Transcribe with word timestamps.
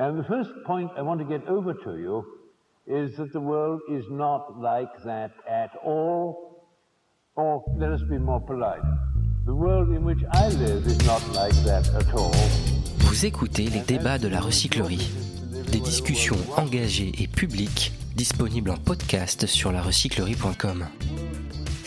And 0.00 0.16
the 0.16 0.24
first 0.24 0.50
point 0.64 0.90
I 0.96 1.02
want 1.02 1.18
to 1.20 1.26
get 1.26 1.46
over 1.48 1.74
to 1.74 1.96
you 1.98 2.24
is 2.86 3.16
that 3.16 3.32
the 3.32 3.40
world 3.40 3.80
is 3.90 4.04
not 4.10 4.60
like 4.60 5.02
that 5.04 5.32
at 5.48 5.70
all. 5.84 6.62
Or 7.34 7.64
let 7.76 7.90
us 7.90 8.02
be 8.08 8.18
more 8.18 8.40
polite. 8.40 8.82
The 9.44 9.54
world 9.54 9.88
in 9.90 10.04
which 10.04 10.22
I 10.32 10.48
live 10.48 10.86
is 10.86 11.04
not 11.06 11.22
like 11.34 11.54
that 11.64 11.88
at 11.94 12.14
all. 12.14 12.32
Vous 12.98 13.26
écoutez 13.26 13.64
les 13.70 13.80
débats 13.80 14.18
de 14.18 14.28
la 14.28 14.40
recyclerie. 14.40 15.10
Des 15.72 15.80
discussions 15.80 16.36
engagées 16.56 17.12
et 17.18 17.26
publiques 17.26 17.92
disponibles 18.14 18.70
en 18.70 18.76
podcast 18.76 19.46
sur 19.46 19.72
larecyclerie.com. 19.72 20.86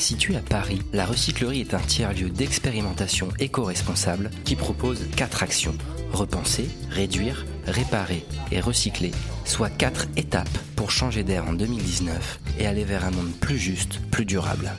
Située 0.01 0.35
à 0.35 0.41
Paris, 0.41 0.81
la 0.93 1.05
recyclerie 1.05 1.61
est 1.61 1.75
un 1.75 1.79
tiers-lieu 1.79 2.31
d'expérimentation 2.31 3.29
éco-responsable 3.37 4.31
qui 4.45 4.55
propose 4.55 5.05
quatre 5.15 5.43
actions 5.43 5.75
repenser, 6.11 6.67
réduire, 6.89 7.45
réparer 7.67 8.25
et 8.51 8.59
recycler, 8.61 9.11
soit 9.45 9.69
quatre 9.69 10.07
étapes 10.17 10.57
pour 10.75 10.89
changer 10.89 11.23
d'air 11.23 11.47
en 11.47 11.53
2019 11.53 12.39
et 12.57 12.65
aller 12.65 12.83
vers 12.83 13.05
un 13.05 13.11
monde 13.11 13.31
plus 13.39 13.59
juste, 13.59 13.99
plus 14.09 14.25
durable. 14.25 14.71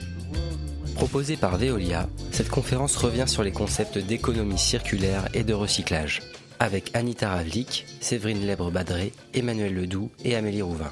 Proposée 0.97 1.37
par 1.37 1.57
Veolia, 1.57 2.09
cette 2.33 2.51
conférence 2.51 2.97
revient 2.97 3.29
sur 3.29 3.45
les 3.45 3.53
concepts 3.53 3.99
d'économie 3.99 4.59
circulaire 4.59 5.29
et 5.35 5.45
de 5.45 5.55
recyclage, 5.55 6.21
avec 6.59 6.91
Anita 6.95 7.31
Ravlik, 7.31 7.87
Séverine 8.01 8.45
Lèbre-Badré, 8.45 9.13
Emmanuel 9.35 9.73
Ledoux 9.73 10.11
et 10.25 10.35
Amélie 10.35 10.63
Rouvin. 10.63 10.91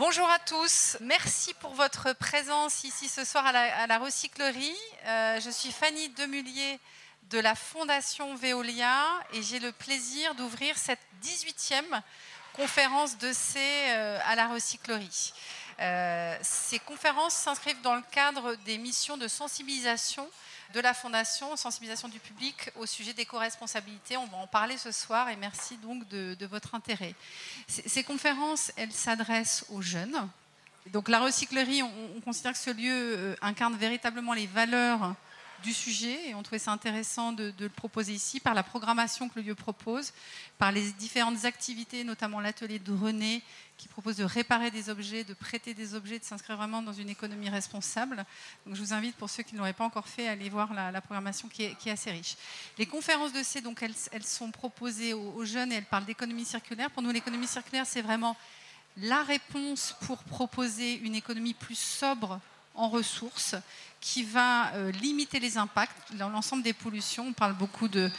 Bonjour 0.00 0.30
à 0.30 0.38
tous, 0.38 0.96
merci 1.02 1.52
pour 1.60 1.74
votre 1.74 2.14
présence 2.14 2.84
ici 2.84 3.06
ce 3.06 3.22
soir 3.22 3.44
à 3.44 3.86
la, 3.86 3.98
recyclerie. 3.98 4.74
Euh, 5.04 5.38
je 5.40 5.50
suis 5.50 5.70
Fanny 5.70 6.08
Demullier 6.08 6.80
de 7.28 7.38
la 7.38 7.54
Fondation 7.54 8.34
Veolia 8.34 9.04
et 9.34 9.42
j'ai 9.42 9.58
le 9.58 9.72
plaisir 9.72 10.34
d'ouvrir 10.36 10.78
cette 10.78 11.02
18e 11.22 11.84
conférence 12.54 13.18
de 13.18 13.30
C 13.30 13.58
euh, 13.60 14.18
à 14.24 14.36
la 14.36 14.48
recyclerie. 14.48 15.34
Euh, 15.80 16.34
ces 16.40 16.78
conférences 16.78 17.34
s'inscrivent 17.34 17.82
dans 17.82 17.96
le 17.96 18.04
cadre 18.10 18.54
des 18.64 18.78
missions 18.78 19.18
de 19.18 19.28
sensibilisation 19.28 20.26
de 20.72 20.80
la 20.80 20.94
Fondation, 20.94 21.56
sensibilisation 21.56 22.08
du 22.08 22.18
public 22.18 22.70
au 22.76 22.86
sujet 22.86 23.12
d'éco-responsabilité. 23.12 24.16
On 24.16 24.26
va 24.26 24.38
en 24.38 24.46
parler 24.46 24.76
ce 24.76 24.92
soir 24.92 25.28
et 25.28 25.36
merci 25.36 25.76
donc 25.78 26.06
de, 26.08 26.46
votre 26.46 26.74
intérêt. 26.74 27.14
Ces, 27.66 28.04
conférences, 28.04 28.72
elles 28.76 28.92
s'adressent 28.92 29.64
aux 29.70 29.82
jeunes. 29.82 30.28
Donc 30.92 31.08
la 31.08 31.20
recyclerie, 31.20 31.82
on 31.82 32.20
considère 32.24 32.52
que 32.52 32.58
ce 32.58 32.70
lieu 32.70 32.90
euh, 33.16 33.36
incarne 33.42 33.76
véritablement 33.76 34.32
les 34.32 34.46
valeurs 34.46 35.14
du 35.62 35.72
sujet 35.72 36.28
et 36.28 36.34
on 36.34 36.42
trouvait 36.42 36.58
ça 36.58 36.72
intéressant 36.72 37.32
de, 37.32 37.52
le 37.58 37.68
proposer 37.68 38.12
ici 38.12 38.40
par 38.40 38.54
la 38.54 38.62
programmation 38.62 39.28
que 39.28 39.38
le 39.38 39.46
lieu 39.46 39.54
propose, 39.54 40.12
par 40.58 40.72
les 40.72 40.92
différentes 40.92 41.44
activités, 41.44 42.04
notamment 42.04 42.40
l'atelier 42.40 42.78
de 42.78 42.92
René 42.92 43.42
qui 43.76 43.88
propose 43.88 44.16
de 44.16 44.24
réparer 44.24 44.70
des 44.70 44.90
objets, 44.90 45.24
de 45.24 45.32
prêter 45.32 45.72
des 45.72 45.94
objets, 45.94 46.18
de 46.18 46.24
s'inscrire 46.24 46.56
vraiment 46.56 46.82
dans 46.82 46.92
une 46.92 47.08
économie 47.08 47.48
responsable. 47.48 48.24
Donc 48.66 48.74
je 48.74 48.82
vous 48.82 48.92
invite, 48.92 49.16
pour 49.16 49.30
ceux 49.30 49.42
qui 49.42 49.54
ne 49.54 49.58
l'auraient 49.58 49.72
pas 49.72 49.84
encore 49.84 50.06
fait, 50.06 50.28
à 50.28 50.32
aller 50.32 50.50
voir 50.50 50.74
la, 50.74 51.00
programmation 51.00 51.48
qui 51.48 51.62
est, 51.62 51.90
assez 51.90 52.10
riche. 52.10 52.36
Les 52.76 52.86
conférences 52.86 53.32
de 53.32 53.42
C, 53.42 53.62
donc 53.62 53.82
elles, 53.82 54.24
sont 54.24 54.50
proposées 54.50 55.14
aux 55.14 55.44
jeunes 55.44 55.72
et 55.72 55.76
elles 55.76 55.84
parlent 55.84 56.04
d'économie 56.04 56.44
circulaire. 56.44 56.90
Pour 56.90 57.02
nous, 57.02 57.10
l'économie 57.10 57.46
circulaire, 57.46 57.86
c'est 57.86 58.02
vraiment 58.02 58.36
la 58.98 59.22
réponse 59.22 59.94
pour 60.02 60.18
proposer 60.24 60.94
une 60.98 61.14
économie 61.14 61.54
plus 61.54 61.78
sobre 61.78 62.38
en 62.74 62.88
ressources 62.88 63.54
qui 64.00 64.22
va 64.22 64.72
euh, 64.74 64.90
limiter 64.92 65.40
les 65.40 65.58
impacts 65.58 66.14
dans 66.14 66.28
l'ensemble 66.28 66.62
des 66.62 66.72
pollutions. 66.72 67.26
On 67.28 67.32
parle 67.32 67.54
beaucoup 67.54 67.88
de 67.88 68.10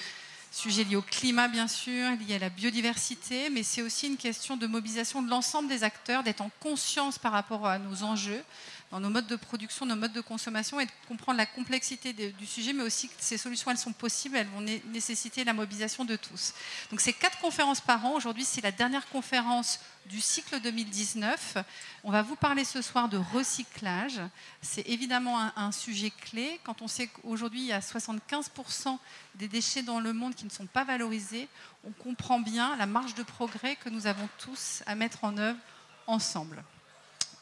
sujets 0.52 0.84
liés 0.84 0.98
au 0.98 1.02
climat, 1.02 1.48
bien 1.48 1.68
sûr, 1.68 2.12
liés 2.28 2.36
à 2.36 2.40
la 2.40 2.50
biodiversité, 2.50 3.50
mais 3.50 3.64
c'est 3.64 3.82
aussi 3.82 4.08
une 4.08 4.18
question 4.18 4.58
de 4.58 4.68
mobilisation 4.68 5.22
de 5.22 5.30
l'ensemble 5.30 5.70
des 5.70 5.84
acteurs, 5.84 6.24
d'être 6.24 6.42
en 6.42 6.52
conscience 6.60 7.18
par 7.18 7.32
rapport 7.32 7.66
à 7.66 7.80
nos 7.80 8.04
enjeux, 8.04 8.44
dans 8.92 9.00
nos 9.00 9.10
modes 9.10 9.28
de 9.28 9.38
production, 9.38 9.86
nos 9.86 9.96
modes 9.96 10.12
de 10.12 10.22
consommation 10.22 10.80
et 10.80 10.86
de 10.86 10.92
comprendre 11.08 11.38
la 11.38 11.46
complexité 11.46 12.12
du 12.12 12.46
sujet, 12.46 12.74
mais 12.74 12.84
aussi 12.84 13.08
que 13.08 13.14
ces 13.20 13.38
solutions, 13.38 13.72
elles 13.72 13.78
sont 13.78 13.94
possibles, 13.94 14.36
elles 14.36 14.48
vont 14.48 14.62
nécessiter 14.92 15.46
la 15.46 15.54
mobilisation 15.54 16.04
de 16.04 16.18
tous. 16.18 16.54
Donc 16.90 17.00
c'est 17.00 17.14
quatre 17.14 17.40
conférences 17.40 17.80
par 17.80 18.06
an. 18.06 18.16
Aujourd'hui, 18.16 18.44
c'est 18.44 18.62
la 18.62 18.72
dernière 18.72 19.08
conférence 19.08 19.80
du 20.08 20.20
cycle 20.20 20.60
2019. 20.60 21.58
On 22.04 22.12
va 22.12 22.22
vous 22.22 22.36
parler 22.36 22.66
ce 22.66 22.82
soir 22.82 23.08
de 23.08 23.18
recyclage. 23.18 24.20
C'est 24.62 24.88
évidemment 24.90 25.40
un, 25.56 25.72
sujet 25.72 26.10
clé. 26.10 26.60
Quand 26.64 26.82
on 26.82 26.88
sait 26.88 27.08
qu'aujourd'hui, 27.08 27.62
il 27.62 27.68
y 27.68 27.74
a 27.74 27.80
75% 27.80 28.98
des 29.36 29.48
déchets 29.48 29.84
dans 29.84 30.02
le 30.02 30.12
monde 30.12 30.36
qui 30.36 30.44
ne 30.44 30.50
sont 30.50 30.66
pas 30.66 30.84
valorisés, 30.84 31.48
on 31.86 31.92
comprend 31.92 32.40
bien 32.40 32.76
la 32.76 32.88
marge 32.88 33.16
de 33.16 33.24
progrès 33.24 33.78
que 33.78 33.88
nous 33.88 34.06
avons 34.06 34.28
tous 34.38 34.84
à 34.86 34.96
mettre 34.96 35.24
en 35.24 35.38
œuvre 35.38 35.60
ensemble. 36.08 36.62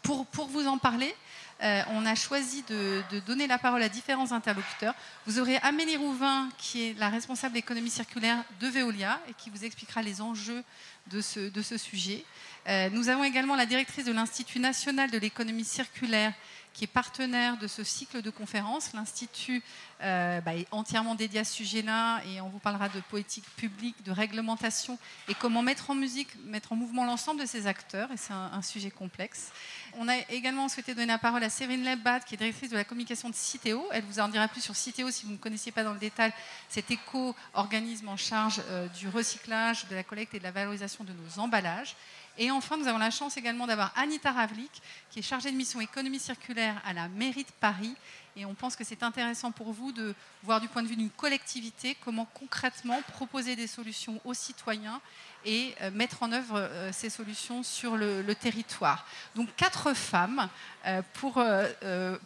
Pour, 0.02 0.26
vous 0.48 0.68
en 0.68 0.78
parler, 0.78 1.14
euh, 1.62 1.82
on 1.92 2.06
a 2.06 2.16
choisi 2.16 2.64
de, 2.70 3.02
donner 3.28 3.48
la 3.48 3.58
parole 3.58 3.84
à 3.84 3.90
différents 3.90 4.32
interlocuteurs. 4.32 4.96
Vous 5.28 5.40
aurez 5.40 5.58
Amélie 5.58 5.98
Rouvin, 5.98 6.50
qui 6.58 6.88
est 6.88 7.00
la 7.00 7.10
responsable 7.10 7.54
d'économie 7.54 7.90
circulaire 7.90 8.44
de 8.60 8.68
Veolia 8.68 9.20
et 9.30 9.34
qui 9.34 9.50
vous 9.50 9.66
expliquera 9.66 10.02
les 10.02 10.22
enjeux 10.22 10.64
de 11.08 11.22
ce, 11.22 11.78
sujet. 11.78 12.24
Euh, 12.68 12.90
nous 12.92 13.10
avons 13.10 13.24
également 13.24 13.56
la 13.56 13.66
directrice 13.66 14.06
de 14.06 14.12
l'Institut 14.12 14.60
national 14.60 15.12
de 15.12 15.18
l'économie 15.18 15.66
circulaire 15.66 16.34
qui 16.80 16.86
est 16.86 16.88
partenaire 16.88 17.58
de 17.58 17.68
ce 17.68 17.84
cycle 17.84 18.22
de 18.22 18.30
conférences. 18.30 18.94
L'Institut 18.94 19.62
euh, 20.02 20.40
bah, 20.40 20.56
est 20.56 20.66
entièrement 20.72 21.14
dédié 21.14 21.42
à 21.42 21.44
ce 21.44 21.54
sujet-là 21.56 22.22
et 22.24 22.40
on 22.40 22.48
vous 22.48 22.60
parlera 22.60 22.88
de 22.88 23.02
politique 23.02 23.44
publique, 23.58 24.02
de 24.06 24.14
réglementation 24.14 24.98
et 25.28 25.34
comment 25.34 25.62
mettre 25.62 25.90
en 25.90 25.96
musique, 25.96 26.30
mettre 26.46 26.72
en 26.72 26.78
mouvement 26.78 27.04
l'ensemble 27.04 27.42
de 27.42 27.46
ces 27.46 27.68
acteurs. 27.68 28.10
Et 28.14 28.18
c'est 28.18 28.32
un, 28.32 28.62
sujet 28.62 28.92
complexe. 28.92 29.52
On 29.98 30.08
a 30.08 30.16
également 30.30 30.70
souhaité 30.70 30.94
donner 30.94 31.08
la 31.08 31.18
parole 31.18 31.44
à 31.44 31.50
Séverine 31.50 31.84
Lebbat, 31.84 32.22
qui 32.22 32.36
est 32.36 32.38
directrice 32.38 32.70
de 32.70 32.78
la 32.78 32.86
communication 32.86 33.30
de 33.30 33.36
Citeo. 33.36 33.86
Elle 33.92 34.06
vous 34.06 34.22
en 34.22 34.30
dira 34.30 34.48
plus 34.48 34.62
sur 34.62 34.76
Citeo 34.78 35.12
si 35.12 35.26
vous 35.26 35.34
ne 35.34 35.38
connaissiez 35.38 35.74
pas 35.74 35.84
dans 35.84 35.94
le 35.94 36.00
détail 36.00 36.32
cet 36.70 36.92
éco-organisme 36.92 38.08
en 38.08 38.16
charge 38.16 38.62
euh, 38.70 38.88
du 38.88 39.10
recyclage, 39.10 39.86
de 39.90 39.96
la 39.96 40.04
collecte 40.04 40.34
et 40.34 40.40
de 40.40 40.44
la 40.44 40.52
valorisation 40.52 41.04
de 41.04 41.12
nos 41.12 41.44
emballages. 41.44 41.98
Et 42.42 42.52
enfin, 42.52 42.78
nous 42.78 42.88
avons 42.88 43.00
la 43.00 43.12
chance 43.12 43.36
également 43.36 43.68
d'avoir 43.68 43.92
Anita 43.98 44.32
Ravlik, 44.32 44.72
qui 45.12 45.20
est 45.20 45.22
chargée 45.22 45.52
de 45.52 45.58
mission 45.58 45.82
économie 45.82 46.20
circulaire 46.20 46.82
à 46.86 46.94
la 46.94 47.10
mairie 47.10 47.44
de 47.44 47.52
Paris. 47.60 47.94
Et 48.38 48.46
on 48.46 48.54
pense 48.54 48.78
que 48.78 48.86
c'est 48.86 49.04
intéressant 49.04 49.52
pour 49.52 49.74
vous 49.74 49.92
de 49.92 50.16
voir 50.44 50.62
du 50.62 50.70
point 50.70 50.82
de 50.82 50.88
vue 50.88 50.96
d'une 50.96 51.10
collectivité 51.10 51.98
comment 52.00 52.24
concrètement 52.34 53.02
proposer 53.12 53.58
des 53.58 53.68
solutions 53.68 54.22
aux 54.24 54.34
citoyens 54.34 55.02
et 55.46 55.74
euh, 55.82 55.92
mettre 55.92 56.24
en 56.24 56.32
œuvre 56.32 56.58
euh, 56.58 56.92
ces 56.92 57.10
solutions 57.10 57.64
sur 57.64 57.96
le, 57.96 58.24
territoire. 58.40 59.06
Donc 59.36 59.50
quatre 59.56 59.94
femmes 59.94 60.48
euh, 60.86 61.02
pour 61.16 61.44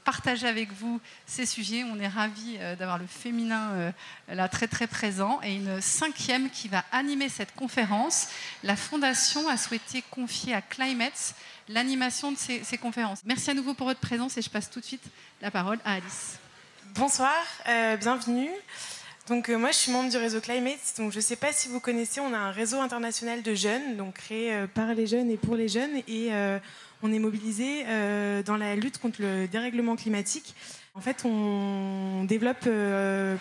partager 0.04 0.48
avec 0.48 0.72
vous 0.74 1.00
ces 1.26 1.46
sujets. 1.46 1.84
On 1.84 2.00
est 2.00 2.08
ravis 2.08 2.58
d'avoir 2.78 2.98
le 2.98 3.08
féminin 3.08 3.94
là 4.28 4.48
très 4.48 4.68
très 4.68 4.86
présent 4.86 5.40
et 5.44 5.56
une 5.56 5.82
cinquième 5.82 6.50
qui 6.50 6.68
va 6.68 6.84
animer 6.92 7.30
cette 7.30 7.56
conférence. 7.56 8.28
La 8.64 8.76
Fondation 8.76 9.48
a 9.48 9.58
souhaité 9.58 10.04
confier 10.12 10.54
à 10.54 10.62
Climate 10.62 11.36
l'animation 11.70 12.32
de 12.32 12.38
ces 12.38 12.78
conférences. 12.78 13.22
Merci 13.26 13.50
à 13.50 13.54
nouveau 13.54 13.74
pour 13.74 13.88
votre 13.88 14.02
présence 14.02 14.38
et 14.38 14.42
je 14.42 14.50
passe 14.50 14.70
tout 14.70 14.82
de 14.82 14.86
suite 14.86 15.06
la 15.42 15.50
parole 15.50 15.80
à 15.86 15.94
Alice. 15.94 16.38
Bonsoir, 16.94 17.34
bienvenue. 18.00 18.52
Donc 19.30 19.48
euh, 19.48 19.58
moi 19.58 19.72
je 19.72 19.78
suis 19.78 19.92
membre 19.92 20.10
du 20.10 20.18
réseau 20.18 20.42
Climate, 20.42 20.96
donc 20.98 21.14
je 21.14 21.18
ne 21.18 21.22
sais 21.22 21.38
pas 21.38 21.54
si 21.54 21.70
vous 21.70 21.80
connaissez, 21.80 22.20
on 22.20 22.34
a 22.34 22.38
un 22.38 22.52
réseau 22.52 22.82
international 22.82 23.42
de 23.42 23.56
jeunes, 23.56 23.96
donc 23.96 24.16
créé 24.16 24.54
euh, 24.54 24.68
par 24.68 24.94
les 24.94 25.08
jeunes 25.08 25.30
et 25.30 25.38
pour 25.38 25.56
les 25.56 25.70
jeunes, 25.70 25.96
et 26.10 26.34
euh, 26.34 26.60
on 27.02 27.14
est 27.14 27.20
mobilisé 27.20 27.84
dans 28.46 28.58
la 28.58 28.76
lutte 28.76 28.98
contre 28.98 29.22
le 29.22 29.48
dérèglement 29.48 29.98
climatique. 29.98 30.56
En 30.94 31.02
fait, 31.02 31.26
on 31.26 32.24
développe 32.24 32.66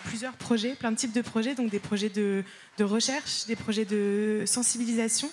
plusieurs 0.03 0.33
projets, 0.33 0.75
plein 0.75 0.91
de 0.91 0.97
types 0.97 1.13
de 1.13 1.21
projets, 1.21 1.55
donc 1.55 1.69
des 1.69 1.79
projets 1.79 2.09
de, 2.09 2.43
recherche, 2.81 3.45
des 3.45 3.55
projets 3.55 3.85
de 3.85 4.43
sensibilisation 4.45 5.29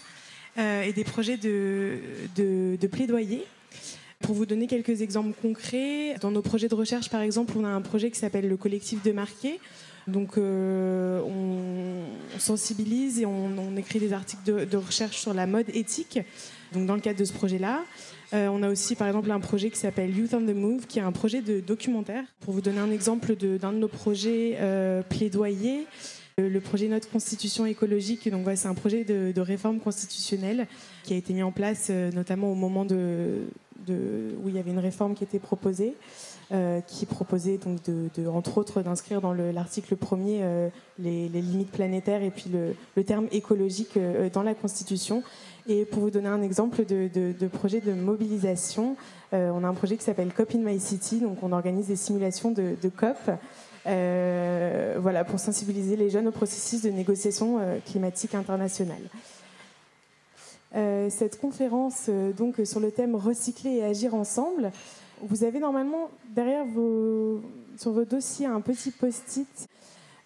et 0.57 0.93
des 0.93 1.03
projets 1.03 1.39
de, 1.39 1.99
de 2.37 2.87
plaidoyer. 2.87 3.45
Pour 4.21 4.37
vous 4.37 4.47
donner 4.47 4.69
quelques 4.69 5.03
exemples 5.03 5.37
concrets, 5.43 6.15
dans 6.21 6.31
nos 6.31 6.43
projets 6.43 6.69
de 6.69 6.75
recherche, 6.77 7.11
par 7.11 7.23
exemple, 7.23 7.55
on 7.57 7.65
a 7.65 7.69
un 7.69 7.83
projet 7.83 8.13
qui 8.13 8.19
s'appelle 8.21 8.49
le 8.49 8.57
collectif 8.57 9.03
de 9.03 9.11
marqués 9.11 9.59
donc 10.11 10.37
euh, 10.37 11.21
on, 11.23 12.39
sensibilise 12.39 13.21
et 13.21 13.27
on, 13.27 13.77
écrit 13.77 13.99
des 13.99 14.13
articles 14.13 14.67
de, 14.67 14.77
recherche 14.77 15.19
sur 15.19 15.35
la 15.35 15.47
mode 15.47 15.69
éthique. 15.75 16.21
Donc 16.73 16.87
dans 16.87 16.95
le 16.95 17.01
cadre 17.01 17.19
de 17.19 17.25
ce 17.25 17.33
projet-là, 17.33 17.83
euh, 18.33 18.49
on 18.49 18.63
a 18.63 18.71
aussi 18.71 18.95
par 18.95 19.09
exemple 19.09 19.31
un 19.31 19.41
projet 19.41 19.71
qui 19.71 19.79
s'appelle 19.79 20.17
Youth 20.17 20.33
on 20.35 20.41
the 20.41 20.55
Move, 20.55 20.87
qui 20.87 20.99
est 20.99 21.03
un 21.03 21.13
projet 21.13 21.43
de 21.43 21.61
documentaire. 21.61 22.25
Pour 22.41 22.55
vous 22.55 22.61
donner 22.61 22.79
un 22.79 22.91
exemple 22.91 23.37
d'un 23.37 23.73
de, 23.73 23.79
nos 23.79 23.89
projets 23.89 24.57
euh, 24.61 25.03
plaidoyers, 25.03 25.87
le 26.39 26.61
projet 26.61 26.89
Notre 26.89 27.11
Constitution 27.11 27.67
écologique, 27.67 28.31
donc 28.31 28.47
c'est 28.55 28.69
un 28.69 28.75
projet 28.75 29.05
de, 29.05 29.41
réforme 29.41 29.79
constitutionnelle 29.79 30.67
qui 31.03 31.13
a 31.13 31.17
été 31.17 31.35
mis 31.35 31.43
en 31.43 31.53
place 31.53 31.91
notamment 31.91 32.51
au 32.51 32.55
moment 32.55 32.87
de, 32.87 33.43
où 33.89 34.49
il 34.49 34.55
y 34.55 34.59
avait 34.59 34.71
une 34.71 34.79
réforme 34.79 35.15
qui 35.15 35.25
était 35.25 35.39
proposée. 35.39 35.95
Qui 36.87 37.07
proposait 37.07 37.59
donc 37.59 37.79
de, 37.85 38.27
entre 38.27 38.59
autres 38.59 38.83
d'inscrire 38.83 39.21
dans 39.21 39.33
l'article 39.33 39.95
premier 39.97 40.43
les, 40.99 41.29
limites 41.29 41.71
planétaires 41.71 42.23
et 42.23 42.31
puis 42.31 42.51
le, 42.51 43.05
terme 43.05 43.29
écologique 43.31 43.99
dans 44.33 44.43
la 44.43 44.55
Constitution. 44.55 45.23
Et 45.69 45.85
pour 45.85 46.03
vous 46.03 46.11
donner 46.11 46.29
un 46.29 46.43
exemple 46.43 46.85
de, 46.85 47.47
projet 47.47 47.81
de 47.81 47.93
mobilisation, 47.93 48.97
on 49.33 49.63
a 49.63 49.69
un 49.69 49.75
projet 49.75 49.97
qui 49.97 50.05
s'appelle 50.05 50.33
COP 50.33 50.55
in 50.57 50.59
My 50.59 50.81
City, 50.81 51.21
donc 51.21 51.43
on 51.43 51.53
organise 51.53 51.87
des 51.87 51.97
simulations 51.97 52.51
de, 52.51 52.75
COP. 52.97 53.31
voilà, 53.85 55.25
pour 55.25 55.39
sensibiliser 55.39 55.95
les 55.95 56.11
jeunes 56.11 56.27
au 56.27 56.33
processus 56.33 56.83
de 56.83 56.91
négociation 56.91 57.61
climatique 57.87 58.35
internationale. 58.35 59.03
Euh, 60.77 61.09
cette 61.11 61.41
conférence 61.41 62.07
euh, 62.09 62.33
donc 62.33 62.61
sur 62.65 62.79
le 62.79 62.93
thème 62.93 63.17
recycler 63.17 63.79
et 63.79 63.85
agir 63.85 64.15
ensemble. 64.15 64.71
Vous 65.23 65.45
avez 65.45 65.59
normalement 65.59 66.11
derrière 66.35 66.65
vos, 66.65 67.41
sur 67.77 67.93
vos 67.93 68.05
dossiers 68.05 68.47
un 68.47 68.61
petit 68.61 68.91
post-it 68.91 69.69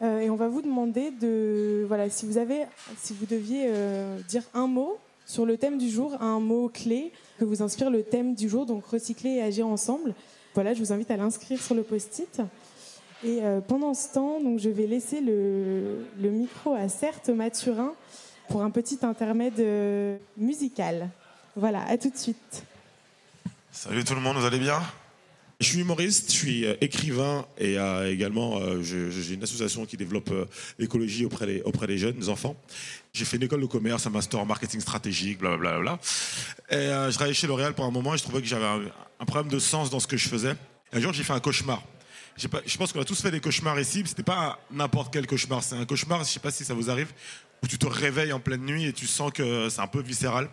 euh, 0.02 0.20
et 0.20 0.30
on 0.30 0.36
va 0.36 0.48
vous 0.48 0.62
demander 0.62 1.10
de 1.10 1.84
voilà 1.86 2.10
si 2.10 2.26
vous 2.26 2.38
avez 2.38 2.66
si 2.96 3.14
vous 3.14 3.26
deviez 3.26 3.70
dire 4.28 4.42
un 4.54 4.66
mot 4.66 4.98
sur 5.26 5.46
le 5.46 5.56
thème 5.56 5.78
du 5.78 5.88
jour, 5.88 6.20
un 6.20 6.40
mot 6.40 6.68
clé 6.68 7.12
que 7.38 7.44
vous 7.44 7.62
inspire 7.62 7.90
le 7.90 8.02
thème 8.02 8.34
du 8.34 8.48
jour, 8.48 8.66
donc 8.66 8.84
recycler 8.86 9.30
et 9.30 9.42
agir 9.42 9.66
ensemble. 9.66 10.14
Voilà, 10.54 10.74
je 10.74 10.80
vous 10.80 10.92
invite 10.92 11.10
à 11.10 11.16
l'inscrire 11.16 11.60
sur 11.60 11.74
le 11.74 11.82
post-it. 11.82 12.42
Et 13.24 13.40
pendant 13.66 13.94
ce 13.94 14.12
temps, 14.12 14.38
donc, 14.38 14.58
je 14.58 14.68
vais 14.68 14.86
laisser 14.86 15.22
le, 15.22 16.04
le 16.20 16.30
micro 16.30 16.74
à 16.74 16.90
Certes 16.90 17.30
Mathurin, 17.30 17.94
pour 18.48 18.62
un 18.62 18.70
petit 18.70 18.98
intermède 19.02 19.58
euh, 19.60 20.16
musical. 20.36 21.08
Voilà, 21.56 21.84
à 21.86 21.96
tout 21.96 22.10
de 22.10 22.16
suite. 22.16 22.64
Salut 23.76 24.04
tout 24.04 24.14
le 24.14 24.20
monde, 24.20 24.36
vous 24.36 24.44
allez 24.46 24.60
bien? 24.60 24.80
Je 25.58 25.66
suis 25.66 25.80
humoriste, 25.80 26.30
je 26.30 26.36
suis 26.36 26.64
euh, 26.64 26.76
écrivain 26.80 27.44
et 27.58 27.76
euh, 27.76 28.08
également 28.08 28.60
j'ai 28.80 29.34
une 29.34 29.42
association 29.42 29.84
qui 29.84 29.96
développe 29.96 30.32
l'écologie 30.78 31.24
auprès 31.24 31.44
des, 31.46 31.60
auprès 31.62 31.88
des 31.88 31.98
jeunes, 31.98 32.14
des 32.14 32.28
enfants. 32.28 32.54
J'ai 33.12 33.24
fait 33.24 33.36
une 33.36 33.42
école 33.42 33.60
de 33.60 33.66
commerce, 33.66 34.06
un 34.06 34.10
master 34.10 34.38
en 34.38 34.46
marketing 34.46 34.80
stratégique, 34.80 35.40
blablabla. 35.40 35.80
Bla, 35.80 35.98
bla. 36.70 36.78
Et 36.78 37.10
je 37.10 37.14
travaillais 37.14 37.34
chez 37.34 37.48
L'Oréal 37.48 37.74
pour 37.74 37.84
un 37.84 37.90
moment 37.90 38.14
et 38.14 38.18
je 38.18 38.22
trouvais 38.22 38.40
que 38.40 38.46
j'avais 38.46 38.64
un, 38.64 39.24
problème 39.24 39.50
de 39.50 39.58
sens 39.58 39.90
dans 39.90 39.98
ce 39.98 40.06
que 40.06 40.16
je 40.16 40.28
faisais. 40.28 40.54
un 40.92 41.00
jour, 41.00 41.12
j'ai 41.12 41.24
fait 41.24 41.32
un 41.32 41.40
cauchemar. 41.40 41.82
Je 42.36 42.46
pense 42.46 42.92
qu'on 42.92 43.00
a 43.00 43.04
tous 43.04 43.20
fait 43.20 43.32
des 43.32 43.40
cauchemars 43.40 43.78
ici, 43.80 44.02
mais 44.02 44.08
c'était 44.08 44.22
pas 44.22 44.60
n'importe 44.70 45.12
quel 45.12 45.26
cauchemar. 45.26 45.64
C'est 45.64 45.74
un 45.74 45.84
cauchemar, 45.84 46.20
je 46.20 46.30
sais 46.30 46.40
pas 46.40 46.52
si 46.52 46.64
ça 46.64 46.74
vous 46.74 46.90
arrive, 46.90 47.12
où 47.64 47.66
tu 47.66 47.76
te 47.76 47.86
réveilles 47.86 48.32
en 48.32 48.40
pleine 48.40 48.64
nuit 48.64 48.86
et 48.86 48.92
tu 48.92 49.08
sens 49.08 49.32
que 49.32 49.68
c'est 49.68 49.80
un 49.80 49.88
peu 49.88 50.00
viscéral. 50.00 50.48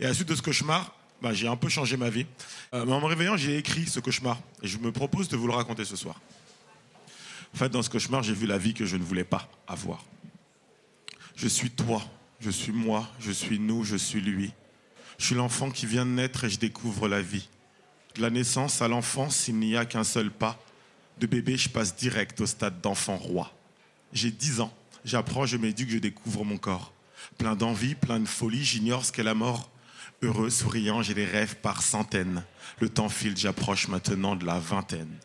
Et 0.00 0.06
à 0.06 0.08
la 0.08 0.14
suite 0.14 0.28
de 0.28 0.34
ce 0.34 0.40
cauchemar, 0.40 0.94
bah, 1.24 1.32
j'ai 1.32 1.48
un 1.48 1.56
peu 1.56 1.70
changé 1.70 1.96
ma 1.96 2.10
vie. 2.10 2.26
Euh, 2.74 2.86
en 2.86 3.00
me 3.00 3.06
réveillant, 3.06 3.36
j'ai 3.38 3.56
écrit 3.56 3.86
ce 3.86 3.98
cauchemar 3.98 4.38
et 4.62 4.68
je 4.68 4.76
me 4.76 4.92
propose 4.92 5.28
de 5.28 5.38
vous 5.38 5.46
le 5.46 5.54
raconter 5.54 5.86
ce 5.86 5.96
soir. 5.96 6.20
En 7.54 7.56
fait, 7.56 7.70
dans 7.70 7.82
ce 7.82 7.88
cauchemar, 7.88 8.22
j'ai 8.22 8.34
vu 8.34 8.46
la 8.46 8.58
vie 8.58 8.74
que 8.74 8.84
je 8.84 8.96
ne 8.96 9.02
voulais 9.02 9.24
pas 9.24 9.48
avoir. 9.66 10.04
Je 11.34 11.48
suis 11.48 11.70
toi, 11.70 12.02
je 12.40 12.50
suis 12.50 12.72
moi, 12.72 13.08
je 13.20 13.32
suis 13.32 13.58
nous, 13.58 13.84
je 13.84 13.96
suis 13.96 14.20
lui. 14.20 14.52
Je 15.16 15.24
suis 15.24 15.34
l'enfant 15.34 15.70
qui 15.70 15.86
vient 15.86 16.04
de 16.04 16.10
naître 16.10 16.44
et 16.44 16.50
je 16.50 16.58
découvre 16.58 17.08
la 17.08 17.22
vie. 17.22 17.48
De 18.16 18.20
la 18.20 18.28
naissance 18.28 18.82
à 18.82 18.88
l'enfance, 18.88 19.48
il 19.48 19.56
n'y 19.56 19.78
a 19.78 19.86
qu'un 19.86 20.04
seul 20.04 20.30
pas. 20.30 20.62
De 21.20 21.26
bébé, 21.26 21.56
je 21.56 21.70
passe 21.70 21.96
direct 21.96 22.38
au 22.42 22.46
stade 22.46 22.82
d'enfant 22.82 23.16
roi. 23.16 23.50
J'ai 24.12 24.30
10 24.30 24.60
ans 24.60 24.72
J'apprends, 25.06 25.44
je 25.46 25.56
m'éduque, 25.56 25.90
je 25.90 25.98
découvre 25.98 26.44
mon 26.44 26.56
corps. 26.58 26.92
Plein 27.38 27.56
d'envie, 27.56 27.94
plein 27.94 28.20
de 28.20 28.26
folie, 28.26 28.64
j'ignore 28.64 29.04
ce 29.04 29.12
qu'est 29.12 29.22
la 29.22 29.34
mort. 29.34 29.70
Heureux, 30.24 30.48
souriant, 30.48 31.02
j'ai 31.02 31.12
des 31.12 31.26
rêves 31.26 31.56
par 31.56 31.82
centaines. 31.82 32.44
Le 32.80 32.88
temps 32.88 33.10
file, 33.10 33.36
j'approche 33.36 33.88
maintenant 33.88 34.36
de 34.36 34.46
la 34.46 34.58
vingtaine. 34.58 35.18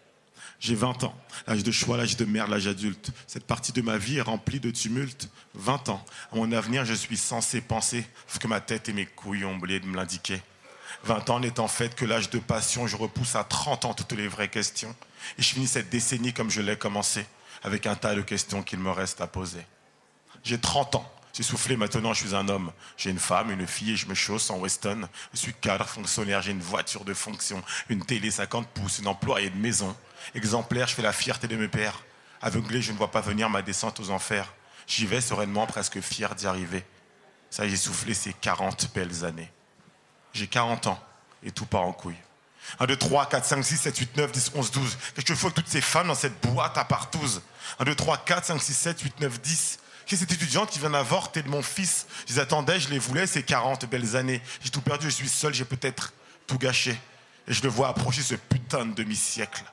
J'ai 0.60 0.76
20 0.76 1.06
ans, 1.06 1.16
l'âge 1.48 1.64
de 1.64 1.72
choix, 1.72 1.96
l'âge 1.96 2.18
de 2.18 2.26
merde, 2.26 2.50
l'âge 2.50 2.68
adulte. 2.68 3.12
Cette 3.26 3.46
partie 3.46 3.72
de 3.72 3.82
ma 3.82 3.98
vie 3.98 4.18
est 4.18 4.22
remplie 4.22 4.60
de 4.60 4.72
tumultes. 4.72 5.30
20 5.54 5.88
ans, 5.88 6.06
à 6.34 6.36
mon 6.36 6.52
avenir, 6.52 6.84
je 6.84 6.94
suis 6.94 7.16
censé 7.16 7.62
penser, 7.62 8.06
que 8.42 8.48
ma 8.48 8.60
tête 8.60 8.90
et 8.90 8.94
mes 8.94 9.06
couilles 9.06 9.46
ont 9.46 9.56
oublié 9.56 9.80
de 9.80 9.86
me 9.86 9.96
l'indiquer. 9.96 10.42
20 11.06 11.30
ans 11.30 11.40
n'est 11.40 11.62
en 11.62 11.70
fait 11.70 11.96
que 11.96 12.04
l'âge 12.04 12.30
de 12.30 12.40
passion, 12.40 12.86
je 12.86 12.98
repousse 12.98 13.38
à 13.38 13.46
30 13.46 13.86
ans 13.86 13.94
toutes 13.94 14.12
les 14.12 14.28
vraies 14.28 14.50
questions. 14.50 14.94
Et 15.38 15.42
je 15.42 15.48
finis 15.48 15.68
cette 15.68 15.90
décennie 15.90 16.34
comme 16.34 16.50
je 16.50 16.60
l'ai 16.60 16.76
commencé 16.76 17.26
avec 17.64 17.88
un 17.88 17.96
tas 17.96 18.16
de 18.16 18.22
questions 18.22 18.64
qu'il 18.64 18.80
me 18.80 18.92
reste 18.92 19.22
à 19.22 19.28
poser. 19.28 19.66
J'ai 20.44 20.60
30 20.60 20.96
ans. 20.96 21.10
J'ai 21.34 21.44
soufflé, 21.44 21.78
maintenant 21.78 22.14
je 22.14 22.26
suis 22.26 22.36
un 22.36 22.48
homme. 22.50 22.72
J'ai 22.98 23.12
une 23.12 23.20
femme, 23.20 23.52
une 23.52 23.68
fille 23.68 23.92
et 23.92 23.96
je 23.96 24.08
me 24.08 24.14
chausse 24.14 24.50
en 24.50 24.58
Weston. 24.58 25.08
Je 25.34 25.38
suis 25.38 25.54
cadre, 25.54 25.88
fonctionnaire, 25.88 26.42
j'ai 26.42 26.52
une 26.52 26.62
voiture 26.62 27.06
de 27.06 27.14
fonction, 27.14 27.64
une 27.90 28.04
télé 28.04 28.32
50 28.32 28.68
pouces, 28.70 29.00
une 29.00 29.08
employée 29.08 29.50
de 29.50 29.58
maison. 29.58 29.96
Exemplaire, 30.36 30.88
je 30.88 30.96
fais 30.96 31.02
la 31.02 31.14
fierté 31.14 31.48
de 31.48 31.56
mes 31.56 31.68
pères. 31.68 32.04
Aveuglé, 32.42 32.82
je 32.82 32.92
ne 32.92 32.98
vois 32.98 33.12
pas 33.12 33.22
venir 33.22 33.50
ma 33.50 33.62
descente 33.62 34.00
aux 34.00 34.10
enfers. 34.10 34.54
J'y 34.88 35.06
vais 35.06 35.22
sereinement, 35.22 35.68
presque 35.68 36.02
fier 36.02 36.34
d'y 36.36 36.48
arriver. 36.48 36.84
Ça, 37.50 37.68
j'ai 37.68 37.78
soufflé 37.78 38.14
ces 38.14 38.34
40 38.34 38.94
belles 38.94 39.26
années. 39.26 39.52
J'ai 40.34 40.48
40 40.48 40.88
ans 40.88 41.00
et 41.44 41.52
tout 41.52 41.66
part 41.66 41.84
en 41.84 41.94
couille. 41.94 42.18
1, 42.80 42.86
2, 42.86 42.96
3, 42.96 43.30
4, 43.30 43.46
5, 43.46 43.64
6, 43.64 43.78
7, 43.78 43.98
8, 43.98 44.18
9, 44.18 44.32
10, 44.32 44.52
11, 44.56 44.72
12. 44.72 44.98
Qu'est-ce 45.16 45.26
que 45.26 45.34
je 45.34 45.40
fais 45.40 45.46
avec 45.46 45.56
toutes 45.56 45.68
ces 45.68 45.82
femmes 45.82 46.08
dans 46.08 46.16
cette 46.16 46.40
boîte 46.42 46.78
à 46.78 46.86
partouze? 46.86 47.42
1, 47.80 47.86
2, 47.86 47.96
3, 47.96 48.18
4, 48.18 48.46
5, 48.46 48.62
6, 48.62 48.74
7, 48.74 49.02
8, 49.02 49.20
9, 49.22 49.42
10. 49.42 49.80
Qui 50.10 50.18
cette 50.18 50.32
étudiante 50.32 50.72
qui 50.72 50.80
vient 50.80 50.90
d'avorter 50.90 51.44
de 51.44 51.50
mon 51.50 51.62
fils? 51.62 52.08
Je 52.28 52.34
les 52.34 52.40
attendais, 52.40 52.80
je 52.80 52.90
les 52.90 52.98
voulais, 52.98 53.28
ces 53.28 53.44
40 53.44 53.86
belles 53.86 54.16
années. 54.16 54.42
J'ai 54.64 54.72
tout 54.72 54.82
perdu, 54.82 55.06
je 55.06 55.14
suis 55.14 55.30
seul, 55.30 55.54
j'ai 55.54 55.66
peut-être 55.66 56.14
tout 56.48 56.58
gâché. 56.58 57.00
Et 57.48 57.54
je 57.54 57.62
le 57.62 57.70
vois 57.70 57.90
approcher 57.90 58.24
ce 58.24 58.34
putain 58.34 58.88
de 58.88 58.96
demi-siècle. 58.96 59.64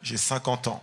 J'ai 0.00 0.16
50 0.16 0.68
ans. 0.68 0.82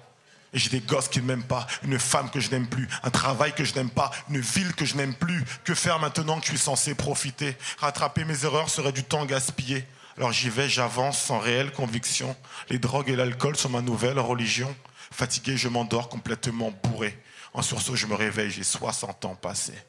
Et 0.54 0.60
j'ai 0.60 0.70
des 0.70 0.82
gosses 0.82 1.08
qui 1.08 1.20
ne 1.20 1.26
m'aiment 1.26 1.48
pas, 1.48 1.66
une 1.82 1.98
femme 1.98 2.30
que 2.30 2.40
je 2.40 2.52
n'aime 2.52 2.68
plus, 2.68 2.88
un 3.02 3.10
travail 3.10 3.56
que 3.56 3.64
je 3.64 3.74
n'aime 3.74 3.90
pas, 3.90 4.12
une 4.30 4.40
ville 4.40 4.76
que 4.76 4.86
je 4.86 4.96
n'aime 4.98 5.16
plus. 5.16 5.44
Que 5.64 5.74
faire 5.74 5.98
maintenant 5.98 6.40
que 6.40 6.46
je 6.46 6.52
suis 6.52 6.60
censé 6.60 6.94
profiter? 6.94 7.58
Rattraper 7.80 8.24
mes 8.24 8.46
erreurs 8.46 8.70
serait 8.70 8.92
du 8.92 9.04
temps 9.04 9.26
gaspillé. 9.26 9.84
Alors 10.16 10.32
j'y 10.32 10.52
vais, 10.52 10.70
j'avance 10.70 11.20
sans 11.20 11.40
réelle 11.40 11.72
conviction. 11.72 12.36
Les 12.70 12.78
drogues 12.78 13.10
et 13.10 13.16
l'alcool 13.16 13.58
sont 13.58 13.70
ma 13.70 13.82
nouvelle 13.82 14.20
religion. 14.20 14.76
Fatigué, 15.12 15.58
je 15.58 15.70
m'endors 15.70 16.08
complètement 16.08 16.72
bourré. 16.84 17.20
En 17.56 17.62
sursaut, 17.62 17.96
je 17.96 18.06
me 18.06 18.14
réveille, 18.14 18.52
j'ai 18.52 18.64
60 18.64 19.26
ans 19.26 19.36
passés. 19.36 19.82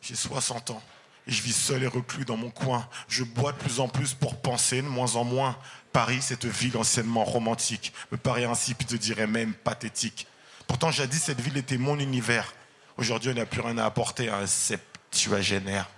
J'ai 0.00 0.14
60 0.14 0.70
ans. 0.70 0.82
Et 1.26 1.32
je 1.32 1.42
vis 1.42 1.52
seul 1.54 1.82
et 1.82 1.86
reclus 1.86 2.24
dans 2.24 2.36
mon 2.36 2.50
coin. 2.50 2.88
Je 3.08 3.24
bois 3.24 3.52
de 3.52 3.58
plus 3.58 3.80
en 3.80 3.88
plus 3.88 4.14
pour 4.14 4.40
penser, 4.40 4.80
de 4.80 4.86
moins 4.86 5.16
en 5.16 5.24
moins. 5.24 5.58
Paris, 5.92 6.22
cette 6.22 6.46
ville 6.46 6.76
anciennement 6.76 7.24
romantique, 7.24 7.92
me 8.12 8.16
paraît 8.16 8.44
insipide, 8.44 8.90
je 8.90 8.96
dirais 8.96 9.26
même 9.26 9.52
pathétique. 9.52 10.26
Pourtant, 10.66 10.90
jadis, 10.90 11.22
cette 11.22 11.40
ville 11.40 11.56
était 11.56 11.78
mon 11.78 11.98
univers. 11.98 12.54
Aujourd'hui, 12.96 13.30
elle 13.30 13.36
n'a 13.36 13.46
plus 13.46 13.60
rien 13.60 13.78
à 13.78 13.84
apporter 13.84 14.28
à 14.28 14.38
un 14.38 14.46
septuagénaire. 14.46 15.88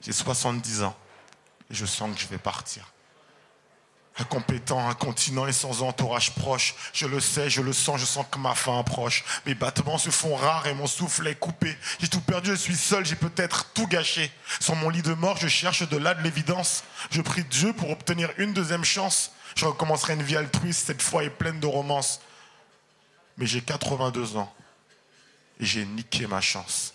J'ai 0.00 0.12
70 0.12 0.82
ans 0.82 0.96
je 1.72 1.86
sens 1.86 2.14
que 2.14 2.20
je 2.20 2.28
vais 2.28 2.38
partir. 2.38 2.91
Incompétent, 4.18 4.88
incontinent 4.88 5.46
et 5.46 5.52
sans 5.52 5.82
entourage 5.82 6.34
proche. 6.34 6.74
Je 6.92 7.06
le 7.06 7.18
sais, 7.18 7.48
je 7.48 7.62
le 7.62 7.72
sens, 7.72 7.98
je 7.98 8.04
sens 8.04 8.26
que 8.30 8.38
ma 8.38 8.54
fin 8.54 8.78
approche. 8.78 9.24
Mes 9.46 9.54
battements 9.54 9.96
se 9.96 10.10
font 10.10 10.36
rares 10.36 10.66
et 10.66 10.74
mon 10.74 10.86
souffle 10.86 11.26
est 11.26 11.34
coupé. 11.34 11.74
J'ai 11.98 12.08
tout 12.08 12.20
perdu, 12.20 12.50
je 12.50 12.56
suis 12.56 12.76
seul, 12.76 13.06
j'ai 13.06 13.16
peut-être 13.16 13.72
tout 13.72 13.86
gâché. 13.86 14.30
Sur 14.60 14.76
mon 14.76 14.90
lit 14.90 15.02
de 15.02 15.14
mort, 15.14 15.38
je 15.38 15.48
cherche 15.48 15.88
de 15.88 15.96
là 15.96 16.14
de 16.14 16.22
l'évidence. 16.22 16.84
Je 17.10 17.22
prie 17.22 17.44
Dieu 17.44 17.72
pour 17.72 17.90
obtenir 17.90 18.30
une 18.36 18.52
deuxième 18.52 18.84
chance. 18.84 19.32
Je 19.56 19.64
recommencerai 19.64 20.14
une 20.14 20.22
vie 20.22 20.36
altruiste, 20.36 20.86
cette 20.86 21.02
fois 21.02 21.24
est 21.24 21.30
pleine 21.30 21.60
de 21.60 21.66
romance. 21.66 22.20
Mais 23.38 23.46
j'ai 23.46 23.62
82 23.62 24.36
ans 24.36 24.52
et 25.58 25.64
j'ai 25.64 25.86
niqué 25.86 26.26
ma 26.26 26.40
chance. 26.40 26.92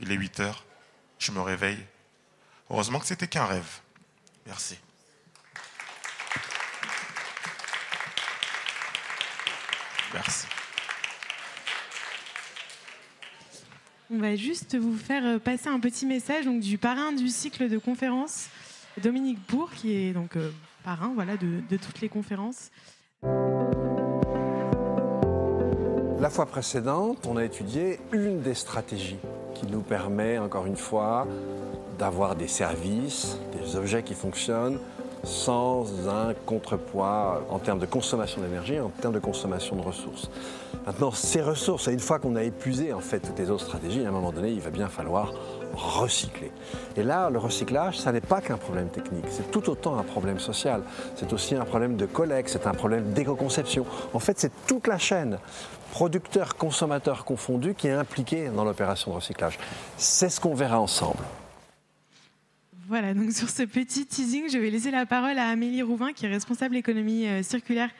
Il 0.00 0.12
est 0.12 0.16
8 0.16 0.40
heures, 0.40 0.64
je 1.18 1.32
me 1.32 1.40
réveille 1.40 1.84
Heureusement 2.70 2.98
que 3.00 3.06
c'était 3.06 3.28
qu'un 3.28 3.46
rêve. 3.46 3.80
Merci. 4.46 4.78
Merci. 10.14 10.46
On 14.10 14.18
va 14.18 14.36
juste 14.36 14.76
vous 14.76 14.96
faire 14.96 15.24
euh, 15.24 15.38
passer 15.38 15.68
un 15.68 15.80
petit 15.80 16.06
message 16.06 16.46
donc, 16.46 16.60
du 16.60 16.78
parrain 16.78 17.12
du 17.12 17.28
cycle 17.28 17.68
de 17.68 17.76
conférences, 17.76 18.48
Dominique 19.02 19.38
Bourg, 19.48 19.70
qui 19.72 19.94
est 19.94 20.12
donc 20.12 20.36
euh, 20.36 20.50
parrain 20.82 21.12
voilà, 21.14 21.36
de, 21.36 21.60
de 21.68 21.76
toutes 21.76 22.00
les 22.00 22.08
conférences. 22.08 22.70
La 26.20 26.30
fois 26.30 26.46
précédente, 26.46 27.26
on 27.26 27.36
a 27.36 27.44
étudié 27.44 28.00
une 28.12 28.40
des 28.40 28.54
stratégies 28.54 29.18
qui 29.54 29.66
nous 29.66 29.82
permet, 29.82 30.38
encore 30.38 30.66
une 30.66 30.76
fois, 30.76 31.26
d'avoir 31.98 32.34
des 32.34 32.48
services, 32.48 33.36
des 33.52 33.76
objets 33.76 34.02
qui 34.02 34.14
fonctionnent 34.14 34.78
sans 35.24 36.08
un 36.08 36.34
contrepoids 36.46 37.44
en 37.50 37.58
termes 37.58 37.78
de 37.78 37.86
consommation 37.86 38.40
d'énergie, 38.40 38.80
en 38.80 38.88
termes 38.88 39.14
de 39.14 39.18
consommation 39.18 39.76
de 39.76 39.82
ressources. 39.82 40.30
Maintenant, 40.86 41.10
ces 41.10 41.42
ressources, 41.42 41.86
une 41.88 42.00
fois 42.00 42.18
qu'on 42.18 42.36
a 42.36 42.42
épuisé 42.42 42.92
en 42.92 43.00
fait 43.00 43.20
toutes 43.20 43.38
les 43.38 43.50
autres 43.50 43.64
stratégies, 43.64 44.04
à 44.04 44.08
un 44.08 44.12
moment 44.12 44.32
donné, 44.32 44.50
il 44.50 44.60
va 44.60 44.70
bien 44.70 44.88
falloir 44.88 45.32
recycler. 45.74 46.50
Et 46.96 47.02
là, 47.02 47.30
le 47.30 47.38
recyclage, 47.38 47.98
ça 47.98 48.12
n'est 48.12 48.20
pas 48.20 48.40
qu'un 48.40 48.56
problème 48.56 48.88
technique, 48.88 49.26
c'est 49.28 49.50
tout 49.50 49.68
autant 49.68 49.98
un 49.98 50.02
problème 50.02 50.38
social. 50.38 50.82
C'est 51.16 51.32
aussi 51.32 51.54
un 51.54 51.64
problème 51.64 51.96
de 51.96 52.06
collecte, 52.06 52.48
c'est 52.50 52.66
un 52.66 52.72
problème 52.72 53.12
d'éco-conception. 53.12 53.84
En 54.14 54.18
fait, 54.18 54.38
c'est 54.38 54.52
toute 54.66 54.86
la 54.86 54.98
chaîne, 54.98 55.38
producteurs, 55.90 56.56
consommateurs 56.56 57.24
confondus, 57.24 57.74
qui 57.74 57.88
est 57.88 57.92
impliquée 57.92 58.48
dans 58.48 58.64
l'opération 58.64 59.10
de 59.10 59.16
recyclage. 59.16 59.58
C'est 59.96 60.30
ce 60.30 60.40
qu'on 60.40 60.54
verra 60.54 60.80
ensemble. 60.80 61.22
Voilà, 62.88 63.12
donc 63.12 63.32
sur 63.32 63.50
ce 63.50 63.64
petit 63.64 64.06
teasing, 64.06 64.48
je 64.50 64.56
vais 64.56 64.70
laisser 64.70 64.90
la 64.90 65.04
parole 65.04 65.38
à 65.38 65.48
Amélie 65.48 65.82
Rouvin, 65.82 66.14
qui 66.14 66.24
est 66.24 66.30
responsable 66.30 66.74
économie 66.74 67.26
euh, 67.26 67.42
circulaire 67.42 67.90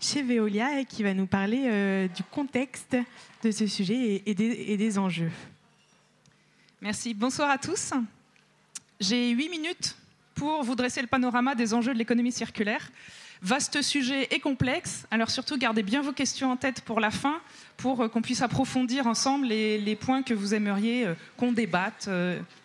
chez 0.00 0.20
Veolia 0.20 0.80
et 0.80 0.84
qui 0.84 1.04
va 1.04 1.14
nous 1.14 1.28
parler 1.28 1.62
euh, 1.66 2.08
du 2.08 2.24
contexte 2.24 2.96
de 3.44 3.50
ce 3.52 3.68
sujet 3.68 4.20
et, 4.26 4.34
des, 4.34 4.98
enjeux. 4.98 5.30
Merci. 6.80 7.14
Bonsoir 7.14 7.50
à 7.50 7.58
tous. 7.58 7.92
J'ai 8.98 9.30
huit 9.30 9.48
minutes 9.48 9.94
pour 10.34 10.64
vous 10.64 10.74
dresser 10.74 11.02
le 11.02 11.06
panorama 11.06 11.54
des 11.54 11.72
enjeux 11.72 11.92
de 11.92 11.98
l'économie 11.98 12.32
circulaire. 12.32 12.90
Vaste 13.42 13.80
sujet 13.80 14.26
et 14.32 14.40
complexe, 14.40 15.06
alors 15.12 15.30
surtout 15.30 15.56
gardez 15.56 15.84
bien 15.84 16.02
vos 16.02 16.12
questions 16.12 16.50
en 16.50 16.56
tête 16.56 16.80
pour 16.80 16.98
la 16.98 17.12
fin, 17.12 17.40
pour 17.76 18.00
euh, 18.00 18.08
qu'on 18.08 18.22
puisse 18.22 18.42
approfondir 18.42 19.06
ensemble 19.06 19.46
les, 19.46 19.96
points 20.00 20.24
que 20.24 20.34
vous 20.34 20.52
aimeriez 20.52 21.06
qu'on 21.36 21.52
débatte 21.52 22.10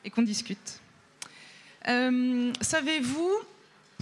et 0.04 0.10
qu'on 0.10 0.24
discute. 0.24 0.82
Euh, 1.88 2.52
savez-vous, 2.60 3.32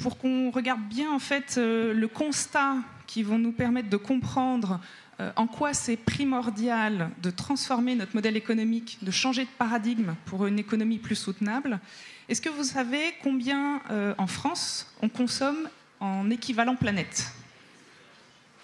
pour 0.02 0.18
qu'on 0.18 0.50
regarde 0.50 0.82
bien 0.82 1.12
en 1.12 1.20
fait 1.20 1.56
euh, 1.58 1.94
le 1.94 2.08
constat 2.08 2.78
qui 3.06 3.22
vont 3.22 3.38
nous 3.38 3.52
permettre 3.52 3.90
de 3.90 3.98
comprendre 3.98 4.80
euh, 5.20 5.32
en 5.36 5.46
quoi 5.46 5.74
c'est 5.74 5.96
primordial 5.96 7.12
de 7.22 7.30
transformer 7.30 7.96
notre 7.96 8.16
modèle 8.16 8.36
économique, 8.36 8.98
de 9.02 9.12
changer 9.12 9.44
de 9.44 9.50
paradigme 9.58 10.16
pour 10.26 10.48
une 10.48 10.58
économie 10.58 10.98
plus 10.98 11.16
soutenable, 11.16 11.80
est-ce 12.28 12.42
que 12.42 12.50
vous 12.50 12.64
savez 12.64 13.14
combien 13.22 13.82
en 14.18 14.26
France 14.26 14.92
on 15.04 15.10
consomme 15.10 15.70
en 16.00 16.28
équivalent 16.32 16.76
planète 16.76 17.32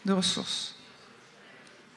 de 0.03 0.13
ressources? 0.13 0.75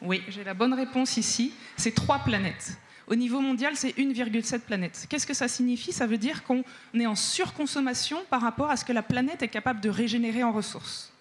Oui, 0.03 0.23
j'ai 0.29 0.45
la 0.45 0.53
bonne 0.53 0.75
réponse 0.75 1.17
ici, 1.17 1.55
c'est 1.79 1.95
trois 1.95 2.19
planètes. 2.19 2.77
Au 3.07 3.15
niveau 3.15 3.41
mondial, 3.41 3.77
c'est 3.77 3.91
1,7 3.91 4.61
planète. 4.61 5.07
Qu'est-ce 5.09 5.27
que 5.27 5.35
ça 5.35 5.47
signifie? 5.49 5.93
Ça 5.93 6.07
veut 6.07 6.17
dire 6.17 6.43
qu'on 6.45 6.65
est 6.95 7.07
en 7.07 7.15
surconsommation 7.15 8.19
par 8.31 8.41
rapport 8.41 8.71
à 8.71 8.77
ce 8.77 8.85
que 8.85 8.93
la 8.93 9.03
planète 9.03 9.43
est 9.43 9.49
capable 9.49 9.81
de 9.81 9.91
régénérer 9.91 10.43
en 10.43 10.53
ressources. 10.53 11.13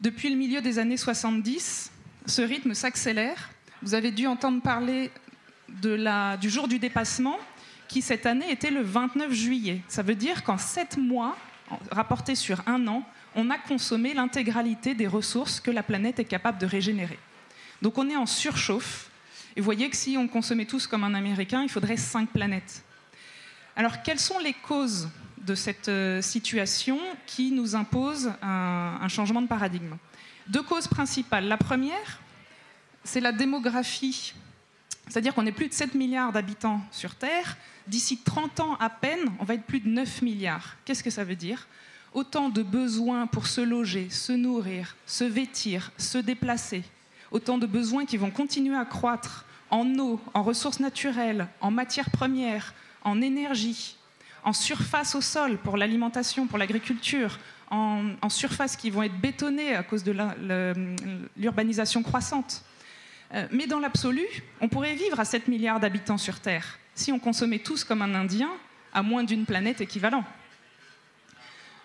Depuis 0.00 0.28
le 0.28 0.36
milieu 0.36 0.60
des 0.60 0.78
années 0.78 0.98
70, 0.98 1.90
ce 2.26 2.42
rythme 2.42 2.74
s'accélère. 2.74 3.50
Vous 3.82 3.94
avez 3.94 4.10
dû 4.10 4.26
entendre 4.26 4.60
parler 4.60 5.10
du 5.68 6.50
jour 6.50 6.68
du 6.68 6.78
dépassement, 6.78 7.38
qui 7.88 8.02
cette 8.02 8.26
année 8.26 8.50
était 8.50 8.70
le 8.70 8.82
29 8.82 9.32
juillet. 9.32 9.80
Ça 9.88 10.02
veut 10.02 10.14
dire 10.14 10.44
qu'en 10.44 10.58
7 10.58 10.98
mois, 10.98 11.36
rapporté 11.90 12.34
sur 12.34 12.62
un 12.66 12.86
an, 12.86 13.02
on 13.34 13.50
a 13.50 13.58
consommé 13.58 14.14
l'intégralité 14.14 14.94
des 14.94 15.06
ressources 15.06 15.60
que 15.60 15.70
la 15.70 15.82
planète 15.82 16.18
est 16.18 16.24
capable 16.24 16.58
de 16.58 16.66
régénérer. 16.66 17.18
Donc 17.80 17.96
on 17.96 18.08
est 18.10 18.16
en 18.16 18.26
surchauffe 18.26 19.07
et 19.58 19.60
vous 19.60 19.64
voyez 19.64 19.90
que 19.90 19.96
si 19.96 20.16
on 20.16 20.28
consommait 20.28 20.66
tous 20.66 20.86
comme 20.86 21.02
un 21.02 21.14
Américain, 21.14 21.64
il 21.64 21.68
faudrait 21.68 21.96
cinq 21.96 22.28
planètes. 22.28 22.84
Alors, 23.74 24.02
quelles 24.02 24.20
sont 24.20 24.38
les 24.38 24.52
causes 24.52 25.08
de 25.36 25.56
cette 25.56 25.88
euh, 25.88 26.22
situation 26.22 26.96
qui 27.26 27.50
nous 27.50 27.74
impose 27.74 28.30
un, 28.40 29.08
changement 29.08 29.42
de 29.42 29.48
paradigme? 29.48 29.96
Deux 30.46 30.62
causes 30.62 30.86
principales. 30.86 31.48
La 31.48 31.56
première, 31.56 32.20
c'est 33.02 33.18
la 33.18 33.32
démographie. 33.32 34.32
C'est-à-dire 35.08 35.34
qu'on 35.34 35.44
est 35.44 35.50
plus 35.50 35.66
de 35.66 35.74
7 35.74 35.96
milliards 35.96 36.30
d'habitants 36.30 36.80
sur 36.92 37.16
Terre. 37.16 37.56
D'ici 37.88 38.18
30 38.18 38.60
ans 38.60 38.76
à 38.76 38.88
peine, 38.88 39.32
on 39.40 39.44
va 39.44 39.54
être 39.54 39.64
plus 39.64 39.80
de 39.80 39.88
9 39.88 40.22
milliards. 40.22 40.76
Qu'est-ce 40.84 41.02
que 41.02 41.10
ça 41.10 41.24
veut 41.24 41.34
dire? 41.34 41.66
Autant 42.14 42.48
de 42.48 42.62
besoins 42.62 43.26
pour 43.26 43.48
se 43.48 43.60
loger, 43.60 44.08
se 44.08 44.30
nourrir, 44.30 44.94
se 45.04 45.24
vêtir, 45.24 45.90
se 45.98 46.18
déplacer. 46.18 46.84
Autant 47.32 47.58
de 47.58 47.66
besoins 47.66 48.06
qui 48.06 48.16
vont 48.16 48.30
continuer 48.30 48.76
à 48.76 48.84
croître 48.84 49.46
en 49.70 49.98
eau, 49.98 50.20
en 50.34 50.42
ressources 50.42 50.80
naturelles, 50.80 51.46
en 51.60 51.70
matières 51.70 52.10
premières, 52.10 52.74
en 53.02 53.20
énergie, 53.20 53.96
en 54.44 54.52
surface 54.52 55.14
au 55.14 55.20
sol 55.20 55.58
pour 55.58 55.76
l'alimentation, 55.76 56.46
pour 56.46 56.58
l'agriculture, 56.58 57.38
en, 57.70 58.28
surface 58.30 58.76
qui 58.76 58.90
vont 58.90 59.02
être 59.02 59.18
bétonnées 59.18 59.74
à 59.74 59.82
cause 59.82 60.02
de 60.04 60.16
l'urbanisation 61.36 62.02
croissante. 62.02 62.64
Euh, 63.34 63.46
mais 63.52 63.66
dans 63.66 63.78
l'absolu, 63.78 64.26
on 64.60 64.68
pourrait 64.68 64.94
vivre 64.94 65.20
à 65.20 65.26
7 65.26 65.48
milliards 65.48 65.80
d'habitants 65.80 66.16
sur 66.16 66.40
Terre 66.40 66.78
si 66.94 67.12
on 67.12 67.18
consommait 67.18 67.58
tous 67.58 67.84
comme 67.84 68.02
un 68.02 68.14
Indien 68.14 68.50
à 68.92 69.02
moins 69.02 69.22
d'une 69.22 69.44
planète 69.44 69.80
équivalent. 69.80 70.24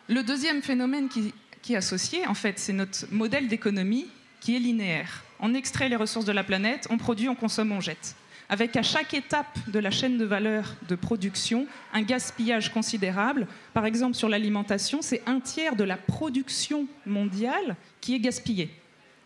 Le 0.08 0.24
deuxième 0.24 0.62
phénomène 0.62 1.08
qui, 1.08 1.34
qui 1.62 1.74
est 1.74 1.78
associé, 1.78 2.25
en 2.28 2.34
fait, 2.34 2.58
c'est 2.58 2.74
notre 2.74 3.06
modèle 3.12 3.48
d'économie 3.48 4.08
qui 4.40 4.56
est 4.56 4.60
linéaire. 4.60 5.24
On 5.46 5.54
extrait 5.54 5.90
les 5.90 5.98
ressources 5.98 6.24
de 6.24 6.32
la 6.32 6.46
planète, 6.46 6.88
on 6.90 6.98
produit, 6.98 7.28
on 7.28 7.36
consomme, 7.36 7.74
on 7.74 7.82
jette. 7.82 8.16
Avec 8.48 8.78
à 8.78 8.82
chaque 8.82 9.14
étape 9.14 9.60
de 9.68 9.78
la 9.78 9.92
chaîne 9.92 10.18
de 10.18 10.24
valeur 10.24 10.74
de 10.88 10.96
production 10.96 11.68
un 11.92 12.02
gaspillage 12.02 12.72
considérable. 12.72 13.48
Par 13.74 13.86
exemple, 13.86 14.16
sur 14.16 14.30
l'alimentation, 14.30 15.02
c'est 15.02 15.22
un 15.26 15.42
tiers 15.42 15.76
de 15.76 15.84
la 15.84 15.98
production 15.98 16.88
mondiale 17.06 17.76
qui 18.00 18.16
est 18.16 18.20
gaspillée. 18.20 18.70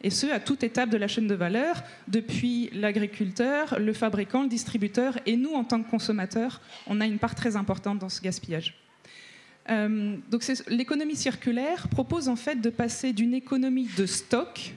Et 0.01 0.09
ce, 0.09 0.25
à 0.25 0.39
toute 0.39 0.63
étape 0.63 0.89
de 0.89 0.97
la 0.97 1.07
chaîne 1.07 1.27
de 1.27 1.35
valeur, 1.35 1.83
depuis 2.07 2.71
l'agriculteur, 2.73 3.77
le 3.79 3.93
fabricant, 3.93 4.41
le 4.41 4.49
distributeur, 4.49 5.19
et 5.27 5.37
nous, 5.37 5.53
en 5.53 5.63
tant 5.63 5.83
que 5.83 5.89
consommateurs, 5.89 6.61
on 6.87 6.99
a 6.99 7.05
une 7.05 7.19
part 7.19 7.35
très 7.35 7.55
importante 7.55 7.99
dans 7.99 8.09
ce 8.09 8.21
gaspillage. 8.21 8.73
Euh, 9.69 10.17
donc 10.31 10.43
l'économie 10.67 11.15
circulaire 11.15 11.87
propose 11.89 12.27
en 12.27 12.35
fait 12.35 12.59
de 12.59 12.71
passer 12.71 13.13
d'une 13.13 13.35
économie 13.35 13.89
de 13.97 14.07
stock, 14.07 14.73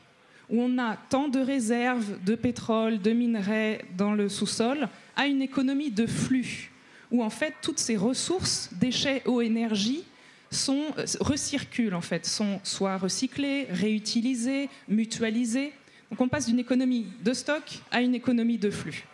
où 0.50 0.60
on 0.60 0.78
a 0.78 0.96
tant 0.96 1.28
de 1.28 1.38
réserves 1.38 2.22
de 2.24 2.34
pétrole, 2.34 3.00
de 3.00 3.12
minerais 3.12 3.84
dans 3.96 4.12
le 4.12 4.28
sous-sol, 4.28 4.88
à 5.16 5.26
une 5.26 5.42
économie 5.42 5.90
de 5.90 6.06
flux, 6.06 6.70
où 7.10 7.22
en 7.22 7.30
fait 7.30 7.54
toutes 7.62 7.78
ces 7.78 7.96
ressources, 7.96 8.70
déchets, 8.72 9.22
eau, 9.26 9.40
énergie, 9.40 10.04
sont, 10.50 10.86
euh, 10.98 11.06
recirculent 11.20 11.94
en 11.94 12.00
fait, 12.00 12.26
sont 12.26 12.60
soit 12.64 12.98
recyclées, 12.98 13.68
réutilisées, 13.70 14.68
mutualisées. 14.88 15.72
Donc 16.10 16.20
on 16.20 16.28
passe 16.28 16.46
d'une 16.46 16.58
économie 16.58 17.06
de 17.22 17.32
stock 17.32 17.62
à 17.92 18.00
une 18.02 18.16
économie 18.16 18.58
de 18.58 18.70
flux. 18.70 19.04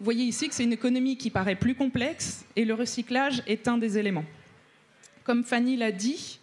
Vous 0.00 0.04
voyez 0.04 0.24
ici 0.24 0.48
que 0.48 0.54
c'est 0.54 0.64
une 0.64 0.72
économie 0.72 1.16
qui 1.16 1.30
paraît 1.30 1.54
plus 1.54 1.74
complexe 1.74 2.44
et 2.56 2.64
le 2.64 2.74
recyclage 2.74 3.42
est 3.46 3.68
un 3.68 3.78
des 3.78 3.98
éléments. 3.98 4.24
Comme 5.22 5.44
Fanny 5.44 5.76
l'a 5.76 5.92
dit, 5.92 6.40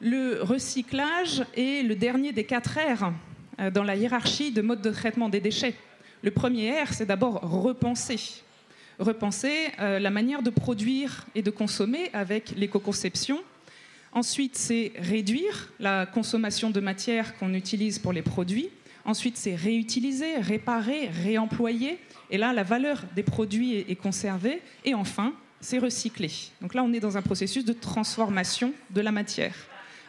le 0.00 0.42
recyclage 0.42 1.44
est 1.56 1.86
le 1.86 1.94
dernier 1.94 2.32
des 2.32 2.44
quatre 2.44 2.78
R 2.78 3.12
dans 3.58 3.82
la 3.82 3.96
hiérarchie 3.96 4.52
de 4.52 4.62
mode 4.62 4.82
de 4.82 4.90
traitement 4.90 5.28
des 5.28 5.40
déchets. 5.40 5.74
Le 6.22 6.30
premier 6.30 6.82
R, 6.82 6.92
c'est 6.92 7.06
d'abord 7.06 7.40
repenser. 7.40 8.18
Repenser 8.98 9.68
euh, 9.78 9.98
la 9.98 10.10
manière 10.10 10.42
de 10.42 10.50
produire 10.50 11.26
et 11.34 11.42
de 11.42 11.50
consommer 11.50 12.10
avec 12.12 12.52
l'éco-conception. 12.56 13.42
Ensuite, 14.12 14.56
c'est 14.56 14.92
réduire 14.98 15.70
la 15.78 16.06
consommation 16.06 16.70
de 16.70 16.80
matière 16.80 17.36
qu'on 17.38 17.52
utilise 17.52 17.98
pour 17.98 18.12
les 18.12 18.22
produits. 18.22 18.70
Ensuite, 19.04 19.36
c'est 19.36 19.54
réutiliser, 19.54 20.38
réparer, 20.38 21.10
réemployer. 21.22 21.98
Et 22.30 22.38
là, 22.38 22.52
la 22.52 22.62
valeur 22.62 23.04
des 23.14 23.22
produits 23.22 23.76
est 23.76 23.94
conservée. 23.94 24.62
Et 24.84 24.94
enfin, 24.94 25.34
c'est 25.60 25.78
recycler. 25.78 26.32
Donc 26.62 26.74
là, 26.74 26.82
on 26.82 26.92
est 26.92 27.00
dans 27.00 27.16
un 27.16 27.22
processus 27.22 27.64
de 27.64 27.72
transformation 27.74 28.72
de 28.90 29.00
la 29.00 29.12
matière. 29.12 29.54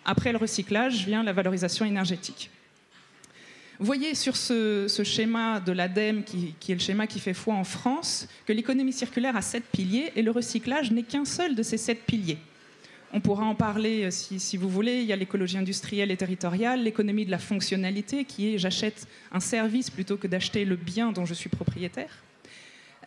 Après 0.06 0.32
le 0.32 0.38
recyclage 0.38 1.06
vient 1.06 1.22
la 1.22 1.34
valorisation 1.34 1.86
énergétique. 1.86 2.50
Voyez 3.80 4.16
sur 4.16 4.36
ce, 4.36 4.88
schéma 5.04 5.60
de 5.60 5.72
l'ADEME, 5.72 6.24
qui, 6.24 6.56
est 6.68 6.74
le 6.74 6.80
schéma 6.80 7.06
qui 7.06 7.20
fait 7.20 7.36
foi 7.36 7.54
en 7.54 7.64
France, 7.64 8.28
que 8.48 8.54
l'économie 8.54 8.94
circulaire 8.94 9.36
a 9.36 9.42
sept 9.44 9.64
piliers 9.72 10.12
et 10.16 10.24
le 10.24 10.32
recyclage 10.32 10.92
n'est 10.92 11.04
qu'un 11.04 11.26
seul 11.26 11.54
de 11.54 11.62
ces 11.62 11.78
sept 11.78 12.04
piliers. 12.04 12.40
On 13.14 13.22
pourra 13.22 13.46
en 13.46 13.56
parler 13.56 14.06
euh, 14.06 14.12
si, 14.12 14.58
vous 14.58 14.68
voulez. 14.68 15.02
Il 15.02 15.06
y 15.06 15.14
a 15.14 15.16
l'écologie 15.16 15.58
industrielle 15.58 16.12
et 16.12 16.18
territoriale, 16.18 16.84
l'économie 16.84 17.26
de 17.26 17.32
la 17.32 17.38
fonctionnalité, 17.38 18.26
qui 18.26 18.54
est 18.54 18.58
j'achète 18.58 19.08
un 19.32 19.40
service 19.40 19.90
plutôt 19.90 20.18
que 20.18 20.28
d'acheter 20.28 20.66
le 20.66 20.76
bien 20.76 21.12
dont 21.12 21.26
je 21.26 21.34
suis 21.34 21.50
propriétaire. 21.50 22.24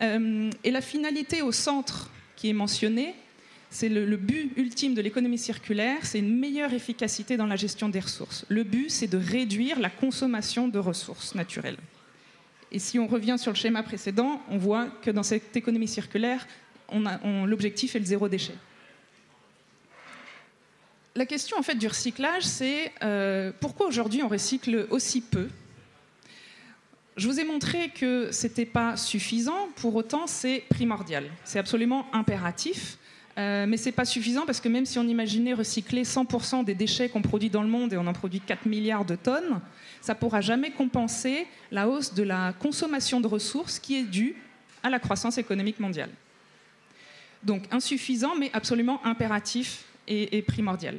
Euh, 0.01 0.49
et 0.63 0.71
la 0.71 0.81
finalité 0.81 1.41
au 1.41 1.51
centre 1.51 2.09
qui 2.35 2.49
est 2.49 2.53
mentionnée, 2.53 3.13
c'est 3.71 3.87
le, 3.87 4.17
but 4.17 4.51
ultime 4.57 4.93
de 4.93 5.01
l'économie 5.01 5.37
circulaire, 5.37 6.05
c'est 6.05 6.19
une 6.19 6.37
meilleure 6.37 6.73
efficacité 6.73 7.37
dans 7.37 7.47
la 7.47 7.55
gestion 7.55 7.87
des 7.87 8.01
ressources. 8.01 8.45
Le 8.49 8.63
but, 8.63 8.91
c'est 8.91 9.07
de 9.07 9.17
réduire 9.17 9.79
la 9.79 9.89
consommation 9.89 10.67
de 10.67 10.77
ressources 10.77 11.35
naturelles. 11.35 11.77
Et 12.73 12.79
si 12.79 12.99
on 12.99 13.07
revient 13.07 13.37
sur 13.39 13.53
le 13.53 13.55
schéma 13.55 13.81
précédent, 13.81 14.41
on 14.49 14.57
voit 14.57 14.87
que 15.01 15.09
dans 15.09 15.23
cette 15.23 15.55
économie 15.55 15.87
circulaire, 15.87 16.45
l'objectif 17.45 17.95
est 17.95 17.99
le 17.99 18.05
zéro 18.05 18.27
déchet. 18.27 18.55
la 21.15 21.25
question 21.25 21.57
en 21.57 21.63
fait 21.63 21.75
du 21.75 21.87
recyclage, 21.87 22.43
c'est 22.43 22.91
euh, 23.03 23.53
pourquoi 23.61 23.87
aujourd'hui 23.87 24.21
on 24.21 24.27
recycle 24.27 24.87
aussi 24.89 25.21
peu? 25.21 25.47
Je 27.15 27.25
vous 27.27 27.39
ai 27.39 27.45
montré 27.45 27.89
que 27.89 28.33
ce 28.33 28.47
n'était 28.47 28.65
pas 28.65 28.97
suffisant, 28.97 29.69
pour 29.77 29.95
autant 29.95 30.27
c'est 30.27 30.65
primordial, 30.69 31.29
c'est 31.45 31.59
absolument 31.59 32.05
impératif. 32.11 32.97
Euh, 33.37 33.65
mais 33.65 33.77
ce 33.77 33.85
n'est 33.85 33.91
pas 33.93 34.05
suffisant 34.05 34.45
parce 34.45 34.59
que 34.59 34.67
même 34.67 34.85
si 34.85 34.99
on 34.99 35.03
imaginait 35.03 35.53
recycler 35.53 36.03
100% 36.03 36.65
des 36.65 36.75
déchets 36.75 37.09
qu'on 37.09 37.21
produit 37.21 37.49
dans 37.49 37.61
le 37.61 37.69
monde 37.69 37.93
et 37.93 37.97
on 37.97 38.07
en 38.07 38.13
produit 38.13 38.41
4 38.41 38.65
milliards 38.65 39.05
de 39.05 39.15
tonnes, 39.15 39.61
ça 40.01 40.13
ne 40.13 40.19
pourra 40.19 40.41
jamais 40.41 40.71
compenser 40.71 41.47
la 41.71 41.87
hausse 41.87 42.13
de 42.13 42.23
la 42.23 42.53
consommation 42.53 43.21
de 43.21 43.27
ressources 43.27 43.79
qui 43.79 43.95
est 43.95 44.03
due 44.03 44.35
à 44.83 44.89
la 44.89 44.99
croissance 44.99 45.37
économique 45.37 45.79
mondiale. 45.79 46.09
Donc 47.43 47.63
insuffisant, 47.71 48.35
mais 48.37 48.49
absolument 48.53 49.03
impératif 49.05 49.85
et, 50.07 50.41
primordial. 50.41 50.97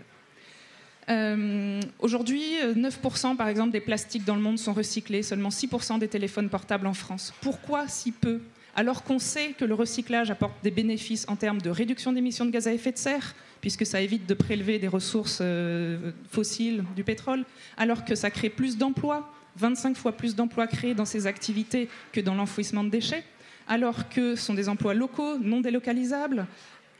Euh, 1.10 1.80
aujourd'hui, 1.98 2.42
9% 2.64 3.36
par 3.36 3.48
exemple 3.48 3.72
des 3.72 3.80
plastiques 3.80 4.24
dans 4.24 4.36
le 4.36 4.40
monde 4.40 4.58
sont 4.58 4.72
recyclés, 4.72 5.22
seulement 5.22 5.50
6% 5.50 5.98
des 5.98 6.08
téléphones 6.08 6.48
portables 6.48 6.86
en 6.86 6.94
France. 6.94 7.34
Pourquoi 7.42 7.88
si 7.88 8.10
peu? 8.10 8.40
Alors 8.74 9.02
qu'on 9.02 9.18
sait 9.18 9.52
que 9.52 9.64
le 9.64 9.74
recyclage 9.74 10.30
apporte 10.30 10.54
des 10.62 10.70
bénéfices 10.70 11.26
en 11.28 11.36
termes 11.36 11.60
de 11.60 11.70
réduction 11.70 12.12
d'émissions 12.12 12.46
de 12.46 12.50
gaz 12.50 12.66
à 12.66 12.72
effet 12.72 12.92
de 12.92 12.98
serre, 12.98 13.34
puisque 13.60 13.84
ça 13.84 14.00
évite 14.00 14.26
de 14.26 14.34
prélever 14.34 14.78
des 14.78 14.88
ressources 14.88 15.38
euh, 15.42 16.12
fossiles, 16.30 16.84
du 16.96 17.04
pétrole, 17.04 17.44
alors 17.76 18.04
que 18.04 18.14
ça 18.14 18.30
crée 18.30 18.48
plus 18.50 18.78
d'emplois, 18.78 19.30
25 19.56 19.96
fois 19.96 20.12
plus 20.12 20.34
d'emplois 20.34 20.66
créés 20.66 20.94
dans 20.94 21.04
ces 21.04 21.26
activités 21.26 21.88
que 22.12 22.20
dans 22.20 22.34
l'enfouissement 22.34 22.84
de 22.84 22.88
déchets, 22.88 23.24
alors 23.68 24.08
que 24.08 24.34
ce 24.34 24.42
sont 24.42 24.54
des 24.54 24.68
emplois 24.68 24.94
locaux, 24.94 25.38
non 25.38 25.60
délocalisables, 25.60 26.46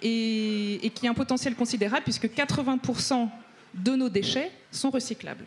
et, 0.03 0.85
et 0.85 0.91
qui 0.91 1.09
ont 1.09 1.13
un 1.13 1.15
potentiel 1.15 1.55
considérable, 1.55 2.03
puisque 2.05 2.27
80% 2.27 3.29
de 3.75 3.93
nos 3.93 4.09
déchets 4.09 4.51
sont 4.71 4.91
recyclables. 4.91 5.47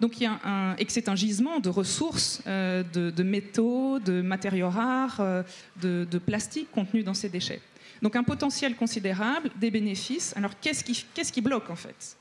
Donc 0.00 0.20
il 0.20 0.24
y 0.24 0.26
a 0.26 0.38
un, 0.44 0.76
et 0.76 0.84
que 0.84 0.92
c'est 0.92 1.08
un 1.08 1.16
gisement 1.16 1.58
de 1.58 1.68
ressources, 1.68 2.40
euh, 2.46 2.82
de, 2.92 3.22
métaux, 3.22 3.98
de 3.98 4.22
matériaux 4.22 4.70
rares, 4.70 5.16
euh, 5.20 5.42
de, 5.82 6.06
de, 6.08 6.18
plastique 6.18 6.70
contenu 6.70 7.02
dans 7.02 7.14
ces 7.14 7.28
déchets. 7.28 7.60
Donc 8.00 8.14
un 8.14 8.22
potentiel 8.22 8.76
considérable, 8.76 9.50
des 9.56 9.70
bénéfices. 9.70 10.36
Alors 10.36 10.52
qu'est-ce 10.60 10.84
qui, 10.84 11.04
qu'est-ce 11.14 11.32
qui 11.32 11.40
bloque 11.40 11.68
en 11.70 11.76
fait? 11.76 12.16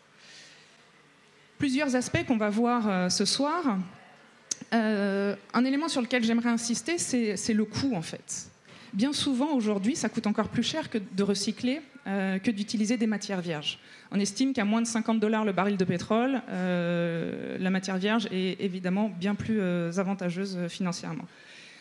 Plusieurs 1.60 1.96
aspects 1.96 2.26
qu'on 2.26 2.38
va 2.38 2.50
voir 2.50 2.88
euh, 2.88 3.10
ce 3.10 3.26
soir. 3.26 3.78
un 4.72 5.66
élément 5.66 5.88
sur 5.88 6.02
lequel 6.02 6.24
j'aimerais 6.24 6.50
insister, 6.50 6.98
c'est, 6.98 7.54
le 7.54 7.66
coût 7.66 7.94
en 7.96 8.02
fait. 8.02 8.50
Bien 8.92 9.14
souvent 9.14 9.54
aujourd'hui, 9.54 9.96
ça 9.96 10.10
coûte 10.10 10.26
encore 10.26 10.50
plus 10.50 10.64
cher 10.64 10.90
que 10.90 10.98
de 10.98 11.24
recycler 11.24 11.82
que 12.06 12.52
d'utiliser 12.52 12.98
des 12.98 13.06
matières 13.06 13.42
vierges. 13.42 13.80
On 14.12 14.20
estime 14.20 14.54
qu'à 14.54 14.66
moins 14.66 14.82
de 14.82 14.88
50 14.88 15.20
dollars 15.20 15.46
le 15.46 15.52
baril 15.52 15.78
de 15.78 15.84
pétrole, 15.84 16.42
euh, 16.50 17.58
la 17.60 17.70
matière 17.70 17.98
vierge 17.98 18.28
est 18.32 18.62
évidemment 18.62 19.10
bien 19.10 19.36
plus 19.36 19.60
euh, 19.60 19.92
avantageuse 19.98 20.58
euh, 20.58 20.70
financièrement. 20.70 21.26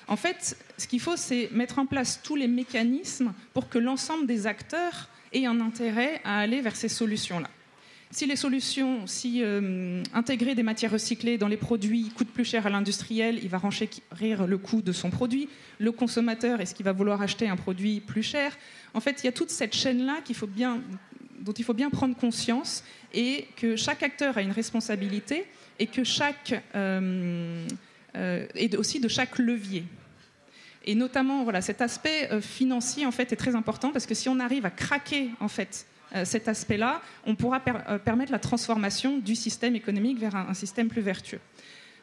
En 0.08 0.16
fait, 0.16 0.56
ce 0.78 0.86
qu'il 0.86 1.00
faut, 1.00 1.16
c'est 1.16 1.50
mettre 1.52 1.78
en 1.78 1.86
place 1.86 2.20
tous 2.22 2.36
les 2.36 2.48
mécanismes 2.48 3.32
pour 3.52 3.68
que 3.68 3.78
l'ensemble 3.78 4.26
des 4.26 4.46
acteurs 4.46 5.08
aient 5.32 5.46
un 5.46 5.60
intérêt 5.60 6.20
à 6.24 6.38
aller 6.38 6.60
vers 6.60 6.76
ces 6.76 6.88
solutions-là. 6.88 7.48
Si 8.12 8.24
les 8.24 8.36
solutions, 8.36 9.04
si 9.08 9.42
intégrer 10.14 10.54
des 10.54 10.62
matières 10.62 10.92
recyclées 10.92 11.38
dans 11.38 11.48
les 11.48 11.56
produits 11.56 12.12
coûte 12.16 12.28
plus 12.28 12.44
cher 12.44 12.64
à 12.64 12.70
l'industriel, 12.70 13.40
il 13.42 13.48
va 13.48 13.58
renchérir 13.58 14.46
le 14.46 14.58
coût 14.58 14.80
de 14.80 14.92
son 14.92 15.10
produit. 15.10 15.48
Le 15.80 15.90
consommateur, 15.90 16.60
est-ce 16.60 16.72
qu'il 16.72 16.84
va 16.84 16.92
vouloir 16.92 17.20
acheter 17.20 17.48
un 17.48 17.56
produit 17.56 17.98
plus 17.98 18.22
cher? 18.22 18.56
En 18.94 19.00
fait, 19.00 19.24
il 19.24 19.26
y 19.26 19.28
a 19.28 19.32
toute 19.32 19.50
cette 19.50 19.74
chaîne-là 19.74 20.20
qu'il 20.24 20.36
faut 20.36 20.46
bien 20.46 20.82
dont 21.40 21.52
il 21.52 21.64
faut 21.64 21.74
bien 21.74 21.90
prendre 21.90 22.16
conscience 22.16 22.84
et 23.12 23.46
que 23.56 23.76
chaque 23.76 24.02
acteur 24.02 24.36
a 24.36 24.42
une 24.42 24.52
responsabilité 24.52 25.46
et 25.78 25.86
que 25.86 26.04
chaque 26.04 26.62
euh, 26.74 27.66
euh, 28.16 28.46
aussi 28.78 29.00
de 29.00 29.08
chaque 29.08 29.38
levier. 29.38 29.84
Et 30.84 30.94
notamment, 30.94 31.42
voilà, 31.42 31.60
cet 31.60 31.80
aspect 31.80 32.30
euh, 32.30 32.40
financier 32.40 33.06
en 33.06 33.10
fait 33.10 33.32
est 33.32 33.36
très 33.36 33.54
important 33.54 33.90
parce 33.90 34.06
que 34.06 34.14
si 34.14 34.28
on 34.28 34.38
arrive 34.38 34.64
à 34.66 34.70
craquer 34.70 35.30
en 35.40 35.48
fait 35.48 35.86
cet 36.24 36.46
aspect-là, 36.46 37.02
on 37.26 37.34
pourra 37.34 37.60
permettre 37.60 38.30
la 38.30 38.38
transformation 38.38 39.18
du 39.18 39.34
système 39.34 39.74
économique 39.74 40.18
vers 40.18 40.36
un, 40.36 40.54
système 40.54 40.88
plus 40.88 41.02
vertueux. 41.02 41.40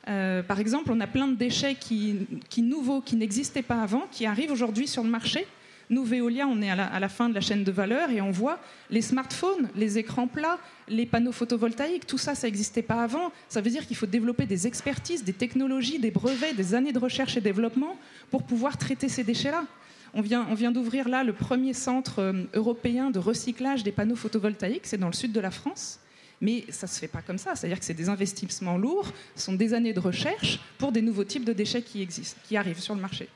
par 0.05 0.59
exemple, 0.59 0.91
on 0.91 0.99
a 0.99 1.07
plein 1.07 1.29
de 1.29 1.35
déchets 1.35 1.75
qui, 1.75 2.27
qui 2.49 2.61
nouveaux, 2.61 3.01
qui 3.01 3.15
n'existaient 3.15 3.63
pas 3.63 3.81
avant, 3.81 4.03
qui 4.11 4.25
arrivent 4.25 4.51
aujourd'hui 4.51 4.87
sur 4.87 5.03
le 5.03 5.09
marché 5.09 5.47
nous, 5.89 6.03
Veolia, 6.03 6.47
on 6.47 6.61
est 6.61 6.69
à 6.69 6.99
la, 6.99 7.09
fin 7.09 7.29
de 7.29 7.33
la 7.33 7.41
chaîne 7.41 7.63
de 7.63 7.71
valeur 7.71 8.09
et 8.09 8.21
on 8.21 8.31
voit 8.31 8.59
les 8.89 9.01
smartphones, 9.01 9.69
les 9.75 9.97
écrans 9.97 10.27
plats, 10.27 10.57
les 10.87 11.05
panneaux 11.05 11.31
photovoltaïques, 11.31 12.07
tout 12.07 12.17
ça, 12.17 12.35
ça 12.35 12.47
n'existait 12.47 12.81
pas 12.81 13.03
avant. 13.03 13.31
Ça 13.49 13.61
veut 13.61 13.69
dire 13.69 13.85
qu'il 13.85 13.97
faut 13.97 14.05
développer 14.05 14.45
des 14.45 14.65
expertises, 14.65 15.23
des 15.23 15.33
technologies, 15.33 15.99
des 15.99 16.11
brevets, 16.11 16.55
des 16.55 16.73
années 16.73 16.93
de 16.93 16.99
recherche 16.99 17.37
et 17.37 17.41
développement 17.41 17.97
pour 18.31 18.43
pouvoir 18.43 18.77
traiter 18.77 19.09
ces 19.09 19.23
déchets-là. 19.23 19.65
On 20.15 20.21
vient, 20.21 20.71
d'ouvrir 20.71 21.09
là 21.09 21.23
le 21.23 21.33
premier 21.33 21.73
centre 21.73 22.19
euh, 22.19 22.43
européen 22.53 23.09
de 23.09 23.17
recyclage 23.17 23.83
des 23.83 23.91
panneaux 23.91 24.15
photovoltaïques, 24.15 24.85
c'est 24.85 24.99
dans 24.99 25.07
le 25.07 25.13
sud 25.13 25.31
de 25.31 25.39
la 25.39 25.49
France. 25.49 25.99
Mais 26.39 26.65
ça 26.69 26.87
ne 26.87 26.91
se 26.91 26.99
fait 26.99 27.07
pas 27.07 27.21
comme 27.21 27.37
ça, 27.37 27.55
c'est-à-dire 27.55 27.79
que 27.79 27.85
c'est 27.85 27.93
des 27.93 28.09
investissements 28.09 28.77
lourds, 28.77 29.11
ce 29.35 29.43
sont 29.43 29.53
des 29.53 29.73
années 29.73 29.93
de 29.93 29.99
recherche 29.99 30.59
pour 30.77 30.91
des 30.91 31.01
nouveaux 31.01 31.23
types 31.23 31.45
de 31.45 31.53
déchets 31.53 31.81
qui 31.81 32.01
existent, 32.01 32.39
qui 32.47 32.57
arrivent 32.57 32.79
sur 32.79 32.93
le 32.93 33.01
marché. 33.01 33.27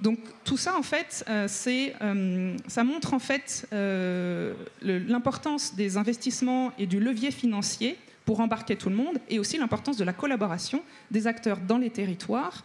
Donc 0.00 0.18
tout 0.44 0.56
ça, 0.56 0.76
en 0.78 0.82
fait, 0.82 1.24
euh, 1.28 1.46
euh, 1.66 2.56
ça 2.66 2.84
montre 2.84 3.14
en 3.14 3.18
fait 3.18 3.66
euh, 3.72 4.54
l'importance 4.82 5.74
des 5.74 5.96
investissements 5.96 6.72
et 6.78 6.86
du 6.86 7.00
levier 7.00 7.30
financier 7.30 7.96
pour 8.24 8.40
embarquer 8.40 8.76
tout 8.76 8.90
le 8.90 8.94
monde, 8.94 9.18
et 9.28 9.38
aussi 9.38 9.58
l'importance 9.58 9.96
de 9.96 10.04
la 10.04 10.12
collaboration 10.12 10.82
des 11.10 11.26
acteurs 11.26 11.58
dans 11.58 11.78
les 11.78 11.90
territoires, 11.90 12.64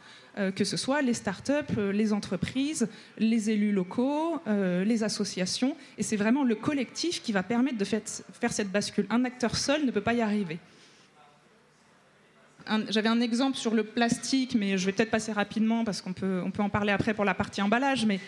que 0.56 0.64
ce 0.64 0.78
soit 0.78 1.02
les 1.02 1.16
start-up, 1.16 1.72
les 1.92 2.14
entreprises, 2.14 2.88
les 3.18 3.50
élus 3.50 3.72
locaux, 3.72 4.40
les 4.46 5.04
associations. 5.04 5.76
Et 5.98 6.04
c'est 6.04 6.18
vraiment 6.18 6.44
le 6.44 6.54
collectif 6.54 7.24
qui 7.24 7.32
va 7.32 7.42
permettre 7.42 7.78
de 7.78 7.86
faire 7.86 8.52
cette 8.52 8.70
bascule. 8.70 9.08
Un 9.10 9.26
acteur 9.26 9.56
seul 9.56 9.86
ne 9.86 9.92
peut 9.92 10.02
pas 10.02 10.14
y 10.14 10.22
arriver 10.22 10.60
j'avais 12.90 13.10
un 13.10 13.22
exemple 13.22 13.58
sur 13.58 13.74
le 13.74 13.84
plastique, 13.84 14.56
mais 14.56 14.78
je 14.78 14.86
vais 14.86 14.92
peut-être 14.92 15.12
passer 15.12 15.32
rapidement 15.32 15.84
parce 15.84 16.02
qu'on 16.02 16.14
peut, 16.14 16.42
on 16.44 16.52
peut 16.52 16.64
en 16.64 16.70
parler 16.70 16.92
après 16.92 17.14
pour 17.14 17.26
la 17.26 17.34
partie 17.34 17.62
emballage. 17.62 18.06
Mais 18.06 18.20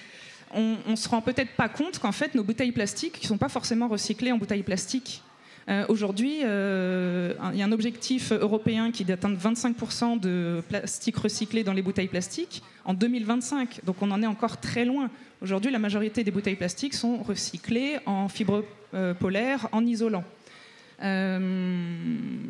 on, 0.54 0.78
ne 0.88 0.96
se 0.96 1.10
rend 1.10 1.22
peut-être 1.22 1.52
pas 1.52 1.70
compte 1.70 2.00
qu'en 2.00 2.12
fait, 2.12 2.36
nos 2.36 2.44
bouteilles 2.44 2.72
plastiques 2.72 3.22
ne 3.22 3.28
sont 3.28 3.38
pas 3.38 3.50
forcément 3.50 3.88
recyclées 3.88 4.32
en 4.32 4.38
bouteilles 4.38 4.64
plastiques. 4.64 5.22
Euh, 5.70 5.86
aujourd'hui, 5.90 6.40
euh, 6.44 7.34
il 7.52 7.60
y 7.60 7.62
a 7.62 7.66
un 7.66 7.72
objectif 7.74 8.32
européen 8.32 8.92
qui 8.92 9.04
est 9.04 9.06
d'atteindre 9.06 9.38
25% 9.38 10.18
de 10.20 10.64
plastique 10.70 11.18
recyclé 11.18 11.64
dans 11.64 11.74
les 11.74 11.82
bouteilles 11.82 12.08
plastiques 12.08 12.64
en 12.86 12.94
2025. 12.94 13.82
Donc 13.84 13.98
on 14.02 14.10
en 14.12 14.24
est 14.24 14.28
encore 14.28 14.62
très 14.62 14.86
loin. 14.86 15.10
Aujourd'hui, 15.42 15.70
la 15.70 15.80
majorité 15.80 16.24
des 16.24 16.32
bouteilles 16.32 16.56
plastiques 16.56 16.94
sont 16.94 17.18
recyclées 17.18 17.98
en 18.06 18.30
fibres 18.30 18.64
euh, 18.94 19.14
polaires, 19.14 19.68
en 19.74 19.86
isolant. 19.86 20.24
Euh, 21.04 21.40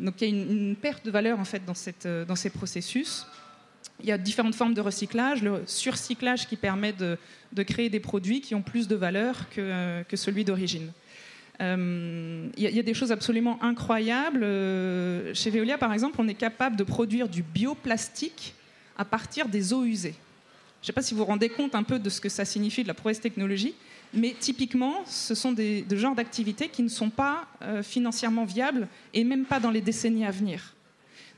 donc 0.00 0.14
il 0.20 0.28
y 0.28 0.32
a 0.32 0.34
une, 0.34 0.76
perte 0.76 1.04
de 1.04 1.10
valeur 1.10 1.38
en 1.38 1.44
fait 1.44 1.62
euh, 2.06 2.24
dans 2.24 2.36
ces 2.36 2.50
processus. 2.50 3.26
Il 4.00 4.06
y 4.06 4.12
a 4.12 4.18
différentes 4.18 4.54
formes 4.54 4.74
de 4.74 4.80
recyclage, 4.80 5.42
le 5.42 5.62
surcyclage 5.66 6.46
qui 6.46 6.56
permet 6.56 6.92
de, 6.92 7.18
créer 7.64 7.90
des 7.90 8.00
produits 8.00 8.40
qui 8.40 8.54
ont 8.54 8.62
plus 8.62 8.86
de 8.86 8.94
valeur 8.94 9.48
que, 9.50 9.60
euh, 9.60 10.02
que 10.04 10.16
celui 10.16 10.44
d'origine. 10.44 10.92
il 11.60 12.52
y, 12.56 12.78
a 12.78 12.82
des 12.82 12.94
choses 12.94 13.10
absolument 13.10 13.62
incroyables. 13.62 14.40
chez 15.34 15.50
Veolia, 15.50 15.76
par 15.78 15.92
exemple, 15.92 16.16
on 16.20 16.28
est 16.28 16.34
capable 16.34 16.76
de 16.76 16.84
produire 16.84 17.28
du 17.28 17.42
bioplastique 17.42 18.54
à 18.96 19.04
partir 19.04 19.48
des 19.48 19.72
eaux 19.72 19.84
usées. 19.84 20.14
Je 20.80 20.84
ne 20.84 20.86
sais 20.86 20.92
pas 20.92 21.02
si 21.02 21.14
vous 21.14 21.18
vous 21.18 21.26
rendez 21.26 21.48
compte 21.48 21.74
un 21.74 21.82
peu 21.82 21.98
de 21.98 22.08
ce 22.08 22.20
que 22.20 22.28
ça 22.28 22.44
signifie 22.44 22.84
de 22.84 22.88
la 22.88 22.94
prouesse 22.94 23.20
technologique, 23.20 23.74
mais 24.14 24.34
typiquement, 24.38 25.02
ce 25.06 25.34
sont 25.34 25.52
des, 25.52 25.84
genres 25.92 26.14
d'activités 26.14 26.68
qui 26.68 26.82
ne 26.82 26.88
sont 26.88 27.10
pas 27.10 27.46
euh, 27.62 27.82
financièrement 27.82 28.44
viables 28.44 28.88
et 29.14 29.24
même 29.24 29.44
pas 29.44 29.60
dans 29.60 29.70
les 29.70 29.80
décennies 29.80 30.24
à 30.24 30.30
venir. 30.30 30.74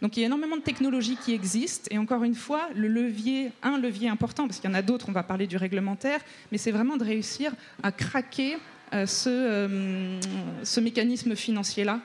Donc 0.02 0.16
il 0.16 0.20
y 0.20 0.22
a 0.22 0.26
énormément 0.26 0.56
de 0.56 0.62
technologies 0.62 1.16
qui 1.16 1.34
existent 1.34 1.88
et 1.90 1.98
encore 1.98 2.24
une 2.24 2.34
fois, 2.34 2.68
le 2.74 2.88
levier, 2.88 3.52
un 3.62 3.78
levier 3.78 4.08
important, 4.08 4.46
parce 4.46 4.58
qu'il 4.58 4.70
y 4.70 4.72
en 4.72 4.76
a 4.76 4.82
d'autres, 4.82 5.06
on 5.08 5.12
va 5.12 5.22
parler 5.22 5.46
du 5.46 5.56
réglementaire, 5.56 6.20
mais 6.50 6.58
c'est 6.58 6.70
vraiment 6.70 6.96
de 6.96 7.04
réussir 7.04 7.52
à 7.82 7.92
craquer 7.92 8.56
euh, 8.94 9.06
euh, 9.26 10.20
ce, 10.64 10.80
mécanisme 10.80 11.36
financier-là 11.36 12.00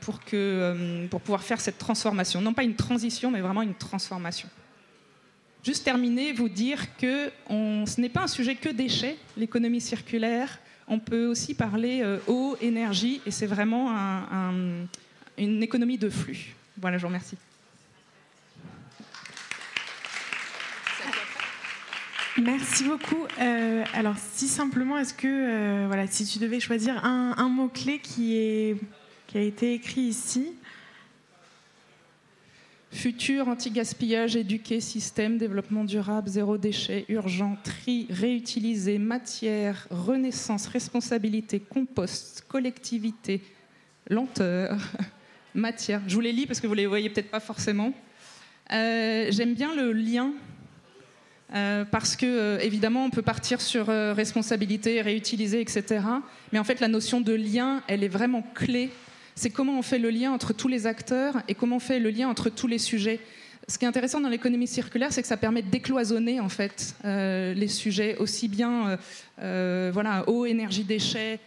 pour, 0.00 0.20
pour 1.10 1.20
pouvoir 1.20 1.42
faire 1.42 1.60
cette 1.60 1.78
transformation. 1.78 2.40
Non 2.40 2.52
pas 2.52 2.62
une 2.62 2.76
transition, 2.76 3.32
mais 3.32 3.40
vraiment 3.40 3.62
une 3.62 3.74
transformation. 3.74 4.48
Juste 5.64 5.82
terminer, 5.82 6.34
vous 6.34 6.50
dire 6.50 6.94
que 6.98 7.30
ce 7.48 7.98
n'est 7.98 8.10
pas 8.10 8.24
un 8.24 8.26
sujet 8.26 8.54
que 8.54 8.68
déchets, 8.68 9.16
l'économie 9.38 9.80
circulaire. 9.80 10.58
On 10.88 10.98
peut 10.98 11.26
aussi 11.26 11.54
parler 11.54 12.02
euh, 12.02 12.18
eau, 12.26 12.58
énergie, 12.60 13.22
et 13.24 13.30
c'est 13.30 13.46
vraiment 13.46 13.90
une 15.38 15.62
économie 15.62 15.96
de 15.96 16.10
flux. 16.10 16.54
Voilà, 16.76 16.98
je 16.98 17.02
vous 17.02 17.08
remercie. 17.08 17.38
Merci 22.36 22.84
beaucoup. 22.84 23.24
Euh, 23.40 23.84
alors, 23.94 24.16
si 24.18 24.48
simplement, 24.48 24.98
est-ce 24.98 25.14
que, 25.14 25.26
euh, 25.26 25.86
voilà, 25.86 26.06
si 26.06 26.26
tu 26.26 26.40
devais 26.40 26.60
choisir 26.60 27.02
un, 27.06 27.48
mot-clé 27.48 28.00
qui 28.00 28.76
a 29.34 29.40
été 29.40 29.72
écrit 29.72 30.02
ici. 30.02 30.52
Futur, 32.94 33.48
anti-gaspillage, 33.48 34.36
éduqué, 34.36 34.80
système, 34.80 35.36
développement 35.36 35.82
durable, 35.82 36.28
zéro 36.28 36.56
déchet, 36.56 37.04
urgent, 37.08 37.58
tri, 37.64 38.06
réutiliser, 38.08 38.98
matière, 38.98 39.88
renaissance, 39.90 40.68
responsabilité, 40.68 41.58
compost, 41.58 42.44
collectivité, 42.46 43.42
lenteur, 44.08 44.78
matière. 45.56 46.02
Je 46.06 46.14
vous 46.14 46.20
les 46.20 46.30
lis 46.30 46.46
parce 46.46 46.60
que 46.60 46.68
vous 46.68 46.74
les 46.74 46.86
voyez 46.86 47.10
peut-être 47.10 47.32
pas 47.32 47.40
forcément. 47.40 47.92
Euh, 48.72 49.26
j'aime 49.28 49.54
bien 49.54 49.74
le 49.74 49.92
lien 49.92 50.32
euh, 51.52 51.84
parce 51.84 52.14
que 52.14 52.26
euh, 52.26 52.58
évidemment 52.60 53.04
on 53.04 53.10
peut 53.10 53.22
partir 53.22 53.60
sur 53.60 53.88
responsabilité, 53.88 55.02
réutiliser, 55.02 55.60
etc. 55.60 56.00
Mais 56.52 56.60
en 56.60 56.64
fait 56.64 56.78
la 56.78 56.88
notion 56.88 57.20
de 57.20 57.32
lien, 57.32 57.82
elle 57.88 58.04
est 58.04 58.08
vraiment 58.08 58.44
clé 58.54 58.92
c'est 59.34 59.50
comment 59.50 59.78
on 59.78 59.82
fait 59.82 59.98
le 59.98 60.10
lien 60.10 60.32
entre 60.32 60.52
tous 60.52 60.68
les 60.68 60.86
acteurs 60.86 61.36
et 61.48 61.54
comment 61.54 61.76
on 61.76 61.80
fait 61.80 61.98
le 61.98 62.10
lien 62.10 62.28
entre 62.28 62.50
tous 62.50 62.66
les 62.66 62.78
sujets. 62.78 63.20
Ce 63.66 63.78
qui 63.78 63.86
est 63.86 63.88
intéressant 63.88 64.20
dans 64.20 64.28
l'économie 64.28 64.66
circulaire, 64.66 65.10
c'est 65.10 65.22
que 65.22 65.28
ça 65.28 65.38
permet 65.38 65.62
de 65.62 65.70
décloisonner 65.70 66.38
en 66.38 66.50
fait 66.50 66.94
euh, 67.04 67.54
les 67.54 67.68
sujets 67.68 68.16
aussi 68.18 68.46
bien 68.46 68.88
euh, 68.88 68.96
euh, 69.40 69.90
voilà 69.92 70.28
eau, 70.28 70.44
énergie, 70.44 70.84
déchets, 70.84 71.38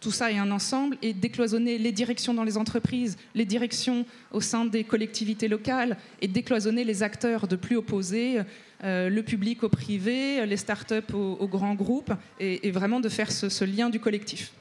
tout 0.00 0.12
ça 0.12 0.30
est 0.30 0.38
un 0.38 0.52
ensemble 0.52 0.96
et 1.02 1.12
décloisonner 1.12 1.78
les 1.78 1.90
directions 1.90 2.32
dans 2.32 2.44
les 2.44 2.56
entreprises, 2.56 3.18
les 3.34 3.44
directions 3.44 4.06
au 4.30 4.40
sein 4.40 4.64
des 4.64 4.84
collectivités 4.84 5.48
locales 5.48 5.96
et 6.22 6.28
décloisonner 6.28 6.84
les 6.84 7.02
acteurs 7.02 7.48
de 7.48 7.56
plus 7.56 7.76
opposés, 7.76 8.40
le 8.84 9.20
public 9.22 9.64
au 9.64 9.68
privé, 9.68 10.46
les 10.46 10.56
startups 10.56 11.12
aux, 11.12 11.36
aux 11.40 11.48
grands 11.48 11.74
groupes 11.74 12.12
et, 12.38 12.70
vraiment 12.70 13.00
de 13.00 13.08
faire 13.08 13.32
ce, 13.32 13.48
ce 13.48 13.64
lien 13.64 13.90
du 13.90 13.98
collectif. 13.98 14.52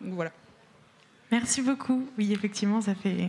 Donc, 0.00 0.14
voilà. 0.14 0.30
Merci 1.30 1.62
beaucoup. 1.62 2.06
Oui, 2.16 2.32
effectivement, 2.32 2.80
ça 2.80 2.94
fait, 2.94 3.28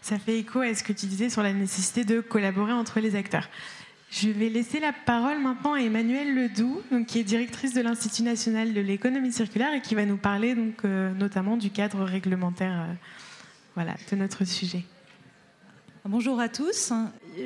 ça 0.00 0.18
fait 0.18 0.38
écho 0.38 0.60
à 0.60 0.74
ce 0.74 0.82
que 0.82 0.92
tu 0.92 1.06
disais 1.06 1.28
sur 1.28 1.42
la 1.42 1.52
nécessité 1.52 2.04
de 2.04 2.20
collaborer 2.20 2.72
entre 2.72 3.00
les 3.00 3.16
acteurs. 3.16 3.48
Je 4.10 4.30
vais 4.30 4.48
laisser 4.48 4.80
la 4.80 4.92
parole 4.92 5.38
maintenant 5.38 5.74
à 5.74 5.80
Emmanuelle 5.80 6.34
Ledoux, 6.34 6.80
qui 7.06 7.18
est 7.18 7.24
directrice 7.24 7.74
de 7.74 7.82
l'Institut 7.82 8.22
national 8.22 8.72
de 8.72 8.80
l'économie 8.80 9.32
circulaire 9.32 9.74
et 9.74 9.82
qui 9.82 9.94
va 9.94 10.06
nous 10.06 10.16
parler 10.16 10.54
donc, 10.54 10.84
euh, 10.86 11.12
notamment 11.12 11.58
du 11.58 11.68
cadre 11.68 12.02
réglementaire 12.04 12.86
euh, 12.88 12.94
voilà, 13.74 13.94
de 14.10 14.16
notre 14.16 14.46
sujet. 14.46 14.84
Bonjour 16.06 16.40
à 16.40 16.48
tous. 16.48 16.94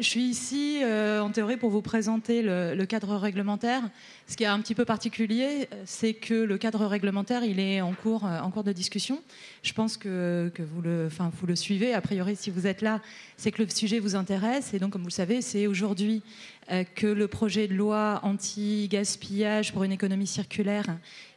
Je 0.00 0.08
suis 0.08 0.22
ici 0.22 0.80
euh, 0.82 1.20
en 1.20 1.30
théorie 1.30 1.56
pour 1.56 1.70
vous 1.70 1.82
présenter 1.82 2.42
le, 2.42 2.84
cadre 2.86 3.16
réglementaire. 3.16 3.82
Ce 4.26 4.36
qui 4.36 4.44
est 4.44 4.46
un 4.46 4.60
petit 4.60 4.74
peu 4.74 4.84
particulier, 4.84 5.68
c'est 5.84 6.14
que 6.14 6.34
le 6.34 6.56
cadre 6.56 6.86
réglementaire, 6.86 7.44
il 7.44 7.60
est 7.60 7.80
en 7.80 7.92
cours, 7.92 8.26
euh, 8.26 8.62
de 8.62 8.72
discussion. 8.72 9.22
Je 9.62 9.72
pense 9.72 9.96
que, 9.96 10.50
vous, 10.58 10.82
le, 10.82 11.06
enfin, 11.06 11.30
vous 11.38 11.46
le 11.46 11.56
suivez. 11.56 11.94
A 11.94 12.00
priori, 12.00 12.36
si 12.36 12.50
vous 12.50 12.66
êtes 12.66 12.80
là, 12.80 13.00
c'est 13.36 13.50
que 13.50 13.62
le 13.62 13.68
sujet 13.68 13.98
vous 13.98 14.16
intéresse. 14.16 14.72
Et 14.72 14.78
donc, 14.78 14.92
comme 14.92 15.02
vous 15.02 15.08
le 15.08 15.12
savez, 15.12 15.42
c'est 15.42 15.66
aujourd'hui 15.66 16.22
euh, 16.70 16.84
que 16.84 17.08
le 17.08 17.26
projet 17.26 17.66
de 17.66 17.74
loi 17.74 18.20
anti-gaspillage 18.22 19.72
pour 19.72 19.82
une 19.82 19.90
économie 19.90 20.28
circulaire 20.28 20.86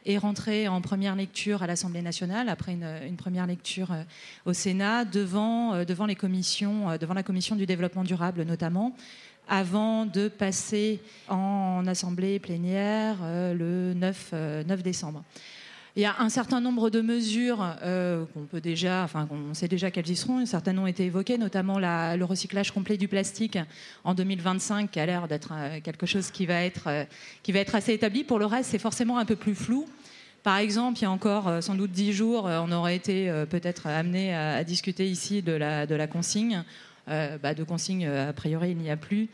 est 0.04 0.18
rentré 0.18 0.68
en 0.68 0.80
première 0.80 1.16
lecture 1.16 1.64
à 1.64 1.66
l'Assemblée 1.66 2.00
nationale, 2.00 2.48
après 2.48 2.72
une, 2.74 3.16
première 3.16 3.48
lecture 3.48 3.90
euh, 3.90 4.04
au 4.44 4.52
Sénat, 4.52 5.00
euh, 5.00 5.84
devant, 5.84 6.06
les 6.06 6.14
commissions, 6.14 6.96
devant 6.96 7.14
la 7.14 7.24
commission 7.24 7.56
du 7.56 7.66
développement 7.66 8.04
durable 8.04 8.44
notamment, 8.46 8.94
avant 9.48 10.06
de 10.06 10.28
passer 10.28 11.00
en 11.28 11.84
assemblée 11.86 12.38
plénière 12.38 13.18
le 13.22 13.92
9, 13.94 14.34
9 14.66 14.82
décembre. 14.82 15.22
Il 15.96 16.02
y 16.02 16.04
a 16.04 16.16
un 16.18 16.28
certain 16.28 16.60
nombre 16.60 16.90
de 16.90 17.00
mesures 17.00 17.74
euh, 17.82 18.26
qu'on 18.34 18.44
peut 18.44 18.60
déjà, 18.60 19.02
enfin, 19.02 19.26
on 19.30 19.54
sait 19.54 19.66
déjà 19.66 19.90
qu'elles 19.90 20.10
y 20.10 20.14
seront. 20.14 20.44
Certaines 20.44 20.78
ont 20.78 20.86
été 20.86 21.06
évoquées, 21.06 21.38
notamment 21.38 21.78
le 21.78 22.22
recyclage 22.22 22.70
complet 22.70 22.98
du 22.98 23.08
plastique 23.08 23.58
en 24.04 24.12
2025, 24.12 24.90
qui 24.90 25.00
a 25.00 25.06
l'air 25.06 25.26
d'être 25.26 25.54
euh, 25.54 25.80
quelque 25.82 26.04
chose 26.04 26.30
qui 26.30 26.44
va 26.44 26.60
être, 26.64 26.88
euh, 26.88 27.64
assez 27.72 27.94
établi. 27.94 28.24
Pour 28.24 28.38
le 28.38 28.44
reste, 28.44 28.72
c'est 28.72 28.78
forcément 28.78 29.16
un 29.16 29.24
peu 29.24 29.36
plus 29.36 29.54
flou. 29.54 29.86
Par 30.42 30.58
exemple, 30.58 30.98
il 30.98 31.02
y 31.02 31.06
a 31.06 31.10
encore 31.10 31.62
sans 31.62 31.74
doute 31.74 31.92
dix 31.92 32.12
jours, 32.12 32.44
on 32.44 32.70
aurait 32.70 32.94
été 32.94 33.32
peut-être 33.50 33.88
amené 33.88 34.32
à, 34.32 34.62
discuter 34.62 35.08
ici 35.08 35.42
de 35.42 35.52
la 35.52 36.06
consigne. 36.06 36.62
Bah, 37.06 37.54
de 37.54 37.62
consigne, 37.62 38.06
a 38.08 38.32
priori, 38.32 38.72
il 38.72 38.78
n'y 38.78 38.90
a 38.90 38.96
plus. 38.96 39.28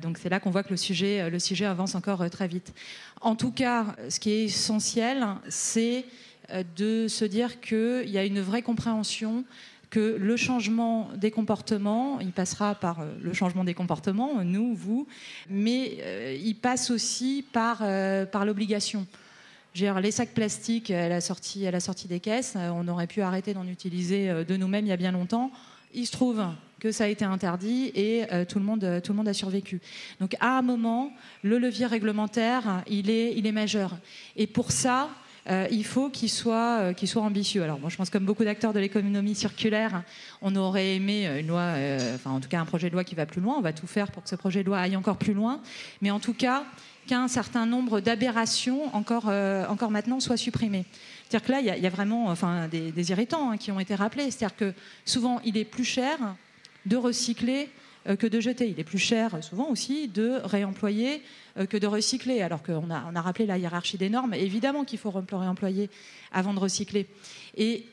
donc 0.00 0.16
c'est 0.16 0.28
là 0.28 0.38
qu'on 0.38 0.50
voit 0.50 0.62
que 0.62 0.70
le 0.70 0.76
sujet, 0.76 1.28
le 1.28 1.38
sujet 1.40 1.64
avance 1.64 1.96
encore 1.96 2.30
très 2.30 2.46
vite. 2.46 2.72
En 3.20 3.34
tout 3.34 3.50
cas, 3.50 3.96
ce 4.08 4.20
qui 4.20 4.30
est 4.30 4.44
essentiel, 4.44 5.26
c'est 5.48 6.04
euh, 6.52 6.62
de 6.76 7.08
se 7.08 7.24
dire 7.24 7.60
qu'il 7.60 8.08
y 8.08 8.18
a 8.18 8.24
une 8.24 8.40
vraie 8.40 8.62
compréhension 8.62 9.44
que 9.90 10.16
le 10.18 10.36
changement 10.36 11.08
des 11.16 11.32
comportements, 11.32 12.20
il 12.20 12.30
passera 12.30 12.76
par 12.76 13.00
euh, 13.00 13.06
le 13.20 13.32
changement 13.32 13.64
des 13.64 13.74
comportements, 13.74 14.44
nous, 14.44 14.74
vous, 14.74 15.08
mais 15.50 15.98
euh, 16.00 16.38
il 16.40 16.54
passe 16.54 16.90
aussi 16.90 17.44
par, 17.52 17.78
par 18.30 18.44
l'obligation. 18.44 19.06
Les 19.74 20.10
sacs 20.10 20.32
plastiques 20.32 20.90
à 20.90 21.08
la, 21.08 21.20
sortie, 21.20 21.66
à 21.66 21.70
la 21.70 21.80
sortie 21.80 22.08
des 22.08 22.20
caisses, 22.20 22.56
on 22.56 22.88
aurait 22.88 23.06
pu 23.06 23.20
arrêter 23.20 23.52
d'en 23.52 23.66
utiliser 23.66 24.44
de 24.44 24.56
nous-mêmes 24.56 24.86
il 24.86 24.88
y 24.88 24.92
a 24.92 24.96
bien 24.96 25.12
longtemps. 25.12 25.50
Il 25.92 26.06
se 26.06 26.12
trouve 26.12 26.42
que 26.80 26.92
ça 26.92 27.04
a 27.04 27.06
été 27.06 27.24
interdit 27.24 27.90
et 27.94 28.24
euh, 28.32 28.44
tout, 28.44 28.58
le 28.58 28.64
monde, 28.64 29.00
tout 29.02 29.12
le 29.12 29.16
monde 29.16 29.28
a 29.28 29.34
survécu. 29.34 29.80
Donc 30.20 30.36
à 30.40 30.58
un 30.58 30.62
moment, 30.62 31.12
le 31.42 31.58
levier 31.58 31.86
réglementaire, 31.86 32.82
il 32.88 33.10
est, 33.10 33.34
il 33.36 33.46
est 33.46 33.52
majeur. 33.52 33.96
Et 34.36 34.46
pour 34.46 34.72
ça, 34.72 35.08
euh, 35.48 35.66
il 35.70 35.84
faut 35.84 36.10
qu'il 36.10 36.28
soit, 36.28 36.80
euh, 36.80 37.06
soit 37.06 37.22
ambitieux. 37.22 37.62
Alors 37.62 37.78
moi, 37.78 37.88
je 37.88 37.96
pense 37.96 38.10
comme 38.10 38.24
beaucoup 38.24 38.44
d'acteurs 38.44 38.72
de 38.72 38.80
l'économie 38.80 39.34
circulaire, 39.34 40.02
on 40.42 40.54
aurait 40.56 40.96
aimé 40.96 41.26
une 41.40 41.46
loi, 41.46 41.74
enfin 42.14 42.30
en 42.30 42.40
tout 42.40 42.48
cas 42.48 42.60
un 42.60 42.64
projet 42.64 42.88
de 42.88 42.94
loi 42.94 43.04
qui 43.04 43.14
va 43.14 43.26
plus 43.26 43.40
loin. 43.40 43.54
On 43.56 43.62
va 43.62 43.72
tout 43.72 43.86
faire 43.86 44.10
pour 44.10 44.22
que 44.22 44.28
ce 44.28 44.36
projet 44.36 44.62
de 44.62 44.66
loi 44.66 44.78
aille 44.78 44.96
encore 44.96 45.18
plus 45.18 45.34
loin. 45.34 45.60
Mais 46.02 46.10
en 46.10 46.20
tout 46.20 46.34
cas, 46.34 46.64
qu'un 47.06 47.28
certain 47.28 47.66
nombre 47.66 48.00
d'aberrations 48.00 48.94
encore, 48.94 49.30
encore 49.68 49.92
maintenant 49.92 50.18
soient 50.18 50.36
supprimées. 50.36 50.84
C'est-à-dire 51.28 51.46
que 51.46 51.52
là, 51.52 51.60
il 51.76 51.82
y, 51.82 51.86
a 51.86 51.90
vraiment 51.90 52.26
enfin, 52.26 52.68
des, 52.68 53.10
irritants 53.10 53.50
hein, 53.50 53.56
qui 53.56 53.70
ont 53.72 53.80
été 53.80 53.94
rappelés. 53.94 54.30
C'est-à-dire 54.30 54.56
que 54.56 54.72
souvent, 55.04 55.40
il 55.44 55.56
est 55.56 55.64
plus 55.64 55.84
cher 55.84 56.18
de 56.86 56.96
recycler 56.96 57.68
euh, 58.08 58.16
que 58.16 58.26
de 58.26 58.40
jeter. 58.40 58.68
Il 58.68 58.78
est 58.78 58.84
plus 58.84 58.98
cher 58.98 59.34
euh, 59.34 59.40
souvent 59.40 59.68
aussi 59.68 60.06
de 60.08 60.40
réemployer 60.44 61.22
euh, 61.58 61.66
que 61.66 61.76
de 61.76 61.86
recycler. 61.86 62.40
Alors 62.40 62.62
qu'on 62.62 62.90
a, 62.90 63.10
a 63.12 63.20
rappelé 63.20 63.46
la 63.46 63.58
hiérarchie 63.58 63.98
des 63.98 64.08
normes. 64.08 64.34
Évidemment 64.34 64.84
qu'il 64.84 64.98
faut 64.98 65.10
réemployer 65.10 65.90
avant 66.32 66.54
de 66.54 66.60
recycler. 66.60 67.06
Et 67.56 67.86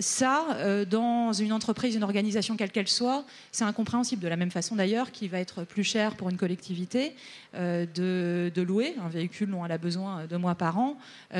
ça, 0.00 0.84
dans 0.88 1.32
une 1.32 1.52
entreprise, 1.52 1.96
une 1.96 2.04
organisation 2.04 2.56
quelle 2.56 2.70
qu'elle 2.70 2.88
soit, 2.88 3.24
c'est 3.50 3.64
incompréhensible. 3.64 4.22
De 4.22 4.28
la 4.28 4.36
même 4.36 4.50
façon 4.50 4.76
d'ailleurs 4.76 5.10
qu'il 5.10 5.28
va 5.28 5.40
être 5.40 5.64
plus 5.64 5.82
cher 5.82 6.14
pour 6.14 6.30
une 6.30 6.36
collectivité 6.36 7.12
de, 7.54 8.62
louer 8.62 8.94
un 9.02 9.08
véhicule 9.08 9.50
dont 9.50 9.64
elle 9.64 9.72
a 9.72 9.78
besoin 9.78 10.26
deux 10.26 10.38
mois 10.38 10.54
par 10.54 10.78
an 10.78 10.96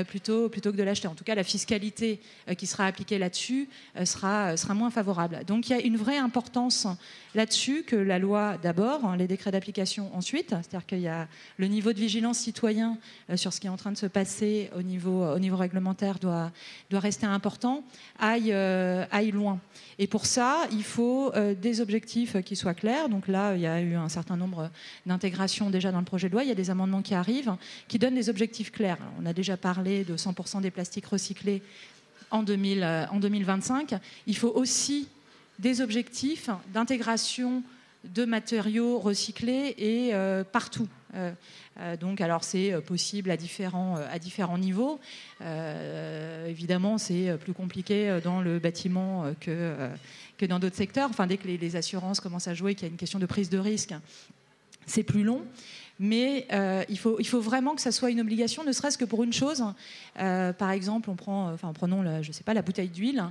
plutôt, 0.07 0.49
plutôt 0.49 0.73
que 0.73 0.77
de 0.77 0.83
l'acheter. 0.83 1.09
En 1.09 1.14
tout 1.14 1.25
cas, 1.25 1.35
la 1.35 1.44
fiscalité 1.44 2.21
qui 2.57 2.66
sera 2.66 2.87
appliquée 2.87 3.18
là-dessus 3.18 3.68
sera, 4.05 4.57
sera 4.57 4.75
moins 4.75 4.90
favorable. 4.90 5.40
Donc 5.47 5.68
il 5.68 5.77
y 5.77 5.81
a 5.81 5.85
une 5.85 5.97
vraie 5.97 6.18
importance 6.18 6.87
là-dessus 7.35 7.83
que 7.87 7.97
la 7.97 8.18
loi 8.18 8.57
d'abord, 8.62 9.05
hein, 9.05 9.16
les 9.16 9.27
décrets 9.27 9.51
d'application 9.51 10.11
ensuite, 10.14 10.51
c'est-à-dire 10.51 10.87
qu'il 10.87 11.01
y 11.01 11.09
a 11.09 11.29
le 11.57 11.66
niveau 11.66 11.92
de 11.92 11.99
vigilance 11.99 12.38
citoyen 12.38 12.99
euh, 13.31 13.37
sur 13.37 13.53
ce 13.53 13.61
qui 13.61 13.66
est 13.66 13.71
en 13.71 13.77
train 13.77 13.92
de 13.92 13.97
se 13.97 14.07
passer 14.07 14.71
au 14.77 14.83
niveau, 14.83 15.25
au 15.25 15.38
niveau 15.38 15.57
réglementaire 15.57 16.18
doit, 16.18 16.51
doit 16.90 17.01
rester 17.01 17.27
important, 17.27 17.85
aille, 18.18 18.53
euh, 18.53 19.05
aille 19.11 19.31
loin. 19.31 19.61
Et 19.99 20.07
pour 20.07 20.27
ça, 20.27 20.66
il 20.73 20.85
faut 20.85 21.33
euh, 21.35 21.55
des 21.55 21.81
objectifs 21.81 22.40
qui 22.42 22.57
soient 22.57 22.75
clairs. 22.75 23.09
Donc 23.09 23.29
là, 23.29 23.55
il 23.55 23.61
y 23.61 23.66
a 23.66 23.81
eu 23.81 23.94
un 23.94 24.09
certain 24.09 24.37
nombre 24.37 24.71
d'intégrations 25.07 25.71
déjà 25.71 25.92
dans 25.92 26.01
le 26.01 26.05
projet 26.09 26.29
de 26.29 26.33
loi. 26.33 26.42
Il 26.42 26.49
y 26.49 26.53
a 26.53 26.57
des 26.57 26.71
amendements 26.71 27.03
qui 27.03 27.14
arrivent 27.14 27.55
qui 27.87 27.99
donnent 27.99 28.16
des 28.16 28.29
objectifs 28.29 28.73
clairs. 28.73 28.99
On 29.21 29.27
a 29.27 29.33
déjà 29.33 29.57
parlé 29.57 30.05
de 30.05 30.16
100% 30.16 30.61
des 30.61 30.71
plastiques 30.71 31.07
recyclés 31.07 31.62
en, 32.31 32.42
2000, 32.42 33.09
en 33.12 33.18
2025. 33.21 33.94
Il 34.27 34.37
faut 34.37 34.53
aussi 34.55 35.09
des 35.59 35.81
objectifs 35.81 36.51
d'intégration 36.73 37.62
de 38.05 38.25
matériaux 38.25 38.99
recyclés 38.99 39.75
et 39.77 40.14
euh, 40.14 40.44
partout. 40.44 40.88
Euh, 41.14 41.33
euh, 41.81 41.97
donc, 41.97 42.21
alors 42.21 42.44
c'est 42.44 42.81
possible 42.83 43.31
à 43.31 43.37
différents, 43.37 43.99
niveaux. 44.59 45.01
évidemment, 46.47 46.99
c'est 46.99 47.37
plus 47.38 47.53
compliqué 47.53 48.18
dans 48.23 48.40
le 48.40 48.59
bâtiment 48.59 49.33
que, 49.40 49.90
dans 50.47 50.59
d'autres 50.59 50.77
secteurs. 50.77 51.11
Enfin, 51.11 51.27
dès 51.27 51.37
que 51.37 51.49
les, 51.49 51.77
assurances 51.77 52.21
commencent 52.21 52.49
à 52.49 52.55
jouer, 52.55 52.75
qu'il 52.75 52.87
y 52.87 52.90
a 52.90 52.92
une 52.92 52.99
question 52.99 53.18
de 53.18 53.27
prise 53.27 53.51
de 53.51 53.59
risque, 53.59 53.94
c'est 54.87 55.03
plus 55.03 55.23
long. 55.23 55.42
Mais 55.99 56.47
il, 56.89 56.99
faut, 56.99 57.17
il 57.19 57.27
faut 57.27 57.41
vraiment 57.41 57.75
que 57.75 57.81
ça 57.81 57.91
soit 57.91 58.11
une 58.11 58.21
obligation, 58.21 58.63
ne 58.63 58.73
serait-ce 58.73 58.97
que 58.97 59.05
pour 59.05 59.25
une 59.25 59.33
chose. 59.33 59.65
par 60.15 60.71
exemple, 60.71 61.11
on 61.11 61.17
prend, 61.17 61.53
enfin, 61.53 61.73
prenons, 61.73 62.23
je 62.23 62.31
sais 62.33 62.45
pas, 62.45 62.55
la 62.55 62.63
bouteille 62.63 62.89
d'huile. 62.89 63.25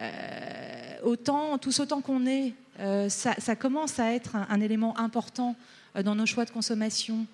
Euh, 0.00 0.96
autant, 1.02 1.58
tous 1.58 1.80
autant 1.80 2.00
qu'on 2.00 2.26
est, 2.26 2.54
euh, 2.80 3.08
ça, 3.08 3.56
commence 3.56 3.98
à 3.98 4.12
être 4.12 4.36
un, 4.36 4.60
élément 4.60 4.98
important 4.98 5.56
euh, 5.96 6.02
dans 6.02 6.14
nos 6.14 6.26
choix 6.26 6.44
de 6.44 6.50
consommation 6.50 7.26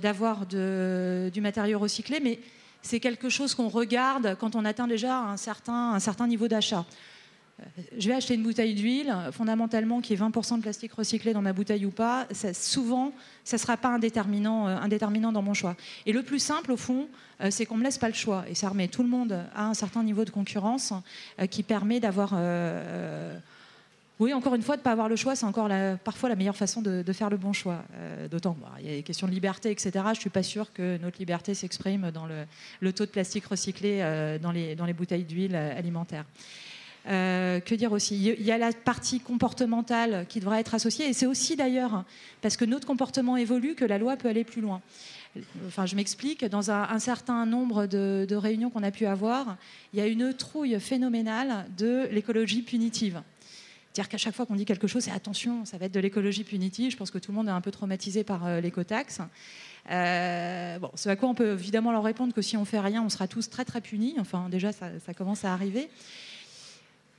d'avoir 0.00 0.46
du 0.46 1.40
matériau 1.42 1.78
recyclé, 1.78 2.18
mais 2.20 2.40
c'est 2.80 3.00
quelque 3.00 3.28
chose 3.28 3.54
qu'on 3.54 3.68
regarde 3.68 4.34
quand 4.40 4.56
on 4.56 4.64
atteint 4.64 4.86
déjà 4.86 5.18
un 5.18 5.36
certain 5.36 6.26
niveau 6.26 6.48
d'achat. 6.48 6.86
Je 7.98 8.08
vais 8.08 8.14
acheter 8.14 8.34
une 8.34 8.42
bouteille 8.42 8.74
d'huile, 8.74 9.14
fondamentalement, 9.32 10.00
qui 10.00 10.12
est 10.12 10.16
20% 10.16 10.56
de 10.56 10.62
plastique 10.62 10.92
recyclé 10.92 11.32
dans 11.32 11.42
ma 11.42 11.52
bouteille 11.52 11.86
ou 11.86 11.90
pas, 11.90 12.26
souvent, 12.52 13.12
ça 13.44 13.56
ne 13.56 13.60
sera 13.60 13.76
pas 13.76 13.98
déterminant, 13.98 14.66
un 14.66 14.88
déterminant 14.88 15.32
dans 15.32 15.42
mon 15.42 15.54
choix. 15.54 15.76
Et 16.06 16.12
le 16.12 16.22
plus 16.22 16.38
simple, 16.38 16.72
au 16.72 16.76
fond, 16.76 17.08
c'est 17.50 17.66
qu'on 17.66 17.74
ne 17.74 17.80
me 17.80 17.84
laisse 17.84 17.98
pas 17.98 18.08
le 18.08 18.14
choix. 18.14 18.44
Et 18.48 18.54
ça 18.54 18.68
remet 18.68 18.88
tout 18.88 19.02
le 19.02 19.08
monde 19.08 19.44
à 19.54 19.66
un 19.66 19.74
certain 19.74 20.02
niveau 20.02 20.24
de 20.24 20.30
concurrence 20.30 20.92
qui 21.50 21.62
permet 21.62 22.00
d'avoir 22.00 22.34
oui, 24.20 24.32
encore 24.32 24.54
une 24.54 24.62
fois, 24.62 24.76
de 24.76 24.80
ne 24.80 24.84
pas 24.84 24.92
avoir 24.92 25.08
le 25.08 25.16
choix, 25.16 25.34
c'est 25.34 25.44
encore 25.44 25.68
parfois 26.04 26.28
la 26.28 26.36
meilleure 26.36 26.56
façon 26.56 26.80
de, 26.80 27.12
faire 27.12 27.30
le 27.30 27.36
bon 27.36 27.52
choix. 27.52 27.82
Euh, 27.96 28.28
d'autant 28.28 28.56
qu'il 28.76 28.86
y 28.86 28.92
a 28.92 28.96
des 28.96 29.02
questions 29.02 29.26
de 29.26 29.32
liberté, 29.32 29.70
etc. 29.70 29.90
Je 29.94 30.10
ne 30.10 30.14
suis 30.14 30.30
pas 30.30 30.44
sûre 30.44 30.72
que 30.72 30.98
notre 30.98 31.18
liberté 31.18 31.52
s'exprime 31.54 32.12
dans 32.12 32.26
le, 32.26 32.92
taux 32.92 33.06
de 33.06 33.10
plastique 33.10 33.46
recyclé 33.46 33.98
euh, 34.00 34.38
dans, 34.38 34.52
les, 34.52 34.76
dans 34.76 34.86
les 34.86 34.92
bouteilles 34.92 35.24
d'huile 35.24 35.56
alimentaire. 35.56 36.24
Euh, 37.06 37.60
que 37.60 37.74
dire 37.74 37.92
aussi? 37.92 38.16
Il 38.16 38.42
y 38.42 38.50
a 38.50 38.58
la 38.58 38.72
partie 38.72 39.20
comportementale 39.20 40.26
qui 40.28 40.40
devra 40.40 40.58
être 40.60 40.74
associée, 40.74 41.08
et 41.08 41.12
c'est 41.12 41.26
aussi 41.26 41.54
d'ailleurs 41.54 42.04
parce 42.40 42.56
que 42.56 42.64
notre 42.64 42.86
comportement 42.86 43.36
évolue 43.36 43.74
que 43.74 43.84
la 43.84 43.98
loi 43.98 44.16
peut 44.16 44.28
aller 44.28 44.44
plus 44.44 44.62
loin. 44.62 44.80
Enfin, 45.66 45.84
je 45.84 45.96
m'explique. 45.96 46.44
Dans 46.44 46.70
un, 46.70 46.98
certain 46.98 47.44
nombre 47.44 47.86
de, 47.86 48.34
réunions 48.34 48.70
qu'on 48.70 48.82
a 48.82 48.90
pu 48.90 49.06
avoir, 49.06 49.56
il 49.92 49.98
y 49.98 50.02
a 50.02 50.06
une 50.06 50.32
trouille 50.32 50.78
phénoménale 50.78 51.66
de 51.76 52.08
l'écologie 52.10 52.62
punitive. 52.62 53.20
C'est-à-dire 53.92 54.08
qu'à 54.08 54.18
chaque 54.18 54.34
fois 54.34 54.46
qu'on 54.46 54.56
dit 54.56 54.64
quelque 54.64 54.86
chose, 54.86 55.04
c'est 55.04 55.12
attention, 55.12 55.64
ça 55.64 55.78
va 55.78 55.86
être 55.86 55.92
de 55.92 56.00
l'écologie 56.00 56.42
punitive. 56.42 56.90
Je 56.90 56.96
pense 56.96 57.10
que 57.10 57.18
tout 57.18 57.30
le 57.30 57.36
monde 57.36 57.48
est 57.48 57.52
un 57.52 57.60
peu 57.60 57.70
traumatisé 57.70 58.24
par 58.24 58.44
euh, 58.44 58.60
l'écotaxe. 58.60 59.20
Euh, 59.90 60.78
bon, 60.78 60.90
ce 60.94 61.08
à 61.08 61.16
quoi 61.16 61.28
on 61.28 61.34
peut 61.34 61.52
évidemment 61.52 61.92
leur 61.92 62.02
répondre 62.02 62.32
que 62.32 62.42
si 62.42 62.56
on 62.56 62.64
fait 62.64 62.80
rien, 62.80 63.02
on 63.02 63.08
sera 63.08 63.28
tous 63.28 63.50
très 63.50 63.64
très 63.64 63.80
punis. 63.80 64.16
Enfin, 64.18 64.48
déjà, 64.48 64.72
ça 64.72 65.14
commence 65.14 65.44
à 65.44 65.52
arriver. 65.52 65.88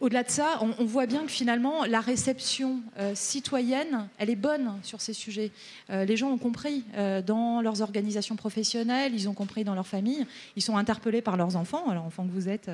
Au-delà 0.02 0.24
de 0.24 0.30
ça, 0.30 0.60
on, 0.62 0.84
voit 0.84 1.06
bien 1.06 1.24
que 1.24 1.32
finalement, 1.32 1.86
la 1.86 2.02
réception 2.02 2.82
euh, 3.00 3.14
citoyenne, 3.16 4.10
elle 4.18 4.30
est 4.30 4.36
bonne 4.36 4.78
sur 4.84 5.00
ces 5.00 5.14
sujets. 5.14 5.52
Euh, 5.90 6.04
les 6.04 6.18
gens 6.18 6.30
ont 6.32 6.38
compris 6.38 6.84
euh, 6.98 7.22
dans 7.22 7.62
leurs 7.62 7.82
organisations 7.82 8.36
professionnelles, 8.36 9.14
ils 9.16 9.30
ont 9.30 9.34
compris 9.34 9.64
dans 9.64 9.74
leur 9.74 9.88
famille, 9.88 10.28
ils 10.58 10.62
sont 10.62 10.76
interpellés 10.76 11.22
par 11.22 11.38
leurs 11.38 11.56
enfants, 11.56 11.90
alors 11.90 12.04
enfants 12.04 12.26
que 12.26 12.32
vous 12.32 12.50
êtes 12.50 12.70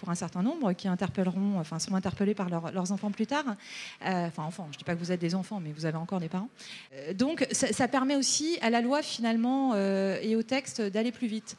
pour 0.00 0.10
un 0.10 0.14
certain 0.14 0.42
nombre, 0.42 0.74
qui 0.74 0.86
interpelleront, 0.86 1.58
enfin, 1.58 1.78
interpellés 1.94 2.34
par 2.34 2.50
leurs 2.50 2.92
enfants 2.92 3.10
plus 3.10 3.26
tard. 3.26 3.56
enfin, 4.02 4.42
enfants, 4.42 4.68
je 4.70 4.74
ne 4.74 4.78
dis 4.78 4.84
pas 4.84 4.94
que 4.94 4.98
vous 4.98 5.12
êtes 5.12 5.20
des 5.20 5.34
enfants, 5.34 5.60
mais 5.60 5.72
vous 5.72 5.86
avez 5.86 5.96
encore 5.96 6.20
des 6.20 6.28
parents. 6.28 6.50
donc, 7.14 7.46
ça, 7.52 7.88
permet 7.88 8.16
aussi 8.16 8.58
à 8.60 8.68
la 8.68 8.82
loi, 8.82 9.00
finalement, 9.00 9.74
et 9.74 10.36
au 10.36 10.42
texte 10.42 10.82
d'aller 10.82 11.10
plus 11.10 11.26
vite. 11.26 11.56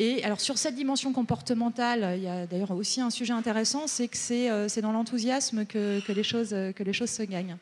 Et 0.00 0.22
alors 0.22 0.40
sur 0.40 0.58
cette 0.58 0.76
dimension 0.76 1.12
comportementale, 1.12 2.14
il 2.16 2.22
y 2.22 2.28
a 2.28 2.46
d'ailleurs 2.46 2.70
aussi 2.70 3.00
un 3.00 3.10
sujet 3.10 3.32
intéressant, 3.32 3.88
c'est 3.88 4.06
que 4.06 4.16
c'est 4.16 4.48
euh, 4.48 4.68
dans 4.80 4.92
l'enthousiasme 4.92 5.66
que, 5.66 6.00
les 6.12 6.22
choses, 6.22 6.50
se 6.50 7.22
gagnent. 7.24 7.56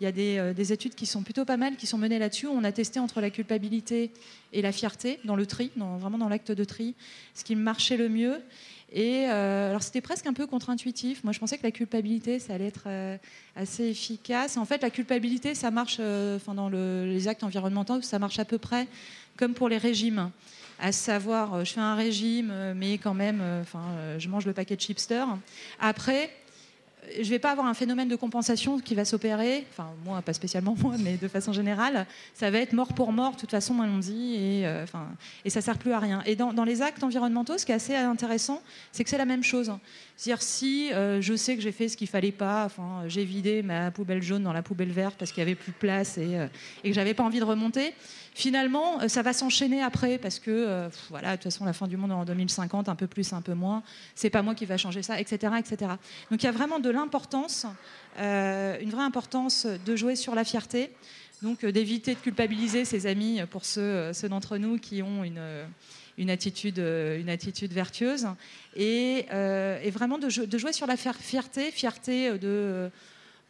Il 0.00 0.04
y 0.04 0.06
a 0.06 0.12
euh, 0.40 0.54
des, 0.54 0.72
études 0.72 0.94
qui 0.94 1.04
sont 1.04 1.24
plutôt 1.24 1.44
pas 1.44 1.56
mal, 1.56 1.74
qui 1.74 1.88
sont 1.88 1.98
menées 1.98 2.20
là-dessus. 2.20 2.46
On 2.46 2.62
a 2.62 2.70
testé 2.70 3.00
entre 3.00 3.20
la 3.20 3.30
culpabilité 3.30 4.12
et 4.52 4.62
la 4.62 4.70
fierté 4.70 5.18
dans 5.24 5.34
le 5.34 5.46
tri, 5.46 5.72
vraiment 5.76 6.16
dans 6.16 6.28
l'acte 6.28 6.52
de 6.52 6.62
tri, 6.62 6.94
ce 7.34 7.42
qui 7.42 7.56
marchait 7.56 7.96
le 7.96 8.08
mieux. 8.08 8.40
Et 8.92 9.26
euh, 9.28 9.70
alors 9.70 9.82
c'était 9.82 10.00
presque 10.00 10.28
un 10.28 10.32
peu 10.32 10.46
contre-intuitif. 10.46 11.24
Moi, 11.24 11.32
je 11.32 11.40
pensais 11.40 11.58
que 11.58 11.64
la 11.64 11.72
culpabilité, 11.72 12.38
ça 12.38 12.54
allait 12.54 12.68
être 12.68 12.86
assez 13.56 13.86
efficace. 13.86 14.56
En 14.58 14.64
fait, 14.64 14.80
la 14.82 14.90
culpabilité, 14.90 15.56
ça 15.56 15.72
marche, 15.72 15.98
dans 15.98 16.68
les 16.68 17.26
actes 17.26 17.42
environnementaux, 17.42 18.00
ça 18.02 18.20
marche 18.20 18.38
à 18.38 18.44
peu 18.44 18.58
près 18.58 18.86
comme 19.36 19.54
pour 19.54 19.68
les 19.68 19.78
régimes 19.78 20.30
à 20.80 20.92
savoir, 20.92 21.54
euh, 21.54 21.64
je 21.64 21.72
fais 21.72 21.80
un 21.80 21.94
régime, 21.94 22.50
euh, 22.50 22.72
mais 22.74 22.98
quand 22.98 23.14
même, 23.14 23.40
euh, 23.42 23.62
enfin, 23.62 23.82
je 24.18 24.28
mange 24.28 24.46
le 24.46 24.52
paquet 24.52 24.76
de 24.76 24.80
chipster. 24.80 25.24
Après, 25.78 26.30
je 27.14 27.20
ne 27.20 27.28
vais 27.28 27.38
pas 27.38 27.50
avoir 27.50 27.66
un 27.66 27.74
phénomène 27.74 28.08
de 28.08 28.16
compensation 28.16 28.78
qui 28.78 28.94
va 28.94 29.04
s'opérer, 29.04 29.66
enfin 29.72 29.88
moi, 30.04 30.20
pas 30.22 30.32
spécialement 30.32 30.76
moi, 30.80 30.94
mais 30.98 31.16
de 31.16 31.28
façon 31.28 31.52
générale, 31.52 32.06
ça 32.34 32.50
va 32.50 32.58
être 32.58 32.72
mort 32.72 32.92
pour 32.94 33.12
mort, 33.12 33.32
de 33.32 33.36
toute 33.38 33.50
façon, 33.50 33.74
on 33.78 33.98
dit, 33.98 34.34
et, 34.34 34.68
enfin, 34.82 35.06
et 35.44 35.50
ça 35.50 35.60
ne 35.60 35.64
sert 35.64 35.78
plus 35.78 35.92
à 35.92 35.98
rien. 35.98 36.22
Et 36.26 36.36
dans, 36.36 36.64
les 36.64 36.82
actes 36.82 37.02
environnementaux, 37.02 37.56
ce 37.56 37.64
qui 37.64 37.72
est 37.72 37.76
assez 37.76 37.96
intéressant, 37.96 38.62
c'est 38.92 39.02
que 39.02 39.10
c'est 39.10 39.18
la 39.18 39.24
même 39.24 39.42
chose. 39.42 39.72
C'est-à-dire 40.20 40.42
si 40.42 40.90
je 40.90 41.34
sais 41.34 41.56
que 41.56 41.62
j'ai 41.62 41.72
fait 41.72 41.88
ce 41.88 41.96
qu'il 41.96 42.06
fallait 42.06 42.30
pas, 42.30 42.66
enfin, 42.66 43.04
j'ai 43.06 43.24
vidé 43.24 43.62
ma 43.62 43.90
poubelle 43.90 44.22
jaune 44.22 44.42
dans 44.42 44.52
la 44.52 44.62
poubelle 44.62 44.90
verte 44.90 45.14
parce 45.18 45.32
qu'il 45.32 45.42
n'y 45.42 45.50
avait 45.50 45.58
plus 45.58 45.72
de 45.72 45.78
place 45.78 46.18
et, 46.18 46.46
et 46.84 46.90
que 46.90 46.94
j'avais 46.94 47.14
pas 47.14 47.22
envie 47.22 47.40
de 47.40 47.44
remonter, 47.44 47.94
Finalement, 48.34 49.02
euh, 49.02 49.08
ça 49.08 49.22
va 49.22 49.32
s'enchaîner 49.32 49.82
après 49.82 50.18
parce 50.18 50.38
que, 50.38 50.50
euh, 50.50 50.88
voilà, 51.08 51.32
de 51.32 51.36
toute 51.36 51.44
façon, 51.44 51.64
la 51.64 51.72
fin 51.72 51.88
du 51.88 51.96
monde 51.96 52.12
en 52.12 52.24
2050, 52.24 52.88
un 52.88 52.94
peu 52.94 53.06
plus, 53.06 53.32
un 53.32 53.42
peu 53.42 53.54
moins, 53.54 53.82
c'est 54.14 54.30
pas 54.30 54.42
moi 54.42 54.54
qui 54.54 54.66
va 54.66 54.76
changer 54.76 55.02
ça, 55.02 55.20
etc., 55.20 55.54
etc. 55.58 55.92
Donc 56.30 56.42
il 56.42 56.46
y 56.46 56.48
a 56.48 56.52
vraiment 56.52 56.78
de 56.78 56.90
l'importance, 56.90 57.66
euh, 58.18 58.78
une 58.80 58.90
vraie 58.90 59.02
importance 59.02 59.66
de 59.66 59.96
jouer 59.96 60.16
sur 60.16 60.34
la 60.34 60.44
fierté, 60.44 60.90
donc 61.42 61.64
d'éviter 61.64 62.14
de 62.14 62.20
culpabiliser 62.20 62.84
ses 62.84 63.06
amis 63.06 63.40
pour 63.50 63.64
ceux, 63.64 64.12
d'entre 64.28 64.58
nous 64.58 64.78
qui 64.78 65.02
ont 65.02 65.24
une 65.24 65.40
une 66.20 66.30
attitude, 66.30 66.78
une 66.78 67.28
attitude 67.28 67.72
vertueuse 67.72 68.28
et, 68.76 69.26
vraiment 69.90 70.18
de, 70.18 70.44
de, 70.44 70.58
jouer 70.58 70.72
sur 70.72 70.86
la 70.86 70.96
fierté, 70.96 71.70
fierté 71.72 72.38
de, 72.38 72.90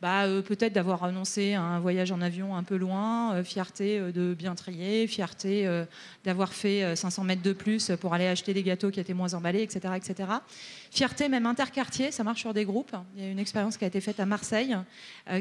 bah, 0.01 0.25
euh, 0.25 0.41
peut-être 0.41 0.73
d'avoir 0.73 1.05
annoncé 1.05 1.53
un 1.53 1.79
voyage 1.79 2.11
en 2.11 2.23
avion 2.23 2.57
un 2.57 2.63
peu 2.63 2.77
loin, 2.77 3.35
euh, 3.35 3.45
fierté 3.45 3.99
euh, 3.99 4.13
de 4.13 4.33
bien 4.33 4.55
trier, 4.55 5.07
fierté 5.07 5.69
d'avoir 6.25 6.53
fait 6.53 6.97
500 6.97 7.25
mètres 7.25 7.43
de 7.43 7.53
plus 7.53 7.93
pour 8.01 8.15
aller 8.15 8.27
acheter 8.27 8.55
des 8.55 8.63
gâteaux 8.63 8.91
qui 8.91 9.01
étaient 9.01 9.15
moins 9.15 9.35
emballés, 9.35 9.63
etc. 9.63 9.95
etc. 9.97 10.29
Fierté 10.91 11.29
même 11.29 11.47
interquartier, 11.47 12.11
ça 12.11 12.25
marche 12.25 12.41
sur 12.41 12.55
des 12.55 12.65
groupes. 12.65 12.95
Il 13.17 13.25
y 13.25 13.27
a 13.27 13.31
une 13.31 13.39
expérience 13.39 13.77
qui 13.77 13.85
a 13.85 13.87
été 13.87 14.01
faite 14.01 14.21
à 14.21 14.27
Marseille 14.27 14.77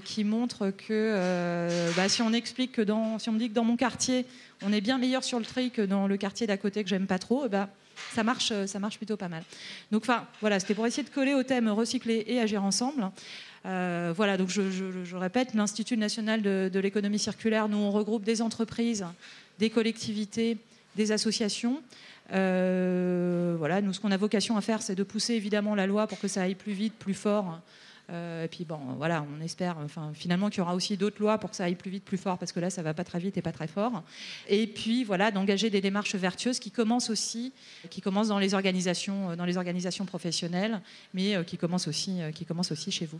qui 0.04 0.24
montre 0.24 0.72
que 0.72 1.91
bah, 1.95 2.08
si 2.10 2.22
on 2.22 2.34
explique 2.34 2.74
que 2.74 2.86
si 3.17 3.30
on 3.30 3.34
me 3.34 3.39
dit 3.39 3.50
que 3.50 3.54
dans 3.54 3.63
mon 3.63 3.78
quartier, 3.78 4.26
on 4.62 4.72
est 4.72 4.82
bien 4.82 4.98
meilleur 4.98 5.24
sur 5.24 5.39
le 5.39 5.45
tri 5.45 5.72
que 5.72 5.82
dans 5.82 6.08
le 6.08 6.17
quartier 6.17 6.48
d'à 6.48 6.58
côté 6.58 6.84
que 6.84 6.89
j'aime 6.89 7.08
pas 7.08 7.19
trop, 7.19 7.48
bah, 7.50 7.69
ça 8.13 8.24
marche, 8.24 8.54
ça 8.65 8.80
marche 8.80 8.98
plutôt 8.98 9.17
pas 9.17 9.28
mal. 9.28 9.43
Donc, 9.91 10.06
voilà, 10.41 10.60
c'était 10.60 10.76
pour 10.76 10.86
essayer 10.88 11.04
de 11.04 11.13
coller 11.13 11.34
au 11.34 11.43
thème 11.43 11.69
recycler 11.69 12.24
et 12.28 12.39
agir 12.39 12.63
ensemble. 12.63 13.12
Euh, 13.65 14.13
voilà, 14.15 14.38
donc 14.38 14.50
je, 14.50 15.15
répète, 15.15 15.54
l'Institut 15.54 15.98
national 15.98 16.41
de, 16.41 16.80
l'économie 16.80 17.19
circulaire, 17.19 17.67
nous 17.69 17.78
on 17.78 17.91
regroupe 17.91 18.24
des 18.24 18.41
entreprises, 18.41 19.06
des 19.60 19.69
collectivités, 19.69 20.58
des 20.95 21.12
associations. 21.12 21.82
Euh, 22.32 23.56
voilà, 23.58 23.82
nous 23.82 23.93
ce 23.93 24.00
qu'on 24.00 24.12
a 24.12 24.17
vocation 24.17 24.56
à 24.58 24.62
faire, 24.62 24.82
c'est 24.82 24.95
de 24.95 25.04
pousser 25.04 25.34
évidemment 25.34 25.76
la 25.76 25.88
loi 25.88 26.08
pour 26.08 26.19
que 26.19 26.28
ça 26.28 26.43
aille 26.43 26.56
plus 26.56 26.74
vite, 26.74 26.93
plus 26.93 27.13
fort 27.13 27.60
et 28.10 28.48
puis 28.48 28.65
bon, 28.65 28.80
voilà, 28.98 29.24
on 29.38 29.41
espère 29.41 29.78
enfin, 29.78 30.12
finalement 30.13 30.50
qu'il 30.50 30.60
y 30.60 30.62
aura 30.62 30.74
aussi 30.74 30.98
d'autres 30.98 31.22
lois 31.22 31.38
pour 31.38 31.52
que 31.52 31.56
ça 31.56 31.65
aille 31.65 31.76
plus 31.76 31.91
vite, 31.91 32.04
plus 32.04 32.17
fort, 32.17 32.38
parce 32.38 32.52
que 32.52 32.60
là, 32.60 32.69
ça 32.69 32.82
va 32.82 32.93
pas 32.93 33.04
très 33.04 33.19
vite 33.19 33.38
et 33.38 33.41
pas 33.41 33.52
très 33.52 33.67
fort. 33.67 34.04
Et 34.48 34.65
puis 34.67 35.04
voilà, 35.04 35.32
d'engager 35.32 35.69
des 35.69 35.82
démarches 35.82 36.15
vertueuses 36.15 36.60
qui 36.60 36.72
commencent 36.72 37.10
aussi, 37.10 37.54
qui 37.89 38.02
commencent 38.02 38.30
dans 38.30 38.39
les 38.39 38.54
organisations, 38.54 39.36
dans 39.36 39.45
les 39.45 39.58
organisations 39.58 40.06
professionnelles, 40.06 40.82
mais 41.13 41.36
euh, 41.36 41.43
qui 41.43 41.58
commencent 41.58 41.88
aussi, 41.88 42.22
euh, 42.22 42.32
qui 42.32 42.45
commencent 42.45 42.72
aussi 42.72 42.91
chez 42.91 43.06
vous. 43.06 43.19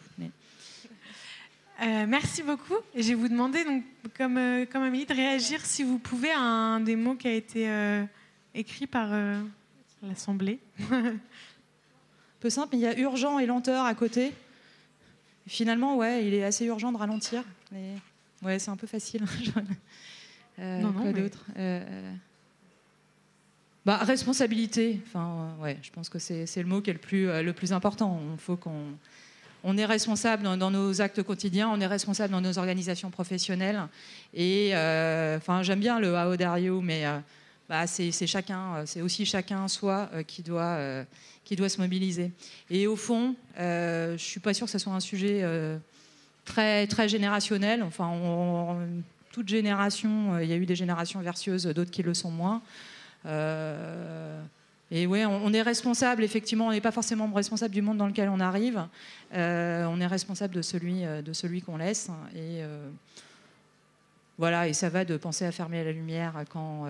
merci 1.80 2.42
beaucoup. 2.42 2.78
Et 2.96 3.04
je 3.04 3.10
vais 3.10 3.16
vous 3.16 3.30
demander, 3.30 3.64
donc, 3.64 3.84
comme, 4.18 4.40
comme 4.72 4.82
Amélie, 4.82 5.06
de 5.06 5.14
réagir 5.14 5.66
si 5.66 5.84
vous 5.84 6.00
pouvez 6.00 6.32
à 6.32 6.40
un 6.40 6.80
des 6.80 6.96
mots 6.96 7.16
qui 7.16 7.28
a 7.28 7.34
été 7.34 7.70
écrit 8.56 8.88
par 8.88 9.10
l'Assemblée. 10.02 10.60
peu 12.40 12.50
simple, 12.50 12.70
mais 12.74 12.80
il 12.80 12.82
y 12.82 12.88
a 12.88 12.98
urgent 12.98 13.40
et 13.40 13.46
lenteur 13.46 13.86
à 13.86 13.94
côté. 13.94 14.34
Finalement, 15.50 15.98
ouais, 15.98 16.28
il 16.28 16.36
est 16.36 16.44
assez 16.44 16.66
urgent 16.66 16.92
de 16.92 16.98
ralentir. 16.98 17.44
Mais 17.72 17.96
ouais, 18.44 18.60
c'est 18.60 18.70
un 18.70 18.78
peu 18.78 18.86
facile. 18.86 19.24
euh, 20.60 20.80
non, 20.80 20.92
non, 20.92 21.12
d'autre 21.12 21.44
euh, 21.58 21.82
euh, 21.84 22.14
bah, 23.84 23.98
responsabilité. 23.98 25.02
Enfin, 25.08 25.56
ouais, 25.60 25.80
je 25.82 25.90
pense 25.90 26.08
que 26.08 26.20
c'est, 26.20 26.46
le 26.56 26.66
mot 26.66 26.82
qui 26.82 26.92
est 26.92 26.94
le 26.94 27.00
plus, 27.00 27.26
le 27.42 27.52
plus 27.52 27.74
important. 27.74 28.22
Il 28.32 28.40
faut 28.40 28.58
qu'on 28.58 28.94
on 29.64 29.76
est 29.76 29.86
responsable 29.86 30.44
dans, 30.44 30.70
nos 30.70 31.02
actes 31.02 31.24
quotidiens, 31.24 31.68
on 31.68 31.82
est 31.82 31.88
responsable 31.88 32.32
dans 32.32 32.42
nos 32.42 32.60
organisations 32.60 33.10
professionnelles. 33.10 33.82
Et 34.36 34.70
enfin, 35.36 35.64
j'aime 35.64 35.80
bien 35.80 36.00
le 36.00 36.16
AO 36.16 36.36
Dario, 36.38 36.80
mais 36.80 37.06
bah, 37.70 37.88
c'est, 37.88 38.12
chacun, 38.28 38.86
c'est 38.86 39.02
aussi 39.02 39.26
chacun 39.26 39.68
soi 39.68 40.10
qui 40.28 40.42
doit 40.42 41.06
qui 41.50 41.56
doit 41.56 41.70
se 41.70 41.82
mobiliser. 41.82 42.32
Et 42.70 42.86
au 42.86 42.96
fond, 42.96 43.36
euh, 43.58 44.10
je 44.10 44.14
ne 44.14 44.18
suis 44.18 44.40
pas 44.40 44.54
sûre 44.54 44.66
que 44.66 44.72
ce 44.72 44.78
soit 44.78 44.94
un 44.94 45.00
sujet 45.00 45.40
euh, 45.42 45.80
très, 46.46 46.86
très 46.86 47.10
générationnel. 47.10 47.82
Enfin, 47.82 48.78
toute 49.32 49.48
génération, 49.48 50.36
euh, 50.36 50.44
il 50.44 50.50
y 50.52 50.54
a 50.54 50.58
eu 50.58 50.68
des 50.68 50.76
générations 50.76 51.20
vertueuses, 51.22 51.66
d'autres 51.66 51.90
qui 51.90 52.04
le 52.04 52.14
sont 52.14 52.30
moins. 52.30 52.62
et 53.26 55.08
oui, 55.08 55.26
on, 55.26 55.52
est 55.52 55.64
responsable, 55.64 56.24
effectivement, 56.24 56.68
on 56.68 56.72
n'est 56.72 56.82
pas 56.82 56.92
forcément 56.92 57.28
responsable 57.34 57.74
du 57.74 57.82
monde 57.82 57.98
dans 57.98 58.08
lequel 58.08 58.30
on 58.30 58.40
arrive. 58.40 58.86
on 59.34 60.02
est 60.02 60.08
responsable 60.08 60.54
de 60.54 60.62
celui, 60.62 61.02
de 61.02 61.34
celui 61.34 61.64
qu'on 61.64 61.78
laisse. 61.78 62.12
Et 62.36 62.62
voilà, 64.38 64.68
et 64.68 64.74
ça 64.74 64.90
va 64.90 65.04
de 65.04 65.18
penser 65.18 65.46
à 65.46 65.52
fermer 65.52 65.84
la 65.84 65.94
lumière 65.94 66.44
quand 66.52 66.86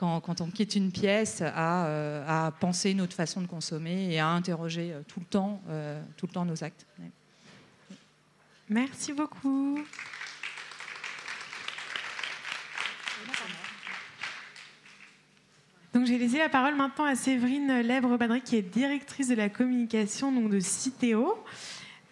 quand, 0.00 0.40
on 0.40 0.50
quitte 0.50 0.74
une 0.74 0.90
pièce, 0.90 1.42
à, 1.42 2.46
à, 2.46 2.50
penser 2.52 2.90
une 2.90 3.02
autre 3.02 3.14
façon 3.14 3.42
de 3.42 3.46
consommer 3.46 4.12
et 4.12 4.18
à 4.18 4.28
interroger 4.28 4.94
tout 5.06 5.20
le 5.20 5.26
temps, 5.26 5.60
tout 6.16 6.26
le 6.26 6.32
temps 6.32 6.44
nos 6.44 6.64
actes. 6.64 6.86
Merci 8.68 9.12
beaucoup. 9.12 9.78
Donc 15.92 16.06
j'ai 16.06 16.18
laissé 16.18 16.38
la 16.38 16.48
parole 16.48 16.76
maintenant 16.76 17.04
à 17.04 17.16
Séverine 17.16 17.80
Lèbre-Badry, 17.80 18.42
qui 18.42 18.54
est 18.54 18.62
directrice 18.62 19.26
de 19.26 19.34
la 19.34 19.48
communication 19.48 20.30
de 20.30 20.60
Citeo, 20.60 21.36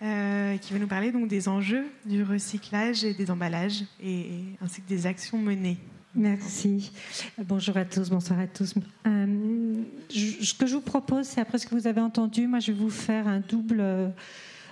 euh, 0.02 0.56
qui 0.58 0.72
va 0.72 0.80
nous 0.80 0.88
parler 0.88 1.12
donc 1.12 1.28
des 1.28 1.48
enjeux 1.48 1.86
du 2.04 2.24
recyclage 2.24 3.04
et 3.04 3.14
des 3.14 3.30
emballages, 3.30 3.84
et, 4.02 4.42
ainsi 4.60 4.82
que 4.82 4.88
des 4.88 5.06
actions 5.06 5.38
menées. 5.38 5.78
Merci. 6.18 6.90
Bonjour 7.38 7.76
à 7.76 7.84
tous, 7.84 8.10
bonsoir 8.10 8.40
à 8.40 8.46
tous. 8.46 8.74
Euh, 9.06 9.82
ce 10.10 10.52
que 10.52 10.66
je 10.66 10.74
vous 10.74 10.80
propose, 10.80 11.26
c'est 11.26 11.40
après 11.40 11.58
ce 11.58 11.66
que 11.66 11.74
vous 11.74 11.86
avez 11.86 12.00
entendu, 12.00 12.46
moi 12.46 12.58
je 12.58 12.72
vais 12.72 12.78
vous 12.78 12.90
faire 12.90 13.26
un 13.26 13.40
double... 13.40 13.80
Euh, 13.80 14.08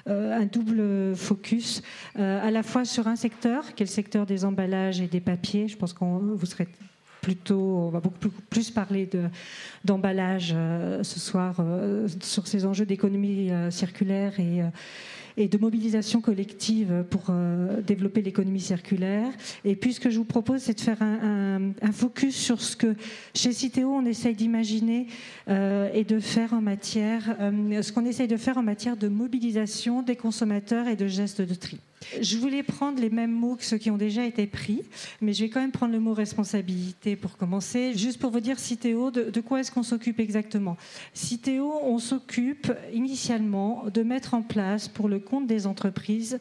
un 0.09 0.45
double 0.45 1.17
focus, 1.17 1.83
à 2.15 2.49
la 2.53 2.63
fois 2.63 2.85
sur 2.85 3.09
un 3.09 3.17
secteur, 3.17 3.75
qui 3.75 3.83
est 3.83 3.87
le 3.87 3.91
secteur 3.91 4.25
des 4.25 4.45
emballages 4.45 5.01
et 5.01 5.09
des 5.09 5.19
papiers. 5.19 5.67
Je 5.67 5.77
pense 5.77 5.93
que 5.93 6.05
vous 6.05 6.47
serez 6.47 6.69
plutôt, 7.27 7.59
on 7.59 7.89
va 7.89 7.99
beaucoup 7.99 8.31
plus 8.51 8.71
parler 8.71 9.11
d'emballage 9.85 10.53
euh, 10.55 11.03
ce 11.03 11.19
soir 11.19 11.57
euh, 11.59 12.07
sur 12.21 12.47
ces 12.47 12.65
enjeux 12.65 12.87
d'économie 12.87 13.51
euh, 13.51 13.69
circulaire 13.73 14.39
et 14.39 14.63
et 15.37 15.49
de 15.49 15.59
mobilisation 15.59 16.21
collective 16.21 17.05
pour 17.11 17.25
euh, 17.29 17.81
développer 17.83 18.23
l'économie 18.23 18.61
circulaire. 18.61 19.29
Et 19.65 19.77
puis 19.77 19.93
ce 19.93 20.01
que 20.01 20.11
je 20.11 20.19
vous 20.19 20.25
propose, 20.25 20.63
c'est 20.63 20.75
de 20.75 20.81
faire 20.81 21.03
un, 21.03 21.73
focus 21.93 22.37
sur 22.37 22.61
ce 22.61 22.77
que 22.77 22.95
chez 23.35 23.53
Citeo 23.53 23.91
on 23.91 24.05
essaye 24.05 24.35
d'imaginer 24.35 25.07
euh, 25.49 25.91
et 25.95 26.05
de 26.05 26.21
faire 26.21 26.53
en 26.53 26.61
matière, 26.61 27.37
euh, 27.41 27.83
ce 27.83 27.93
qu'on 27.93 28.05
essaye 28.05 28.29
de 28.29 28.37
faire 28.37 28.59
en 28.59 28.63
matière 28.63 28.97
de 28.97 29.09
mobilisation 29.09 30.03
des 30.03 30.17
consommateurs 30.17 30.89
et 30.89 30.97
de 30.97 31.07
gestes 31.07 31.43
de 31.43 31.55
tri. 31.55 31.79
Je 32.21 32.37
voulais 32.37 32.63
prendre 32.63 33.01
les 33.01 33.11
mêmes 33.11 33.33
mots 33.33 33.57
que 33.57 33.65
ceux 33.65 33.79
qui 33.79 33.91
ont 33.91 33.97
déjà 33.97 34.25
été 34.25 34.47
pris, 34.47 34.83
mais 35.21 35.33
je 35.33 35.45
vais 35.45 35.51
quand 35.51 35.61
même 35.61 35.73
prendre 35.73 35.93
le 35.93 36.01
mot 36.01 36.13
responsabilité 36.13 37.17
pour 37.17 37.37
commencer. 37.37 37.97
Juste 37.97 38.21
pour 38.21 38.31
vous 38.31 38.41
dire, 38.41 38.59
Citeo, 38.59 39.11
de, 39.11 39.41
quoi 39.41 39.61
est-ce 39.61 39.71
qu'on 39.71 39.83
s'occupe 39.83 40.21
exactement? 40.21 40.77
Citeo, 41.15 41.81
on 41.83 41.99
s'occupe 41.99 42.73
initialement 42.93 43.85
de 43.93 44.03
mettre 44.03 44.35
en 44.35 44.43
place 44.43 44.89
pour 44.89 45.09
le 45.09 45.19
compte 45.19 45.47
des 45.47 45.67
entreprises, 45.67 46.39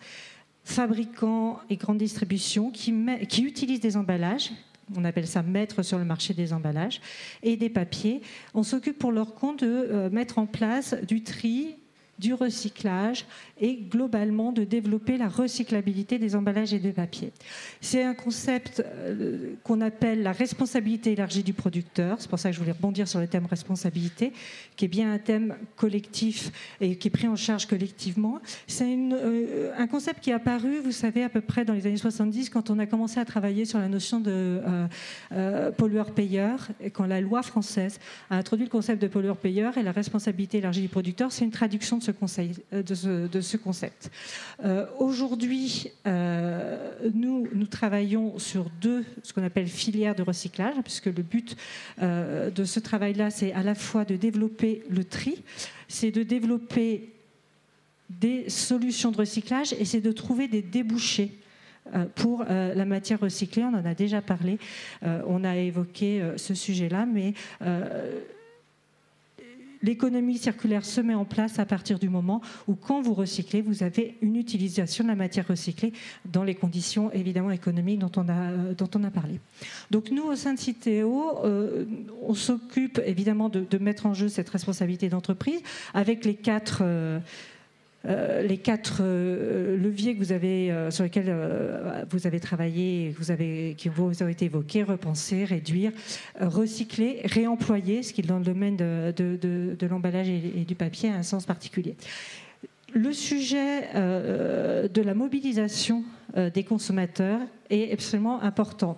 fabricants 0.63 1.59
et 1.69 1.77
grandes 1.77 1.99
distributions 1.99 2.71
qui, 2.71 2.93
qui 3.29 3.43
utilisent 3.43 3.79
des 3.79 3.97
emballages 3.97 4.51
on 4.95 5.03
appelle 5.03 5.27
ça 5.27 5.41
mettre 5.41 5.83
sur 5.83 5.97
le 5.97 6.05
marché 6.05 6.33
des 6.33 6.53
emballages, 6.53 7.01
et 7.41 7.57
des 7.57 7.69
papiers. 7.69 8.21
On 8.53 8.63
s'occupe 8.63 8.99
pour 8.99 9.11
leur 9.11 9.33
compte 9.33 9.61
de 9.61 9.67
euh, 9.67 10.09
mettre 10.11 10.37
en 10.37 10.45
place 10.45 10.95
du 11.07 11.23
tri, 11.23 11.75
du 12.19 12.33
recyclage 12.33 13.25
et 13.59 13.75
globalement 13.75 14.51
de 14.51 14.63
développer 14.63 15.17
la 15.17 15.27
recyclabilité 15.27 16.19
des 16.19 16.35
emballages 16.35 16.73
et 16.73 16.79
des 16.79 16.91
papiers. 16.91 17.31
C'est 17.81 18.03
un 18.03 18.13
concept 18.13 18.83
euh, 18.85 19.53
qu'on 19.63 19.81
appelle 19.81 20.23
la 20.23 20.31
responsabilité 20.31 21.13
élargie 21.13 21.43
du 21.43 21.53
producteur. 21.53 22.17
C'est 22.19 22.29
pour 22.29 22.39
ça 22.39 22.49
que 22.49 22.55
je 22.55 22.59
voulais 22.59 22.73
rebondir 22.73 23.07
sur 23.07 23.19
le 23.19 23.27
thème 23.27 23.45
responsabilité, 23.45 24.33
qui 24.75 24.85
est 24.85 24.89
bien 24.89 25.11
un 25.11 25.19
thème 25.19 25.55
collectif 25.75 26.51
et 26.81 26.97
qui 26.97 27.07
est 27.07 27.11
pris 27.11 27.27
en 27.27 27.35
charge 27.35 27.65
collectivement. 27.65 28.39
C'est 28.67 28.85
euh, 28.85 29.71
un 29.77 29.87
concept 29.87 30.21
qui 30.21 30.31
est 30.31 30.33
apparu, 30.33 30.79
vous 30.79 30.91
savez, 30.91 31.23
à 31.23 31.29
peu 31.29 31.41
près 31.41 31.65
dans 31.65 31.73
les 31.73 31.87
années 31.87 31.97
70, 31.97 32.49
quand 32.49 32.69
on 32.69 32.79
a 32.79 32.85
commencé 32.85 33.19
à 33.19 33.25
travailler 33.25 33.65
sur 33.65 33.79
la 33.79 33.87
notion 33.87 34.19
de 34.19 34.61
euh, 35.31 35.71
pollueur-payeur, 35.71 36.67
et 36.81 36.89
quand 36.89 37.05
la 37.05 37.21
loi 37.21 37.41
française 37.41 37.99
a 38.29 38.37
introduit 38.37 38.65
le 38.65 38.71
concept 38.71 39.01
de 39.01 39.07
pollueur-payeur 39.07 39.77
et 39.77 39.83
la 39.83 39.91
responsabilité 39.91 40.57
élargie 40.57 40.81
du 40.81 40.89
producteur. 40.89 41.31
C'est 41.31 41.45
une 41.45 41.51
traduction 41.51 41.97
de 41.97 42.03
ce, 42.03 42.11
conseil, 42.11 42.51
ce 43.45 43.57
concept. 43.57 44.11
Euh, 44.63 44.85
aujourd'hui, 44.99 45.91
euh, 46.07 46.91
nous, 47.13 47.47
travaillons 47.67 48.37
sur 48.39 48.69
deux, 48.81 49.05
ce 49.23 49.33
qu'on 49.33 49.43
appelle 49.43 49.67
filières 49.67 50.15
de 50.15 50.23
recyclage, 50.23 50.75
puisque 50.83 51.05
le 51.05 51.23
but 51.23 51.55
euh, 52.01 52.49
de 52.49 52.65
ce 52.65 52.79
travail-là, 52.79 53.29
c'est 53.29 53.53
à 53.53 53.63
la 53.63 53.75
fois 53.75 54.05
de 54.05 54.15
développer 54.15 54.83
le 54.89 55.03
tri, 55.03 55.43
c'est 55.87 56.11
de 56.11 56.23
développer 56.23 57.09
des 58.09 58.49
solutions 58.49 59.11
de 59.11 59.17
recyclage 59.17 59.73
et 59.73 59.85
c'est 59.85 60.01
de 60.01 60.11
trouver 60.11 60.47
des 60.47 60.61
débouchés 60.61 61.31
pour 62.15 62.43
la 62.43 62.85
matière 62.85 63.19
recyclée. 63.19 63.63
On 63.63 63.73
en 63.73 63.85
a 63.85 63.93
déjà 63.93 64.21
parlé, 64.21 64.57
on 65.03 65.43
a 65.43 65.55
évoqué 65.57 66.23
ce 66.35 66.53
sujet-là, 66.53 67.05
mais 67.05 67.33
l'économie 69.85 70.37
circulaire 70.37 70.83
se 70.83 70.99
met 70.99 71.13
en 71.13 71.25
place 71.25 71.59
à 71.59 71.65
partir 71.65 71.99
du 71.99 72.09
moment 72.09 72.41
où, 72.67 72.75
quand 72.75 73.01
vous 73.01 73.13
recyclez, 73.13 73.61
vous 73.61 73.83
avez 73.83 74.17
une 74.21 74.35
utilisation 74.35 75.03
de 75.03 75.09
la 75.09 75.15
matière 75.15 75.47
recyclée 75.47 75.93
dans 76.25 76.43
les 76.43 76.55
conditions 76.55 77.11
évidemment 77.11 77.51
économiques 77.51 77.99
dont 77.99 78.11
on 78.17 78.27
a, 78.27 78.51
dont 78.77 78.89
on 78.95 79.03
a 79.03 79.11
parlé. 79.11 79.39
Donc 79.91 80.11
nous, 80.11 80.23
au 80.23 80.35
sein 80.35 80.53
de 80.53 80.59
Citeo, 80.59 81.39
euh, 81.43 81.85
on 82.23 82.33
s'occupe 82.33 82.99
évidemment 83.05 83.49
de, 83.49 83.77
mettre 83.77 84.07
en 84.07 84.13
jeu 84.13 84.29
cette 84.29 84.49
responsabilité 84.49 85.09
d'entreprise 85.09 85.61
avec 85.93 86.25
les 86.25 86.35
quatre... 86.35 86.79
Euh, 86.81 86.95
euh, 87.05 87.19
les 88.07 88.57
quatre 88.57 88.99
euh, 89.01 89.77
leviers 89.77 90.15
euh, 90.71 90.91
sur 90.91 91.03
lesquels 91.03 91.35
vous 92.09 92.27
avez 92.27 92.39
travaillé, 92.39 93.13
vous 93.17 93.31
avez, 93.31 93.75
qui 93.77 93.89
vous 93.89 94.23
ont 94.23 94.27
été 94.27 94.45
évoqués, 94.45 94.83
repenser, 94.83 95.43
réduire, 95.43 95.91
recycler, 96.39 97.21
réemployer, 97.25 98.03
ce 98.03 98.13
qui 98.13 98.21
dans 98.21 98.39
le 98.39 98.45
domaine 98.45 98.75
de, 98.75 99.87
l'emballage 99.87 100.29
et, 100.29 100.65
du 100.65 100.75
papier 100.75 101.09
a 101.09 101.15
un 101.15 101.23
sens 101.23 101.45
particulier. 101.45 101.95
Le 102.93 103.11
sujet 103.11 103.89
de 103.93 105.01
la 105.01 105.13
mobilisation 105.13 106.03
des 106.35 106.63
consommateurs 106.63 107.39
est 107.69 107.91
absolument 107.91 108.41
important. 108.41 108.97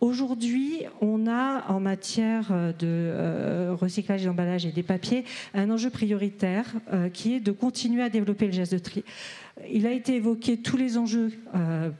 Aujourd'hui, 0.00 0.84
on 1.00 1.26
a 1.26 1.64
en 1.72 1.80
matière 1.80 2.52
de 2.78 2.86
euh, 2.86 3.74
recyclage 3.74 4.24
d'emballage 4.24 4.64
et 4.64 4.70
des 4.70 4.84
papiers 4.84 5.24
un 5.54 5.68
enjeu 5.70 5.90
prioritaire 5.90 6.66
euh, 6.92 7.08
qui 7.08 7.34
est 7.34 7.40
de 7.40 7.50
continuer 7.50 8.02
à 8.02 8.08
développer 8.08 8.46
le 8.46 8.52
geste 8.52 8.74
de 8.74 8.78
tri. 8.78 9.02
Il 9.68 9.88
a 9.88 9.90
été 9.90 10.14
évoqué 10.14 10.58
tous 10.58 10.76
les 10.76 10.98
enjeux 10.98 11.32
euh, 11.56 11.90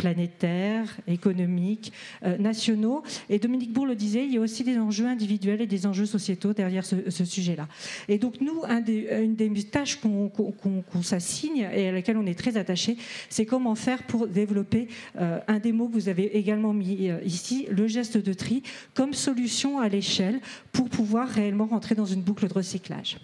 planétaires, 0.00 0.96
économiques, 1.06 1.92
euh, 2.24 2.38
nationaux. 2.38 3.02
Et 3.28 3.38
Dominique 3.38 3.72
Bourg 3.74 3.86
le 3.86 3.94
disait, 3.94 4.24
il 4.24 4.32
y 4.32 4.38
a 4.38 4.40
aussi 4.40 4.64
des 4.64 4.78
enjeux 4.78 5.06
individuels 5.06 5.60
et 5.60 5.66
des 5.66 5.84
enjeux 5.86 6.06
sociétaux 6.06 6.54
derrière 6.54 6.86
ce, 6.86 7.24
sujet-là. 7.24 7.68
Et 8.08 8.16
donc 8.16 8.40
nous, 8.40 8.62
une 8.64 9.34
des 9.34 9.50
tâches 9.64 10.00
qu'on 10.00 11.02
s'assigne 11.02 11.68
et 11.74 11.88
à 11.88 11.92
laquelle 11.92 12.16
on 12.16 12.24
est 12.24 12.38
très 12.38 12.56
attaché, 12.56 12.96
c'est 13.28 13.44
comment 13.44 13.74
faire 13.74 14.04
pour 14.04 14.26
développer 14.26 14.88
euh, 15.20 15.38
un 15.48 15.58
des 15.58 15.72
mots 15.72 15.88
que 15.88 15.92
vous 15.92 16.08
avez 16.08 16.38
également 16.38 16.72
mis 16.72 17.10
euh, 17.10 17.18
ici, 17.22 17.66
le 17.70 17.86
geste 17.86 18.16
de 18.16 18.32
tri, 18.32 18.62
comme 18.94 19.12
solution 19.12 19.80
à 19.80 19.88
l'échelle 19.90 20.40
pour 20.72 20.88
pouvoir 20.88 21.28
réellement 21.28 21.66
rentrer 21.66 21.94
dans 21.94 22.06
une 22.06 22.22
boucle 22.22 22.48
de 22.48 22.54
recyclage. 22.54 23.18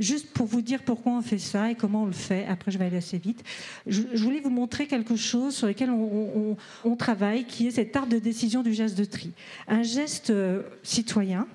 Juste 0.00 0.30
pour 0.32 0.46
vous 0.46 0.62
dire 0.62 0.82
pourquoi 0.82 1.12
on 1.12 1.22
fait 1.22 1.38
ça 1.38 1.70
et 1.70 1.74
comment 1.74 2.02
on 2.02 2.06
le 2.06 2.12
fait, 2.12 2.46
après 2.46 2.70
je 2.70 2.78
vais 2.78 2.86
aller 2.86 2.96
assez 2.96 3.18
vite, 3.18 3.42
je, 3.86 4.02
voulais 4.16 4.40
vous 4.40 4.50
montrer 4.50 4.86
quelque 4.86 5.16
chose 5.16 5.54
sur 5.54 5.66
lequel 5.66 5.90
on, 5.90 6.96
travaille, 6.96 7.44
qui 7.44 7.66
est 7.66 7.72
cet 7.72 7.96
art 7.96 8.06
de 8.06 8.18
décision 8.18 8.62
du 8.62 8.72
geste 8.72 8.96
de 8.96 9.04
tri. 9.04 9.32
Un 9.66 9.82
geste 9.82 10.30
euh, 10.30 10.62
citoyen, 10.82 11.46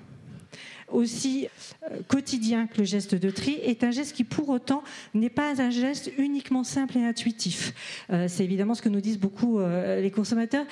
aussi 0.90 1.48
euh, 1.90 1.98
quotidien 2.06 2.66
que 2.66 2.78
le 2.78 2.84
geste 2.84 3.14
de 3.14 3.30
tri, 3.30 3.58
est 3.62 3.84
un 3.84 3.90
geste 3.90 4.14
qui 4.14 4.24
pour 4.24 4.48
autant 4.48 4.82
n'est 5.14 5.30
pas 5.30 5.60
un 5.60 5.70
geste 5.70 6.10
uniquement 6.18 6.64
simple 6.64 6.98
et 6.98 7.04
intuitif. 7.04 8.04
Euh, 8.10 8.26
c'est 8.28 8.44
évidemment 8.44 8.74
ce 8.74 8.82
que 8.82 8.88
nous 8.88 9.00
disent 9.00 9.18
beaucoup 9.18 9.60
les 9.60 10.10
consommateurs. 10.10 10.66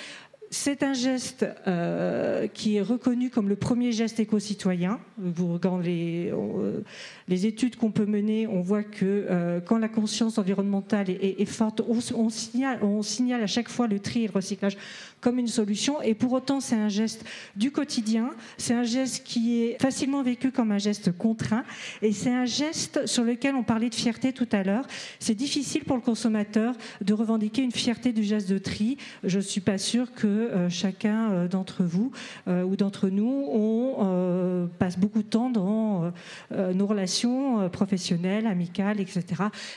C'est 0.59 0.83
un 0.83 0.95
geste 0.95 1.45
euh, 1.67 2.49
qui 2.49 2.77
est 2.77 2.81
reconnu 2.81 3.29
comme 3.29 3.51
le 3.51 3.57
premier 3.57 3.93
geste 3.93 4.19
éco-citoyen. 4.21 4.99
Regardez 5.39 6.33
euh, 6.33 6.81
les, 7.29 7.45
études 7.45 7.77
qu'on 7.77 7.91
peut 7.91 8.07
mener, 8.07 8.47
on 8.47 8.63
voit 8.63 8.83
que 8.83 9.05
euh, 9.05 9.61
quand 9.61 9.77
la 9.77 9.89
conscience 9.89 10.39
environnementale 10.39 11.11
est, 11.11 11.45
forte, 11.45 11.83
on, 11.87 12.31
signale, 12.31 12.79
on, 12.83 13.03
signale, 13.03 13.43
à 13.43 13.47
chaque 13.47 13.69
fois 13.69 13.87
le 13.87 14.01
tri 14.01 14.25
et 14.25 14.29
le 14.29 14.33
recyclage 14.33 14.79
comme 15.21 15.39
une 15.39 15.47
solution. 15.47 16.01
Et 16.01 16.15
pour 16.15 16.33
autant, 16.33 16.61
c'est 16.61 16.75
un 16.75 16.89
geste 16.89 17.25
du 17.55 17.71
quotidien. 17.71 18.31
C'est 18.57 18.75
un 18.75 18.83
geste 18.83 19.25
qui 19.25 19.63
est 19.63 19.81
facilement 19.81 20.23
vécu 20.23 20.53
comme 20.53 20.73
un 20.73 20.79
geste 20.79 21.13
contraint. 21.13 21.65
Et 22.01 22.13
c'est 22.13 22.33
un 22.33 22.47
geste 22.47 23.07
sur 23.07 23.25
lequel 23.25 23.57
on 23.57 23.63
parlait 23.63 23.91
de 23.91 23.95
fierté 23.95 24.33
tout 24.33 24.49
à 24.53 24.63
l'heure. 24.63 24.87
C'est 25.21 25.35
difficile 25.35 25.85
pour 25.85 25.97
le 25.97 26.03
consommateur 26.03 26.75
de 27.03 27.13
revendiquer 27.13 27.63
une 27.63 27.73
fierté 27.73 28.13
du 28.13 28.23
geste 28.23 28.49
de 28.49 28.59
tri. 28.59 28.97
Je 29.23 29.37
ne 29.37 29.43
suis 29.43 29.61
pas 29.61 29.79
sûre 29.79 30.13
que 30.15 30.46
euh, 30.53 30.69
chacun 30.69 31.47
d'entre 31.47 31.83
vous 31.83 32.11
ou 32.47 32.77
d'entre 32.77 33.09
nous, 33.09 33.49
on 33.53 34.69
passe 34.79 34.99
beaucoup 34.99 35.23
de 35.23 35.29
temps 35.29 35.51
dans 35.51 36.13
nos 36.51 36.87
relations 36.87 37.69
professionnelles, 37.71 38.47
amicales, 38.47 39.01
etc., 39.01 39.25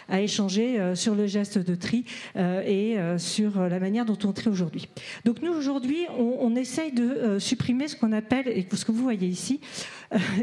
à 0.07 0.21
échanger 0.21 0.95
sur 0.95 1.15
le 1.15 1.27
geste 1.27 1.57
de 1.57 1.75
tri 1.75 2.05
et 2.37 2.97
sur 3.17 3.59
la 3.61 3.79
manière 3.79 4.05
dont 4.05 4.17
on 4.23 4.31
trie 4.31 4.49
aujourd'hui. 4.49 4.87
Donc 5.25 5.41
nous, 5.41 5.51
aujourd'hui, 5.51 6.05
on, 6.17 6.37
on, 6.39 6.55
essaye 6.55 6.91
de 6.91 7.39
supprimer 7.39 7.87
ce 7.87 7.95
qu'on 7.95 8.11
appelle, 8.11 8.47
et 8.47 8.65
ce 8.71 8.85
que 8.85 8.91
vous 8.91 9.03
voyez 9.03 9.27
ici, 9.27 9.59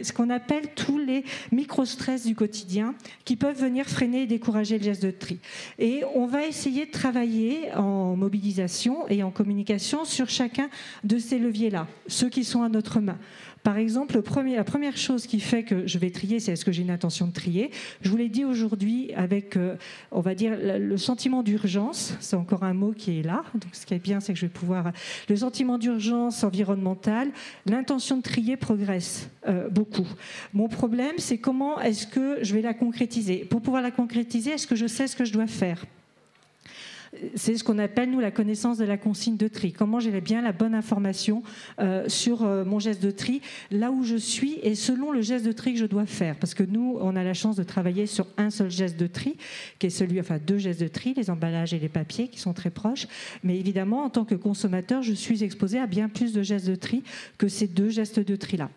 ce 0.02 0.12
qu'on 0.12 0.30
appelle 0.30 0.68
tous 0.74 0.98
les 0.98 1.24
micro-stress 1.52 2.26
du 2.26 2.34
quotidien 2.34 2.94
qui 3.24 3.36
peuvent 3.36 3.58
venir 3.58 3.86
freiner 3.86 4.22
et 4.22 4.26
décourager 4.26 4.78
le 4.78 4.84
geste 4.84 5.02
de 5.02 5.10
tri. 5.10 5.38
Et 5.78 6.02
on 6.14 6.26
va 6.26 6.46
essayer 6.46 6.86
de 6.86 6.90
travailler 6.90 7.72
en 7.74 8.16
mobilisation 8.16 9.08
et 9.08 9.22
en 9.22 9.30
communication 9.30 10.04
sur 10.06 10.28
chacun 10.28 10.68
de 11.04 11.18
ces 11.18 11.38
leviers-là, 11.38 11.86
ceux 12.06 12.28
qui 12.28 12.44
sont 12.44 12.62
à 12.62 12.68
notre 12.68 13.00
main. 13.00 13.18
Par 13.66 13.78
exemple, 13.78 14.14
la 14.14 14.62
première 14.62 14.96
chose 14.96 15.26
qui 15.26 15.40
fait 15.40 15.64
que 15.64 15.88
je 15.88 15.98
vais 15.98 16.10
trier, 16.10 16.38
c'est 16.38 16.52
est-ce 16.52 16.64
que 16.64 16.70
j'ai 16.70 16.82
une 16.82 16.90
intention 16.90 17.26
de 17.26 17.32
trier? 17.32 17.72
Je 18.00 18.08
vous 18.08 18.16
l'ai 18.16 18.28
dit 18.28 18.44
aujourd'hui 18.44 19.12
avec, 19.14 19.56
euh, 19.56 19.74
on 20.12 20.20
va 20.20 20.36
dire, 20.36 20.56
le 20.56 20.96
sentiment 20.96 21.42
d'urgence. 21.42 22.14
C'est 22.20 22.36
encore 22.36 22.62
un 22.62 22.74
mot 22.74 22.92
qui 22.92 23.18
est 23.18 23.22
là. 23.24 23.42
Donc, 23.54 23.70
ce 23.72 23.84
qui 23.84 23.92
est 23.92 23.98
bien, 23.98 24.20
c'est 24.20 24.32
que 24.34 24.38
je 24.38 24.46
vais 24.46 24.52
pouvoir. 24.52 24.92
Le 25.28 25.34
sentiment 25.34 25.78
d'urgence 25.78 26.44
environnementale, 26.44 27.32
l'intention 27.68 28.18
de 28.18 28.22
trier 28.22 28.56
progresse 28.56 29.30
euh, 29.48 29.68
beaucoup. 29.68 30.06
Mon 30.52 30.68
problème, 30.68 31.14
c'est 31.18 31.38
comment 31.38 31.80
est-ce 31.80 32.06
que 32.06 32.38
je 32.42 32.54
vais 32.54 32.62
la 32.62 32.72
concrétiser? 32.72 33.38
Pour 33.38 33.62
pouvoir 33.62 33.82
la 33.82 33.90
concrétiser, 33.90 34.52
est-ce 34.52 34.68
que 34.68 34.76
je 34.76 34.86
sais 34.86 35.08
ce 35.08 35.16
que 35.16 35.24
je 35.24 35.32
dois 35.32 35.48
faire? 35.48 35.84
C'est 37.34 37.56
ce 37.56 37.64
qu'on 37.64 37.78
appelle, 37.78 38.10
nous, 38.10 38.20
la 38.20 38.30
connaissance 38.30 38.78
de 38.78 38.84
la 38.84 38.96
consigne 38.96 39.36
de 39.36 39.48
tri. 39.48 39.72
Comment 39.72 40.00
j'ai 40.00 40.20
bien 40.20 40.42
la 40.42 40.52
bonne 40.52 40.74
information 40.74 41.42
euh, 41.80 42.08
sur 42.08 42.44
euh, 42.44 42.64
mon 42.64 42.78
geste 42.78 43.02
de 43.02 43.10
tri, 43.10 43.40
là 43.70 43.90
où 43.90 44.02
je 44.02 44.16
suis 44.16 44.58
et 44.62 44.74
selon 44.74 45.12
le 45.12 45.22
geste 45.22 45.44
de 45.44 45.52
tri 45.52 45.74
que 45.74 45.78
je 45.78 45.86
dois 45.86 46.06
faire. 46.06 46.36
Parce 46.36 46.54
que 46.54 46.62
nous, 46.62 46.96
on 47.00 47.16
a 47.16 47.24
la 47.24 47.34
chance 47.34 47.56
de 47.56 47.62
travailler 47.62 48.06
sur 48.06 48.26
un 48.36 48.50
seul 48.50 48.70
geste 48.70 48.96
de 48.98 49.06
tri, 49.06 49.36
qui 49.78 49.86
est 49.86 49.90
celui, 49.90 50.20
enfin 50.20 50.38
deux 50.44 50.58
gestes 50.58 50.80
de 50.80 50.88
tri, 50.88 51.14
les 51.14 51.30
emballages 51.30 51.74
et 51.74 51.78
les 51.78 51.88
papiers, 51.88 52.28
qui 52.28 52.38
sont 52.38 52.52
très 52.52 52.70
proches. 52.70 53.06
Mais 53.42 53.58
évidemment, 53.58 54.04
en 54.04 54.10
tant 54.10 54.24
que 54.24 54.34
consommateur, 54.34 55.02
je 55.02 55.12
suis 55.12 55.44
exposé 55.44 55.78
à 55.78 55.86
bien 55.86 56.08
plus 56.08 56.32
de 56.32 56.42
gestes 56.42 56.68
de 56.68 56.76
tri 56.76 57.02
que 57.38 57.48
ces 57.48 57.66
deux 57.66 57.90
gestes 57.90 58.20
de 58.20 58.36
tri-là. 58.36 58.70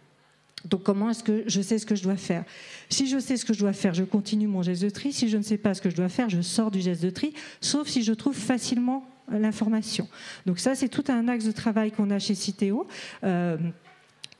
Donc 0.65 0.83
comment 0.83 1.09
est-ce 1.09 1.23
que 1.23 1.43
je 1.47 1.61
sais 1.61 1.79
ce 1.79 1.85
que 1.85 1.95
je 1.95 2.03
dois 2.03 2.17
faire? 2.17 2.43
Si 2.89 3.07
je 3.07 3.19
sais 3.19 3.37
ce 3.37 3.45
que 3.45 3.53
je 3.53 3.59
dois 3.59 3.73
faire, 3.73 3.93
je 3.93 4.03
continue 4.03 4.47
mon 4.47 4.61
geste 4.61 4.81
de 4.81 4.89
tri. 4.89 5.13
Si 5.13 5.29
je 5.29 5.37
ne 5.37 5.43
sais 5.43 5.57
pas 5.57 5.73
ce 5.73 5.81
que 5.81 5.89
je 5.89 5.95
dois 5.95 6.09
faire, 6.09 6.29
je 6.29 6.41
sors 6.41 6.71
du 6.71 6.81
geste 6.81 7.01
de 7.01 7.09
tri, 7.09 7.33
sauf 7.61 7.87
si 7.87 8.03
je 8.03 8.13
trouve 8.13 8.35
facilement 8.35 9.05
l'information. 9.31 10.07
Donc 10.45 10.59
ça, 10.59 10.75
c'est 10.75 10.89
tout 10.89 11.03
un 11.07 11.27
axe 11.27 11.45
de 11.45 11.51
travail 11.51 11.91
qu'on 11.91 12.09
a 12.09 12.19
chez 12.19 12.35
Citeo. 12.35 12.87
Euh, 13.23 13.57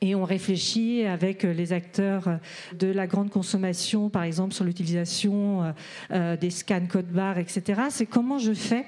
et 0.01 0.15
on 0.15 0.23
réfléchit 0.23 1.03
avec 1.03 1.43
les 1.43 1.73
acteurs 1.73 2.39
de 2.77 2.87
la 2.87 3.05
grande 3.05 3.29
consommation, 3.29 4.09
par 4.09 4.23
exemple 4.23 4.53
sur 4.53 4.63
l'utilisation 4.63 5.63
euh, 5.63 5.71
euh, 6.11 6.37
des 6.37 6.51
scans 6.51 6.85
code 6.87 7.07
barres, 7.11 7.37
etc. 7.37 7.81
C'est 7.89 8.05
comment 8.05 8.39
je 8.39 8.53
fais 8.53 8.85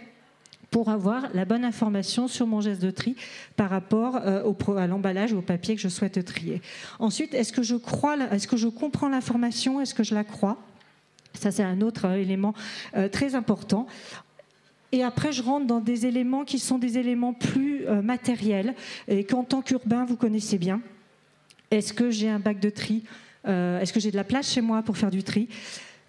pour 0.71 0.89
avoir 0.89 1.27
la 1.33 1.43
bonne 1.43 1.65
information 1.65 2.29
sur 2.29 2.47
mon 2.47 2.61
geste 2.61 2.81
de 2.81 2.91
tri 2.91 3.15
par 3.57 3.69
rapport 3.69 4.15
euh, 4.15 4.41
au, 4.43 4.77
à 4.77 4.87
l'emballage 4.87 5.33
ou 5.33 5.39
au 5.39 5.41
papier 5.41 5.75
que 5.75 5.81
je 5.81 5.89
souhaite 5.89 6.23
trier. 6.23 6.61
Ensuite, 6.97 7.33
est-ce 7.33 7.51
que 7.51 7.61
je 7.61 7.75
crois, 7.75 8.17
est-ce 8.31 8.47
que 8.47 8.55
je 8.55 8.69
comprends 8.69 9.09
l'information, 9.09 9.81
est-ce 9.81 9.93
que 9.93 10.03
je 10.03 10.15
la 10.15 10.23
crois? 10.23 10.57
Ça, 11.33 11.51
c'est 11.51 11.63
un 11.63 11.81
autre 11.81 12.05
euh, 12.05 12.15
élément 12.15 12.55
euh, 12.95 13.09
très 13.09 13.35
important. 13.35 13.85
Et 14.93 15.03
après, 15.03 15.33
je 15.33 15.43
rentre 15.43 15.67
dans 15.67 15.81
des 15.81 16.05
éléments 16.05 16.45
qui 16.45 16.57
sont 16.57 16.77
des 16.77 16.97
éléments 16.97 17.33
plus 17.33 17.85
matériels 18.03 18.75
et 19.07 19.23
qu'en 19.23 19.45
tant 19.45 19.61
qu'urbain, 19.61 20.03
vous 20.03 20.17
connaissez 20.17 20.57
bien. 20.57 20.81
Est-ce 21.69 21.93
que 21.93 22.11
j'ai 22.11 22.27
un 22.27 22.39
bac 22.39 22.59
de 22.59 22.69
tri? 22.69 23.05
Est-ce 23.45 23.93
que 23.93 24.01
j'ai 24.01 24.11
de 24.11 24.17
la 24.17 24.25
place 24.25 24.51
chez 24.51 24.59
moi 24.59 24.81
pour 24.81 24.97
faire 24.97 25.09
du 25.09 25.23
tri? 25.23 25.47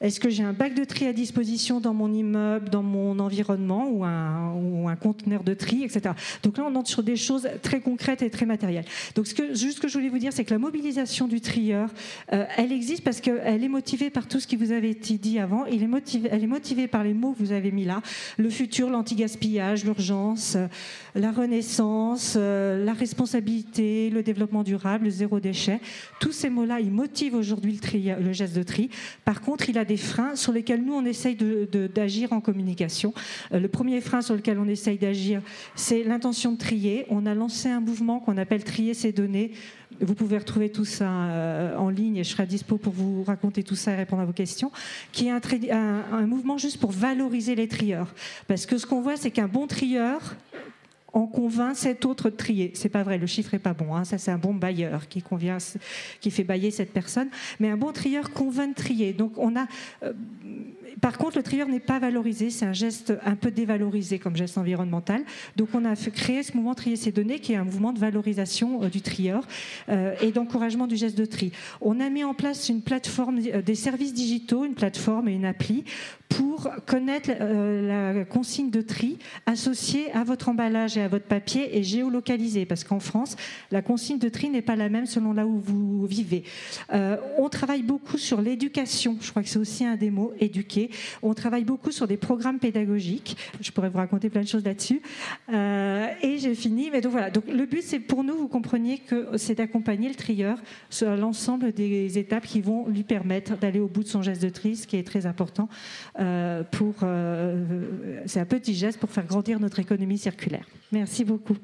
Est-ce 0.02 0.18
que 0.18 0.28
j'ai 0.28 0.42
un 0.42 0.52
bac 0.52 0.74
de 0.74 0.82
tri 0.84 1.06
à 1.06 1.12
disposition 1.12 1.80
dans 1.80 1.94
mon 1.94 2.12
immeuble, 2.12 2.68
dans 2.68 2.82
mon 2.82 3.20
environnement 3.20 3.88
ou 3.88 4.04
un, 4.04 4.96
conteneur 5.00 5.42
de 5.42 5.54
tri, 5.54 5.84
etc. 5.84 6.14
Donc 6.42 6.58
là, 6.58 6.64
on 6.68 6.74
entre 6.74 6.90
sur 6.90 7.02
des 7.02 7.16
choses 7.16 7.48
très 7.62 7.80
concrètes 7.80 8.20
et 8.20 8.28
très 8.28 8.44
matérielles. 8.44 8.84
Donc 9.14 9.26
ce 9.26 9.34
que, 9.34 9.54
juste 9.54 9.76
ce 9.76 9.80
que 9.80 9.88
je 9.88 9.94
voulais 9.94 10.10
vous 10.10 10.18
dire, 10.18 10.32
c'est 10.32 10.44
que 10.44 10.52
la 10.52 10.58
mobilisation 10.58 11.28
du 11.28 11.40
trieur, 11.40 11.88
euh, 12.32 12.44
elle 12.56 12.72
existe 12.72 13.02
parce 13.02 13.20
qu'elle 13.20 13.64
est 13.64 13.68
motivée 13.68 14.10
par 14.10 14.28
tout 14.28 14.38
ce 14.38 14.46
qui 14.46 14.56
vous 14.56 14.72
avait 14.72 14.90
été 14.90 15.18
dit 15.18 15.38
avant. 15.38 15.64
Elle 15.66 15.82
est 15.82 16.46
motivée 16.46 16.88
par 16.88 17.04
les 17.04 17.14
mots 17.14 17.32
que 17.32 17.38
vous 17.38 17.52
avez 17.52 17.70
mis 17.70 17.84
là. 17.84 18.02
Le 18.36 18.50
futur, 18.50 18.90
l'anti-gaspillage, 18.90 19.84
l'urgence, 19.84 20.56
euh, 20.56 20.66
la 21.14 21.30
renaissance, 21.30 22.34
euh, 22.36 22.84
la 22.84 22.92
responsabilité, 22.92 24.10
le 24.10 24.22
développement 24.22 24.62
durable, 24.62 25.04
le 25.04 25.10
zéro 25.10 25.40
déchet. 25.40 25.80
Tous 26.20 26.32
ces 26.32 26.50
mots-là, 26.50 26.80
ils 26.80 26.90
motivent 26.90 27.34
aujourd'hui 27.34 27.80
le, 27.94 28.20
le 28.20 28.32
geste 28.32 28.54
de 28.54 28.62
tri. 28.62 28.90
Par 29.24 29.40
contre, 29.40 29.68
il 29.68 29.78
a 29.78 29.84
des 29.84 29.91
freins 29.96 30.36
sur 30.36 30.52
lesquels 30.52 30.82
nous, 30.82 30.94
on 30.94 31.04
essaye 31.04 31.36
d'agir 31.36 32.32
en 32.32 32.40
communication. 32.40 33.12
Euh, 33.52 33.60
le 33.60 33.68
premier 33.68 34.00
frein 34.00 34.22
sur 34.22 34.34
lequel 34.34 34.58
on 34.58 34.68
essaye 34.68 34.98
d'agir, 34.98 35.42
c'est 35.74 36.02
l'intention 36.04 36.52
de 36.52 36.58
trier. 36.58 37.06
On 37.08 37.26
a 37.26 37.34
lancé 37.34 37.68
un 37.68 37.80
mouvement 37.80 38.20
qu'on 38.20 38.36
appelle 38.36 38.64
Trier 38.64 38.94
ces 38.94 39.12
données. 39.12 39.52
Vous 40.00 40.14
pouvez 40.14 40.38
retrouver 40.38 40.70
tout 40.70 40.84
ça 40.84 41.10
euh, 41.10 41.76
en 41.76 41.88
ligne 41.88 42.16
et 42.16 42.24
je 42.24 42.30
serai 42.30 42.46
dispo 42.46 42.76
pour 42.76 42.92
vous 42.92 43.22
raconter 43.24 43.62
tout 43.62 43.76
ça 43.76 43.92
et 43.92 43.96
répondre 43.96 44.22
à 44.22 44.24
vos 44.24 44.32
questions, 44.32 44.72
qui 45.12 45.28
est 45.28 45.30
un, 45.30 46.02
un 46.12 46.26
mouvement 46.26 46.58
juste 46.58 46.78
pour 46.78 46.90
valoriser 46.90 47.54
les 47.54 47.68
trieurs. 47.68 48.14
Parce 48.48 48.66
que 48.66 48.78
ce 48.78 48.86
qu'on 48.86 49.00
voit, 49.00 49.16
c'est 49.16 49.30
qu'un 49.30 49.48
bon 49.48 49.66
trieur, 49.66 50.34
on 51.12 51.26
convainc 51.26 51.76
cet 51.76 52.04
autre 52.04 52.30
de 52.30 52.36
trier. 52.36 52.72
C'est 52.74 52.88
pas 52.88 53.02
vrai, 53.02 53.18
le 53.18 53.26
chiffre 53.26 53.54
est 53.54 53.58
pas 53.58 53.74
bon. 53.74 53.94
Hein. 53.94 54.04
Ça, 54.04 54.18
c'est 54.18 54.30
un 54.30 54.38
bon 54.38 54.54
bailleur 54.54 55.08
qui 55.08 55.22
convient, 55.22 55.58
qui 56.20 56.30
fait 56.30 56.44
bailler 56.44 56.70
cette 56.70 56.92
personne. 56.92 57.28
Mais 57.60 57.68
un 57.68 57.76
bon 57.76 57.92
trieur 57.92 58.30
convainc 58.30 58.70
de 58.70 58.74
trier. 58.74 59.12
Donc, 59.12 59.32
on 59.36 59.56
a. 59.56 59.66
Euh, 60.02 60.12
par 61.00 61.18
contre, 61.18 61.36
le 61.36 61.42
trieur 61.42 61.68
n'est 61.68 61.80
pas 61.80 61.98
valorisé. 61.98 62.50
C'est 62.50 62.64
un 62.64 62.72
geste 62.72 63.12
un 63.24 63.34
peu 63.34 63.50
dévalorisé 63.50 64.18
comme 64.18 64.36
geste 64.36 64.56
environnemental. 64.56 65.22
Donc, 65.56 65.68
on 65.74 65.84
a 65.84 65.96
créé 65.96 66.42
ce 66.42 66.54
mouvement 66.56 66.74
Trier 66.74 66.96
ces 66.96 67.12
données, 67.12 67.38
qui 67.38 67.52
est 67.52 67.56
un 67.56 67.64
mouvement 67.64 67.92
de 67.92 67.98
valorisation 67.98 68.82
euh, 68.82 68.88
du 68.88 69.02
trieur 69.02 69.46
euh, 69.88 70.14
et 70.22 70.32
d'encouragement 70.32 70.86
du 70.86 70.96
geste 70.96 71.18
de 71.18 71.26
tri. 71.26 71.52
On 71.80 72.00
a 72.00 72.08
mis 72.08 72.24
en 72.24 72.34
place 72.34 72.68
une 72.68 72.82
plateforme, 72.82 73.40
des 73.40 73.74
services 73.74 74.14
digitaux, 74.14 74.64
une 74.64 74.74
plateforme 74.74 75.28
et 75.28 75.34
une 75.34 75.44
appli 75.44 75.84
pour 76.28 76.70
connaître 76.86 77.30
la 77.30 78.24
consigne 78.24 78.70
de 78.70 78.80
tri 78.80 79.18
associée 79.44 80.10
à 80.12 80.24
votre 80.24 80.48
emballage 80.48 80.98
à 81.02 81.08
votre 81.08 81.26
papier 81.26 81.76
et 81.76 81.82
géolocalisée, 81.82 82.66
parce 82.66 82.84
qu'en 82.84 83.00
France, 83.00 83.36
la 83.70 83.82
consigne 83.82 84.18
de 84.18 84.28
tri 84.28 84.48
n'est 84.50 84.62
pas 84.62 84.76
la 84.76 84.88
même 84.88 85.06
selon 85.06 85.32
là 85.32 85.46
où 85.46 85.58
vous 85.58 86.06
vivez. 86.06 86.44
Euh, 86.92 87.16
on 87.38 87.48
travaille 87.48 87.82
beaucoup 87.82 88.18
sur 88.18 88.40
l'éducation, 88.40 89.16
je 89.20 89.30
crois 89.30 89.42
que 89.42 89.48
c'est 89.48 89.58
aussi 89.58 89.84
un 89.84 89.96
des 89.96 90.10
mots, 90.10 90.32
éduquer. 90.40 90.90
On 91.22 91.34
travaille 91.34 91.64
beaucoup 91.64 91.90
sur 91.90 92.06
des 92.06 92.16
programmes 92.16 92.58
pédagogiques, 92.58 93.36
je 93.60 93.70
pourrais 93.70 93.90
vous 93.90 93.98
raconter 93.98 94.30
plein 94.30 94.42
de 94.42 94.48
choses 94.48 94.64
là-dessus. 94.64 95.02
Euh, 95.52 96.08
et 96.22 96.38
j'ai 96.38 96.54
fini, 96.54 96.90
mais 96.90 97.00
donc 97.00 97.12
voilà, 97.12 97.30
donc 97.30 97.44
le 97.48 97.66
but 97.66 97.82
c'est 97.82 98.00
pour 98.00 98.24
nous, 98.24 98.36
vous 98.36 98.48
compreniez 98.48 98.98
que 98.98 99.36
c'est 99.36 99.56
d'accompagner 99.56 100.08
le 100.08 100.14
trieur 100.14 100.58
sur 100.90 101.16
l'ensemble 101.16 101.72
des 101.72 102.18
étapes 102.18 102.46
qui 102.46 102.60
vont 102.60 102.86
lui 102.88 103.02
permettre 103.02 103.56
d'aller 103.56 103.80
au 103.80 103.88
bout 103.88 104.02
de 104.02 104.08
son 104.08 104.22
geste 104.22 104.42
de 104.42 104.48
tri, 104.48 104.76
ce 104.76 104.86
qui 104.86 104.96
est 104.96 105.06
très 105.06 105.26
important. 105.26 105.68
Euh, 106.18 106.62
pour. 106.64 106.94
C'est 108.26 108.40
un 108.40 108.44
petit 108.44 108.74
geste 108.74 108.98
pour 108.98 109.10
faire 109.10 109.26
grandir 109.26 109.60
notre 109.60 109.78
économie 109.78 110.18
circulaire. 110.18 110.66
Merci 110.92 111.24
beaucoup. 111.24 111.56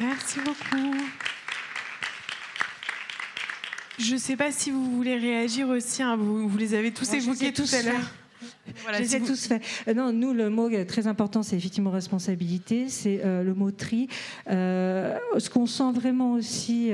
Merci 0.00 0.38
beaucoup. 0.40 0.94
Je 3.98 4.14
ne 4.14 4.18
sais 4.18 4.36
pas 4.36 4.50
si 4.52 4.70
vous 4.70 4.96
voulez 4.96 5.16
réagir 5.16 5.68
aussi. 5.68 6.02
Hein. 6.02 6.16
vous, 6.16 6.48
vous, 6.48 6.58
les 6.58 6.74
avez 6.74 6.92
tous 6.92 7.12
évoqués 7.12 7.52
tout 7.52 7.66
à 7.72 7.82
l'heure. 7.82 8.00
Voilà, 8.82 9.02
je 9.02 9.18
tous 9.18 9.46
fait. 9.46 9.60
Euh, 9.86 9.94
non, 9.94 10.12
nous, 10.12 10.32
le 10.32 10.50
mot 10.50 10.68
très 10.84 11.06
important, 11.06 11.42
c'est 11.42 11.56
effectivement 11.56 11.90
responsabilité, 11.90 12.88
c'est 12.88 13.20
euh, 13.24 13.42
le 13.42 13.54
mot 13.54 13.70
tri. 13.70 14.08
Euh, 14.50 15.16
ce 15.38 15.50
qu'on 15.50 15.66
sent 15.66 15.92
vraiment 15.92 16.32
aussi 16.32 16.92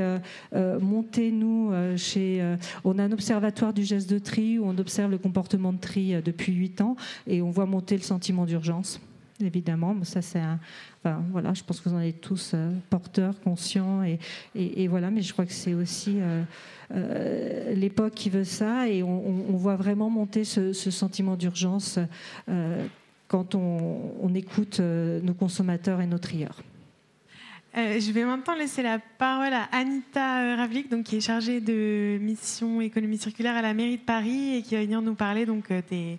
monter, 0.53 1.31
nous, 1.31 1.73
chez. 1.97 2.57
on 2.85 2.99
a 2.99 3.05
un 3.05 3.13
observatoire 3.13 3.73
du 3.73 3.85
geste 3.85 4.11
de 4.11 4.19
tri 4.19 4.59
où 4.59 4.67
on 4.67 4.77
observe 4.79 5.11
le 5.11 5.19
comportement 5.19 5.73
de 5.73 5.79
tri 5.79 6.21
depuis 6.23 6.53
huit 6.53 6.81
ans 6.81 6.97
et 7.27 7.43
on 7.43 7.51
voit 7.51 7.67
monter 7.67 7.97
le 7.97 8.03
sentiment 8.03 8.45
d'urgence 8.45 9.01
évidemment. 9.41 9.97
Ça, 10.05 10.23
c'est 10.23 10.41
enfin, 11.03 11.23
voilà, 11.31 11.55
je 11.55 11.63
pense 11.63 11.81
que 11.81 11.89
vous 11.89 11.95
en 11.95 12.01
êtes 12.01 12.21
tous 12.21 12.55
porteurs, 12.91 13.41
conscients, 13.41 14.03
et, 14.55 14.89
voilà. 14.89 15.11
Mais 15.11 15.23
je 15.23 15.33
crois 15.33 15.47
que 15.47 15.53
c'est 15.53 15.75
aussi 15.75 16.19
euh, 16.95 17.75
l'époque 17.75 18.15
qui 18.15 18.31
veut 18.31 18.45
ça, 18.45 18.89
et 18.89 19.03
on, 19.03 19.57
voit 19.57 19.77
vraiment 19.77 20.09
monter 20.09 20.45
ce, 20.45 20.73
sentiment 20.73 21.37
d'urgence 21.37 21.99
euh, 22.49 22.87
quand 23.27 23.55
on, 23.55 24.35
écoute 24.35 24.81
euh, 24.81 25.21
nos 25.21 25.35
consommateurs 25.35 26.01
et 26.01 26.07
nos 26.07 26.19
trieurs. 26.19 26.63
je 27.75 28.13
vais 28.13 28.25
maintenant 28.25 28.55
laisser 28.55 28.83
la 28.83 28.99
parole 28.99 29.53
à 29.53 29.65
Anita 29.73 30.57
Ravlik, 30.57 30.91
donc, 30.91 31.05
qui 31.05 31.17
est 31.17 31.21
chargée 31.21 31.61
de 31.61 32.19
mission 32.21 32.81
économie 32.81 33.19
circulaire 33.19 33.57
à 33.57 33.63
la 33.63 33.75
mairie 33.75 33.99
de 33.99 34.03
Paris 34.03 34.57
et 34.57 34.63
qui 34.63 34.75
va 34.75 34.81
venir 34.81 35.03
nous 35.03 35.15
parler 35.15 35.45
donc, 35.45 35.71
des, 35.91 36.19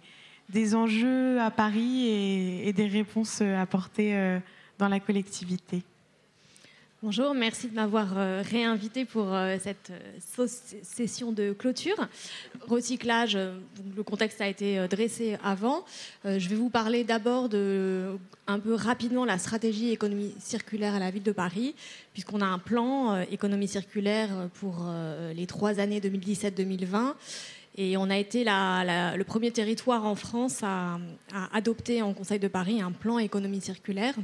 des 0.49 0.75
enjeux 0.75 1.39
à 1.39 1.51
Paris 1.51 2.07
et, 2.07 2.73
des 2.73 2.87
réponses 2.87 3.41
apportées 3.41 4.39
dans 4.77 4.87
la 4.87 4.99
collectivité. 4.99 5.83
Bonjour, 7.01 7.33
merci 7.33 7.69
de 7.69 7.75
m'avoir 7.75 8.17
euh, 8.17 8.43
réinvité 8.45 9.05
pour 9.05 9.33
euh, 9.33 9.55
cette 9.57 9.89
euh, 9.91 10.47
session 10.83 11.31
de 11.31 11.53
clôture. 11.53 11.95
Recyclage, 12.67 13.37
le 13.37 14.03
contexte 14.03 14.41
a 14.41 14.49
été 14.49 14.85
dressé 14.89 15.37
avant. 15.41 15.85
Je 16.25 16.49
vais 16.49 16.57
vous 16.57 16.69
parler 16.69 17.05
d'abord 17.05 17.47
de 17.47 18.17
un 18.47 18.59
peu 18.59 18.73
rapidement 18.73 19.23
la 19.23 19.37
stratégie 19.37 19.91
économie 19.91 20.35
circulaire 20.39 20.93
à 20.93 20.99
la 20.99 21.09
ville 21.09 21.23
de 21.23 21.31
Paris, 21.31 21.73
puisqu'on 22.11 22.41
a 22.41 22.45
un 22.45 22.59
plan 22.59 23.21
économie 23.31 23.69
circulaire 23.69 24.49
pour 24.55 24.85
les 25.33 25.45
trois 25.45 25.79
années 25.79 26.01
2017-2020. 26.01 27.13
Et 27.77 27.95
on 27.97 28.09
a 28.09 28.17
été 28.17 28.43
le 28.43 29.23
premier 29.23 29.51
territoire 29.51 30.05
en 30.05 30.15
France 30.15 30.63
à, 30.63 30.99
adopter 31.53 32.01
en 32.01 32.13
Conseil 32.13 32.39
de 32.39 32.47
Paris 32.47 32.81
un 32.81 32.91
plan 32.91 33.19
économie 33.19 33.61
circulaire. 33.61 34.15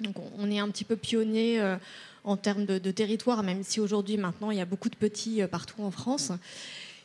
Donc 0.00 0.14
on 0.38 0.50
est 0.50 0.58
un 0.58 0.68
petit 0.68 0.84
peu 0.84 0.96
pionnier 0.96 1.60
euh, 1.60 1.76
en 2.24 2.36
termes 2.36 2.64
de, 2.64 2.90
territoire, 2.90 3.42
même 3.42 3.62
si 3.62 3.80
aujourd'hui, 3.80 4.16
maintenant, 4.16 4.50
il 4.50 4.58
y 4.58 4.60
a 4.60 4.64
beaucoup 4.64 4.88
de 4.88 4.96
petits 4.96 5.42
euh, 5.42 5.48
partout 5.48 5.82
en 5.82 5.90
France. 5.90 6.30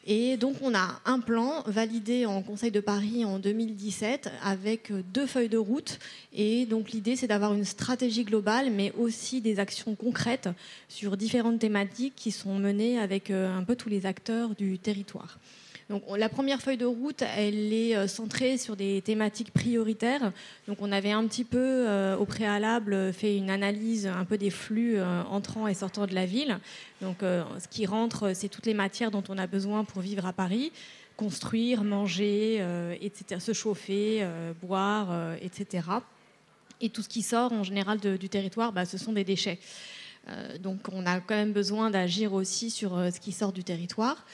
Et 0.05 0.36
donc 0.36 0.57
on 0.61 0.76
a 0.76 0.99
un 1.05 1.21
plan 1.21 1.63
validé 1.65 2.26
en 2.26 2.41
Conseil 2.41 2.71
de 2.71 2.82
Paris 2.82 3.24
en 3.24 3.39
2017 3.39 4.30
avec 4.43 4.91
euh, 4.91 5.01
deux 5.13 5.26
feuilles 5.26 5.49
de 5.49 5.57
route. 5.57 5.97
Et 6.34 6.65
donc 6.65 6.91
l'idée 6.91 7.15
c'est 7.15 7.28
d'avoir 7.28 7.53
une 7.53 7.65
stratégie 7.65 8.26
globale, 8.26 8.69
mais 8.69 8.91
aussi 8.97 9.41
des 9.41 9.59
actions 9.59 9.95
concrètes 9.95 10.49
sur 10.88 11.17
différentes 11.17 11.59
thématiques 11.59 12.13
qui 12.15 12.32
sont 12.32 12.59
menées 12.59 12.99
avec 12.99 13.32
un 13.32 13.63
peu 13.63 13.76
tous 13.76 13.89
les 13.89 14.05
acteurs 14.05 14.55
du 14.55 14.78
territoire 14.78 15.39
la 16.17 16.29
première 16.29 16.61
feuille 16.61 16.77
de 16.77 16.85
route, 16.85 17.23
elle 17.37 17.73
est 17.73 17.95
euh, 17.95 18.07
centrée 18.07 18.57
sur 18.57 18.75
des 18.75 19.01
thématiques 19.01 19.51
prioritaires. 19.51 20.31
Donc 20.67 20.77
on 20.81 20.91
avait 20.91 21.11
un 21.11 21.25
petit 21.27 21.43
peu 21.43 21.57
euh, 21.59 22.15
au 22.17 22.25
préalable 22.25 23.13
fait 23.13 23.37
une 23.37 23.49
analyse 23.49 24.07
un 24.07 24.25
peu 24.25 24.37
des 24.37 24.49
flux 24.49 24.97
euh, 24.97 25.23
entrant 25.23 25.67
et 25.67 25.73
sortant 25.73 26.05
de 26.05 26.15
la 26.15 26.25
ville. 26.25 26.59
Donc 27.01 27.17
ce 27.21 27.67
qui 27.69 27.85
rentre, 27.85 28.33
c'est 28.33 28.47
toutes 28.47 28.65
les 28.65 28.73
matières 28.73 29.11
dont 29.11 29.23
on 29.27 29.37
a 29.37 29.45
besoin 29.45 29.83
pour 29.83 30.01
vivre 30.01 30.25
à 30.25 30.31
Paris 30.31 30.71
construire, 31.17 31.83
manger, 31.83 32.63
etc., 33.01 33.39
se 33.39 33.53
chauffer, 33.53 34.25
boire, 34.61 35.35
etc. 35.41 35.81
Et 36.79 36.89
tout 36.89 37.01
ce 37.01 37.09
qui 37.09 37.21
sort 37.21 37.51
en 37.51 37.63
général 37.63 37.99
du 37.99 38.29
territoire, 38.29 38.71
bah, 38.71 38.85
ce 38.85 38.97
sont 38.97 39.11
des 39.11 39.25
déchets. 39.25 39.59
Donc 40.61 40.80
on 40.91 41.05
a 41.05 41.19
quand 41.19 41.36
même 41.36 41.51
besoin 41.51 41.89
d'agir 41.89 42.34
aussi 42.34 42.69
sur 42.69 42.91
ce 43.11 43.19
qui 43.19 43.32
sort 43.32 43.51
du 43.51 43.63
territoire. 43.63 44.26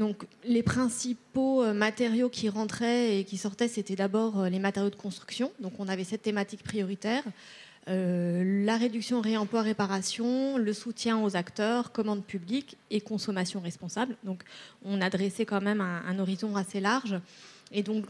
Donc, 0.00 0.24
les 0.44 0.62
principaux 0.62 1.62
euh, 1.62 1.74
matériaux 1.74 2.30
qui 2.30 2.48
rentraient 2.48 3.18
et 3.18 3.24
qui 3.24 3.36
sortaient, 3.36 3.68
c'était 3.68 3.96
d'abord 3.96 4.40
euh, 4.40 4.48
les 4.48 4.58
matériaux 4.58 4.88
de 4.88 4.96
construction. 4.96 5.52
Donc, 5.60 5.74
on 5.78 5.88
avait 5.88 6.04
cette 6.04 6.22
thématique 6.22 6.62
prioritaire. 6.62 7.22
Euh, 7.88 8.64
la 8.64 8.78
réduction, 8.78 9.20
réemploi, 9.20 9.60
réparation, 9.60 10.56
le 10.56 10.72
soutien 10.72 11.22
aux 11.22 11.36
acteurs, 11.36 11.92
commandes 11.92 12.24
publiques 12.24 12.78
et 12.90 13.02
consommation 13.02 13.60
responsable. 13.60 14.16
Donc, 14.24 14.42
on 14.86 15.02
a 15.02 15.10
quand 15.10 15.60
même 15.60 15.82
un, 15.82 16.18
horizon 16.18 16.56
assez 16.56 16.80
large. 16.80 17.20
Et 17.70 17.82
donc, 17.82 18.06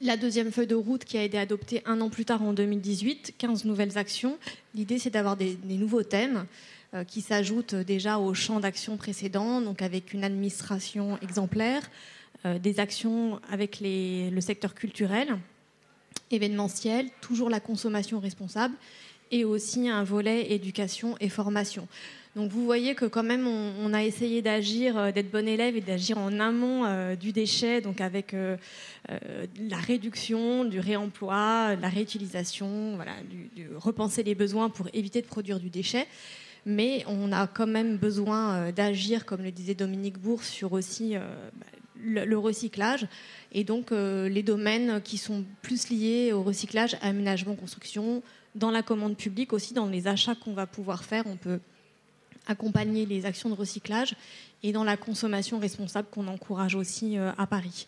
la 0.00 0.16
deuxième 0.16 0.50
feuille 0.52 0.66
de 0.66 0.74
route 0.74 1.04
qui 1.04 1.16
a 1.16 1.22
été 1.22 1.38
adoptée 1.38 1.82
un 1.86 2.00
an 2.00 2.10
plus 2.10 2.24
tard 2.24 2.42
en 2.42 2.52
2018, 2.52 3.34
15 3.38 3.64
nouvelles 3.64 3.96
actions. 3.98 4.38
L'idée, 4.74 4.98
c'est 4.98 5.10
d'avoir 5.10 5.36
des, 5.36 5.56
nouveaux 5.64 6.02
thèmes. 6.02 6.46
Euh, 6.94 7.02
qui 7.02 7.22
s'ajoute 7.22 7.74
déjà 7.74 8.18
au 8.18 8.34
champ 8.34 8.60
d'action 8.60 8.96
précédent, 8.96 9.60
donc 9.60 9.82
avec 9.82 10.12
une 10.12 10.22
administration 10.22 11.18
exemplaire, 11.22 11.82
euh, 12.46 12.60
des 12.60 12.78
actions 12.78 13.40
avec 13.50 13.80
le 13.80 14.40
secteur 14.40 14.76
culturel, 14.76 15.36
événementiel, 16.30 17.08
toujours 17.20 17.50
la 17.50 17.58
consommation 17.58 18.20
responsable, 18.20 18.76
et 19.32 19.44
aussi 19.44 19.88
un 19.88 20.04
volet 20.04 20.52
éducation 20.52 21.16
et 21.18 21.28
formation. 21.28 21.88
Donc 22.36 22.50
vous 22.50 22.64
voyez 22.64 22.94
que 22.94 23.04
quand 23.04 23.22
même 23.22 23.46
on, 23.46 23.92
a 23.92 24.02
essayé 24.02 24.42
d'agir, 24.42 24.98
euh, 24.98 25.12
d'être 25.12 25.30
bon 25.30 25.46
élève 25.46 25.76
et 25.76 25.80
d'agir 25.80 26.18
en 26.18 26.40
amont 26.40 27.14
du 27.14 27.32
déchet, 27.32 27.80
donc 27.80 28.00
avec 28.00 28.34
la 29.08 29.76
réduction, 29.76 30.64
du 30.64 30.80
réemploi, 30.80 31.76
la 31.76 31.88
réutilisation, 31.88 32.96
voilà, 32.96 33.12
du, 33.54 33.68
repenser 33.76 34.22
les 34.22 34.34
besoins 34.34 34.68
pour 34.68 34.88
éviter 34.92 35.22
de 35.22 35.26
produire 35.26 35.60
du 35.60 35.70
déchet. 35.70 36.06
Mais 36.66 37.04
on 37.06 37.32
a 37.32 37.46
quand 37.46 37.66
même 37.66 37.96
besoin 37.96 38.54
euh, 38.54 38.72
d'agir, 38.72 39.26
comme 39.26 39.42
le 39.42 39.50
disait 39.50 39.74
Dominique 39.74 40.18
Bourg, 40.18 40.42
sur 40.42 40.72
aussi 40.72 41.16
euh, 41.16 41.20
bah, 41.54 42.24
le, 42.24 42.38
recyclage. 42.38 43.06
Et 43.52 43.64
donc 43.64 43.92
euh, 43.92 44.28
les 44.28 44.42
domaines 44.42 45.02
qui 45.02 45.18
sont 45.18 45.44
plus 45.62 45.90
liés 45.90 46.32
au 46.32 46.42
recyclage, 46.42 46.96
aménagement, 47.02 47.54
construction, 47.54 48.22
dans 48.54 48.70
la 48.70 48.82
commande 48.82 49.16
publique 49.16 49.52
aussi, 49.52 49.74
dans 49.74 49.86
les 49.86 50.06
achats 50.06 50.34
qu'on 50.34 50.54
va 50.54 50.66
pouvoir 50.66 51.04
faire, 51.04 51.24
on 51.26 51.36
peut 51.36 51.58
accompagner 52.46 53.06
les 53.06 53.26
actions 53.26 53.48
de 53.48 53.54
recyclage 53.54 54.14
et 54.62 54.72
dans 54.72 54.84
la 54.84 54.96
consommation 54.96 55.58
responsable 55.58 56.08
qu'on 56.10 56.28
encourage 56.28 56.74
aussi 56.74 57.16
à 57.18 57.46
Paris. 57.46 57.86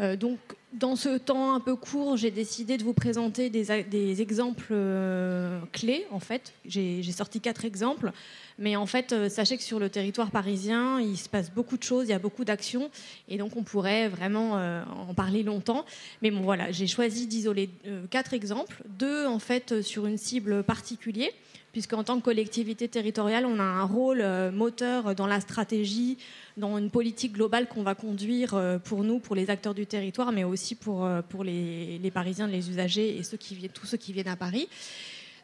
Euh, 0.00 0.16
donc, 0.16 0.38
dans 0.72 0.96
ce 0.96 1.18
temps 1.18 1.54
un 1.54 1.60
peu 1.60 1.74
court, 1.74 2.16
j'ai 2.16 2.30
décidé 2.30 2.76
de 2.76 2.84
vous 2.84 2.92
présenter 2.92 3.50
des, 3.50 4.22
exemples 4.22 4.68
euh, 4.70 5.58
clés. 5.72 6.06
En 6.10 6.20
fait, 6.20 6.52
j'ai 6.66 7.02
sorti 7.10 7.40
quatre 7.40 7.64
exemples. 7.64 8.12
Mais 8.60 8.76
en 8.76 8.86
fait, 8.86 9.12
euh, 9.12 9.28
sachez 9.28 9.56
que 9.56 9.62
sur 9.62 9.78
le 9.78 9.88
territoire 9.88 10.30
parisien, 10.30 11.00
il 11.00 11.16
se 11.16 11.28
passe 11.28 11.50
beaucoup 11.50 11.76
de 11.76 11.82
choses, 11.82 12.06
il 12.06 12.10
y 12.10 12.14
a 12.14 12.18
beaucoup 12.18 12.44
d'actions, 12.44 12.90
et 13.28 13.38
donc 13.38 13.56
on 13.56 13.62
pourrait 13.62 14.08
vraiment 14.08 14.54
en 14.54 15.14
parler 15.14 15.42
longtemps. 15.42 15.84
Mais 16.22 16.30
bon, 16.30 16.42
voilà, 16.42 16.70
j'ai 16.70 16.86
choisi 16.86 17.26
d'isoler 17.26 17.70
quatre 18.10 18.34
exemples, 18.34 18.82
deux 18.98 19.26
en 19.26 19.38
fait 19.38 19.82
sur 19.82 20.06
une 20.06 20.18
cible 20.18 20.62
particulière 20.64 21.30
puisqu'en 21.72 22.04
tant 22.04 22.18
que 22.18 22.24
collectivité 22.24 22.88
territoriale, 22.88 23.46
on 23.46 23.58
a 23.58 23.62
un 23.62 23.84
rôle 23.84 24.20
euh, 24.20 24.50
moteur 24.50 25.14
dans 25.14 25.26
la 25.26 25.40
stratégie, 25.40 26.18
dans 26.56 26.78
une 26.78 26.90
politique 26.90 27.32
globale 27.32 27.68
qu'on 27.68 27.82
va 27.82 27.94
conduire 27.94 28.54
euh, 28.54 28.78
pour 28.78 29.04
nous, 29.04 29.18
pour 29.18 29.34
les 29.36 29.50
acteurs 29.50 29.74
du 29.74 29.86
territoire, 29.86 30.32
mais 30.32 30.44
aussi 30.44 30.74
pour, 30.74 31.04
euh, 31.04 31.22
pour 31.22 31.44
les, 31.44 32.10
Parisiens, 32.12 32.46
les 32.46 32.70
usagers 32.70 33.18
et 33.18 33.36
qui 33.36 33.68
tous 33.68 33.86
ceux 33.86 33.98
qui 33.98 34.12
viennent 34.12 34.28
à 34.28 34.36
Paris. 34.36 34.68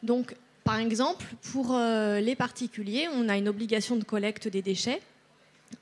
Donc, 0.03 0.35
par 0.63 0.79
exemple, 0.79 1.25
pour 1.51 1.77
les 1.77 2.35
particuliers, 2.35 3.07
on 3.13 3.29
a 3.29 3.37
une 3.37 3.47
obligation 3.47 3.97
de 3.97 4.03
collecte 4.03 4.47
des 4.47 4.63
déchets. 4.63 4.99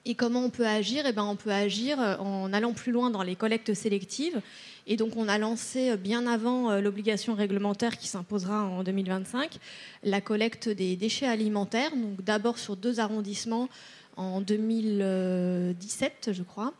Et 0.05 0.15
comment 0.15 0.45
on 0.45 0.49
peut 0.49 0.67
agir? 0.67 1.05
Eh 1.07 1.11
ben, 1.11 1.23
On 1.23 1.35
peut 1.35 1.51
agir 1.51 1.99
en 2.19 2.51
allant 2.53 2.73
plus 2.73 2.91
loin 2.91 3.09
dans 3.09 3.23
les 3.23 3.35
collectes 3.35 3.73
sélectives 3.73 4.41
et 4.85 4.97
donc 4.97 5.15
on 5.15 5.27
a 5.27 5.37
lancé 5.37 5.91
euh, 5.91 5.97
bien 5.97 6.27
avant 6.27 6.71
euh, 6.71 6.81
l'obligation 6.81 7.35
réglementaire 7.35 7.97
qui 7.97 8.07
s'imposera 8.07 8.63
en 8.63 8.83
2025 8.83 9.57
la 10.03 10.21
collecte 10.21 10.69
des 10.69 10.95
déchets 10.95 11.27
alimentaires, 11.27 11.91
donc 11.91 12.23
d'abord 12.23 12.57
sur 12.57 12.75
deux 12.75 12.99
arrondissements 12.99 13.69
en 14.17 14.41
2017, 14.41 16.29
je 16.33 16.43
crois. 16.43 16.73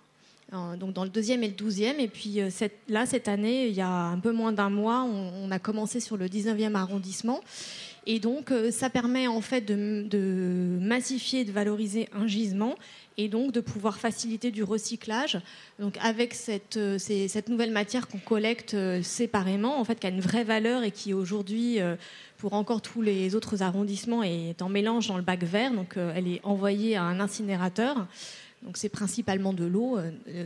Donc 0.79 0.93
dans 0.93 1.03
le 1.03 1.09
deuxième 1.09 1.41
et 1.41 1.47
le 1.47 1.55
douzième. 1.55 1.99
Et 1.99 2.07
puis 2.07 2.39
euh, 2.39 2.49
là, 2.87 3.07
cette 3.07 3.27
année, 3.27 3.69
il 3.69 3.73
y 3.73 3.81
a 3.81 3.89
un 3.89 4.19
peu 4.19 4.31
moins 4.31 4.51
d'un 4.51 4.69
mois, 4.69 5.01
on, 5.01 5.49
a 5.49 5.57
commencé 5.57 5.99
sur 5.99 6.15
le 6.15 6.27
19e 6.27 6.75
arrondissement. 6.75 7.41
Et 8.05 8.19
donc, 8.19 8.53
ça 8.69 8.91
permet 8.91 9.27
en 9.27 9.41
fait 9.41 9.61
de, 9.61 10.05
de 10.07 10.77
massifier, 10.79 11.43
de 11.45 11.51
valoriser 11.51 12.07
un 12.13 12.27
gisement 12.27 12.75
et 13.17 13.27
donc 13.27 13.51
de 13.51 13.61
pouvoir 13.61 13.97
faciliter 13.97 14.51
du 14.51 14.63
recyclage. 14.63 15.39
Donc 15.79 15.97
avec 16.01 16.33
cette, 16.33 16.77
euh, 16.77 16.97
cette 16.97 17.49
nouvelle 17.49 17.71
matière 17.71 18.07
qu'on 18.07 18.19
collecte 18.19 18.73
euh, 18.73 19.01
séparément, 19.01 19.79
en 19.79 19.83
fait, 19.83 19.99
qui 19.99 20.07
a 20.07 20.09
une 20.09 20.21
vraie 20.21 20.43
valeur 20.43 20.83
et 20.83 20.91
qui 20.91 21.13
aujourd'hui, 21.13 21.79
euh, 21.79 21.95
pour 22.37 22.53
encore 22.53 22.81
tous 22.81 23.01
les 23.01 23.35
autres 23.35 23.61
arrondissements, 23.61 24.23
est 24.23 24.61
en 24.61 24.69
mélange 24.69 25.07
dans 25.07 25.17
le 25.17 25.23
bac 25.23 25.43
vert. 25.43 25.71
Donc 25.71 25.95
elle 25.97 26.27
est 26.27 26.41
envoyée 26.43 26.95
à 26.95 27.03
un 27.03 27.19
incinérateur. 27.19 28.07
Donc 28.63 28.77
c'est 28.77 28.89
principalement 28.89 29.53
de 29.53 29.65
l'eau. 29.65 29.97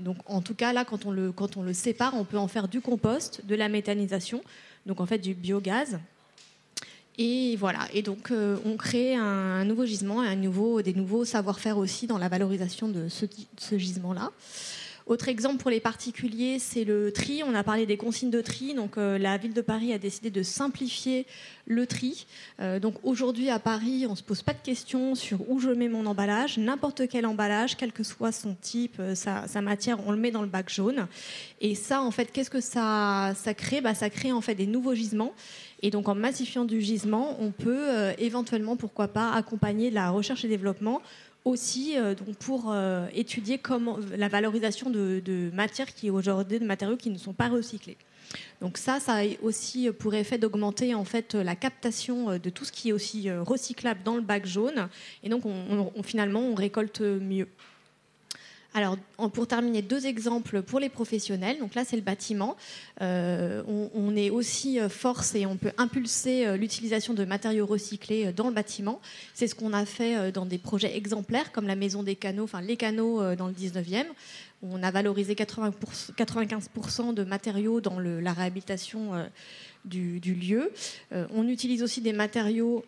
Donc 0.02 0.18
en 0.26 0.42
tout 0.42 0.54
cas 0.54 0.74
là, 0.74 0.86
quand 0.86 1.06
on 1.06 1.12
le 1.12 1.32
quand 1.32 1.58
on 1.58 1.64
le 1.64 1.74
sépare, 1.74 2.14
on 2.16 2.24
peut 2.24 2.38
en 2.38 2.48
faire 2.48 2.68
du 2.68 2.82
compost, 2.82 3.46
de 3.46 3.56
la 3.56 3.68
méthanisation, 3.68 4.44
donc 4.86 5.02
en 5.02 5.08
fait 5.08 5.18
du 5.18 5.34
biogaz 5.34 5.98
et 7.18 7.56
voilà. 7.56 7.88
Et 7.94 8.02
donc, 8.04 8.32
euh, 8.32 8.58
on 8.64 8.78
crée 8.78 9.16
un, 9.16 9.66
nouveau 9.66 9.86
gisement 9.86 10.24
et 10.24 10.28
un 10.28 10.36
nouveau, 10.36 10.82
des 10.82 10.94
nouveaux 10.94 11.26
savoir-faire 11.26 11.78
aussi 11.78 12.06
dans 12.06 12.20
la 12.20 12.30
valorisation 12.30 12.90
de 12.90 13.08
ce, 13.10 13.78
gisement-là. 13.78 14.32
Autre 15.08 15.30
exemple 15.30 15.58
pour 15.58 15.72
les 15.72 15.80
particuliers, 15.80 16.60
c'est 16.60 16.84
le 16.84 17.14
tri. 17.14 17.42
On 17.44 17.56
a 17.56 17.64
parlé 17.64 17.86
des 17.86 17.96
consignes 17.96 18.30
de 18.30 18.42
tri. 18.42 18.74
Donc, 18.76 18.98
euh, 18.98 19.18
la 19.18 19.38
ville 19.38 19.54
de 19.54 19.62
Paris 19.62 19.94
a 19.94 19.98
décidé 19.98 20.30
de 20.30 20.44
simplifier 20.44 21.26
le 21.66 21.88
tri. 21.88 22.28
Euh, 22.60 22.78
donc, 22.80 22.96
aujourd'hui 23.04 23.50
à 23.50 23.58
Paris, 23.58 24.06
on 24.06 24.12
ne 24.12 24.18
se 24.18 24.24
pose 24.24 24.44
pas 24.44 24.54
de 24.54 24.62
questions 24.62 25.16
sur 25.16 25.50
où 25.50 25.60
je 25.60 25.70
mets 25.70 25.88
mon 25.88 26.06
emballage. 26.06 26.58
N'importe 26.58 27.08
quel 27.08 27.26
emballage, 27.26 27.78
quel 27.78 27.94
que 27.94 28.04
soit 28.04 28.34
son 28.34 28.54
type, 28.54 29.02
sa, 29.16 29.62
matière, 29.62 30.06
on 30.06 30.12
le 30.12 30.18
met 30.18 30.30
dans 30.30 30.42
le 30.42 30.50
bac 30.50 30.70
jaune. 30.70 31.08
Et 31.62 31.74
ça, 31.74 32.02
en 32.02 32.12
fait, 32.12 32.32
qu'est-ce 32.32 32.50
que 32.52 32.62
ça, 32.62 33.34
ça 33.42 33.54
crée? 33.54 33.80
Bah, 33.80 33.96
Ça 33.96 34.10
crée 34.10 34.34
en 34.34 34.42
fait 34.42 34.56
des 34.56 34.68
nouveaux 34.68 34.94
gisements 34.94 35.34
et 35.82 35.92
donc 35.92 36.10
en 36.10 36.16
massifiant 36.16 36.66
du 36.66 36.82
gisement, 36.82 37.38
on 37.40 37.52
peut 37.52 37.90
euh, 37.90 38.14
éventuellement, 38.18 38.76
pourquoi 38.76 39.08
pas, 39.08 39.32
accompagner 39.34 39.92
la 39.92 40.10
recherche 40.10 40.44
et 40.46 40.48
développement 40.48 41.02
aussi 41.46 41.98
euh, 41.98 42.14
donc 42.14 42.36
pour 42.38 42.72
euh, 42.72 43.08
étudier 43.14 43.58
comment 43.58 44.00
la 44.18 44.28
valorisation 44.28 44.90
de, 44.90 45.50
matières 45.54 45.94
qui 45.94 46.10
aujourd'hui 46.10 46.60
de 46.60 46.66
matériaux 46.66 46.98
qui 46.98 47.10
ne 47.10 47.18
sont 47.18 47.34
pas 47.34 47.48
recyclés. 47.48 47.98
Donc 48.60 48.78
ça, 48.78 49.00
ça 49.00 49.20
a 49.22 49.24
aussi 49.42 49.90
pour 49.92 50.14
effet 50.14 50.38
d'augmenter 50.38 50.94
en 50.94 51.06
fait 51.06 51.36
la 51.36 51.56
captation 51.56 52.38
de 52.38 52.50
tout 52.50 52.66
ce 52.66 52.74
qui 52.74 52.90
est 52.90 52.92
aussi 52.92 53.32
recyclable 53.32 54.02
dans 54.04 54.16
le 54.16 54.22
bac 54.22 54.46
jaune. 54.46 54.90
Et 55.24 55.30
donc 55.30 55.44
finalement, 56.04 56.42
on 56.42 56.54
récolte 56.54 57.00
mieux. 57.00 57.48
Alors, 58.74 58.98
pour 59.34 59.48
terminer, 59.48 59.82
deux 59.82 60.06
exemples 60.06 60.62
pour 60.62 60.80
les 60.80 60.90
professionnels. 60.90 61.58
Donc 61.60 61.74
là, 61.74 61.84
c'est 61.86 61.96
le 61.96 62.02
bâtiment. 62.02 62.56
Euh, 63.02 63.64
on, 63.68 64.16
est 64.16 64.30
aussi 64.30 64.80
euh, 64.80 64.90
force 64.90 65.36
et 65.36 65.46
on 65.46 65.58
peut 65.58 65.72
impulser 65.78 66.46
euh, 66.46 66.58
l'utilisation 66.58 67.14
de 67.14 67.26
matériaux 67.26 67.66
recyclés 67.66 68.32
dans 68.34 68.48
le 68.50 68.54
bâtiment. 68.54 69.02
C'est 69.34 69.48
ce 69.48 69.56
qu'on 69.56 69.74
a 69.74 69.86
fait 69.86 70.32
dans 70.32 70.46
des 70.46 70.58
projets 70.58 70.96
exemplaires 70.96 71.52
comme 71.52 71.68
la 71.68 71.76
maison 71.76 72.04
des 72.04 72.16
canaux, 72.16 72.44
enfin 72.44 72.62
les 72.62 72.78
canaux 72.78 73.36
dans 73.36 73.48
le 73.48 73.54
19e. 73.54 74.06
On 74.62 74.82
a 74.84 74.92
valorisé 74.92 75.34
95% 75.34 77.14
de 77.14 77.24
matériaux 77.24 77.80
dans 77.82 78.00
la 78.00 78.34
réhabilitation 78.34 79.12
du, 79.86 80.20
lieu. 80.20 80.72
on 81.12 81.48
utilise 81.48 81.84
aussi 81.84 82.02
des 82.02 82.14
matériaux 82.14 82.84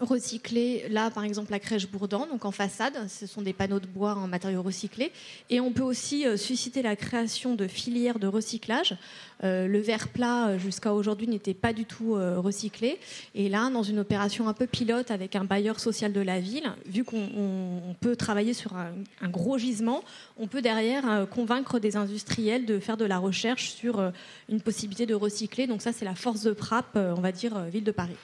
recycler, 0.00 0.86
là 0.90 1.10
par 1.10 1.24
exemple 1.24 1.50
la 1.50 1.58
crèche 1.58 1.88
Bourdan, 1.88 2.26
donc 2.30 2.44
en 2.44 2.50
façade, 2.50 3.08
ce 3.08 3.26
sont 3.26 3.42
des 3.42 3.52
panneaux 3.52 3.80
de 3.80 3.86
bois 3.86 4.14
en 4.14 4.26
matériaux 4.26 4.62
recyclés. 4.62 5.12
Et 5.50 5.60
on 5.60 5.72
peut 5.72 5.82
aussi 5.82 6.26
euh, 6.26 6.36
susciter 6.36 6.82
la 6.82 6.96
création 6.96 7.54
de 7.54 7.66
filières 7.66 8.18
de 8.18 8.26
recyclage. 8.26 8.96
Euh, 9.44 9.66
le 9.66 9.78
verre 9.80 10.08
plat 10.08 10.48
euh, 10.48 10.58
jusqu'à 10.58 10.92
aujourd'hui 10.92 11.28
n'était 11.28 11.54
pas 11.54 11.72
du 11.72 11.84
tout 11.84 12.14
recyclé. 12.14 12.98
Et 13.34 13.48
là, 13.48 13.70
dans 13.70 13.82
une 13.82 13.98
opération 13.98 14.48
un 14.48 14.54
peu 14.54 14.66
pilote 14.66 15.10
avec 15.10 15.36
un 15.36 15.44
bailleur 15.44 15.80
social 15.80 16.12
de 16.12 16.20
la 16.20 16.40
ville, 16.40 16.70
vu 16.86 17.04
qu'on 17.04 17.94
peut 18.00 18.16
travailler 18.16 18.54
sur 18.54 18.76
un, 18.76 18.92
un, 19.20 19.28
gros 19.28 19.58
gisement, 19.58 20.02
on 20.38 20.46
peut 20.46 20.62
derrière 20.62 21.26
convaincre 21.30 21.78
des 21.78 21.96
industriels 21.96 22.66
de 22.66 22.78
faire 22.78 22.96
de 22.96 23.04
la 23.04 23.18
recherche 23.18 23.70
sur 23.70 24.12
une 24.48 24.60
possibilité 24.60 25.06
de 25.06 25.14
recycler. 25.14 25.66
Donc 25.66 25.82
ça, 25.82 25.92
c'est 25.92 26.04
la 26.04 26.14
force 26.14 26.42
de 26.42 26.54
frappe, 26.54 26.96
on 26.96 27.20
va 27.20 27.32
dire, 27.32 27.58
ville 27.64 27.84
de 27.84 27.92
Paris. 27.92 28.16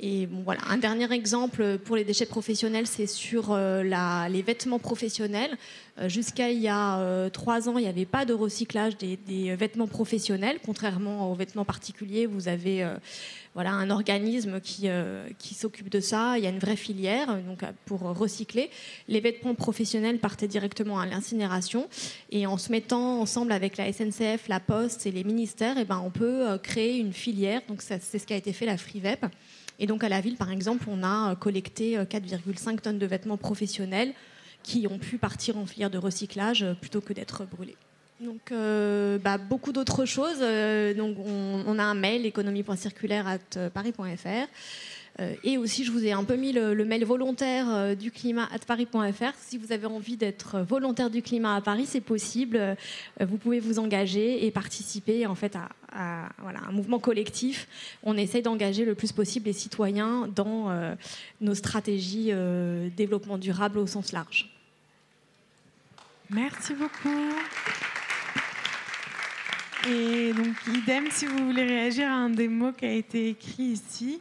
Et 0.00 0.28
voilà, 0.44 0.60
un 0.68 0.76
dernier 0.76 1.12
exemple 1.12 1.78
pour 1.78 1.96
les 1.96 2.04
déchets 2.04 2.26
professionnels, 2.26 2.86
c'est 2.86 3.08
sur 3.08 3.50
euh, 3.50 3.82
les 4.28 4.42
vêtements 4.42 4.78
professionnels. 4.78 5.58
Euh, 5.98 6.08
jusqu'à 6.08 6.52
il 6.52 6.60
y 6.60 6.68
a 6.68 7.00
euh, 7.00 7.30
trois 7.30 7.68
ans, 7.68 7.78
il 7.78 7.82
n'y 7.82 7.88
avait 7.88 8.04
pas 8.04 8.24
de 8.24 8.32
recyclage 8.32 8.96
des, 8.96 9.56
vêtements 9.56 9.88
professionnels, 9.88 10.58
contrairement 10.64 11.32
aux 11.32 11.34
vêtements 11.34 11.64
particuliers. 11.64 12.26
Vous 12.26 12.46
avez 12.46 12.86
voilà 13.54 13.72
un 13.72 13.90
organisme 13.90 14.60
qui, 14.60 14.88
s'occupe 15.54 15.88
de 15.88 15.98
ça. 15.98 16.38
Il 16.38 16.44
y 16.44 16.46
a 16.46 16.50
une 16.50 16.60
vraie 16.60 16.76
filière 16.76 17.36
donc 17.42 17.64
pour 17.84 18.02
recycler. 18.02 18.70
Les 19.08 19.18
vêtements 19.18 19.56
professionnels 19.56 20.20
partaient 20.20 20.46
directement 20.46 21.00
à 21.00 21.06
l'incinération. 21.06 21.88
Et 22.30 22.46
en 22.46 22.56
se 22.56 22.70
mettant 22.70 23.20
ensemble 23.20 23.50
avec 23.50 23.76
la 23.76 23.92
SNCF, 23.92 24.46
la 24.46 24.60
Poste 24.60 25.06
et 25.06 25.10
les 25.10 25.24
ministères, 25.24 25.76
et 25.76 25.80
eh 25.80 25.84
ben 25.84 26.00
on 26.04 26.10
peut 26.10 26.56
créer 26.62 26.98
une 26.98 27.12
filière. 27.12 27.62
C'est 27.80 28.18
ce 28.18 28.26
qui 28.26 28.32
a 28.32 28.36
été 28.36 28.52
fait 28.52 28.66
la 28.66 28.76
FreeVep. 28.76 29.26
Et 29.78 29.86
donc 29.86 30.02
à 30.04 30.08
la 30.08 30.20
ville, 30.20 30.36
par 30.36 30.50
exemple, 30.50 30.86
on 30.88 31.02
a 31.02 31.32
euh, 31.32 31.34
collecté 31.34 31.96
4,5 31.96 32.74
euh, 32.74 32.76
tonnes 32.78 32.98
de 32.98 33.06
vêtements 33.06 33.36
professionnels 33.36 34.12
qui 34.62 34.86
ont 34.90 34.98
pu 34.98 35.18
partir 35.18 35.56
en 35.56 35.66
filière 35.66 35.90
de 35.90 35.98
recyclage 35.98 36.64
euh, 36.64 36.74
plutôt 36.74 37.00
que 37.00 37.12
d'être 37.12 37.44
brûlés. 37.44 37.76
Donc, 38.20 38.52
bah, 39.22 39.38
beaucoup 39.38 39.70
d'autres 39.70 40.04
choses. 40.04 40.40
donc, 40.96 41.16
on, 41.24 41.78
a 41.78 41.84
un 41.84 41.94
mail 41.94 42.26
économie.circulaire@paris.fr. 42.26 44.26
Euh, 44.26 44.46
et 45.42 45.58
aussi, 45.58 45.84
je 45.84 45.90
vous 45.90 46.04
ai 46.04 46.12
un 46.12 46.22
peu 46.22 46.36
mis 46.36 46.52
le, 46.52 46.84
mail 46.84 47.04
volontaire 47.04 47.66
euh, 47.68 47.94
du 47.96 48.12
climat 48.12 48.48
à 48.52 48.58
paris.fr. 48.58 49.32
Si 49.40 49.58
vous 49.58 49.72
avez 49.72 49.86
envie 49.86 50.16
d'être 50.16 50.60
volontaire 50.60 51.10
du 51.10 51.22
climat 51.22 51.56
à 51.56 51.60
Paris, 51.60 51.86
c'est 51.86 52.00
possible. 52.00 52.56
Euh, 52.56 52.74
vous 53.20 53.36
pouvez 53.36 53.58
vous 53.58 53.80
engager 53.80 54.46
et 54.46 54.50
participer 54.52 55.26
en 55.26 55.34
fait 55.34 55.56
à, 55.56 55.68
un 55.92 56.72
mouvement 56.72 57.00
collectif. 57.00 57.66
On 58.04 58.16
essaye 58.16 58.42
d'engager 58.42 58.84
le 58.84 58.94
plus 58.94 59.10
possible 59.10 59.46
les 59.46 59.52
citoyens 59.52 60.28
dans 60.34 60.70
nos 61.40 61.54
stratégies 61.54 62.30
développement 62.96 63.38
durable 63.38 63.78
au 63.78 63.86
sens 63.86 64.12
large. 64.12 64.50
Merci 66.30 66.74
beaucoup. 66.74 67.32
Et 69.88 70.32
donc, 70.34 70.54
idem, 70.76 71.06
si 71.10 71.26
vous 71.26 71.46
voulez 71.46 71.64
réagir 71.64 72.08
à 72.08 72.14
un 72.14 72.30
des 72.30 72.48
mots 72.48 72.72
qui 72.72 72.84
a 72.84 72.92
été 72.92 73.30
écrit 73.30 73.62
ici. 73.62 74.20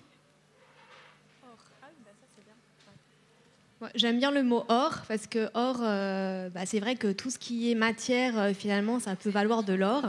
J'aime 3.93 4.17
bien 4.17 4.31
le 4.31 4.41
mot 4.41 4.63
or 4.69 5.01
parce 5.07 5.27
que 5.27 5.49
or, 5.53 5.77
euh, 5.81 6.49
bah, 6.49 6.61
c'est 6.65 6.79
vrai 6.79 6.95
que 6.95 7.11
tout 7.11 7.29
ce 7.29 7.37
qui 7.37 7.71
est 7.71 7.75
matière, 7.75 8.37
euh, 8.37 8.53
finalement, 8.53 8.99
ça 8.99 9.15
peut 9.15 9.29
valoir 9.29 9.63
de 9.63 9.73
l'or. 9.73 10.03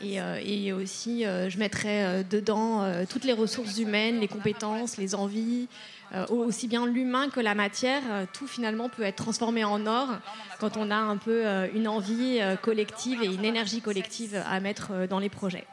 Et, 0.00 0.20
euh, 0.20 0.76
aussi, 0.76 1.22
je 1.22 1.58
mettrais 1.58 2.24
dedans 2.24 2.84
toutes 3.08 3.24
les 3.24 3.32
ressources 3.32 3.78
humaines, 3.78 4.18
les 4.18 4.28
compétences, 4.28 4.96
les 4.96 5.14
envies, 5.14 5.68
aussi 6.28 6.66
bien 6.66 6.84
l'humain 6.84 7.30
que 7.30 7.38
la 7.40 7.54
matière. 7.54 8.02
tout 8.32 8.48
finalement 8.48 8.88
peut 8.88 9.04
être 9.04 9.16
transformé 9.16 9.62
en 9.62 9.86
or 9.86 10.08
quand 10.58 10.76
on 10.76 10.90
a 10.90 10.96
un 10.96 11.16
peu 11.16 11.44
une 11.74 11.86
envie 11.86 12.40
collective 12.60 13.22
et 13.22 13.32
une 13.32 13.44
énergie 13.44 13.80
collective 13.80 14.42
à 14.46 14.58
mettre 14.58 15.06
dans 15.08 15.20
les 15.20 15.30
projets. 15.30 15.64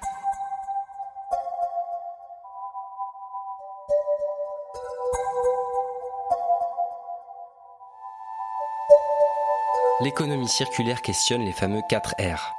L'économie 10.01 10.47
circulaire 10.47 11.01
questionne 11.01 11.43
les 11.43 11.51
fameux 11.51 11.81
4 11.87 12.15
R. 12.19 12.55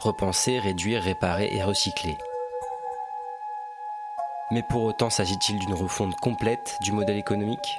Repenser, 0.00 0.58
réduire, 0.58 1.02
réparer 1.02 1.48
et 1.50 1.62
recycler. 1.62 2.18
Mais 4.50 4.62
pour 4.62 4.82
autant, 4.82 5.08
s'agit-il 5.08 5.58
d'une 5.58 5.72
refonte 5.72 6.14
complète 6.16 6.76
du 6.82 6.92
modèle 6.92 7.16
économique? 7.16 7.78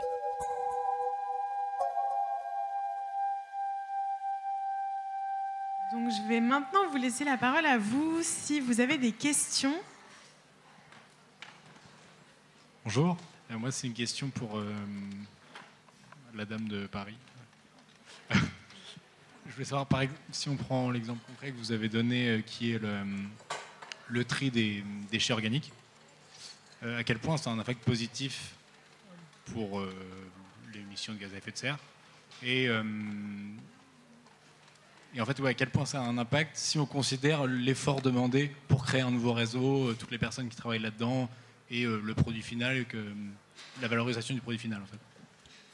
Donc 5.92 6.10
je 6.12 6.28
vais 6.28 6.42
maintenant 6.42 6.88
vous 6.90 6.98
laisser 6.98 7.24
la 7.24 7.38
parole 7.38 7.66
à 7.68 7.78
vous 7.78 8.20
si 8.24 8.60
vous 8.60 8.82
avez 8.82 8.98
des 8.98 9.12
questions. 9.12 9.76
Bonjour, 12.84 13.16
euh, 13.52 13.58
moi 13.58 13.72
c'est 13.72 13.88
une 13.88 13.94
question 13.94 14.30
pour 14.30 14.58
euh, 14.58 14.74
la 16.34 16.46
dame 16.46 16.68
de 16.68 16.88
Paris. 16.88 17.18
Je 19.48 19.54
voulais 19.54 19.66
savoir, 19.66 19.86
par 19.86 20.02
exemple, 20.02 20.20
si 20.32 20.50
on 20.50 20.56
prend 20.56 20.90
l'exemple 20.90 21.22
concret 21.28 21.52
que 21.52 21.58
vous 21.58 21.72
avez 21.72 21.88
donné, 21.88 22.30
euh, 22.30 22.42
qui 22.42 22.72
est 22.72 22.82
le, 24.08 24.26
tri 24.26 24.50
des 24.50 24.84
déchets 25.12 25.34
organiques, 25.34 25.72
euh, 26.84 27.00
à 27.00 27.04
quel 27.04 27.20
point 27.20 27.38
ça 27.38 27.52
a 27.52 27.54
un 27.54 27.60
impact 27.60 27.84
positif 27.84 28.56
pour 29.54 29.80
euh, 29.80 29.94
l'émission 30.74 31.14
de 31.14 31.20
gaz 31.20 31.32
à 31.34 31.38
effet 31.38 31.52
de 31.52 31.58
serre 31.58 31.78
et, 32.44 32.70
en 35.18 35.26
fait, 35.26 35.40
à 35.46 35.54
quel 35.54 35.70
point 35.70 35.86
ça 35.86 36.02
a 36.02 36.04
un 36.04 36.18
impact 36.18 36.58
si 36.58 36.78
on 36.78 36.86
considère 36.86 37.46
l'effort 37.46 38.02
demandé 38.02 38.52
pour 38.68 38.84
créer 38.86 39.02
un 39.02 39.12
nouveau 39.12 39.32
réseau, 39.32 39.94
toutes 39.94 40.12
les 40.12 40.18
personnes 40.18 40.50
qui 40.50 40.58
travaillent 40.58 40.80
là-dedans 40.80 41.30
et 41.70 41.86
le 41.86 42.14
produit 42.14 42.42
final, 42.42 42.86
que, 42.86 42.98
la 43.82 43.88
valorisation 43.88 44.36
du 44.36 44.42
produit 44.42 44.60
final 44.60 44.82
en 44.82 44.86
fait? 44.86 45.00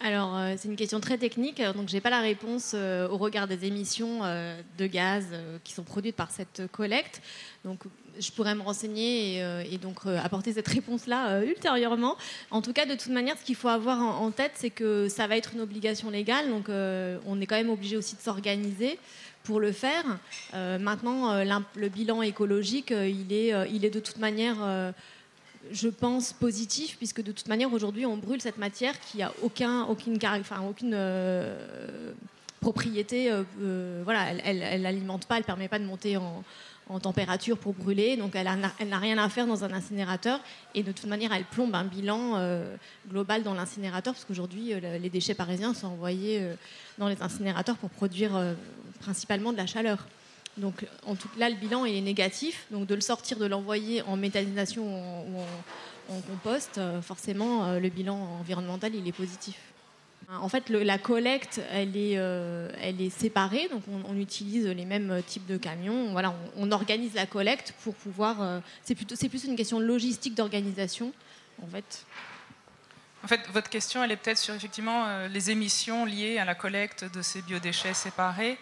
Alors, 0.03 0.35
euh, 0.35 0.55
c'est 0.57 0.67
une 0.67 0.75
question 0.75 0.99
très 0.99 1.19
technique, 1.19 1.61
donc 1.75 1.87
je 1.87 1.93
n'ai 1.93 2.01
pas 2.01 2.09
la 2.09 2.21
réponse 2.21 2.71
euh, 2.73 3.07
au 3.07 3.17
regard 3.17 3.47
des 3.47 3.65
émissions 3.65 4.21
euh, 4.23 4.59
de 4.79 4.87
gaz 4.87 5.27
qui 5.63 5.73
sont 5.73 5.83
produites 5.83 6.15
par 6.15 6.31
cette 6.31 6.63
collecte. 6.71 7.21
Donc, 7.65 7.83
je 8.19 8.31
pourrais 8.31 8.55
me 8.55 8.61
renseigner 8.61 9.39
et, 9.71 9.77
donc 9.77 9.99
apporter 10.05 10.53
cette 10.53 10.67
réponse-là 10.67 11.43
ultérieurement. 11.43 12.17
En 12.49 12.61
tout 12.61 12.73
cas, 12.73 12.85
de 12.85 12.95
toute 12.95 13.11
manière, 13.11 13.37
ce 13.37 13.45
qu'il 13.45 13.55
faut 13.55 13.69
avoir 13.69 13.99
en, 13.99 14.31
tête, 14.31 14.51
c'est 14.55 14.69
que 14.69 15.07
ça 15.07 15.27
va 15.27 15.37
être 15.37 15.53
une 15.53 15.61
obligation 15.61 16.09
légale, 16.09 16.49
donc 16.49 16.65
on 16.67 17.39
est 17.39 17.45
quand 17.45 17.55
même 17.55 17.69
obligé 17.69 17.95
aussi 17.95 18.15
de 18.15 18.21
s'organiser 18.21 18.99
pour 19.43 19.61
le 19.61 19.71
faire. 19.71 20.03
maintenant, 20.53 21.41
le 21.41 21.87
bilan 21.87 22.21
écologique, 22.21 22.91
il, 22.91 23.31
est, 23.31 23.53
il 23.71 23.85
est 23.85 23.89
de 23.89 23.99
toute 24.01 24.17
manière 24.17 24.93
je 25.69 25.87
pense, 25.87 26.33
positif, 26.33 26.97
puisque 26.97 27.21
de 27.21 27.31
toute 27.31 27.47
manière, 27.47 27.71
aujourd'hui, 27.71 28.05
on 28.05 28.17
brûle 28.17 28.41
cette 28.41 28.57
matière 28.57 28.99
qui 28.99 29.21
a 29.21 29.31
aucun, 29.41 29.83
aucune, 29.83 30.17
aucune 30.67 30.93
euh, 30.93 32.13
propriété. 32.59 33.31
Euh, 33.31 33.43
euh, 33.61 34.01
voilà, 34.03 34.31
elle 34.43 34.81
n'alimente 34.81 35.25
pas, 35.25 35.35
elle 35.35 35.41
ne 35.41 35.45
permet 35.45 35.67
pas 35.67 35.79
de 35.79 35.85
monter 35.85 36.17
en, 36.17 36.43
température 37.01 37.57
pour 37.57 37.73
brûler, 37.73 38.17
donc 38.17 38.35
elle 38.35 38.49
n'a 38.89 38.97
rien 38.99 39.17
à 39.17 39.29
faire 39.29 39.47
dans 39.47 39.63
un 39.63 39.71
incinérateur. 39.71 40.41
Et 40.75 40.83
de 40.83 40.91
toute 40.91 41.05
manière, 41.05 41.31
elle 41.31 41.45
plombe 41.45 41.73
un 41.73 41.85
bilan 41.85 42.37
global 43.09 43.43
dans 43.43 43.53
l'incinérateur, 43.53 44.13
parce 44.13 44.25
qu'aujourd'hui, 44.25 44.73
les 45.01 45.09
déchets 45.09 45.33
parisiens 45.33 45.73
sont 45.73 45.87
envoyés 45.87 46.45
dans 46.97 47.07
les 47.07 47.21
incinérateurs 47.21 47.77
pour 47.77 47.91
produire 47.91 48.31
principalement 48.99 49.53
de 49.53 49.57
la 49.57 49.67
chaleur. 49.67 50.05
Donc 50.57 50.85
en 51.05 51.15
tout, 51.15 51.29
là, 51.37 51.49
le 51.49 51.55
bilan 51.55 51.85
est 51.85 52.01
négatif. 52.01 52.65
Donc 52.71 52.87
de 52.87 52.95
le 52.95 53.01
sortir, 53.01 53.37
de 53.37 53.45
l'envoyer 53.45 54.01
en 54.03 54.17
méthanisation 54.17 54.83
ou 54.83 55.39
en, 56.09 56.21
compost, 56.21 56.77
euh, 56.77 57.01
forcément, 57.01 57.65
euh, 57.65 57.79
le 57.79 57.89
bilan 57.89 58.17
environnemental, 58.39 58.93
il 58.93 59.07
est 59.07 59.13
positif. 59.13 59.55
En 60.29 60.47
fait, 60.47 60.69
la 60.69 60.97
collecte, 60.97 61.59
elle 61.71 61.97
est, 61.97 62.13
elle 62.13 63.01
est 63.01 63.09
séparée, 63.09 63.67
donc 63.69 63.83
on, 64.07 64.17
utilise 64.17 64.65
les 64.65 64.85
mêmes 64.85 65.21
types 65.27 65.45
de 65.45 65.57
camions. 65.57 66.13
Voilà, 66.13 66.33
on, 66.55 66.71
organise 66.71 67.15
la 67.15 67.25
collecte 67.25 67.73
pour 67.83 67.93
pouvoir. 67.95 68.61
c'est 68.81 68.95
plus 68.95 69.43
une 69.43 69.57
question 69.57 69.81
logistique 69.81 70.33
d'organisation, 70.33 71.11
en 71.61 71.67
fait. 71.67 72.05
En 73.25 73.27
fait, 73.27 73.41
votre 73.51 73.69
question, 73.69 74.05
elle 74.05 74.11
est 74.13 74.15
peut-être 74.15 74.37
sur 74.37 74.53
effectivement 74.53 75.27
les 75.27 75.51
émissions 75.51 76.05
liées 76.05 76.37
à 76.37 76.45
la 76.45 76.55
collecte 76.55 77.03
de 77.13 77.21
ces 77.21 77.41
biodéchets 77.41 77.93
séparés. 77.93 78.57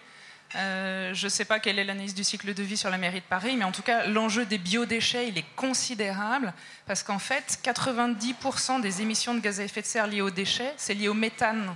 Euh, 0.56 1.14
je 1.14 1.26
ne 1.26 1.30
sais 1.30 1.46
pas 1.46 1.60
quelle 1.60 1.78
est 1.78 1.84
l'analyse 1.84 2.16
du 2.16 2.24
cycle 2.24 2.54
de 2.54 2.64
vie 2.64 2.78
sur 2.78 2.90
la 2.90 2.98
mairie 2.98 3.20
de 3.20 3.26
Paris, 3.26 3.56
mais 3.56 3.66
en 3.66 3.72
tout 3.72 3.84
cas, 3.84 4.08
l'enjeu 4.08 4.46
des 4.46 4.58
biodéchets, 4.58 5.28
il 5.28 5.38
est 5.38 5.46
considérable, 5.56 6.54
parce 6.88 7.04
qu'en 7.04 7.20
fait, 7.20 7.60
90% 7.64 8.82
des 8.82 9.02
émissions 9.02 9.36
de 9.36 9.40
gaz 9.40 9.60
à 9.60 9.64
effet 9.64 9.82
de 9.82 9.86
serre 9.86 10.08
liées 10.08 10.22
aux 10.22 10.32
déchets, 10.32 10.74
c'est 10.78 10.96
lié 10.96 11.08
au 11.08 11.14
méthane 11.14 11.76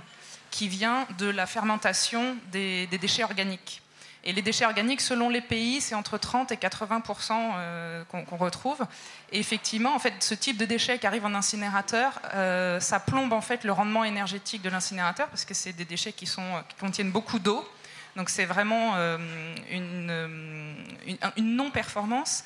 qui 0.50 0.68
vient 0.68 1.06
de 1.18 1.26
la 1.26 1.46
fermentation 1.46 2.36
des, 2.50 2.86
déchets 2.86 3.24
organiques. 3.24 3.80
Et 4.26 4.32
les 4.32 4.40
déchets 4.40 4.64
organiques, 4.64 5.02
selon 5.02 5.28
les 5.28 5.42
pays, 5.42 5.80
c'est 5.80 5.94
entre 5.94 6.16
30 6.16 6.50
et 6.50 6.56
80% 6.56 7.32
euh, 7.32 8.04
qu'on 8.04 8.36
retrouve. 8.36 8.86
Et 9.32 9.38
effectivement, 9.38 9.94
en 9.94 9.98
fait, 9.98 10.14
ce 10.20 10.34
type 10.34 10.56
de 10.56 10.64
déchets 10.64 10.98
qui 10.98 11.06
arrive 11.06 11.26
en 11.26 11.34
incinérateur, 11.34 12.20
euh, 12.34 12.80
ça 12.80 13.00
plombe 13.00 13.32
en 13.32 13.42
fait 13.42 13.64
le 13.64 13.72
rendement 13.72 14.02
énergétique 14.02 14.62
de 14.62 14.70
l'incinérateur 14.70 15.28
parce 15.28 15.44
que 15.44 15.52
c'est 15.54 15.72
des 15.72 15.84
déchets 15.84 16.12
qui, 16.12 16.24
qui 16.24 16.76
contiennent 16.80 17.10
beaucoup 17.10 17.38
d'eau. 17.38 17.68
Donc 18.16 18.30
c'est 18.30 18.44
vraiment 18.44 18.94
euh, 18.96 19.18
euh, 19.72 20.74
une, 21.36 21.56
non-performance. 21.56 22.44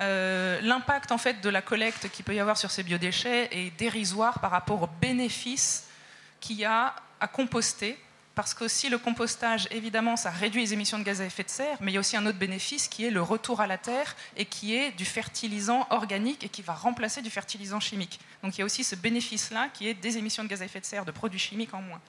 Euh, 0.00 0.60
l'impact 0.60 1.10
en 1.10 1.18
fait 1.18 1.40
de 1.40 1.48
la 1.48 1.62
collecte 1.62 2.10
qu'il 2.10 2.24
peut 2.24 2.34
y 2.34 2.40
avoir 2.40 2.58
sur 2.58 2.70
ces 2.70 2.82
biodéchets 2.82 3.48
est 3.50 3.70
dérisoire 3.78 4.40
par 4.40 4.50
rapport 4.50 4.82
aux 4.82 4.90
bénéfices 5.00 5.88
qu'il 6.40 6.56
y 6.56 6.64
a 6.64 6.94
à 7.20 7.28
composter. 7.28 7.98
Parce 8.34 8.52
qu'aussi 8.52 8.90
le 8.90 8.98
compostage, 8.98 9.66
évidemment, 9.70 10.14
ça 10.16 10.28
réduit 10.28 10.60
les 10.60 10.74
émissions 10.74 10.98
de 10.98 11.04
gaz 11.04 11.22
à 11.22 11.24
effet 11.24 11.42
de 11.42 11.48
serre, 11.48 11.78
mais 11.80 11.90
il 11.90 11.94
y 11.94 11.96
a 11.96 12.00
aussi 12.00 12.18
un 12.18 12.26
autre 12.26 12.36
bénéfice 12.36 12.86
qui 12.86 13.06
est 13.06 13.10
le 13.10 13.22
retour 13.22 13.62
à 13.62 13.66
la 13.66 13.78
terre 13.78 14.14
et 14.36 14.44
qui 14.44 14.76
est 14.76 14.90
du 14.90 15.06
fertilisant 15.06 15.86
organique 15.88 16.44
et 16.44 16.50
qui 16.50 16.60
va 16.60 16.74
remplacer 16.74 17.22
du 17.22 17.30
fertilisant 17.30 17.80
chimique. 17.80 18.20
Donc 18.42 18.54
il 18.54 18.58
y 18.58 18.62
a 18.62 18.66
aussi 18.66 18.84
ce 18.84 18.94
bénéfice-là 18.94 19.70
qui 19.72 19.88
est 19.88 19.94
des 19.94 20.18
émissions 20.18 20.44
de 20.44 20.48
gaz 20.48 20.60
à 20.60 20.66
effet 20.66 20.80
de 20.80 20.84
serre, 20.84 21.06
de 21.06 21.12
produits 21.12 21.38
chimiques 21.38 21.72
en 21.72 21.80
moins. 21.80 22.02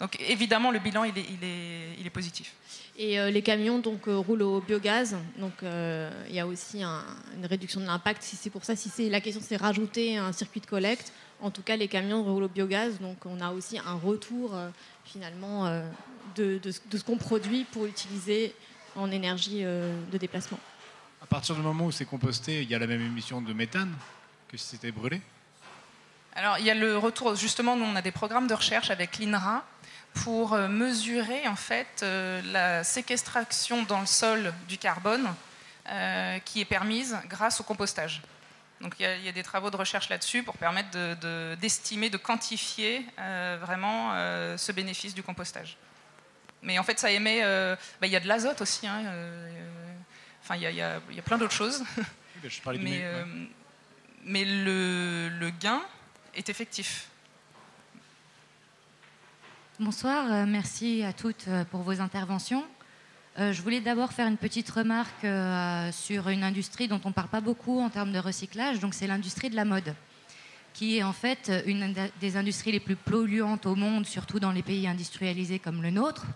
Donc 0.00 0.18
évidemment, 0.20 0.70
le 0.70 0.78
bilan, 0.78 1.04
il 1.04 1.16
est, 1.16 1.26
il 1.28 1.44
est, 1.44 1.96
il 1.98 2.06
est 2.06 2.10
positif. 2.10 2.54
Et 2.96 3.20
euh, 3.20 3.30
les 3.30 3.42
camions 3.42 3.78
donc, 3.78 4.08
euh, 4.08 4.16
roulent 4.16 4.42
au 4.42 4.60
biogaz, 4.60 5.16
donc 5.38 5.62
euh, 5.62 6.10
il 6.28 6.34
y 6.34 6.40
a 6.40 6.46
aussi 6.46 6.82
une 6.82 7.46
réduction 7.46 7.80
de 7.80 7.86
l'impact. 7.86 8.22
Si 8.22 8.36
c'est 8.36 8.50
pour 8.50 8.64
ça, 8.64 8.76
si 8.76 8.88
c'est 8.88 9.10
la 9.10 9.20
question, 9.20 9.42
c'est 9.46 9.56
rajouter 9.56 10.16
un 10.16 10.32
circuit 10.32 10.60
de 10.60 10.66
collecte. 10.66 11.12
En 11.40 11.50
tout 11.50 11.62
cas, 11.62 11.76
les 11.76 11.88
camions 11.88 12.22
roulent 12.22 12.44
au 12.44 12.48
biogaz, 12.48 12.98
donc 13.00 13.24
on 13.24 13.40
a 13.40 13.50
aussi 13.50 13.78
un 13.78 13.94
retour 13.94 14.54
finalement 15.06 15.64
de, 16.36 16.58
de, 16.58 16.70
ce 16.70 17.02
qu'on 17.02 17.16
produit 17.16 17.64
pour 17.64 17.86
utiliser 17.86 18.54
en 18.94 19.10
énergie 19.10 19.62
de 19.62 20.18
déplacement. 20.18 20.60
À 21.22 21.26
partir 21.26 21.54
du 21.54 21.62
moment 21.62 21.86
où 21.86 21.92
c'est 21.92 22.04
composté, 22.04 22.60
il 22.60 22.68
y 22.68 22.74
a 22.74 22.78
la 22.78 22.86
même 22.86 23.00
émission 23.00 23.40
de 23.40 23.54
méthane 23.54 23.94
que 24.48 24.58
si 24.58 24.66
c'était 24.66 24.92
brûlé? 24.92 25.22
Alors, 26.34 26.58
il 26.58 26.66
y 26.66 26.70
a 26.70 26.74
le 26.74 26.98
retour, 26.98 27.34
justement, 27.34 27.74
nous, 27.74 27.86
on 27.86 27.96
a 27.96 28.02
des 28.02 28.12
programmes 28.12 28.46
de 28.46 28.54
recherche 28.54 28.90
avec 28.90 29.18
l'INRA 29.18 29.64
pour 30.14 30.52
euh, 30.52 30.68
mesurer 30.68 31.46
en 31.48 31.56
fait 31.56 32.02
euh, 32.02 32.42
la 32.52 32.84
séquestration 32.84 33.82
dans 33.84 34.00
le 34.00 34.06
sol 34.06 34.52
du 34.68 34.78
carbone 34.78 35.32
euh, 35.88 36.38
qui 36.40 36.60
est 36.60 36.64
permise 36.64 37.16
grâce 37.28 37.60
au 37.60 37.64
compostage. 37.64 38.22
Donc 38.80 38.94
il 38.98 39.04
y, 39.04 39.28
a, 39.28 39.32
des 39.32 39.42
travaux 39.42 39.70
de 39.70 39.76
recherche 39.76 40.08
là-dessus 40.08 40.42
pour 40.42 40.56
permettre 40.56 40.96
d'estimer, 41.56 42.08
de, 42.08 42.16
quantifier 42.16 43.04
vraiment 43.18 44.14
ce 44.56 44.72
bénéfice 44.72 45.12
du 45.12 45.22
compostage. 45.22 45.76
Mais 46.62 46.78
en 46.78 46.82
fait, 46.82 46.98
ça 46.98 47.10
émet. 47.10 47.42
Bah, 48.00 48.06
il 48.06 48.10
y 48.10 48.16
a 48.16 48.20
de 48.20 48.26
l'azote 48.26 48.62
aussi. 48.62 48.86
Hein, 48.86 49.02
enfin, 50.42 50.56
il 50.56 50.62
y, 50.62 50.80
a 50.80 51.22
plein 51.26 51.36
d'autres 51.36 51.52
choses. 51.52 51.84
mais, 52.78 53.04
mais 54.24 54.46
le, 54.46 55.28
le 55.28 55.50
gain 55.50 55.82
est 56.34 56.48
effectif. 56.48 57.09
Bonsoir, 59.82 60.30
euh, 60.30 60.44
merci 60.46 61.02
à 61.04 61.14
toutes 61.14 61.48
euh, 61.48 61.64
pour 61.64 61.80
vos 61.80 62.02
interventions. 62.02 62.66
Euh, 63.38 63.54
je 63.54 63.62
voulais 63.62 63.80
d'abord 63.80 64.12
faire 64.12 64.26
une 64.26 64.36
petite 64.36 64.68
remarque 64.68 65.26
sur 65.94 66.28
une 66.28 66.44
industrie 66.44 66.86
dont 66.86 67.00
on 67.06 67.08
ne 67.08 67.14
parle 67.14 67.30
pas 67.30 67.40
beaucoup 67.40 67.80
en 67.80 67.88
termes 67.88 68.12
de 68.12 68.18
recyclage, 68.18 68.78
donc 68.78 68.92
c'est 68.92 69.06
l'industrie 69.06 69.48
de 69.48 69.56
la 69.56 69.64
mode, 69.64 69.94
qui 70.74 70.98
est 70.98 71.02
en 71.02 71.14
fait 71.14 71.50
une 71.64 71.94
des 72.20 72.36
industries 72.36 72.72
les 72.72 72.80
plus 72.80 72.94
polluantes 72.94 73.64
au 73.64 73.74
monde, 73.74 74.04
surtout 74.04 74.38
dans 74.38 74.52
les 74.52 74.62
pays 74.62 74.86
industrialisés 74.86 75.58
comme 75.58 75.80
le 75.80 75.90
nôtre. 75.90 76.26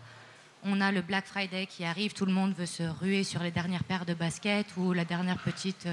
On 0.63 0.81
a 0.81 0.91
le 0.91 1.03
Black 1.03 1.27
Friday 1.27 1.67
qui 1.67 1.85
arrive, 1.85 2.15
tout 2.15 2.25
le 2.25 2.33
monde 2.33 2.55
veut 2.55 2.65
se 2.65 2.85
ruer 2.85 3.25
sur 3.25 3.43
les 3.43 3.51
dernières 3.51 3.85
paires 3.85 4.07
de 4.07 4.15
baskets 4.15 4.75
ou 4.79 4.95
la 4.95 5.05
dernière 5.05 5.43
petite 5.43 5.87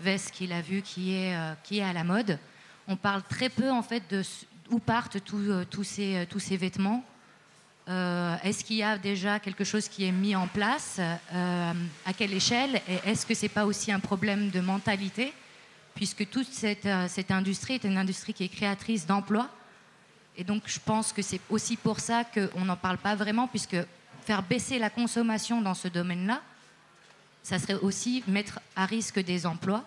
veste 0.00 0.30
qu'il 0.30 0.50
a 0.50 0.62
vue 0.62 0.80
qui 0.80 1.12
est, 1.12 1.36
qui 1.62 1.80
est 1.80 1.84
à 1.84 1.92
la 1.92 2.04
mode. 2.04 2.38
On 2.88 2.96
parle 2.96 3.22
très 3.22 3.50
peu 3.50 3.70
en 3.70 3.82
fait 3.82 4.02
de, 4.08 4.22
où 4.70 4.78
partent 4.78 5.16
euh, 5.16 5.64
tous, 5.70 5.84
ces, 5.84 6.16
euh, 6.16 6.24
tous 6.28 6.38
ces 6.38 6.56
vêtements 6.56 7.04
euh, 7.88 8.36
Est-ce 8.42 8.64
qu'il 8.64 8.76
y 8.76 8.82
a 8.82 8.98
déjà 8.98 9.38
quelque 9.38 9.64
chose 9.64 9.88
qui 9.88 10.04
est 10.04 10.12
mis 10.12 10.34
en 10.34 10.48
place 10.48 10.98
À 10.98 12.12
quelle 12.16 12.32
échelle 12.32 12.80
Et 12.88 13.10
est-ce 13.10 13.26
que 13.26 13.34
ce 13.34 13.42
n'est 13.42 13.50
pas 13.50 13.66
aussi 13.66 13.92
un 13.92 14.00
problème 14.00 14.50
de 14.50 14.60
mentalité 14.60 15.32
Puisque 15.94 16.28
toute 16.28 16.52
cette, 16.52 16.88
cette 17.08 17.30
industrie 17.30 17.74
est 17.74 17.84
une 17.84 17.96
industrie 17.96 18.34
qui 18.34 18.44
est 18.44 18.48
créatrice 18.48 19.06
d'emplois. 19.06 19.48
Et 20.36 20.44
donc 20.44 20.64
je 20.66 20.78
pense 20.78 21.12
que 21.12 21.22
c'est 21.22 21.40
aussi 21.48 21.76
pour 21.76 22.00
ça 22.00 22.24
qu'on 22.24 22.64
n'en 22.66 22.76
parle 22.76 22.98
pas 22.98 23.14
vraiment, 23.14 23.48
puisque 23.48 23.76
faire 24.26 24.42
baisser 24.42 24.78
la 24.78 24.90
consommation 24.90 25.62
dans 25.62 25.72
ce 25.72 25.88
domaine-là, 25.88 26.42
ça 27.42 27.58
serait 27.58 27.78
aussi 27.80 28.22
mettre 28.26 28.60
à 28.74 28.84
risque 28.84 29.20
des 29.20 29.46
emplois. 29.46 29.84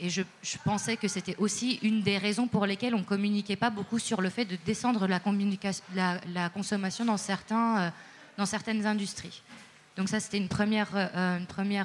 Et 0.00 0.10
je, 0.10 0.22
pensais 0.64 0.96
que 0.96 1.08
c'était 1.08 1.34
aussi 1.38 1.80
une 1.82 2.02
des 2.02 2.18
raisons 2.18 2.46
pour 2.46 2.66
lesquelles 2.66 2.94
on 2.94 3.00
ne 3.00 3.04
communiquait 3.04 3.56
pas 3.56 3.70
beaucoup 3.70 3.98
sur 3.98 4.20
le 4.20 4.30
fait 4.30 4.44
de 4.44 4.56
descendre 4.64 5.08
la, 5.08 6.48
consommation 6.50 7.04
euh, 7.08 7.90
dans 8.36 8.46
certaines 8.46 8.86
industries. 8.86 9.42
Donc 9.96 10.08
ça, 10.08 10.20
c'était 10.20 10.38
une 10.38 10.48
première, 10.48 10.90
euh, 10.94 11.38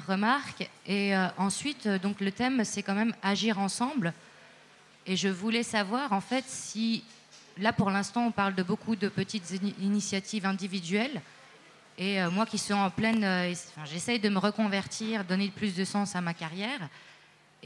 remarque. 0.06 0.70
Et 0.86 1.16
euh, 1.16 1.26
ensuite, 1.38 1.88
donc 1.88 2.20
le 2.20 2.30
thème, 2.30 2.64
c'est 2.64 2.84
quand 2.84 2.94
même 2.94 3.14
agir 3.20 3.58
ensemble. 3.58 4.12
Et 5.06 5.16
je 5.16 5.28
voulais 5.28 5.64
savoir, 5.64 6.12
en 6.12 6.20
fait, 6.20 6.44
si 6.46 7.02
là, 7.58 7.72
pour 7.72 7.90
l'instant, 7.90 8.26
on 8.26 8.30
parle 8.30 8.54
de 8.54 8.62
beaucoup 8.62 8.94
de 8.94 9.08
petites 9.08 9.50
initiatives 9.80 10.46
individuelles. 10.46 11.20
Et 11.98 12.24
moi 12.32 12.46
qui 12.46 12.58
suis 12.58 12.72
en 12.72 12.90
pleine... 12.90 13.54
J'essaye 13.84 14.18
de 14.18 14.28
me 14.28 14.38
reconvertir, 14.38 15.24
donner 15.24 15.48
plus 15.50 15.74
de 15.74 15.84
sens 15.84 16.16
à 16.16 16.20
ma 16.20 16.34
carrière. 16.34 16.80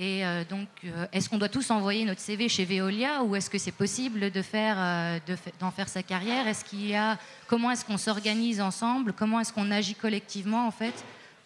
Et 0.01 0.25
euh, 0.25 0.45
donc, 0.45 0.69
euh, 0.85 1.09
est-ce 1.13 1.29
qu'on 1.29 1.39
doit 1.39 1.49
tous 1.49 1.73
envoyer 1.73 2.05
notre 2.05 2.21
CV 2.21 2.49
chez 2.49 2.65
Veolia 2.65 3.25
ou 3.25 3.35
est-ce 3.35 3.51
que 3.51 3.59
c'est 3.59 3.73
possible 3.73 4.31
de 4.31 4.43
faire, 4.43 4.77
euh, 4.79 5.19
d'en 5.59 5.73
faire 5.73 5.89
sa 5.89 6.05
carrière? 6.05 6.47
Est-ce 6.47 6.65
qu'il 6.65 6.87
y 6.87 6.95
a, 6.95 7.19
comment 7.49 7.73
est-ce 7.73 7.85
qu'on 7.85 7.99
s'organise 7.99 8.61
ensemble? 8.61 9.13
Comment 9.13 9.41
est-ce 9.41 9.53
qu'on 9.53 9.73
agit 9.73 9.97
collectivement 9.97 10.69
en 10.69 10.71
fait 10.71 10.95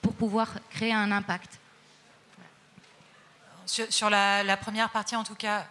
pour 0.03 0.12
pouvoir 0.12 0.50
créer 0.68 0.92
un 0.92 1.11
impact? 1.12 1.59
Sur, 3.64 4.11
la, 4.11 4.57
première 4.59 4.90
partie, 4.90 5.16
en 5.16 5.24
tout 5.24 5.36
cas, 5.36 5.64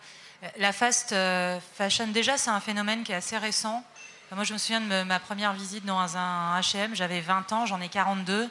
la 0.57 0.71
fast 0.71 1.13
fashion, 1.75 2.07
déjà, 2.07 2.35
c'est 2.39 2.49
un 2.49 2.61
phénomène 2.61 3.03
qui 3.03 3.11
est 3.11 3.15
assez 3.15 3.37
récent. 3.37 3.83
Moi, 4.31 4.43
je 4.43 4.53
me 4.53 4.57
souviens 4.57 4.81
de 4.81 5.03
ma 5.03 5.19
première 5.19 5.53
visite 5.53 5.85
dans 5.85 6.17
un 6.17 6.59
H&M. 6.59 6.95
J'avais 6.95 7.21
20 7.21 7.51
ans, 7.51 7.65
j'en 7.67 7.79
ai 7.79 7.89
42. 7.89 8.49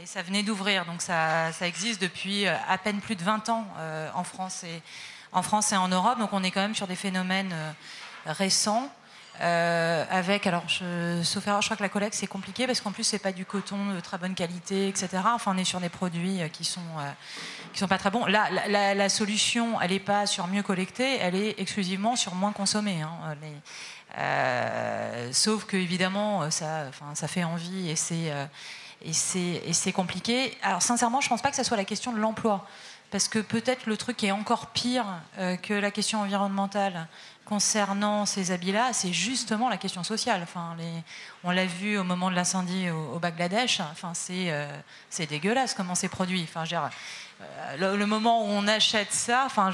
Et 0.00 0.06
ça 0.06 0.22
venait 0.22 0.42
d'ouvrir, 0.42 0.86
donc 0.86 1.02
ça, 1.02 1.52
ça, 1.52 1.66
existe 1.66 2.00
depuis 2.00 2.46
euh, 2.46 2.54
à 2.66 2.78
peine 2.78 3.00
plus 3.00 3.14
de 3.14 3.22
20 3.22 3.50
ans 3.50 3.66
euh, 3.76 4.08
en, 4.14 4.24
France 4.24 4.64
et, 4.64 4.80
en 5.32 5.42
France 5.42 5.72
et 5.72 5.76
en 5.76 5.88
Europe. 5.88 6.18
Donc 6.18 6.32
on 6.32 6.42
est 6.42 6.50
quand 6.50 6.62
même 6.62 6.74
sur 6.74 6.86
des 6.86 6.96
phénomènes 6.96 7.52
euh, 7.52 7.72
récents. 8.24 8.90
avec, 9.38 10.46
alors, 10.46 10.66
je, 10.66 11.20
sauf 11.22 11.46
erreur, 11.46 11.60
je 11.60 11.66
crois 11.66 11.76
que 11.76 11.82
la 11.82 11.90
collecte 11.90 12.14
c'est 12.14 12.26
compliqué 12.26 12.66
parce 12.66 12.80
qu'en 12.80 12.92
plus 12.92 13.04
c'est 13.04 13.18
pas 13.18 13.32
du 13.32 13.44
coton 13.44 13.92
de 13.94 14.00
très 14.00 14.16
bonne 14.16 14.34
qualité, 14.34 14.88
etc. 14.88 15.08
Enfin, 15.26 15.52
on 15.54 15.58
est 15.58 15.64
sur 15.64 15.80
des 15.80 15.90
produits 15.90 16.40
qui 16.54 16.64
sont 16.64 16.80
qui 17.74 17.78
sont 17.78 17.88
pas 17.88 17.98
très 17.98 18.10
bons. 18.10 18.24
Là, 18.24 18.48
la, 18.94 19.08
solution, 19.10 19.78
elle 19.80 19.90
n'est 19.90 20.00
pas 20.00 20.26
sur 20.26 20.46
mieux 20.46 20.62
collecter, 20.62 21.18
elle 21.18 21.34
est 21.34 21.60
exclusivement 21.60 22.16
sur 22.16 22.34
moins 22.34 22.52
consommer. 22.52 23.02
Hein. 23.02 23.36
sauf 25.32 25.64
que 25.64 25.76
évidemment, 25.76 26.50
ça, 26.50 26.90
ça 27.14 27.28
fait 27.28 27.44
envie 27.44 27.90
et 27.90 27.96
c'est 27.96 28.32
et 29.04 29.12
c'est 29.12 29.92
compliqué. 29.92 30.56
Alors 30.62 30.82
sincèrement, 30.82 31.20
je 31.20 31.26
ne 31.26 31.30
pense 31.30 31.42
pas 31.42 31.50
que 31.50 31.56
ce 31.56 31.64
soit 31.64 31.76
la 31.76 31.84
question 31.84 32.12
de 32.12 32.18
l'emploi, 32.18 32.66
parce 33.10 33.28
que 33.28 33.38
peut-être 33.38 33.86
le 33.86 33.96
truc 33.96 34.24
est 34.24 34.30
encore 34.30 34.68
pire 34.68 35.04
euh, 35.38 35.56
que 35.56 35.74
la 35.74 35.90
question 35.90 36.20
environnementale 36.20 37.06
concernant 37.44 38.24
ces 38.24 38.52
habits-là, 38.52 38.92
c'est 38.92 39.12
justement 39.12 39.68
la 39.68 39.76
question 39.76 40.02
sociale. 40.02 40.40
Enfin, 40.42 40.76
on 41.44 41.50
l'a 41.50 41.66
vu 41.66 41.98
au 41.98 42.04
moment 42.04 42.30
de 42.30 42.36
l'incendie 42.36 42.88
au, 42.88 43.18
Bangladesh. 43.18 43.80
Enfin, 43.80 44.12
c'est 44.14 44.50
euh, 44.50 44.66
dégueulasse 45.28 45.74
comment 45.74 45.94
c'est 45.94 46.08
produit. 46.08 46.42
Enfin, 46.44 46.64
euh, 47.42 47.96
le, 47.96 48.06
moment 48.06 48.46
où 48.46 48.48
on 48.48 48.66
achète 48.66 49.12
ça, 49.12 49.42
enfin, 49.44 49.70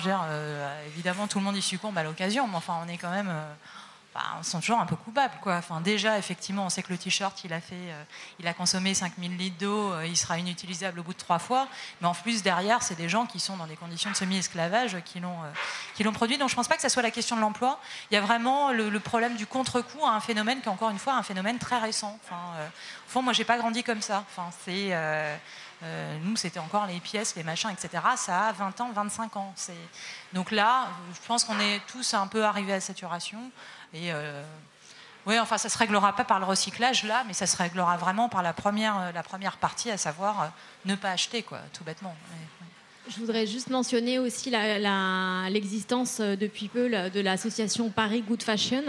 évidemment, 0.88 1.28
tout 1.28 1.38
le 1.38 1.44
monde 1.44 1.56
y 1.56 1.62
succombe 1.62 1.96
à 1.96 2.02
l'occasion, 2.02 2.48
mais 2.48 2.56
enfin, 2.56 2.80
on 2.84 2.88
est 2.88 2.96
quand 2.96 3.10
même 3.10 3.30
on 4.38 4.42
se 4.42 4.50
sent 4.50 4.60
toujours 4.60 4.80
un 4.80 4.86
peu 4.86 4.96
coupable. 4.96 5.34
Quoi. 5.42 5.56
Enfin, 5.56 5.80
déjà, 5.80 6.18
effectivement, 6.18 6.66
on 6.66 6.68
sait 6.68 6.82
que 6.82 6.92
le 6.92 6.98
t-shirt, 6.98 7.44
il, 7.44 7.52
a 7.52 7.60
euh, 7.72 8.02
il 8.38 8.46
a 8.46 8.54
consommé 8.54 8.94
5000 8.94 9.36
litres 9.36 9.58
d'eau, 9.58 9.92
euh, 9.92 10.06
il 10.06 10.16
sera 10.16 10.38
inutilisable 10.38 11.00
au 11.00 11.02
bout 11.02 11.12
de 11.12 11.18
trois 11.18 11.38
fois. 11.38 11.68
Mais 12.00 12.06
en 12.06 12.14
plus, 12.14 12.42
derrière, 12.42 12.82
c'est 12.82 12.94
des 12.94 13.08
gens 13.08 13.26
qui 13.26 13.40
sont 13.40 13.56
dans 13.56 13.66
des 13.66 13.76
conditions 13.76 14.10
de 14.10 14.16
semi-esclavage 14.16 14.96
qui 15.04 15.20
l'ont 15.20 15.42
euh, 15.42 16.04
l'ont 16.04 16.12
produit. 16.12 16.38
Donc 16.38 16.48
je 16.48 16.54
ne 16.54 16.56
pense 16.56 16.68
pas 16.68 16.76
que 16.76 16.82
ce 16.82 16.88
soit 16.88 17.02
la 17.02 17.10
question 17.10 17.36
de 17.36 17.40
l'emploi. 17.40 17.80
Il 18.10 18.14
y 18.14 18.16
a 18.16 18.20
vraiment 18.20 18.72
le, 18.72 18.98
problème 19.00 19.36
du 19.36 19.46
contre-coup 19.46 20.04
à 20.04 20.10
un 20.10 20.20
phénomène 20.20 20.60
qui 20.60 20.68
encore 20.68 20.90
une 20.90 20.98
fois 20.98 21.14
un 21.14 21.22
phénomène 21.22 21.58
très 21.58 21.78
récent. 21.78 22.18
Enfin, 22.24 22.36
au 23.06 23.10
fond, 23.10 23.22
moi, 23.22 23.32
j'ai 23.32 23.44
pas 23.44 23.58
grandi 23.58 23.82
comme 23.82 24.02
ça. 24.02 24.24
Enfin, 24.30 24.50
c'est... 24.64 24.92
nous, 26.22 26.36
c'était 26.36 26.58
encore 26.58 26.86
les 26.86 27.00
pièces, 27.00 27.36
les 27.36 27.44
machins, 27.44 27.70
etc. 27.70 28.02
Ça 28.16 28.48
a 28.48 28.52
20 28.52 28.80
ans, 28.80 28.90
25 28.92 29.36
ans. 29.36 29.54
Donc 30.32 30.50
là, 30.50 30.88
je 31.14 31.26
pense 31.26 31.44
qu'on 31.44 31.58
est 31.60 31.80
tous 31.86 32.14
un 32.14 32.26
peu 32.26 32.44
arrivés 32.44 32.72
à 32.72 32.80
saturation. 32.80 33.50
Et 33.94 34.12
euh, 34.12 34.42
oui, 35.26 35.38
enfin, 35.38 35.58
ça 35.58 35.68
se 35.68 35.78
réglera 35.78 36.14
pas 36.14 36.24
par 36.24 36.38
le 36.38 36.46
recyclage 36.46 37.04
là, 37.04 37.24
mais 37.26 37.32
ça 37.32 37.46
se 37.46 37.56
réglera 37.56 37.96
vraiment 37.96 38.28
par 38.28 38.42
la 38.42 38.52
première, 38.52 38.98
euh, 38.98 39.12
la 39.12 39.22
première 39.22 39.56
partie, 39.56 39.90
à 39.90 39.96
savoir 39.96 40.42
euh, 40.42 40.46
ne 40.84 40.94
pas 40.94 41.10
acheter, 41.10 41.42
quoi, 41.42 41.58
tout 41.72 41.84
bêtement. 41.84 42.14
Je 43.08 43.20
voudrais 43.20 43.46
juste 43.46 43.70
mentionner 43.70 44.18
aussi 44.18 44.50
l'existence 45.50 46.20
depuis 46.20 46.68
peu 46.68 46.90
de 46.90 47.20
l'association 47.20 47.88
Paris 47.88 48.22
Good 48.26 48.42
Fashion. 48.42 48.82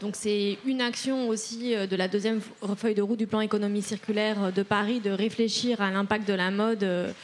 donc 0.00 0.16
c'est 0.16 0.58
une 0.64 0.80
action 0.80 1.28
aussi 1.28 1.74
de 1.74 1.96
la 1.96 2.08
deuxième 2.08 2.40
feuille 2.76 2.94
de 2.94 3.02
route 3.02 3.18
du 3.18 3.26
plan 3.26 3.42
économie 3.42 3.82
circulaire 3.82 4.50
de 4.50 4.62
Paris 4.62 5.00
de 5.00 5.10
réfléchir 5.10 5.82
à 5.82 5.90
l'impact 5.90 6.26
de 6.26 6.32
la 6.32 6.50
mode 6.50 7.14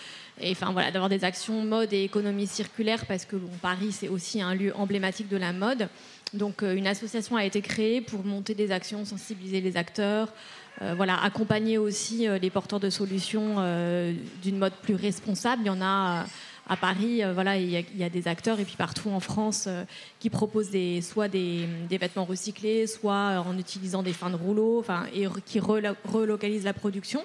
et 0.42 0.52
enfin 0.52 0.72
voilà 0.72 0.90
d'avoir 0.90 1.08
des 1.08 1.24
actions 1.24 1.62
mode 1.62 1.92
et 1.92 2.04
économie 2.04 2.46
circulaire 2.46 3.06
parce 3.06 3.24
que 3.24 3.36
bon, 3.36 3.50
Paris 3.60 3.92
c'est 3.92 4.08
aussi 4.08 4.40
un 4.42 4.54
lieu 4.54 4.74
emblématique 4.76 5.28
de 5.28 5.36
la 5.36 5.52
mode. 5.52 5.88
Donc 6.32 6.62
euh, 6.62 6.74
une 6.74 6.86
association 6.86 7.36
a 7.36 7.44
été 7.44 7.60
créée 7.60 8.00
pour 8.00 8.24
monter 8.24 8.54
des 8.54 8.70
actions, 8.70 9.04
sensibiliser 9.04 9.60
les 9.60 9.76
acteurs, 9.76 10.32
euh, 10.82 10.94
voilà, 10.96 11.22
accompagner 11.22 11.78
aussi 11.78 12.26
euh, 12.26 12.38
les 12.38 12.50
porteurs 12.50 12.80
de 12.80 12.90
solutions 12.90 13.56
d'une 14.42 14.58
mode 14.58 14.72
plus 14.82 14.94
responsable. 14.94 15.62
Il 15.64 15.66
y 15.66 15.70
en 15.70 15.82
a 15.82 16.26
à 16.68 16.76
Paris, 16.76 17.22
voilà, 17.34 17.56
il 17.56 17.68
y, 17.68 18.04
a, 18.04 18.08
des 18.08 18.28
acteurs 18.28 18.60
et 18.60 18.64
puis 18.64 18.76
partout 18.76 19.10
en 19.10 19.18
France 19.18 19.68
qui 20.20 20.30
proposent 20.30 20.70
des, 20.70 21.00
soit 21.02 21.26
des, 21.26 21.66
vêtements 21.90 22.24
recyclés, 22.24 22.86
soit 22.86 23.42
en 23.44 23.58
utilisant 23.58 24.04
des 24.04 24.12
fins 24.12 24.30
de 24.30 24.36
rouleau, 24.36 24.84
et 25.12 25.26
qui 25.46 25.58
relocalisent 25.58 26.64
la 26.64 26.72
production. 26.72 27.24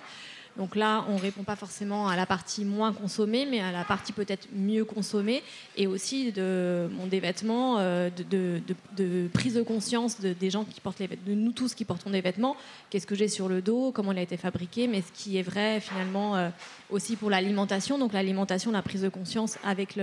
Donc 0.57 0.75
là, 0.75 1.05
on 1.09 1.15
ne 1.15 1.19
répond 1.19 1.43
pas 1.43 1.57
forcément 1.57 2.07
à 2.07 2.15
la 2.15 2.25
partie 2.25 2.63
moins 2.63 2.93
consommée, 2.93 3.45
mais 3.45 3.59
à 3.59 3.71
la 3.71 3.83
partie 3.83 4.13
peut-être 4.13 4.47
mieux 4.53 4.85
consommée, 4.85 5.43
et 5.75 5.85
aussi 5.85 6.31
de, 6.31 6.89
des 7.09 7.19
vêtements, 7.19 7.77
euh, 7.79 8.09
de, 8.09 9.27
prise 9.33 9.55
de 9.55 9.63
conscience 9.63 10.19
des 10.21 10.49
gens 10.49 10.63
qui 10.63 10.79
portent 10.79 10.99
les 10.99 11.07
vêtements, 11.07 11.27
de 11.27 11.33
nous 11.33 11.51
tous 11.51 11.73
qui 11.73 11.83
portons 11.83 12.09
des 12.09 12.21
vêtements. 12.21 12.55
Qu'est-ce 12.89 13.07
que 13.07 13.15
j'ai 13.15 13.27
sur 13.27 13.49
le 13.49 13.61
dos 13.61 13.91
Comment 13.91 14.13
il 14.13 14.17
a 14.17 14.21
été 14.21 14.37
fabriqué 14.37 14.87
Mais 14.87 15.01
ce 15.01 15.11
qui 15.11 15.37
est 15.37 15.43
vrai 15.43 15.81
finalement 15.81 16.37
euh, 16.37 16.49
aussi 16.89 17.17
pour 17.17 17.29
l'alimentation. 17.29 17.97
Donc 17.97 18.13
l'alimentation, 18.13 18.71
la 18.71 18.81
prise 18.81 19.01
de 19.01 19.09
conscience 19.09 19.57
avec 19.63 19.97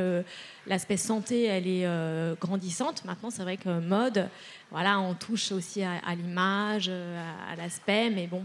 l'aspect 0.67 0.99
santé, 0.99 1.45
elle 1.45 1.67
est 1.67 1.87
euh, 1.87 2.35
grandissante. 2.39 3.05
Maintenant, 3.07 3.31
c'est 3.31 3.43
vrai 3.43 3.57
que 3.57 3.81
mode, 3.81 4.29
voilà, 4.71 5.01
on 5.01 5.15
touche 5.15 5.51
aussi 5.53 5.83
à 5.83 6.15
l'image, 6.15 6.89
à 6.89 7.57
l'aspect, 7.57 8.11
mais 8.11 8.27
bon, 8.27 8.45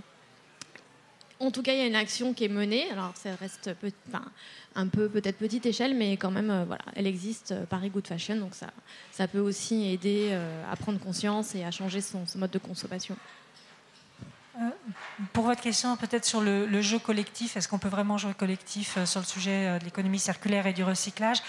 en 1.39 1.51
tout 1.51 1.61
cas, 1.61 1.73
il 1.73 1.79
y 1.79 1.81
a 1.81 1.85
une 1.85 1.95
action 1.95 2.33
qui 2.33 2.45
est 2.45 2.49
menée. 2.49 2.89
Alors, 2.91 3.11
ça 3.15 3.35
reste 3.35 3.69
un 4.75 4.87
peu 4.87 5.09
peut-être 5.09 5.37
petite 5.37 5.65
échelle, 5.65 5.95
mais 5.95 6.17
quand 6.17 6.31
même, 6.31 6.49
euh, 6.49 6.65
voilà, 6.65 6.83
elle 6.95 7.07
existe, 7.07 7.51
euh, 7.51 7.65
Paris 7.65 7.89
Good 7.89 8.07
Fashion. 8.07 8.37
Donc, 8.37 8.55
ça, 8.55 8.67
ça 9.11 9.27
peut 9.27 9.39
aussi 9.39 9.87
aider 9.87 10.29
euh, 10.31 10.71
à 10.71 10.75
prendre 10.75 10.99
conscience 10.99 11.55
et 11.55 11.63
à 11.63 11.71
changer 11.71 12.01
son, 12.01 12.25
mode 12.35 12.51
de 12.51 12.59
consommation. 12.59 13.15
pour 15.33 15.43
votre 15.43 15.61
question, 15.61 15.95
peut-être 15.97 16.25
sur 16.25 16.41
le, 16.41 16.65
le, 16.65 16.81
jeu 16.81 16.97
collectif, 16.97 17.57
est-ce 17.57 17.67
qu'on 17.67 17.77
peut 17.77 17.89
vraiment 17.89 18.17
jouer 18.17 18.33
collectif 18.33 19.03
sur 19.05 19.19
le 19.19 19.25
sujet 19.25 19.77
de 19.79 19.85
l'économie 19.85 20.19
circulaire 20.19 20.65
et 20.65 20.73
du 20.73 20.83
recyclage? 20.83 21.41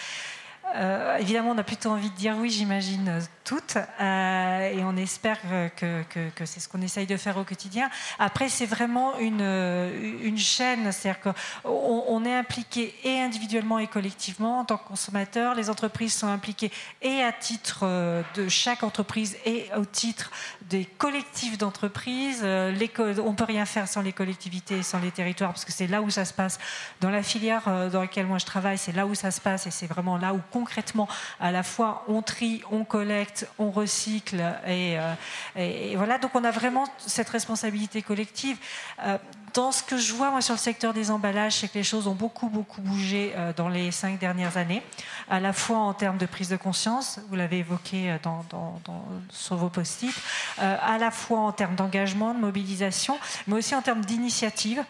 Euh, 0.77 1.17
évidemment, 1.17 1.51
on 1.51 1.59
a 1.59 1.63
plutôt 1.63 1.91
envie 1.91 2.11
de 2.11 2.17
dire 2.17 2.37
oui, 2.39 2.51
j'imagine, 2.51 3.09
euh, 3.09 3.21
toutes. 3.45 3.79
Euh, 4.01 4.71
et 4.71 4.85
on 4.85 4.97
espère 4.97 5.39
que, 5.77 6.03
c'est 6.45 6.61
ce 6.61 6.69
qu'on 6.69 6.83
essaye 6.83 7.07
de 7.07 7.17
faire 7.17 7.39
au 7.39 7.45
quotidien. 7.45 7.89
Après, 8.19 8.49
c'est 8.49 8.67
vraiment 8.67 9.19
une, 9.19 10.37
chaîne. 10.37 10.93
C'est-à-dire 10.93 11.21
qu'on 11.23 12.05
on 12.09 12.25
est 12.25 12.35
impliqué 12.35 12.95
et 13.05 13.21
individuellement 13.21 13.79
et 13.79 13.87
collectivement 13.87 14.61
en 14.61 14.65
tant 14.65 14.77
que 14.77 14.87
consommateur. 14.87 15.55
Les 15.55 15.71
entreprises 15.71 16.13
sont 16.13 16.29
impliquées 16.29 16.71
et 17.01 17.23
à 17.23 17.33
titre 17.33 17.87
de 18.35 18.49
chaque 18.49 18.83
entreprise 18.83 19.37
et 19.47 19.67
au 19.77 19.85
titre 19.85 20.31
des 20.63 20.85
collectifs 20.85 21.57
d'entreprises. 21.57 22.45
On 22.45 23.35
peut 23.35 23.45
rien 23.45 23.65
faire 23.65 23.89
sans 23.89 24.03
les 24.03 24.13
collectivités 24.13 24.79
et 24.79 24.83
sans 24.83 25.01
les 25.01 25.11
territoires 25.11 25.51
parce 25.51 25.65
que 25.65 25.73
c'est 25.73 25.87
là 25.87 26.03
où 26.03 26.11
ça 26.11 26.25
se 26.25 26.35
passe. 26.35 26.59
Dans 27.01 27.11
la 27.11 27.23
filière 27.23 27.89
dans 27.91 28.03
laquelle 28.03 28.27
moi 28.27 28.39
je 28.39 28.47
travaille, 28.47 28.79
c'est 28.79 28.93
là 28.93 29.07
où 29.07 29.15
ça 29.15 29.31
se 29.31 29.41
passe 29.41 29.67
et 29.67 29.71
c'est 29.71 29.87
vraiment 29.87 30.19
là 30.19 30.35
où 30.35 30.41
concrètement, 30.59 31.09
à 31.41 31.51
la 31.53 31.63
fois 31.63 32.05
on 32.09 32.21
trie, 32.23 32.63
on 32.71 32.85
collecte, 32.85 33.49
on 33.59 33.71
recycle. 33.71 34.41
Et, 34.67 34.99
euh, 34.99 35.95
voilà, 35.97 36.19
donc 36.19 36.33
on 36.35 36.45
a 36.45 36.51
vraiment 36.51 36.85
cette 36.99 37.29
responsabilité 37.29 38.03
collective. 38.03 38.57
Euh, 39.05 39.19
dans 39.55 39.73
ce 39.73 39.83
que 39.83 39.97
je 39.97 40.13
vois 40.13 40.31
moi 40.31 40.43
sur 40.43 40.55
le 40.55 40.59
secteur 40.59 40.93
des 40.93 41.11
emballages, 41.11 41.57
c'est 41.59 41.69
que 41.69 41.79
les 41.79 41.85
choses 41.85 42.07
ont 42.07 42.15
beaucoup 42.15 42.49
beaucoup 42.49 42.83
bougé 42.83 43.33
euh, 43.37 43.53
dans 43.57 43.69
les 43.69 43.91
cinq 43.91 44.19
dernières 44.19 44.57
années, 44.57 44.83
à 45.31 45.41
la 45.41 45.53
fois 45.53 45.79
en 45.79 45.95
termes 45.95 46.19
de 46.19 46.27
prise 46.27 46.49
de 46.49 46.57
conscience, 46.57 47.21
vous 47.29 47.37
l'avez 47.37 47.59
évoqué 47.59 48.17
dans, 48.23 48.45
sur 49.31 49.57
vos 49.57 49.69
post-it, 49.69 50.15
à 50.59 50.99
la 50.99 51.11
fois 51.11 51.41
en 51.41 51.53
termes 51.53 51.77
d'engagement, 51.77 52.35
de 52.35 52.41
mobilisation, 52.41 53.19
mais 53.47 53.57
aussi 53.57 53.75
en 53.75 53.83
termes 53.83 54.05
d'initiatives. 54.05 54.83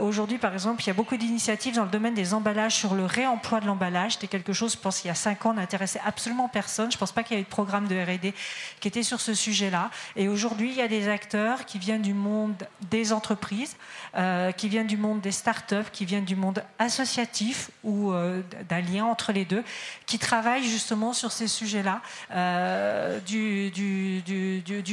Aujourd'hui, 0.00 0.38
par 0.38 0.52
exemple, 0.52 0.82
il 0.82 0.86
y 0.88 0.90
a 0.90 0.94
beaucoup 0.94 1.16
d'initiatives 1.16 1.74
dans 1.76 1.84
le 1.84 1.90
domaine 1.90 2.14
des 2.14 2.34
emballages 2.34 2.74
sur 2.74 2.94
le 2.94 3.04
réemploi 3.04 3.60
de 3.60 3.66
l'emballage. 3.66 4.12
C'était 4.12 4.28
quelque 4.28 4.52
chose, 4.52 4.72
je 4.72 4.78
pense, 4.78 5.03
il 5.04 5.08
y 5.08 5.10
a 5.10 5.14
cinq 5.14 5.46
ans, 5.46 5.54
n'intéressait 5.54 6.00
absolument 6.04 6.48
personne. 6.48 6.90
Je 6.90 6.96
ne 6.96 7.00
pense 7.00 7.12
pas 7.12 7.22
qu'il 7.22 7.36
y 7.36 7.38
ait 7.38 7.42
eu 7.42 7.44
de 7.44 7.48
programme 7.48 7.86
de 7.86 7.94
R&D 7.94 8.34
qui 8.80 8.88
était 8.88 9.02
sur 9.02 9.20
ce 9.20 9.34
sujet-là. 9.34 9.90
Et 10.16 10.28
aujourd'hui, 10.28 10.70
il 10.70 10.76
y 10.76 10.82
a 10.82 10.88
des 10.88 11.08
acteurs 11.08 11.66
qui 11.66 11.78
viennent 11.78 12.02
du 12.02 12.14
monde 12.14 12.54
des 12.90 13.12
entreprises, 13.12 13.76
euh, 14.16 14.52
qui 14.52 14.68
viennent 14.68 14.86
du 14.86 14.96
monde 14.96 15.20
des 15.20 15.32
startups, 15.32 15.90
qui 15.92 16.04
viennent 16.04 16.24
du 16.24 16.36
monde 16.36 16.62
associatif 16.78 17.70
ou 17.82 18.12
euh, 18.12 18.42
d'un 18.68 18.80
lien 18.80 19.04
entre 19.04 19.32
les 19.32 19.44
deux, 19.44 19.62
qui 20.06 20.18
travaillent 20.18 20.64
justement 20.64 21.12
sur 21.12 21.32
ces 21.32 21.48
sujets-là 21.48 22.00
euh, 22.32 23.20
du, 23.20 23.70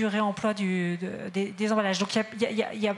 réemploi 0.06 0.54
des, 0.54 0.98
des, 1.34 1.72
emballages. 1.72 2.00
Donc 2.00 2.16
il 2.16 2.52
y 2.52 2.88
a 2.88 2.96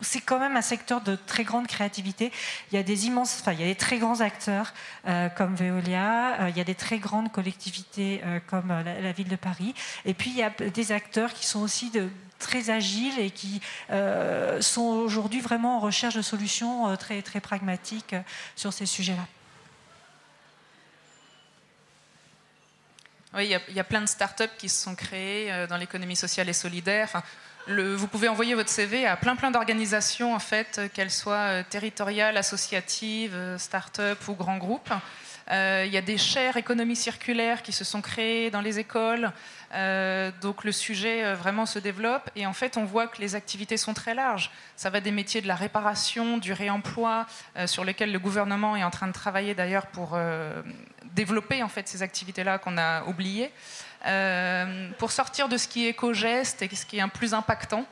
c'est 0.00 0.20
quand 0.20 0.38
même 0.38 0.56
un 0.56 0.62
secteur 0.62 1.00
de 1.00 1.16
très 1.16 1.44
grande 1.44 1.66
créativité. 1.66 2.32
Il 2.70 2.76
y 2.76 2.78
a 2.78 2.82
des 2.82 3.06
immenses, 3.06 3.38
enfin, 3.40 3.52
il 3.52 3.60
y 3.60 3.62
a 3.62 3.66
des 3.66 3.74
très 3.74 3.98
grands 3.98 4.20
acteurs 4.20 4.72
euh, 5.06 5.28
comme 5.28 5.54
Veolia, 5.54 6.42
euh, 6.42 6.48
il 6.50 6.56
y 6.56 6.60
a 6.60 6.64
des 6.64 6.74
très 6.74 6.98
grandes 6.98 7.32
collectivités 7.32 8.20
euh, 8.24 8.40
comme 8.46 8.68
la, 8.68 9.12
ville 9.12 9.28
de 9.28 9.36
Paris, 9.36 9.74
et 10.04 10.14
puis 10.14 10.30
il 10.30 10.36
y 10.36 10.42
a 10.42 10.50
des 10.50 10.92
acteurs 10.92 11.32
qui 11.32 11.46
sont 11.46 11.60
aussi 11.60 11.92
très 12.38 12.70
agiles 12.70 13.18
et 13.18 13.30
qui 13.30 13.60
sont 14.60 14.82
aujourd'hui 14.82 15.40
vraiment 15.40 15.76
en 15.76 15.80
recherche 15.80 16.14
de 16.14 16.22
solutions 16.22 16.96
très, 16.96 17.22
très 17.22 17.40
pragmatiques 17.40 18.14
sur 18.56 18.72
ces 18.72 18.86
sujets-là. 18.86 19.26
Oui, 23.34 23.52
il 23.68 23.74
y, 23.74 23.80
a, 23.80 23.84
plein 23.84 24.00
de 24.00 24.06
startups 24.06 24.44
qui 24.58 24.68
se 24.68 24.82
sont 24.82 24.94
créées 24.94 25.66
dans 25.68 25.76
l'économie 25.76 26.16
sociale 26.16 26.48
et 26.48 26.52
solidaire. 26.52 27.22
Vous 27.68 28.08
pouvez 28.08 28.28
envoyer 28.28 28.54
votre 28.54 28.68
CV 28.68 29.06
à 29.06 29.16
plein 29.16 29.36
plein 29.36 29.50
d'organisations, 29.50 30.34
en 30.34 30.38
fait, 30.38 30.80
qu'elles 30.92 31.10
soient 31.10 31.34
euh, 31.34 31.62
territoriales, 31.68 32.36
associatives, 32.36 33.34
euh, 33.34 33.58
start-up 33.58 34.18
ou 34.28 34.34
grands 34.34 34.58
groupes. 34.58 34.92
Euh, 35.50 35.84
il 35.86 35.92
y 35.92 35.98
a 35.98 36.02
des 36.02 36.16
chaires 36.16 36.56
économie 36.56 36.96
circulaire 36.96 37.62
qui 37.62 37.72
se 37.72 37.84
sont 37.84 38.00
créées 38.00 38.50
dans 38.50 38.62
les 38.62 38.78
écoles. 38.78 39.30
donc 40.40 40.64
le 40.64 40.72
sujet 40.72 41.34
vraiment 41.34 41.66
se 41.66 41.78
développe 41.78 42.30
et 42.36 42.46
en 42.46 42.54
fait 42.54 42.76
on 42.76 42.84
voit 42.84 43.08
que 43.08 43.20
les 43.20 43.34
activités 43.34 43.76
sont 43.76 43.92
très 43.92 44.14
larges. 44.14 44.50
Ça 44.76 44.88
va 44.88 45.00
des 45.00 45.10
métiers 45.10 45.42
de 45.42 45.48
la 45.48 45.56
réparation, 45.56 46.38
du 46.38 46.54
réemploi, 46.54 47.26
sur 47.66 47.84
lesquels 47.84 48.12
le 48.12 48.18
gouvernement 48.18 48.74
est 48.76 48.84
en 48.84 48.90
train 48.90 49.08
de 49.08 49.12
travailler 49.12 49.54
d'ailleurs 49.54 49.88
pour 49.88 50.16
développer 51.14 51.62
en 51.62 51.68
fait 51.68 51.88
ces 51.88 52.02
activités-là 52.02 52.58
qu'on 52.58 52.78
a 52.78 53.04
oubliées. 53.04 53.50
Euh, 54.06 54.90
pour 54.98 55.12
sortir 55.12 55.48
de 55.48 55.56
ce 55.56 55.66
qui 55.66 55.86
est 55.86 55.90
éco-geste 55.90 56.60
et 56.60 56.74
ce 56.74 56.84
qui 56.84 56.98
est 56.98 57.00
un 57.00 57.08
plus 57.08 57.32
impactant. 57.32 57.86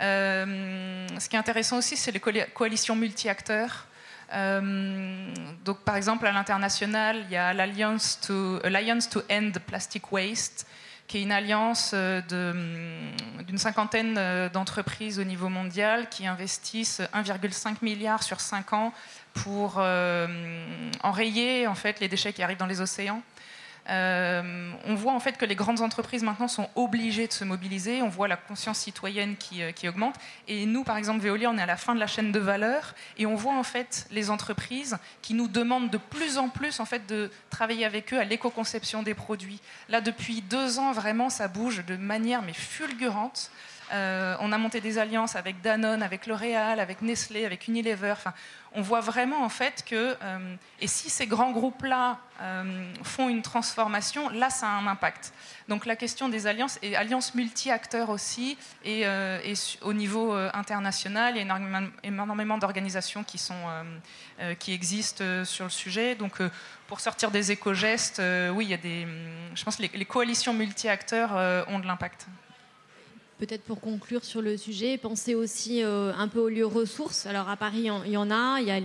Euh, 0.00 1.06
ce 1.18 1.28
qui 1.28 1.36
est 1.36 1.38
intéressant 1.38 1.78
aussi, 1.78 1.96
c'est 1.96 2.12
les 2.12 2.20
coalitions 2.20 2.96
multi-acteurs. 2.96 3.86
Euh, 4.32 5.28
donc, 5.64 5.80
par 5.80 5.96
exemple, 5.96 6.26
à 6.26 6.32
l'international, 6.32 7.24
il 7.26 7.32
y 7.32 7.36
a 7.36 7.52
l'Alliance 7.52 8.20
to, 8.20 8.64
Alliance 8.64 9.10
to 9.10 9.20
End 9.30 9.52
Plastic 9.66 10.10
Waste, 10.12 10.66
qui 11.06 11.18
est 11.18 11.22
une 11.22 11.32
alliance 11.32 11.92
d'une 11.92 13.58
cinquantaine 13.58 14.14
d'entreprises 14.52 15.18
au 15.18 15.24
niveau 15.24 15.48
mondial 15.48 16.08
qui 16.08 16.26
investissent 16.26 17.02
1,5 17.12 17.78
milliard 17.82 18.22
sur 18.22 18.40
5 18.40 18.72
ans 18.72 18.94
pour 19.34 19.78
enrayer 21.02 21.66
en 21.66 21.74
fait, 21.74 21.98
les 21.98 22.06
déchets 22.06 22.32
qui 22.32 22.44
arrivent 22.44 22.58
dans 22.58 22.66
les 22.66 22.80
océans. 22.80 23.22
Euh, 23.88 24.72
on 24.86 24.94
voit 24.94 25.12
en 25.12 25.20
fait 25.20 25.36
que 25.36 25.44
les 25.44 25.54
grandes 25.54 25.80
entreprises 25.80 26.22
maintenant 26.22 26.48
sont 26.48 26.68
obligées 26.74 27.26
de 27.26 27.32
se 27.32 27.44
mobiliser. 27.44 28.02
On 28.02 28.08
voit 28.08 28.28
la 28.28 28.36
conscience 28.36 28.78
citoyenne 28.78 29.36
qui, 29.36 29.62
euh, 29.62 29.72
qui, 29.72 29.88
augmente. 29.88 30.16
Et 30.48 30.66
nous, 30.66 30.84
par 30.84 30.96
exemple, 30.96 31.20
Veolia, 31.20 31.50
on 31.50 31.58
est 31.58 31.62
à 31.62 31.66
la 31.66 31.76
fin 31.76 31.94
de 31.94 32.00
la 32.00 32.06
chaîne 32.06 32.32
de 32.32 32.38
valeur 32.38 32.94
et 33.18 33.26
on 33.26 33.34
voit 33.34 33.54
en 33.54 33.62
fait 33.62 34.06
les 34.10 34.30
entreprises 34.30 34.98
qui 35.22 35.34
nous 35.34 35.48
demandent 35.48 35.90
de 35.90 35.98
plus 35.98 36.38
en 36.38 36.48
plus 36.48 36.80
en 36.80 36.84
fait 36.84 37.06
de 37.06 37.30
travailler 37.48 37.84
avec 37.84 38.12
eux 38.12 38.18
à 38.18 38.24
l'éco-conception 38.24 39.02
des 39.02 39.14
produits. 39.14 39.60
Là, 39.88 40.00
depuis 40.00 40.42
deux 40.42 40.78
ans, 40.78 40.92
vraiment, 40.92 41.30
ça 41.30 41.48
bouge 41.48 41.84
de 41.86 41.96
manière 41.96 42.42
mais 42.42 42.52
fulgurante. 42.52 43.50
Euh, 43.92 44.36
on 44.40 44.52
a 44.52 44.58
monté 44.58 44.80
des 44.80 44.98
alliances 44.98 45.36
avec 45.36 45.60
Danone, 45.62 46.02
avec 46.02 46.26
L'Oréal, 46.26 46.80
avec 46.80 47.02
Nestlé, 47.02 47.44
avec 47.44 47.66
Unilever. 47.66 48.14
On 48.72 48.82
voit 48.82 49.00
vraiment 49.00 49.42
en 49.42 49.48
fait 49.48 49.84
que, 49.84 50.16
euh, 50.22 50.54
et 50.80 50.86
si 50.86 51.10
ces 51.10 51.26
grands 51.26 51.50
groupes-là 51.50 52.18
euh, 52.40 52.92
font 53.02 53.28
une 53.28 53.42
transformation, 53.42 54.28
là, 54.28 54.48
ça 54.48 54.66
a 54.68 54.70
un 54.70 54.86
impact. 54.86 55.32
Donc 55.68 55.86
la 55.86 55.96
question 55.96 56.28
des 56.28 56.46
alliances, 56.46 56.78
et 56.82 56.94
alliances 56.94 57.34
multi-acteurs 57.34 58.10
aussi, 58.10 58.56
et, 58.84 59.04
au 59.82 59.92
niveau 59.92 60.32
international, 60.32 61.36
il 61.36 61.46
y 61.46 61.50
a 61.50 61.82
énormément 62.04 62.58
d'organisations 62.58 63.24
qui, 63.24 63.40
existent 64.72 65.44
sur 65.44 65.64
le 65.64 65.70
sujet. 65.70 66.14
Donc 66.14 66.38
pour 66.86 67.00
sortir 67.00 67.30
des 67.30 67.52
éco-gestes, 67.52 68.22
oui, 68.52 68.66
il 68.66 68.70
y 68.70 68.74
a 68.74 68.78
des, 68.78 69.06
je 69.54 69.64
pense 69.64 69.76
que 69.76 69.82
les, 69.82 69.90
les 69.94 70.04
coalitions 70.04 70.54
multi-acteurs 70.54 71.32
ont 71.68 71.78
de 71.78 71.86
l'impact 71.86 72.26
peut-être 73.40 73.62
pour 73.62 73.80
conclure 73.80 74.22
sur 74.22 74.42
le 74.42 74.58
sujet, 74.58 74.98
pensez 74.98 75.34
aussi 75.34 75.82
euh, 75.82 76.12
un 76.16 76.28
peu 76.28 76.40
aux 76.40 76.50
lieux 76.50 76.66
ressources. 76.66 77.24
Alors 77.24 77.48
à 77.48 77.56
Paris, 77.56 77.88
il 78.04 78.12
y 78.12 78.16
en 78.16 78.30
a, 78.30 78.60
il 78.60 78.66
y 78.66 78.70
a 78.70 78.78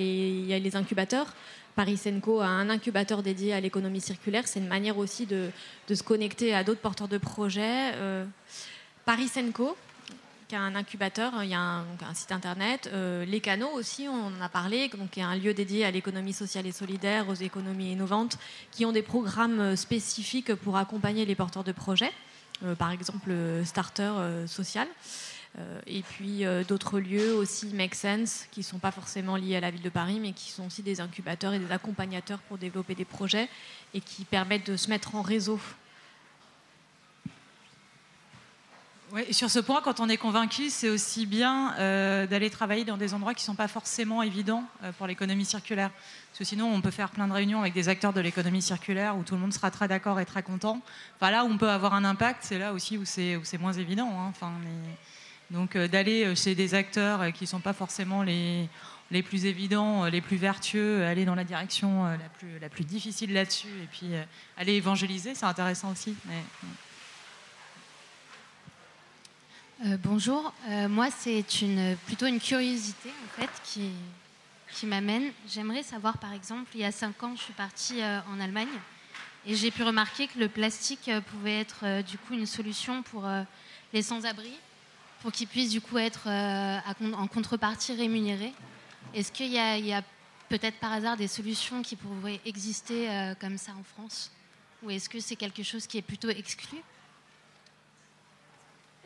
les, 0.59 0.75
incubateurs. 0.77 1.27
Paris 1.75 1.97
Senco 1.97 2.39
a 2.39 2.47
un 2.47 2.69
incubateur 2.69 3.21
dédié 3.21 3.53
à 3.53 3.59
l'économie 3.59 3.99
circulaire. 3.99 4.47
C'est 4.47 4.61
une 4.61 4.67
manière 4.67 4.97
aussi 4.97 5.25
de, 5.25 5.49
se 5.93 6.01
connecter 6.03 6.55
à 6.55 6.63
d'autres 6.63 6.79
porteurs 6.79 7.09
de 7.09 7.17
projets. 7.17 7.91
Euh, 7.95 8.23
Paris 9.03 9.27
Senco, 9.27 9.75
qui 10.47 10.55
a 10.55 10.61
un 10.61 10.75
incubateur, 10.75 11.33
il 11.43 11.49
y 11.49 11.53
a 11.53 11.59
un, 11.59 11.85
site 12.13 12.31
internet. 12.31 12.89
Euh, 12.93 13.25
les 13.25 13.41
canaux 13.41 13.71
aussi, 13.73 14.07
on 14.07 14.27
en 14.27 14.41
a 14.41 14.47
parlé, 14.47 14.87
donc 14.87 15.11
qui 15.11 15.19
est 15.19 15.23
un 15.23 15.35
lieu 15.35 15.53
dédié 15.53 15.83
à 15.83 15.91
l'économie 15.91 16.31
sociale 16.31 16.65
et 16.65 16.71
solidaire, 16.71 17.27
aux 17.27 17.33
économies 17.33 17.91
innovantes, 17.91 18.37
qui 18.71 18.85
ont 18.85 18.93
des 18.93 19.01
programmes 19.01 19.75
spécifiques 19.75 20.55
pour 20.55 20.77
accompagner 20.77 21.25
les 21.25 21.35
porteurs 21.35 21.65
de 21.65 21.73
projets. 21.73 22.13
Euh, 22.63 22.73
par 22.73 22.91
exemple 22.91 23.31
starter 23.65 24.03
euh, 24.03 24.47
social. 24.47 24.87
Euh, 25.57 25.79
et 25.87 26.01
puis 26.01 26.43
d'autres 26.67 26.99
lieux 26.99 27.33
aussi 27.33 27.67
make 27.67 27.95
sense 27.95 28.45
qui 28.51 28.59
ne 28.59 28.65
sont 28.65 28.79
pas 28.79 28.91
forcément 28.91 29.37
liés 29.37 29.55
à 29.55 29.61
la 29.61 29.71
ville 29.71 29.81
de 29.81 29.89
Paris, 29.89 30.19
mais 30.21 30.33
qui 30.33 30.51
sont 30.51 30.67
aussi 30.67 30.83
des 30.83 30.99
incubateurs 30.99 31.53
et 31.53 31.59
des 31.59 31.71
accompagnateurs 31.71 32.39
pour 32.39 32.57
développer 32.57 32.93
des 32.93 33.05
projets 33.05 33.47
et 33.93 34.01
qui 34.01 34.25
permettent 34.25 34.69
de 34.69 34.75
se 34.75 34.89
mettre 34.89 35.15
en 35.15 35.21
réseau 35.21 35.59
sur 39.31 39.49
ce 39.49 39.59
point, 39.59 39.81
quand 39.81 39.99
on 39.99 40.09
est 40.09 40.17
convaincu, 40.17 40.69
c'est 40.69 40.89
aussi 40.89 41.25
bien 41.25 41.73
d'aller 42.27 42.49
travailler 42.49 42.85
dans 42.85 42.97
des 42.97 43.13
endroits 43.13 43.33
qui 43.33 43.43
ne 43.43 43.47
sont 43.47 43.55
pas 43.55 43.67
forcément 43.67 44.21
évidents 44.21 44.63
pour 44.97 45.07
l'économie 45.07 45.45
circulaire. 45.45 45.91
Parce 46.35 46.39
que 46.39 46.43
sinon, 46.43 46.69
on 46.73 46.81
peut 46.81 46.91
faire 46.91 47.11
plein 47.11 47.29
de 47.29 47.31
réunions 47.31 47.61
avec 47.61 47.73
des 47.73 47.87
acteurs 47.87 48.11
de 48.11 48.19
l'économie 48.19 48.61
circulaire 48.61 49.15
où 49.15 49.23
tout 49.23 49.35
le 49.35 49.39
monde 49.39 49.53
sera 49.53 49.71
très 49.71 49.87
d'accord 49.87 50.19
et 50.19 50.25
très 50.25 50.43
content. 50.43 50.81
Enfin, 51.15 51.31
là 51.31 51.45
où 51.45 51.47
on 51.47 51.57
peut 51.57 51.69
avoir 51.69 51.93
un 51.93 52.03
impact, 52.03 52.39
c'est 52.41 52.59
là 52.59 52.73
aussi 52.73 52.97
où 52.97 53.05
c'est, 53.05 53.57
moins 53.57 53.71
évident. 53.71 54.09
Hein. 54.09 54.27
Enfin, 54.31 54.51
Donc 55.49 55.77
euh, 55.77 55.87
d'aller 55.87 56.25
euh, 56.25 56.35
chez 56.35 56.53
des 56.53 56.73
acteurs 56.73 57.21
euh, 57.21 57.31
qui 57.31 57.45
ne 57.45 57.47
sont 57.47 57.61
pas 57.61 57.71
forcément 57.71 58.21
les, 58.21 58.67
plus 59.23 59.45
évidents, 59.45 60.07
les 60.07 60.19
plus 60.19 60.35
vertueux, 60.35 61.05
aller 61.05 61.23
dans 61.23 61.35
la 61.35 61.45
direction 61.45 62.03
la 62.59 62.67
plus 62.67 62.83
difficile 62.83 63.31
là-dessus 63.31 63.69
et 63.81 63.87
puis 63.89 64.07
aller 64.57 64.73
évangéliser, 64.73 65.35
c'est 65.35 65.45
intéressant 65.45 65.93
aussi. 65.93 66.15
Bonjour, 70.03 70.51
moi 70.89 71.09
c'est 71.11 71.45
plutôt 72.05 72.25
une 72.25 72.39
curiosité 72.39 73.09
en 73.09 73.41
fait 73.41 73.49
qui, 73.63 74.85
m'amène. 74.87 75.31
J'aimerais 75.47 75.83
savoir, 75.83 76.17
par 76.17 76.33
exemple, 76.33 76.69
il 76.73 76.81
y 76.81 76.85
a 76.85 76.91
cinq 76.91 77.21
ans, 77.23 77.35
je 77.35 77.41
suis 77.41 77.53
partie 77.53 78.01
euh, 78.01 78.19
en 78.31 78.39
Allemagne 78.39 78.67
et 79.45 79.55
j'ai 79.55 79.69
pu 79.69 79.83
remarquer 79.83 80.27
que 80.27 80.39
le 80.39 80.49
plastique 80.49 81.07
euh, 81.07 81.21
pouvait 81.21 81.59
être 81.59 81.81
euh, 81.83 82.01
du 82.01 82.17
coup 82.17 82.33
une 82.33 82.47
solution 82.47 83.03
pour 83.03 83.27
les 83.93 84.01
sans-abri, 84.01 84.53
pour 85.21 85.31
qu'ils 85.31 85.47
puissent 85.47 85.71
du 85.71 85.81
coup 85.81 85.99
être 85.99 86.27
en 86.27 87.27
contrepartie 87.27 87.93
rémunérés. 87.93 88.53
Est-ce 89.13 89.31
qu'il 89.31 89.51
y 89.51 89.59
a, 89.59 90.01
peut-être 90.49 90.79
par 90.79 90.93
hasard 90.93 91.15
des 91.15 91.27
solutions 91.27 91.83
qui 91.83 91.95
pourraient 91.95 92.41
exister 92.45 93.33
comme 93.39 93.57
ça 93.57 93.71
en 93.79 93.83
France? 93.83 94.31
Ou 94.83 94.89
est-ce 94.89 95.09
que 95.09 95.19
c'est 95.19 95.35
quelque 95.35 95.63
chose 95.63 95.87
qui 95.87 95.97
est 95.97 96.03
plutôt 96.03 96.29
exclu? 96.29 96.77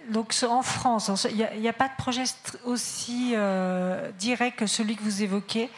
Donc 0.09 0.33
en 0.47 0.61
France, 0.61 1.27
il 1.29 1.61
n'y 1.61 1.67
a, 1.67 1.73
pas 1.73 1.87
de 1.87 1.95
projet 1.97 2.23
aussi 2.65 3.33
euh, 3.35 4.09
direct 4.17 4.57
que 4.59 4.65
celui 4.65 4.95
que 4.95 5.03
vous 5.03 5.23
évoquez, 5.23 5.69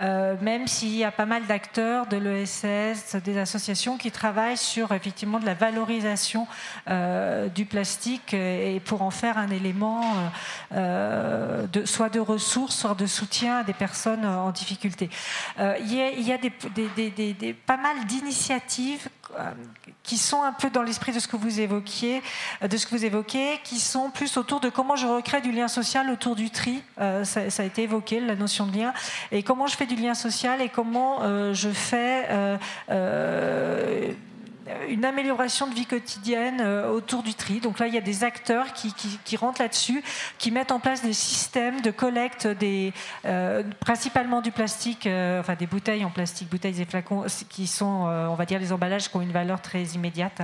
euh, 0.00 0.36
même 0.40 0.66
s'il 0.68 0.94
y 0.96 1.04
a 1.04 1.10
pas 1.10 1.26
mal 1.26 1.46
d'acteurs 1.46 2.06
de 2.06 2.16
l'ESS, 2.16 3.16
des 3.16 3.38
associations 3.38 3.98
qui 3.98 4.10
travaillent 4.10 4.56
sur 4.56 4.92
effectivement 4.92 5.40
de 5.40 5.46
la 5.46 5.54
valorisation 5.54 6.46
euh, 6.88 7.48
du 7.48 7.64
plastique 7.64 8.32
et 8.34 8.80
pour 8.84 9.02
en 9.02 9.10
faire 9.10 9.38
un 9.38 9.50
élément 9.50 10.02
soit 11.84 12.08
de 12.10 12.20
ressources, 12.20 12.76
soit 12.76 12.94
de 12.94 13.06
soutien 13.06 13.58
à 13.58 13.64
des 13.64 13.72
personnes 13.72 14.24
en 14.24 14.50
difficulté. 14.52 15.10
il 15.58 16.22
y 16.22 16.32
a, 16.32 16.38
pas 17.66 17.76
mal 17.76 18.04
d'initiatives 18.06 19.08
qui 20.02 20.18
sont 20.18 20.42
un 20.42 20.52
peu 20.52 20.70
dans 20.70 20.82
l'esprit 20.82 21.12
de 21.12 21.18
ce 21.18 21.28
que 21.28 21.36
vous 21.36 21.60
évoquiez, 21.60 22.22
de 22.62 22.76
ce 22.76 22.86
que 22.86 22.94
vous 22.94 23.04
évoquez, 23.04 23.60
qui 23.64 23.78
sont 23.78 24.10
plus 24.10 24.36
autour 24.36 24.60
de 24.60 24.68
comment 24.68 24.96
je 24.96 25.06
recrée 25.06 25.40
du 25.40 25.52
lien 25.52 25.68
social 25.68 26.10
autour 26.10 26.36
du 26.36 26.50
tri. 26.50 26.82
Euh, 27.00 27.24
ça, 27.24 27.40
a 27.40 27.64
été 27.64 27.82
évoqué, 27.82 28.20
la 28.20 28.34
notion 28.34 28.66
de 28.66 28.76
lien. 28.76 28.92
Et 29.30 29.42
comment 29.42 29.66
je 29.66 29.76
fais 29.76 29.86
du 29.86 29.96
lien 29.96 30.14
social 30.14 30.60
et 30.60 30.68
comment 30.68 31.22
euh, 31.22 31.54
je 31.54 31.70
fais 31.70 32.26
euh, 32.30 34.12
une 34.88 35.04
amélioration 35.04 35.66
de 35.66 35.74
vie 35.74 35.86
quotidienne 35.86 36.60
euh, 36.60 36.90
autour 36.90 37.22
du 37.22 37.34
tri. 37.34 37.60
Donc 37.60 37.78
là, 37.78 37.86
il 37.86 37.94
y 37.94 37.98
a 37.98 38.02
des 38.02 38.24
acteurs 38.24 38.72
qui, 38.72 39.36
rentrent 39.36 39.62
là-dessus, 39.62 40.02
qui 40.38 40.50
mettent 40.50 40.72
en 40.72 40.80
place 40.80 41.02
des 41.02 41.12
systèmes 41.12 41.80
de 41.80 41.90
collecte 41.90 42.46
des, 42.46 42.92
euh, 43.24 43.62
principalement 43.80 44.40
du 44.40 44.52
plastique, 44.52 45.06
euh, 45.06 45.40
enfin 45.40 45.54
des 45.54 45.66
bouteilles 45.66 46.04
en 46.04 46.10
plastique, 46.10 46.48
bouteilles 46.48 46.80
et 46.80 46.84
flacons, 46.84 47.24
qui 47.48 47.66
sont, 47.66 47.84
on 47.84 48.34
va 48.34 48.44
dire, 48.44 48.58
les 48.58 48.72
emballages 48.72 49.08
qui 49.08 49.16
ont 49.16 49.20
une 49.20 49.32
valeur 49.32 49.60
très 49.60 49.82
immédiate 49.82 50.40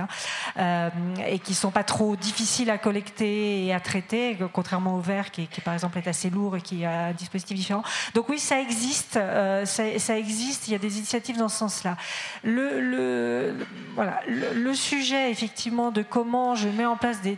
hein, 0.57 0.91
et 1.27 1.39
qui 1.39 1.53
sont 1.53 1.71
pas 1.71 1.83
trop 1.83 2.15
difficiles 2.15 2.69
à 2.69 2.77
collecter 2.77 3.65
et 3.65 3.73
à 3.73 3.79
traiter, 3.79 4.37
contrairement 4.53 4.95
au 4.95 4.99
verre 4.99 5.31
qui, 5.31 5.47
par 5.63 5.73
exemple 5.73 5.97
est 5.97 6.07
assez 6.07 6.29
lourd 6.29 6.55
et 6.55 6.61
qui 6.61 6.85
a 6.85 7.07
un 7.07 7.11
dispositif 7.13 7.57
différent. 7.57 7.83
Donc 8.13 8.29
oui, 8.29 8.39
ça 8.39 8.59
existe, 8.59 9.19
ça, 9.65 10.17
existe. 10.17 10.67
Il 10.67 10.71
y 10.71 10.75
a 10.75 10.79
des 10.79 10.97
initiatives 10.97 11.37
dans 11.37 11.49
ce 11.49 11.57
sens-là. 11.57 11.97
Le, 12.43 13.55
voilà, 13.95 14.16
le, 14.27 14.73
sujet, 14.73 15.31
effectivement, 15.31 15.91
de 15.91 16.01
comment 16.01 16.55
je 16.55 16.69
mets 16.69 16.85
en 16.85 16.97
place 16.97 17.21
des, 17.21 17.37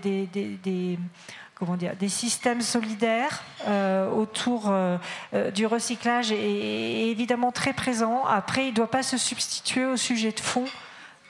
comment 1.56 1.76
dire, 1.76 1.96
des 2.00 2.10
systèmes 2.10 2.62
solidaires 2.62 3.44
euh, 3.68 4.10
autour 4.10 4.70
euh, 4.70 4.98
euh, 5.34 5.52
du 5.52 5.66
recyclage 5.66 6.32
est, 6.32 6.38
est, 6.38 7.10
évidemment 7.10 7.52
très 7.52 7.74
présent. 7.74 8.24
Après, 8.26 8.66
il 8.66 8.72
ne 8.72 8.76
doit 8.76 8.92
pas 8.92 9.04
se 9.04 9.18
substituer 9.18 9.86
au 9.86 9.98
sujet 9.98 10.32
de 10.32 10.40
fond 10.40 10.66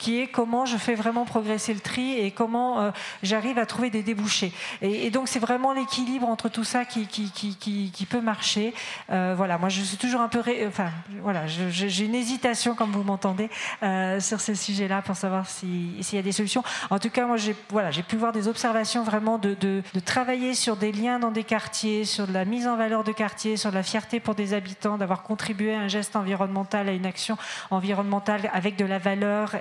qui 0.00 0.18
est 0.18 0.26
comment 0.26 0.64
je 0.64 0.78
fais 0.78 0.94
vraiment 0.94 1.26
progresser 1.26 1.74
le 1.74 1.80
tri 1.80 2.18
et 2.18 2.30
comment 2.30 2.80
euh, 2.80 2.90
j'arrive 3.22 3.58
à 3.58 3.66
trouver 3.66 3.90
des 3.90 4.02
débouchés. 4.02 4.50
Et, 4.80 5.10
donc 5.10 5.28
c'est 5.28 5.38
vraiment 5.38 5.74
l'équilibre 5.74 6.26
entre 6.26 6.48
tout 6.48 6.64
ça 6.64 6.86
qui, 6.86 7.06
qui, 7.06 7.30
qui, 7.30 8.06
peut 8.06 8.22
marcher. 8.22 8.72
Euh, 9.10 9.34
voilà, 9.36 9.58
moi 9.58 9.68
je 9.68 9.82
suis 9.82 9.98
toujours 9.98 10.22
un 10.22 10.28
peu... 10.28 10.42
Enfin, 10.66 10.90
voilà, 11.22 11.46
j'ai 11.46 12.04
une 12.04 12.14
hésitation, 12.14 12.74
comme 12.74 12.92
vous 12.92 13.02
m'entendez, 13.02 13.50
euh, 13.82 14.20
sur 14.20 14.40
ce 14.40 14.54
sujet-là 14.54 15.02
pour 15.02 15.16
savoir 15.16 15.46
s'il 15.46 16.14
y 16.14 16.18
a 16.18 16.22
des 16.22 16.32
solutions. 16.32 16.64
En 16.88 16.98
tout 16.98 17.10
cas, 17.10 17.26
moi 17.26 17.36
j'ai 17.36 17.54
voilà, 17.68 17.90
pu 17.90 18.16
voir 18.16 18.32
des 18.32 18.48
observations 18.48 19.02
vraiment 19.02 19.36
de, 19.36 19.54
de, 19.54 19.82
travailler 20.02 20.54
sur 20.54 20.76
des 20.76 20.92
liens 20.92 21.18
dans 21.18 21.30
des 21.30 21.44
quartiers, 21.44 22.06
sur 22.06 22.26
de 22.26 22.32
la 22.32 22.46
mise 22.46 22.66
en 22.66 22.76
valeur 22.76 23.04
de 23.04 23.12
quartiers, 23.12 23.58
sur 23.58 23.68
de 23.68 23.74
la 23.76 23.82
fierté 23.82 24.18
pour 24.18 24.34
des 24.34 24.54
habitants, 24.54 24.96
d'avoir 24.96 25.22
contribué 25.22 25.74
à 25.74 25.80
un 25.80 25.88
geste 25.88 26.16
environnemental, 26.16 26.88
à 26.88 26.92
une 26.92 27.04
action 27.04 27.36
environnementale 27.70 28.50
avec 28.54 28.76
de 28.76 28.86
la 28.86 28.98
valeur. 28.98 29.56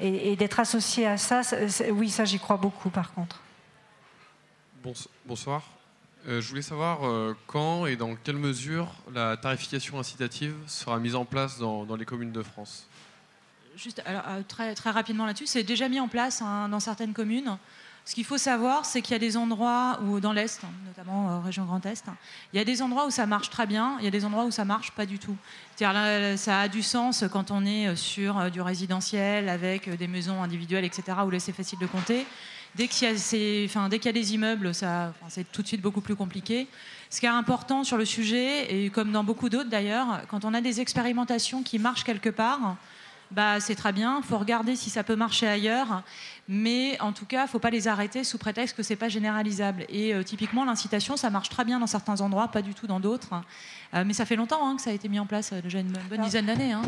Et, 0.00 0.36
d'être 0.36 0.60
associé 0.60 1.06
à 1.06 1.16
ça, 1.16 1.42
oui, 1.90 2.10
ça 2.10 2.24
j'y 2.24 2.38
crois 2.38 2.56
beaucoup 2.56 2.90
par 2.90 3.12
contre. 3.12 3.40
Bonsoir. 5.26 5.62
Euh, 6.26 6.40
je 6.40 6.48
voulais 6.48 6.62
savoir 6.62 7.06
euh, 7.06 7.36
quand 7.46 7.86
et 7.86 7.96
dans 7.96 8.16
quelle 8.16 8.36
mesure 8.36 8.92
la 9.12 9.36
tarification 9.36 9.98
incitative 9.98 10.54
sera 10.66 10.98
mise 10.98 11.14
en 11.14 11.24
place 11.24 11.58
dans, 11.58 11.96
les 11.96 12.04
communes 12.04 12.32
de 12.32 12.42
France? 12.42 12.86
juste 13.76 14.02
très, 14.48 14.74
très 14.74 14.90
rapidement 14.90 15.24
là-dessus, 15.24 15.46
c'est 15.46 15.62
déjà 15.62 15.88
mis 15.88 16.00
en 16.00 16.08
place 16.08 16.42
hein, 16.42 16.68
dans 16.68 16.80
certaines 16.80 17.12
communes. 17.12 17.56
Ce 18.08 18.14
qu'il 18.14 18.24
faut 18.24 18.38
savoir, 18.38 18.86
c'est 18.86 19.02
qu'il 19.02 19.12
y 19.12 19.16
a 19.16 19.18
des 19.18 19.36
endroits 19.36 20.00
où, 20.02 20.18
dans 20.18 20.32
l'Est, 20.32 20.62
notamment 20.86 21.30
euh, 21.30 21.40
région 21.40 21.66
Grand 21.66 21.84
Est, 21.84 22.06
il 22.54 22.56
y 22.56 22.58
a 22.58 22.64
des 22.64 22.80
endroits 22.80 23.06
où 23.06 23.10
ça 23.10 23.26
marche 23.26 23.50
très 23.50 23.66
bien, 23.66 23.96
il 23.98 24.04
y 24.06 24.08
a 24.08 24.10
des 24.10 24.24
endroits 24.24 24.46
où 24.46 24.50
ça 24.50 24.64
marche 24.64 24.92
pas 24.92 25.04
du 25.04 25.18
tout. 25.18 25.36
Là, 25.78 26.38
ça 26.38 26.60
a 26.60 26.68
du 26.68 26.82
sens 26.82 27.26
quand 27.30 27.50
on 27.50 27.66
est 27.66 27.94
sur 27.96 28.38
euh, 28.38 28.48
du 28.48 28.62
résidentiel 28.62 29.50
avec 29.50 29.94
des 29.94 30.08
maisons 30.08 30.42
individuelles, 30.42 30.86
etc., 30.86 31.18
où 31.26 31.28
là 31.28 31.38
c'est 31.38 31.52
facile 31.52 31.78
de 31.80 31.86
compter. 31.86 32.26
Dès 32.76 32.88
qu'il 32.88 33.06
y, 33.08 33.10
a 33.10 34.12
des 34.12 34.34
immeubles, 34.34 34.72
c'est 34.72 35.52
tout 35.52 35.60
de 35.60 35.66
suite 35.66 35.82
beaucoup 35.82 36.00
plus 36.00 36.16
compliqué. 36.16 36.66
Ce 37.10 37.20
qui 37.20 37.26
est 37.26 37.28
important 37.28 37.84
sur 37.84 37.98
le 37.98 38.06
sujet, 38.06 38.74
et 38.74 38.88
comme 38.88 39.12
dans 39.12 39.24
beaucoup 39.24 39.50
d'autres 39.50 39.68
d'ailleurs, 39.68 40.22
quand 40.28 40.46
on 40.46 40.54
a 40.54 40.62
des 40.62 40.80
expérimentations 40.80 41.62
qui 41.62 41.78
marchent 41.78 42.04
quelque 42.04 42.30
part, 42.30 42.78
bah, 43.30 43.60
c'est 43.60 43.74
très 43.74 43.92
bien. 43.92 44.18
Il 44.22 44.26
faut 44.26 44.38
regarder 44.38 44.76
si 44.76 44.90
ça 44.90 45.02
peut 45.02 45.16
marcher 45.16 45.46
ailleurs. 45.46 46.02
Mais 46.48 46.98
en 47.00 47.12
tout 47.12 47.26
cas, 47.26 47.40
il 47.40 47.44
ne 47.44 47.48
faut 47.48 47.58
pas 47.58 47.68
les 47.68 47.88
arrêter 47.88 48.24
sous 48.24 48.38
prétexte 48.38 48.74
que 48.74 48.82
ce 48.82 48.92
n'est 48.92 48.96
pas 48.96 49.10
généralisable. 49.10 49.84
Et 49.90 50.14
euh, 50.14 50.22
typiquement, 50.22 50.64
l'incitation, 50.64 51.18
ça 51.18 51.28
marche 51.28 51.50
très 51.50 51.64
bien 51.64 51.78
dans 51.78 51.86
certains 51.86 52.22
endroits, 52.22 52.48
pas 52.48 52.62
du 52.62 52.72
tout 52.72 52.86
dans 52.86 53.00
d'autres. 53.00 53.34
Euh, 53.94 54.04
mais 54.06 54.14
ça 54.14 54.24
fait 54.24 54.36
longtemps 54.36 54.66
hein, 54.66 54.76
que 54.76 54.82
ça 54.82 54.88
a 54.90 54.94
été 54.94 55.08
mis 55.10 55.20
en 55.20 55.26
place, 55.26 55.52
euh, 55.52 55.60
déjà 55.60 55.80
une 55.80 55.92
bonne 56.08 56.22
dizaine 56.22 56.46
d'années. 56.46 56.72
Hein. 56.72 56.82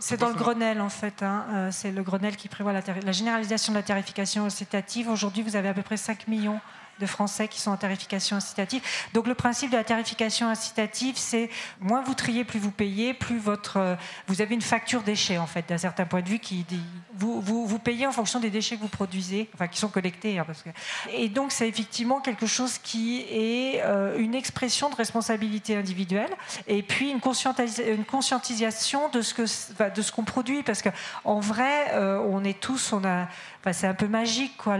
C'est 0.00 0.20
dans 0.20 0.28
le 0.28 0.34
Grenelle, 0.34 0.82
en 0.82 0.90
fait. 0.90 1.22
Hein. 1.22 1.70
c'est 1.70 1.92
le 1.92 2.02
Grenelle 2.02 2.36
qui 2.36 2.48
prévoit 2.48 2.74
la, 2.74 2.82
la 3.02 3.12
généralisation 3.12 3.72
de 3.72 3.78
la 3.78 3.82
tarification 3.82 4.44
incitative. 4.44 5.08
Aujourd'hui, 5.08 5.42
vous 5.42 5.56
avez 5.56 5.68
à 5.68 5.74
peu 5.74 5.82
près 5.82 5.96
5 5.96 6.28
millions 6.28 6.60
de 7.00 7.06
Français 7.06 7.48
qui 7.48 7.60
sont 7.60 7.70
en 7.70 7.76
tarification 7.76 8.36
incitative. 8.36 8.82
Donc 9.14 9.26
le 9.26 9.34
principe 9.34 9.70
de 9.70 9.76
la 9.76 9.84
tarification 9.84 10.48
incitative, 10.48 11.16
c'est 11.16 11.50
moins 11.80 12.02
vous 12.02 12.14
triez, 12.14 12.44
plus 12.44 12.60
vous 12.60 12.70
payez, 12.70 13.14
plus 13.14 13.38
votre, 13.38 13.78
euh, 13.78 13.96
vous 14.28 14.40
avez 14.42 14.54
une 14.54 14.62
facture 14.62 15.02
déchets 15.02 15.38
en 15.38 15.46
fait, 15.46 15.68
d'un 15.68 15.78
certain 15.78 16.04
point 16.04 16.22
de 16.22 16.28
vue 16.28 16.38
qui 16.38 16.64
dit, 16.68 16.82
vous, 17.14 17.40
vous, 17.40 17.78
payez 17.78 18.06
en 18.06 18.12
fonction 18.12 18.40
des 18.40 18.50
déchets 18.50 18.76
que 18.76 18.82
vous 18.82 18.88
produisez, 18.88 19.48
enfin 19.54 19.66
qui 19.66 19.78
sont 19.78 19.88
collectés. 19.88 20.38
Hein, 20.38 20.46
et 21.12 21.28
donc 21.28 21.52
c'est 21.52 21.68
effectivement 21.68 22.20
quelque 22.20 22.46
chose 22.46 22.78
qui 22.78 23.20
est 23.30 23.82
euh, 23.82 24.18
une 24.18 24.34
expression 24.34 24.90
de 24.90 24.94
responsabilité 24.94 25.76
individuelle 25.76 26.30
et 26.66 26.82
puis 26.82 27.10
une, 27.10 27.20
conscientisation 27.20 29.08
de 29.08 29.22
ce 29.22 30.12
qu'on 30.12 30.24
produit 30.24 30.62
parce 30.62 30.82
que 30.82 30.90
en 31.24 31.40
vrai, 31.40 31.92
euh, 31.94 32.18
on 32.18 32.44
est 32.44 32.58
tous, 32.60 32.92
on 32.92 33.04
a 33.04 33.28
c'est 33.72 33.86
un 33.86 33.94
peu 33.94 34.08
magique, 34.08 34.56
quoi. 34.56 34.76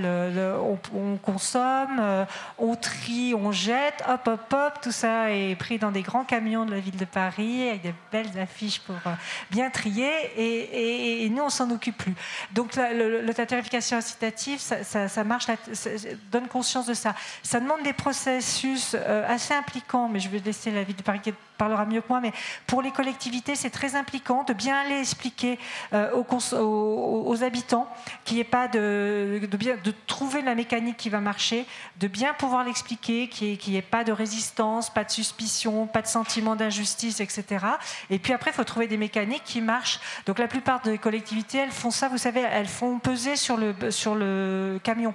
On, 0.95 1.16
consomme, 1.18 1.99
euh, 2.11 2.25
on 2.59 2.77
trie, 2.77 3.35
on 3.35 3.53
jette, 3.53 4.03
hop, 4.09 4.27
hop, 4.27 4.53
hop, 4.53 4.81
tout 4.83 4.93
ça 4.93 5.31
est 5.31 5.55
pris 5.57 5.79
dans 5.79 5.91
des 5.91 6.03
grands 6.03 6.25
camions 6.25 6.67
de 6.67 6.73
la 6.73 6.81
ville 6.81 6.97
de 6.97 7.05
Paris 7.05 7.69
avec 7.69 7.83
des 7.83 7.95
belles 8.13 8.39
affiches 8.39 8.81
pour 8.81 8.97
euh, 9.07 9.11
bien 9.51 9.71
trier, 9.71 10.11
et, 10.37 11.29
nous 11.31 11.43
on 11.43 11.51
s'en 11.51 11.71
occupe 11.71 11.97
plus. 11.97 12.15
Donc 12.53 12.75
la, 12.75 13.47
tarification 13.47 13.97
incitative, 13.97 14.59
ça, 14.61 15.25
marche, 15.25 15.47
ça 15.73 15.91
donne 16.31 16.49
conscience 16.49 16.87
de 16.87 16.95
ça. 16.95 17.15
Ça 17.43 17.61
demande 17.61 17.83
des 17.83 17.93
processus 17.93 18.95
euh, 18.95 19.25
assez 19.29 19.55
impliquants, 19.55 20.09
mais 20.09 20.19
je 20.19 20.29
vais 20.29 20.39
laisser 20.39 20.71
la 20.71 20.83
ville 20.83 20.97
de 20.97 21.03
Paris 21.03 21.21
qui 21.21 21.31
parlera 21.61 21.85
mieux 21.85 22.01
que 22.01 22.09
moi, 22.09 22.21
mais 22.21 22.33
pour 22.67 22.81
les 22.81 22.91
collectivités, 22.91 23.55
c'est 23.55 23.71
très 23.71 23.95
impliquant 23.95 24.45
de 24.45 24.55
bien 24.55 24.77
aller 24.81 24.99
expliquer 24.99 25.59
aux, 25.93 26.25
aux, 26.55 27.45
habitants 27.45 27.87
qu'il 28.25 28.37
n'y 28.37 28.41
ait 28.41 28.45
pas 28.45 28.67
de, 28.67 29.39
bien, 29.59 29.77
de 29.85 29.93
trouver 30.07 30.41
la 30.41 30.55
mécanique 30.55 30.97
qui 30.97 31.11
va 31.11 31.21
marcher, 31.21 31.67
de 31.99 32.09
bien 32.09 32.33
pouvoir 32.33 32.65
l'expliquer, 32.65 33.29
qu'il 33.29 33.59
n'y 33.69 33.77
ait, 33.77 33.83
pas 33.83 34.05
de 34.05 34.13
résistance, 34.13 34.89
pas 34.89 35.05
de 35.05 35.11
suspicion, 35.11 35.87
pas 35.87 36.01
de 36.01 36.07
sentiment 36.07 36.57
d'injustice, 36.57 37.21
etc. 37.21 37.67
Et 38.09 38.19
puis 38.19 38.33
après, 38.33 38.53
il 38.53 38.55
faut 38.55 38.65
trouver 38.65 38.87
des 38.87 38.97
mécaniques 38.97 39.45
qui 39.45 39.61
marchent. 39.61 40.01
Donc 40.27 40.39
la 40.39 40.49
plupart 40.49 40.81
des 40.81 40.99
collectivités, 40.99 41.59
elles 41.59 41.71
font 41.71 41.91
ça, 41.91 42.09
vous 42.09 42.19
savez, 42.19 42.41
elles 42.41 42.69
font 42.69 42.99
peser 42.99 43.37
sur 43.37 43.57
le, 43.57 43.75
sur 43.91 44.15
le 44.15 44.81
camion. 44.83 45.15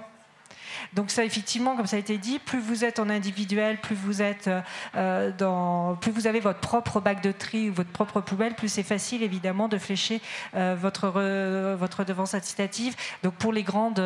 Donc 0.94 1.10
ça, 1.10 1.24
effectivement, 1.24 1.76
comme 1.76 1.86
ça 1.86 1.96
a 1.96 1.98
été 1.98 2.18
dit, 2.18 2.38
plus 2.38 2.60
vous 2.60 2.84
êtes 2.84 2.98
en 2.98 3.08
individuel, 3.08 3.78
plus 3.80 3.96
vous 3.96 4.22
êtes 4.22 4.50
euh, 4.94 5.30
dans, 5.36 5.96
plus 5.96 6.10
vous 6.10 6.26
avez 6.26 6.40
votre 6.40 6.60
propre 6.60 7.00
bac 7.00 7.22
de 7.22 7.32
tri 7.32 7.70
ou 7.70 7.74
votre 7.74 7.90
propre 7.90 8.20
poubelle, 8.20 8.54
plus 8.54 8.68
c'est 8.68 8.82
facile 8.82 9.22
évidemment 9.22 9.68
de 9.68 9.78
flécher 9.78 10.20
euh, 10.54 10.76
votre 10.78 11.06
votre 11.76 12.00
redevance 12.00 12.34
incitative. 12.34 12.94
Donc 13.22 13.34
pour 13.34 13.52
les 13.52 13.62
grandes, 13.62 14.02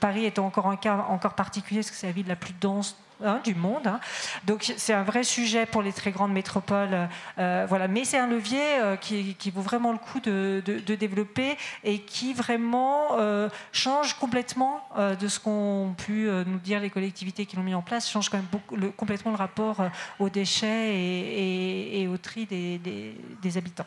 Paris 0.00 0.24
est 0.24 0.38
encore 0.38 0.66
un 0.66 0.76
cas 0.76 1.06
encore 1.08 1.34
particulier 1.34 1.80
parce 1.80 1.90
que 1.90 1.96
c'est 1.96 2.06
la 2.06 2.12
ville 2.12 2.26
la 2.26 2.36
plus 2.36 2.54
dense 2.60 2.96
Hein, 3.22 3.40
du 3.44 3.54
monde. 3.54 3.86
Hein. 3.86 4.00
Donc 4.44 4.72
c'est 4.76 4.92
un 4.92 5.04
vrai 5.04 5.22
sujet 5.22 5.66
pour 5.66 5.82
les 5.82 5.92
très 5.92 6.10
grandes 6.10 6.32
métropoles. 6.32 7.08
Euh, 7.38 7.64
voilà. 7.68 7.86
Mais 7.86 8.04
c'est 8.04 8.18
un 8.18 8.26
levier 8.26 8.80
euh, 8.82 8.96
qui, 8.96 9.50
vaut 9.54 9.62
vraiment 9.62 9.92
le 9.92 9.98
coup 9.98 10.18
de, 10.18 10.62
développer 10.96 11.56
et 11.84 12.00
qui 12.00 12.34
vraiment 12.34 13.18
euh, 13.18 13.48
change 13.72 14.14
complètement 14.14 14.80
de 14.98 15.28
ce 15.28 15.38
qu'ont 15.38 15.94
pu 15.96 16.28
nous 16.46 16.58
dire 16.58 16.80
les 16.80 16.90
collectivités 16.90 17.46
qui 17.46 17.56
l'ont 17.56 17.62
mis 17.62 17.74
en 17.74 17.82
place, 17.82 18.10
change 18.10 18.28
quand 18.30 18.38
même 18.38 18.92
complètement 18.96 19.30
le 19.30 19.36
rapport 19.36 19.76
aux 20.18 20.28
déchets 20.28 20.94
et, 20.94 22.08
au 22.08 22.16
tri 22.16 22.46
des 22.46 23.56
habitants. 23.56 23.86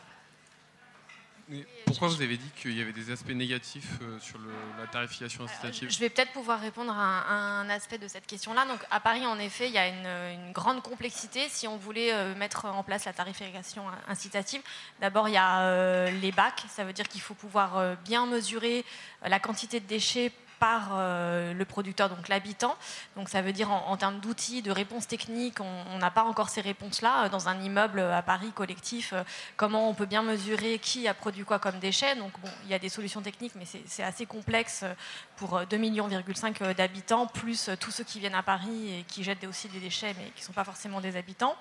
Pourquoi 1.85 2.09
vous 2.09 2.21
avez 2.21 2.35
dit 2.35 2.49
qu'il 2.61 2.77
y 2.77 2.81
avait 2.81 2.91
des 2.91 3.09
aspects 3.09 3.31
négatifs 3.31 3.99
euh, 4.01 4.19
sur 4.19 4.37
la 4.77 4.85
tarification 4.87 5.45
incitative 5.45 5.89
Je 5.89 5.99
vais 5.99 6.09
peut-être 6.09 6.33
pouvoir 6.33 6.59
répondre 6.59 6.91
à 6.91 7.59
un, 7.59 7.69
aspect 7.69 7.97
de 7.97 8.07
cette 8.09 8.25
question-là. 8.25 8.65
Donc, 8.65 8.79
à 8.91 8.99
Paris, 8.99 9.25
en 9.25 9.39
effet, 9.39 9.67
il 9.67 9.73
y 9.73 9.77
a 9.77 9.87
une, 9.87 10.51
grande 10.51 10.81
complexité 10.81 11.47
si 11.49 11.67
on 11.67 11.77
voulait 11.77 12.13
euh, 12.13 12.35
mettre 12.35 12.65
en 12.65 12.83
place 12.83 13.05
la 13.05 13.13
tarification 13.13 13.83
incitative. 14.07 14.61
D'abord, 14.99 15.29
il 15.29 15.35
y 15.35 15.37
a 15.37 15.61
euh, 15.61 16.11
les 16.11 16.31
bacs. 16.31 16.63
Ça 16.69 16.83
veut 16.83 16.93
dire 16.93 17.07
qu'il 17.07 17.21
faut 17.21 17.33
pouvoir 17.33 17.95
bien 18.03 18.25
mesurer 18.25 18.83
la 19.23 19.39
quantité 19.39 19.79
de 19.79 19.85
déchets 19.85 20.31
par 20.59 20.89
euh, 20.93 21.53
le 21.53 21.65
producteur, 21.65 22.09
donc 22.09 22.27
l'habitant. 22.27 22.75
Donc 23.15 23.29
ça 23.29 23.41
veut 23.41 23.53
dire 23.53 23.71
en, 23.71 23.97
termes 23.97 24.19
d'outils, 24.19 24.61
de 24.61 24.71
réponses 24.71 25.07
techniques, 25.07 25.59
on 25.59 25.97
n'a 25.97 26.11
pas 26.11 26.23
encore 26.23 26.49
ces 26.49 26.61
réponses-là. 26.61 27.25
Euh, 27.25 27.29
dans 27.29 27.49
un 27.49 27.59
immeuble 27.61 27.99
à 27.99 28.21
Paris 28.21 28.51
collectif, 28.51 29.13
euh, 29.13 29.23
comment 29.55 29.89
on 29.89 29.93
peut 29.93 30.05
bien 30.05 30.23
mesurer 30.23 30.79
qui 30.79 31.07
a 31.07 31.13
produit 31.13 31.43
quoi 31.43 31.59
comme 31.59 31.79
déchets 31.79 32.15
Donc 32.15 32.31
bon, 32.41 32.49
il 32.65 32.69
y 32.69 32.73
a 32.73 32.79
des 32.79 32.89
solutions 32.89 33.21
techniques, 33.21 33.53
mais 33.55 33.65
c'est 33.65 34.03
assez 34.03 34.25
complexe 34.25 34.83
pour 35.35 35.59
2,5 35.59 35.77
millions 35.77 36.09
d'habitants, 36.75 37.27
plus 37.27 37.69
tous 37.79 37.91
ceux 37.91 38.03
qui 38.03 38.19
viennent 38.19 38.35
à 38.35 38.43
Paris 38.43 38.99
et 38.99 39.03
qui 39.03 39.23
jettent 39.23 39.43
aussi 39.45 39.67
des 39.67 39.79
déchets, 39.79 40.15
mais 40.17 40.25
qui 40.35 40.41
ne 40.41 40.45
sont 40.45 40.53
pas 40.53 40.63
forcément 40.63 41.01
des 41.01 41.15
habitants. 41.15 41.55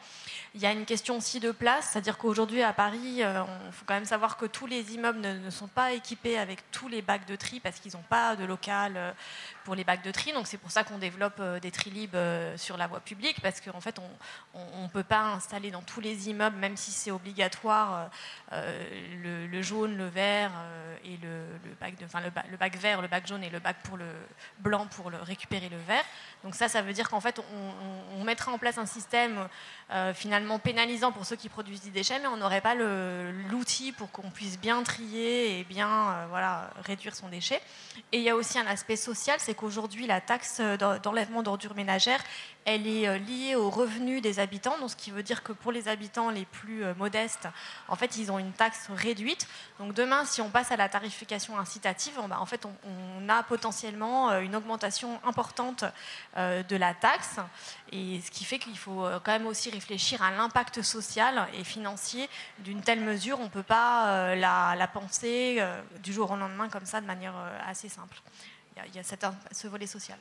Il 0.55 0.61
y 0.61 0.67
a 0.67 0.73
une 0.73 0.87
question 0.87 1.19
aussi 1.19 1.41
de 1.41 1.51
place, 1.51 1.91
c'est-à-dire 1.93 2.17
qu'aujourd'hui 2.17 2.63
à 2.63 2.73
Paris, 2.73 3.19
il 3.19 3.73
faut 3.73 3.85
quand 3.87 3.95
même 3.95 4.05
savoir 4.05 4.37
que 4.37 4.47
tous 4.47 4.67
les 4.67 4.95
immeubles 4.95 5.21
ne, 5.21 5.33
ne 5.39 5.51
sont 5.51 5.69
pas 5.69 5.93
équipés 5.93 6.39
avec 6.39 6.71
tous 6.71 6.89
les 6.89 7.03
bacs 7.03 7.27
de 7.27 7.37
tri 7.37 7.61
parce 7.61 7.79
qu'ils 7.79 7.93
n'ont 7.93 8.05
pas 8.09 8.37
de 8.37 8.45
local 8.45 8.86
euh, 8.95 9.13
pour 9.65 9.75
les 9.75 9.85
bacs 9.85 10.03
de 10.03 10.11
tri. 10.11 10.33
Donc 10.33 10.47
c'est 10.47 10.59
pour 10.59 10.71
ça 10.71 10.85
qu'on 10.85 10.99
développe 10.99 11.39
euh, 11.41 11.59
des 11.59 11.71
tri 11.71 12.09
euh, 12.15 12.57
sur 12.57 12.77
la 12.77 12.87
voie 12.87 13.01
publique, 13.01 13.41
parce 13.41 13.61
qu'en 13.61 13.81
fait, 13.81 13.99
on 14.55 14.83
ne 14.83 14.89
peut 14.89 15.03
pas 15.03 15.23
installer 15.23 15.71
dans 15.71 15.83
tous 15.83 16.01
les 16.01 16.29
immeubles, 16.29 16.57
même 16.57 16.77
si 16.77 16.91
c'est 16.91 17.11
obligatoire, 17.11 18.11
le, 18.53 19.63
jaune, 19.63 19.97
le 19.97 20.07
vert 20.07 20.53
et 21.05 21.17
le, 21.23 21.47
bac 21.81 21.97
de, 21.97 22.05
enfin, 22.05 22.21
le, 22.21 22.57
bac 22.57 22.77
vert, 22.77 23.03
le 23.03 23.09
bac 23.09 23.27
jaune 23.27 23.43
et 23.43 23.51
le 23.51 23.59
bac 23.59 23.77
pour 23.83 23.97
le 23.97 24.07
blanc 24.59 24.87
pour 24.87 25.11
le 25.11 25.19
récupérer 25.19 25.69
le 25.69 25.79
vert. 25.79 26.05
Donc 26.45 26.55
ça, 26.55 26.69
ça 26.69 26.83
veut 26.83 26.93
dire 26.93 27.09
qu'en 27.09 27.21
fait, 27.21 27.41
on, 28.19 28.25
mettra 28.25 28.51
en 28.51 28.59
place 28.59 28.77
un 28.79 28.87
système 28.87 29.49
finalement 30.15 30.59
pénalisant 30.59 31.13
pour 31.13 31.25
ceux 31.25 31.37
qui 31.37 31.49
produisent 31.49 31.83
des 31.83 31.91
déchets, 31.91 32.19
mais 32.19 32.27
on 32.27 32.37
n'aurait 32.37 32.61
pas 32.61 32.75
l'outil 32.75 33.93
pour 33.93 34.11
qu'on 34.11 34.31
puisse 34.31 34.59
bien 34.59 34.83
trier 34.83 35.61
et 35.61 35.65
bien 35.65 36.27
voilà, 36.29 36.71
réduire 36.85 37.15
son 37.15 37.29
déchet. 37.29 37.61
Et 38.13 38.19
il 38.19 38.23
y 38.23 38.31
a 38.31 38.35
aussi 38.35 38.59
un 38.59 38.67
aspect 38.67 38.97
social, 38.97 39.37
c'est 39.39 39.55
qu'aujourd'hui, 39.55 40.07
la 40.07 40.21
taxe 40.21 40.61
d'enlèvement 41.03 41.43
d'ordures 41.43 41.77
ménagères, 41.77 42.23
elle 42.67 42.89
est 42.89 43.07
euh, 43.07 43.17
liée 43.17 43.55
aux 43.55 43.71
revenus 43.71 44.21
des 44.21 44.41
habitants, 44.41 44.77
donc 44.79 44.91
ce 44.91 44.97
qui 44.97 45.13
veut 45.13 45.23
dire 45.23 45.45
que 45.45 45.53
pour 45.53 45.71
les 45.71 45.87
habitants 45.87 46.31
les 46.31 46.45
plus 46.45 46.85
euh, 46.85 46.95
modestes, 46.95 47.49
en 47.87 47.95
fait, 47.95 48.17
ils 48.17 48.33
ont 48.33 48.41
une 48.41 48.53
taxe 48.53 48.89
réduite. 48.95 49.47
Donc 49.79 49.95
demain, 49.95 50.25
si 50.25 50.43
on 50.43 50.51
passe 50.51 50.73
à 50.73 50.77
la 50.77 50.89
tarification 50.89 51.57
incitative, 51.59 52.19
en 52.19 52.47
fait, 52.47 52.67
on, 52.67 53.29
a 53.29 53.43
potentiellement 53.45 54.31
euh, 54.31 54.41
une 54.41 54.55
augmentation 54.55 55.21
importante 55.25 55.85
de 56.37 56.77
la 56.77 56.95
taxe, 56.95 57.37
et 57.93 58.21
ce 58.21 58.31
qui 58.31 58.45
fait 58.45 58.59
qu'il 58.59 58.77
faut 58.79 59.05
quand 59.25 59.33
même 59.33 59.47
aussi 59.47 59.71
réfléchir 59.71 60.23
à 60.23 60.31
l'impact 60.31 60.83
social 60.83 61.49
et 61.55 61.65
financier 61.65 62.29
d'une 62.59 62.83
telle 62.83 63.01
mesure. 63.01 63.41
On 63.41 63.45
ne 63.45 63.49
peut 63.49 63.63
pas 63.63 64.35
la, 64.35 64.91
penser 64.93 65.61
du 66.03 66.13
jour 66.13 66.31
au 66.31 66.37
lendemain 66.37 66.69
comme 66.69 66.87
ça, 66.87 67.01
de 67.01 67.07
manière 67.07 67.35
assez 67.67 67.89
simple. 67.89 68.21
Il 68.77 68.95
y 68.95 68.99
a, 68.99 69.03
ce 69.53 69.67
volet 69.67 69.87
social. 69.87 70.19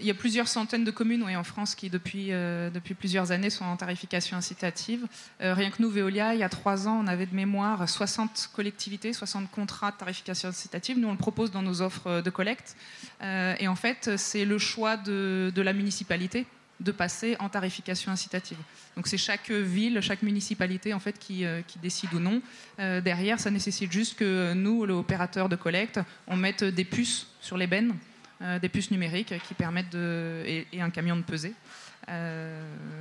Il 0.00 0.06
y 0.06 0.10
a 0.10 0.14
plusieurs 0.14 0.48
centaines 0.48 0.84
de 0.84 0.90
communes 0.90 1.22
en 1.22 1.44
France 1.44 1.74
qui, 1.74 1.88
depuis, 1.88 2.32
euh, 2.32 2.68
depuis 2.70 2.94
plusieurs 2.94 3.30
années, 3.30 3.50
sont 3.50 3.64
en 3.64 3.76
tarification 3.76 4.36
incitative. 4.36 5.06
Euh, 5.40 5.54
rien 5.54 5.70
que 5.70 5.80
nous, 5.80 5.90
Veolia, 5.90 6.34
il 6.34 6.40
y 6.40 6.42
a 6.42 6.48
trois 6.48 6.88
ans, 6.88 7.00
on 7.02 7.06
avait 7.06 7.26
de 7.26 7.34
mémoire 7.34 7.88
60 7.88 8.50
collectivités, 8.52 9.12
60 9.12 9.50
contrats 9.50 9.92
de 9.92 9.96
tarification 9.96 10.48
incitative. 10.48 10.98
Nous, 10.98 11.08
on 11.08 11.12
le 11.12 11.18
propose 11.18 11.52
dans 11.52 11.62
nos 11.62 11.80
offres 11.80 12.22
de 12.22 12.30
collecte. 12.30 12.76
Euh, 13.22 13.54
et 13.58 13.68
en 13.68 13.76
fait, 13.76 14.16
c'est 14.16 14.44
le 14.44 14.58
choix 14.58 14.96
de, 14.96 15.52
la 15.56 15.72
municipalité 15.72 16.46
de 16.80 16.92
passer 16.92 17.36
en 17.38 17.48
tarification 17.48 18.10
incitative. 18.10 18.58
Donc 18.96 19.06
c'est 19.06 19.18
chaque 19.18 19.50
ville, 19.50 20.00
chaque 20.00 20.22
municipalité 20.22 20.92
en 20.92 21.00
fait 21.00 21.18
qui, 21.18 21.44
euh, 21.44 21.62
décide 21.82 22.12
ou 22.14 22.18
non. 22.20 22.42
Euh, 22.78 23.00
derrière, 23.00 23.40
ça 23.40 23.50
nécessite 23.50 23.92
juste 23.92 24.18
que 24.18 24.52
nous, 24.54 24.84
l'opérateur 24.84 25.48
de 25.48 25.56
collecte, 25.56 26.00
on 26.26 26.36
mette 26.36 26.64
des 26.64 26.84
puces 26.84 27.28
sur 27.40 27.56
les 27.56 27.66
bennes, 27.66 27.90
euh, 27.90 28.13
des 28.60 28.68
puces 28.68 28.90
numériques 28.90 29.34
qui 29.48 29.54
permettent 29.54 29.90
de 29.90 30.42
et, 30.46 30.80
un 30.80 30.90
camion 30.90 31.16
de 31.16 31.22
peser. 31.22 31.54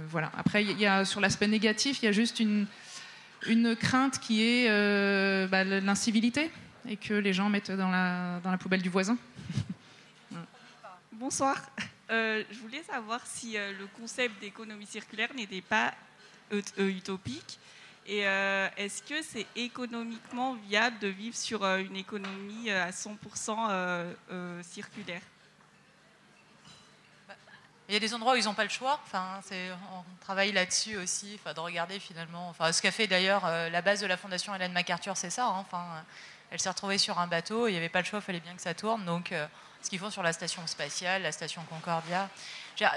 voilà. 0.08 0.32
Après, 0.38 0.64
y 0.64 0.86
a 0.86 1.06
sur 1.06 1.20
l'aspect 1.20 1.48
négatif, 1.48 2.02
il 2.02 2.06
y 2.06 2.08
a 2.08 2.12
juste 2.12 2.40
une 2.40 2.66
une 3.48 3.76
crainte 3.76 4.20
qui 4.20 4.42
est 4.42 4.70
bah, 5.50 5.64
l'incivilité 5.64 6.50
et 6.88 6.98
que 6.98 7.14
les 7.14 7.34
gens 7.34 7.50
mettent 7.50 7.72
dans 7.72 7.90
la, 7.90 8.40
dans 8.44 8.52
la 8.52 8.58
poubelle 8.58 8.82
du 8.82 8.90
voisin. 8.90 9.18
Bonsoir. 11.12 11.58
Euh, 12.10 12.44
je 12.52 12.60
voulais 12.60 12.84
savoir 12.84 13.26
si 13.26 13.58
euh, 13.58 13.72
le 13.80 13.88
concept 13.88 14.40
d'économie 14.42 14.86
circulaire 14.86 15.30
n'était 15.36 15.62
pas 15.62 15.94
euh, 16.52 16.62
utopique. 16.90 17.60
Et 18.06 18.20
est-ce 18.76 19.02
que 19.02 19.22
c'est 19.22 19.46
économiquement 19.56 20.56
viable 20.56 21.00
de 21.00 21.08
vivre 21.08 21.38
sur 21.38 21.64
une 21.64 21.96
économie 21.96 22.70
à 22.70 22.90
100% 22.90 24.62
circulaire? 24.62 25.22
Il 27.88 27.94
y 27.94 27.98
a 27.98 28.00
des 28.00 28.14
endroits 28.14 28.34
où 28.34 28.36
ils 28.38 28.46
n'ont 28.46 28.54
pas 28.54 28.64
le 28.64 28.70
choix. 28.70 29.00
Enfin, 29.06 29.40
on 29.52 30.04
travaille 30.22 30.52
là-dessus 30.52 30.98
aussi, 30.98 31.40
enfin, 31.40 31.54
de 31.54 31.60
regarder 31.60 32.00
finalement. 32.00 32.50
Enfin, 32.50 32.72
ce 32.72 32.82
qu'a 32.82 32.92
fait 32.92 33.08
d'ailleurs 33.08 33.46
la 33.46 33.82
base 33.82 34.00
de 34.00 34.08
la 34.08 34.18
fondation 34.18 34.56
Hélène 34.56 34.72
MacArthur, 34.72 35.18
c'est 35.18 35.30
ça. 35.30 35.46
Hein. 35.46 35.66
enfin, 35.68 35.84
elle 36.50 36.60
s'est 36.60 36.70
retrouvée 36.70 36.98
sur 36.98 37.20
un 37.20 37.28
bateau, 37.28 37.68
il 37.68 37.72
n'y 37.72 37.78
avait 37.78 37.90
pas 37.90 38.00
le 38.00 38.06
choix, 38.06 38.20
il 38.20 38.22
fallait 38.22 38.40
bien 38.40 38.56
que 38.56 38.62
ça 38.62 38.74
tourne. 38.74 39.04
Donc, 39.06 39.34
ce 39.84 39.90
qu'ils 39.90 40.00
font 40.00 40.10
sur 40.10 40.24
la 40.24 40.34
station 40.34 40.66
spatiale, 40.66 41.22
la 41.22 41.32
station 41.32 41.62
Concordia. 41.70 42.30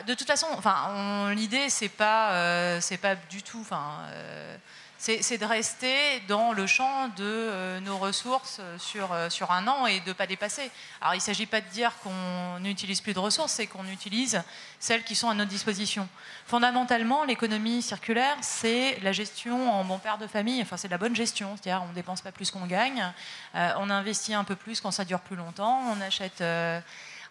De 0.07 0.15
toute 0.15 0.27
façon, 0.27 0.47
enfin, 0.53 1.35
l'idée, 1.35 1.69
c'est 1.69 1.89
pas, 1.89 2.33
euh, 2.33 2.81
pas 3.03 3.17
du 3.17 3.43
tout. 3.43 3.61
Enfin, 3.61 3.99
euh, 4.11 4.57
c'est 4.99 5.39
de 5.39 5.45
rester 5.45 6.21
dans 6.27 6.53
le 6.53 6.67
champ 6.67 7.09
de 7.09 7.25
euh, 7.25 7.81
nos 7.81 7.99
ressources 7.99 8.61
sur, 8.79 9.13
euh, 9.13 9.29
sur 9.29 9.51
un 9.53 9.67
an 9.69 9.87
et 9.87 10.01
de 10.01 10.09
ne 10.09 10.13
pas 10.15 10.27
dépasser. 10.27 10.71
Alors 11.01 11.15
il 11.15 11.19
ne 11.19 11.23
s'agit 11.23 11.47
pas 11.47 11.61
de 11.61 11.69
dire 11.69 11.93
qu'on 12.03 12.59
n'utilise 12.61 13.01
plus 13.01 13.13
de 13.13 13.19
ressources, 13.19 13.53
c'est 13.53 13.67
qu'on 13.67 13.87
utilise 13.87 14.43
celles 14.81 15.05
qui 15.05 15.15
sont 15.15 15.29
à 15.29 15.35
notre 15.35 15.51
disposition. 15.51 16.09
Fondamentalement, 16.47 17.25
l'économie 17.25 17.83
circulaire, 17.83 18.37
c'est 18.41 18.99
la 19.03 19.13
gestion 19.13 19.73
en 19.73 19.85
bon 19.85 19.99
père 19.99 20.19
de 20.19 20.27
famille, 20.27 20.63
enfin 20.63 20.77
c'est 20.77 20.89
de 20.89 20.93
la 20.93 20.99
bonne 20.99 21.17
gestion, 21.17 21.57
c'est-à-dire 21.57 21.83
on 21.85 21.91
ne 21.91 21.95
dépense 21.95 22.23
pas 22.23 22.33
plus 22.33 22.51
qu'on 22.51 22.67
gagne, 22.67 23.13
euh, 23.55 23.73
on 23.79 23.91
investit 23.91 24.35
un 24.35 24.45
peu 24.45 24.57
plus 24.57 24.81
quand 24.81 24.91
ça 24.91 25.05
dure 25.05 25.21
plus 25.21 25.37
longtemps, 25.37 25.83
on 25.95 26.01
achète... 26.01 26.43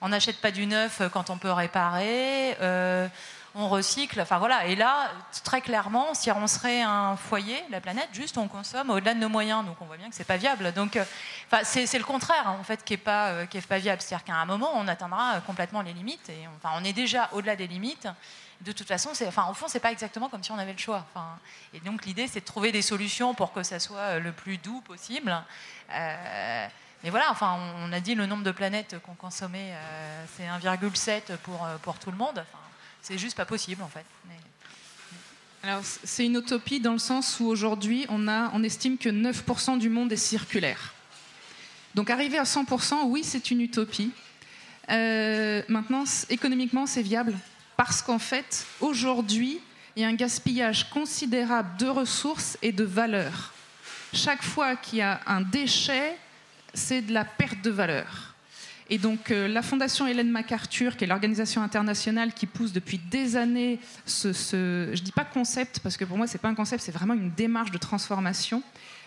on 0.02 0.10
n'achète 0.10 0.40
pas 0.40 0.52
du 0.52 0.68
neuf 0.68 1.02
quand 1.12 1.30
on 1.30 1.38
peut 1.38 1.52
réparer 1.52 2.58
on 3.56 3.70
recycle. 3.70 4.20
Enfin 4.22 4.38
voilà. 4.38 4.68
Et 4.68 4.76
là, 4.76 5.10
très 5.44 5.62
clairement, 5.62 6.14
si 6.14 6.30
on 6.32 6.48
serait 6.48 6.82
un 6.82 7.16
foyer, 7.16 7.64
la 7.72 7.82
planète, 7.82 8.10
juste 8.12 8.38
on 8.38 8.48
consomme 8.48 8.90
au-delà 8.90 9.14
de 9.14 9.20
nos 9.20 9.30
moyens. 9.30 9.66
Donc 9.66 9.78
on 9.82 9.86
voit 9.86 9.98
bien 9.98 10.10
que 10.10 10.16
c'est 10.16 10.26
pas 10.26 10.38
viable. 10.38 10.74
Donc, 10.74 10.98
euh, 10.98 11.04
c'est 11.64 11.98
le 11.98 12.04
contraire 12.04 12.48
en 12.48 12.64
fait 12.64 12.84
qui 12.84 12.94
est 12.94 12.98
pas 12.98 13.30
euh, 13.30 13.46
qui 13.46 13.58
est 13.58 13.66
pas 13.66 13.80
viable. 13.80 14.02
C'est-à-dire 14.02 14.26
qu'à 14.26 14.36
un 14.36 14.46
moment, 14.46 14.72
on 14.76 14.88
atteindra 14.88 15.40
complètement 15.42 15.82
les 15.82 15.94
limites. 15.94 16.30
Et 16.30 16.48
enfin, 16.58 16.76
on 16.80 16.84
est 16.84 16.94
déjà 16.94 17.30
au-delà 17.32 17.56
des 17.56 17.68
limites. 17.68 18.08
De 18.62 18.72
toute 18.72 18.88
façon, 18.88 19.10
enfin, 19.28 19.48
au 19.50 19.54
fond, 19.54 19.68
c'est 19.68 19.82
pas 19.82 19.92
exactement 19.92 20.30
comme 20.30 20.44
si 20.44 20.52
on 20.52 20.58
avait 20.58 20.72
le 20.72 20.78
choix. 20.78 21.06
Et 21.74 21.80
donc 21.80 22.06
l'idée, 22.06 22.28
c'est 22.28 22.40
de 22.40 22.46
trouver 22.46 22.72
des 22.72 22.82
solutions 22.82 23.34
pour 23.34 23.52
que 23.52 23.64
ça 23.64 23.80
soit 23.80 23.98
euh, 23.98 24.20
le 24.20 24.32
plus 24.32 24.58
doux 24.58 24.82
possible. 24.82 25.36
mais 25.90 27.10
voilà, 27.10 27.30
enfin, 27.32 27.58
on 27.78 27.94
a 27.94 28.00
dit 28.00 28.16
le 28.16 28.26
nombre 28.26 28.44
de 28.44 28.52
planètes 28.52 28.98
qu'on 29.00 29.14
consommait, 29.14 29.74
c'est 30.36 30.48
1,7 30.48 31.38
pour, 31.38 31.68
pour 31.84 32.00
tout 32.00 32.12
le 32.12 32.18
monde. 32.18 32.44
C'est 33.06 33.20
juste 33.20 33.38
pas 33.38 33.46
possible 33.46 33.84
en 33.84 33.88
fait. 33.88 34.06
Alors, 35.62 35.82
c'est 35.84 36.26
une 36.26 36.36
utopie 36.36 36.80
dans 36.80 36.94
le 36.94 37.00
sens 37.00 37.40
où 37.40 37.46
aujourd'hui, 37.46 38.06
on, 38.10 38.28
a, 38.28 38.52
on 38.54 38.64
estime 38.64 38.98
que 39.00 39.10
9% 39.10 39.80
du 39.80 39.90
monde 39.90 40.12
est 40.12 40.18
circulaire. 40.18 40.94
Donc 41.96 42.10
arriver 42.10 42.38
à 42.38 42.44
100%, 42.44 43.06
oui, 43.06 43.24
c'est 43.24 43.50
une 43.50 43.62
utopie. 43.62 44.12
Euh, 44.92 45.64
maintenant, 45.68 46.04
économiquement, 46.30 46.86
c'est 46.86 47.02
viable 47.02 47.36
parce 47.78 48.02
qu'en 48.02 48.20
fait, 48.20 48.66
aujourd'hui, 48.80 49.60
il 49.96 50.04
y 50.04 50.06
a 50.06 50.08
un 50.08 50.14
gaspillage 50.14 50.90
considérable 50.90 51.78
de 51.78 51.88
ressources 51.88 52.58
et 52.62 52.72
de 52.72 52.84
valeurs. 52.84 53.54
Chaque 54.14 54.44
fois 54.44 54.76
qu'il 54.76 55.00
y 55.00 55.02
a 55.02 55.22
un 55.26 55.42
déchet, 55.42 56.18
c'est 56.74 57.02
de 57.02 57.14
la 57.14 57.26
perte 57.26 57.62
de 57.64 57.72
valeur. 57.72 58.35
Et 58.90 58.98
donc 59.00 59.32
euh, 59.32 59.48
la 59.48 59.64
Fondation 59.64 60.06
Hélène 60.06 60.30
MacArthur, 60.30 60.96
qui 60.96 61.06
est 61.06 61.08
l'organisation 61.08 61.64
internationale 61.64 62.34
qui 62.34 62.46
pousse 62.46 62.72
depuis 62.72 63.00
des 63.00 63.36
années 63.36 63.80
ce, 64.06 64.32
ce 64.32 64.92
je 64.94 65.02
dis 65.02 65.12
pas 65.12 65.26
concept 65.26 65.80
parce 65.80 65.98
que 65.98 66.06
pour 66.06 66.18
moi 66.18 66.28
c'est 66.28 66.38
pas 66.38 66.50
un 66.50 66.56
concept, 66.56 66.84
c'est 66.84 66.92
vraiment 66.92 67.16
une 67.16 67.32
démarche 67.32 67.72
de 67.72 67.80
transformation. 67.80 68.62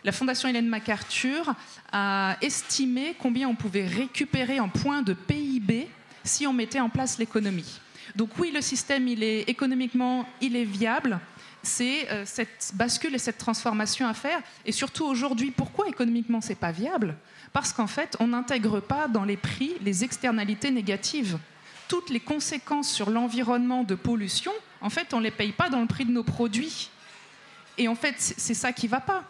La 0.05 0.12
Fondation 0.12 0.48
Hélène 0.48 0.68
MacArthur 0.68 1.55
a 1.92 2.36
estimé 2.40 3.14
combien 3.18 3.48
on 3.48 3.55
pouvait 3.55 3.86
récupérer 3.86 4.60
en 4.60 4.68
points 4.68 5.02
de 5.02 5.12
PIB 5.12 5.88
si 6.24 6.46
on 6.46 6.52
mettait 6.52 6.80
en 6.80 6.88
place 6.88 7.18
l'économie. 7.18 7.80
Donc 8.16 8.30
oui, 8.38 8.50
le 8.52 8.60
système, 8.60 9.09
il 9.09 9.22
est 9.22 9.42
économiquement, 9.42 10.26
il 10.40 10.56
est 10.56 10.64
viable. 10.64 11.18
C'est 11.62 12.09
euh, 12.10 12.22
cette 12.24 12.72
bascule 12.74 13.14
et 13.14 13.18
cette 13.18 13.38
transformation 13.38 14.06
à 14.06 14.14
faire. 14.14 14.40
Et 14.64 14.72
surtout 14.72 15.05
aujourd'hui, 15.05 15.50
pourquoi 15.50 15.88
économiquement 15.88 16.40
c'est 16.40 16.55
pas 16.55 16.70
viable? 16.70 17.16
Parce 17.52 17.72
qu'en 17.72 17.86
fait, 17.86 18.16
on 18.20 18.28
n'intègre 18.28 18.80
pas 18.80 19.08
dans 19.08 19.24
les 19.24 19.36
prix 19.36 19.74
les 19.82 20.04
externalités 20.04 20.70
négatives. 20.70 21.38
Toutes 21.88 22.10
les 22.10 22.20
conséquences 22.20 22.90
sur 22.90 23.10
l'environnement 23.10 23.84
de 23.84 23.94
pollution, 23.94 24.52
en 24.80 24.90
fait, 24.90 25.14
on 25.14 25.18
ne 25.18 25.24
les 25.24 25.30
paye 25.30 25.52
pas 25.52 25.70
dans 25.70 25.80
le 25.80 25.86
prix 25.86 26.04
de 26.04 26.12
nos 26.12 26.22
produits. 26.22 26.90
Et 27.78 27.88
en 27.88 27.94
fait, 27.94 28.14
c'est 28.18 28.54
ça 28.54 28.72
qui 28.72 28.86
ne 28.86 28.90
va 28.90 29.00
pas. 29.00 29.24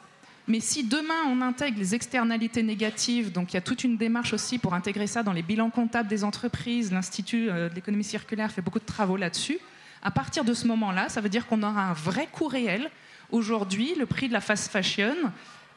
Mais 0.49 0.61
si 0.61 0.83
demain 0.83 1.25
on 1.27 1.43
intègre 1.43 1.79
les 1.79 1.95
externalités 1.95 2.63
négatives, 2.63 3.31
donc 3.33 3.53
il 3.53 3.55
y 3.55 3.59
a 3.59 3.61
toute 3.61 3.85
une 3.85 3.99
démarche 3.99 4.33
aussi 4.33 4.59
pour 4.59 4.73
intégrer 4.73 5.07
ça 5.07 5.23
dans 5.23 5.35
les 5.35 5.43
bilans 5.43 5.69
comptables 5.69 6.09
des 6.09 6.25
entreprises, 6.25 6.91
l'Institut 6.91 7.51
euh, 7.51 7.69
de 7.69 7.75
l'économie 7.75 8.03
circulaire 8.03 8.51
fait 8.51 8.63
beaucoup 8.63 8.79
de 8.79 8.87
travaux 8.87 9.19
là-dessus, 9.19 9.59
à 10.03 10.11
partir 10.11 10.45
de 10.45 10.55
ce 10.55 10.67
moment-là, 10.69 11.11
ça 11.11 11.21
veut 11.21 11.29
dire 11.29 11.47
qu'on 11.47 11.63
aura 11.63 11.91
un 11.91 11.93
vrai 11.93 12.29
coût 12.33 12.47
réel. 12.47 12.91
Aujourd'hui, 13.31 13.95
le 13.99 14.07
prix 14.07 14.29
de 14.29 14.33
la 14.33 14.41
fast 14.41 14.73
fashion, 14.73 15.15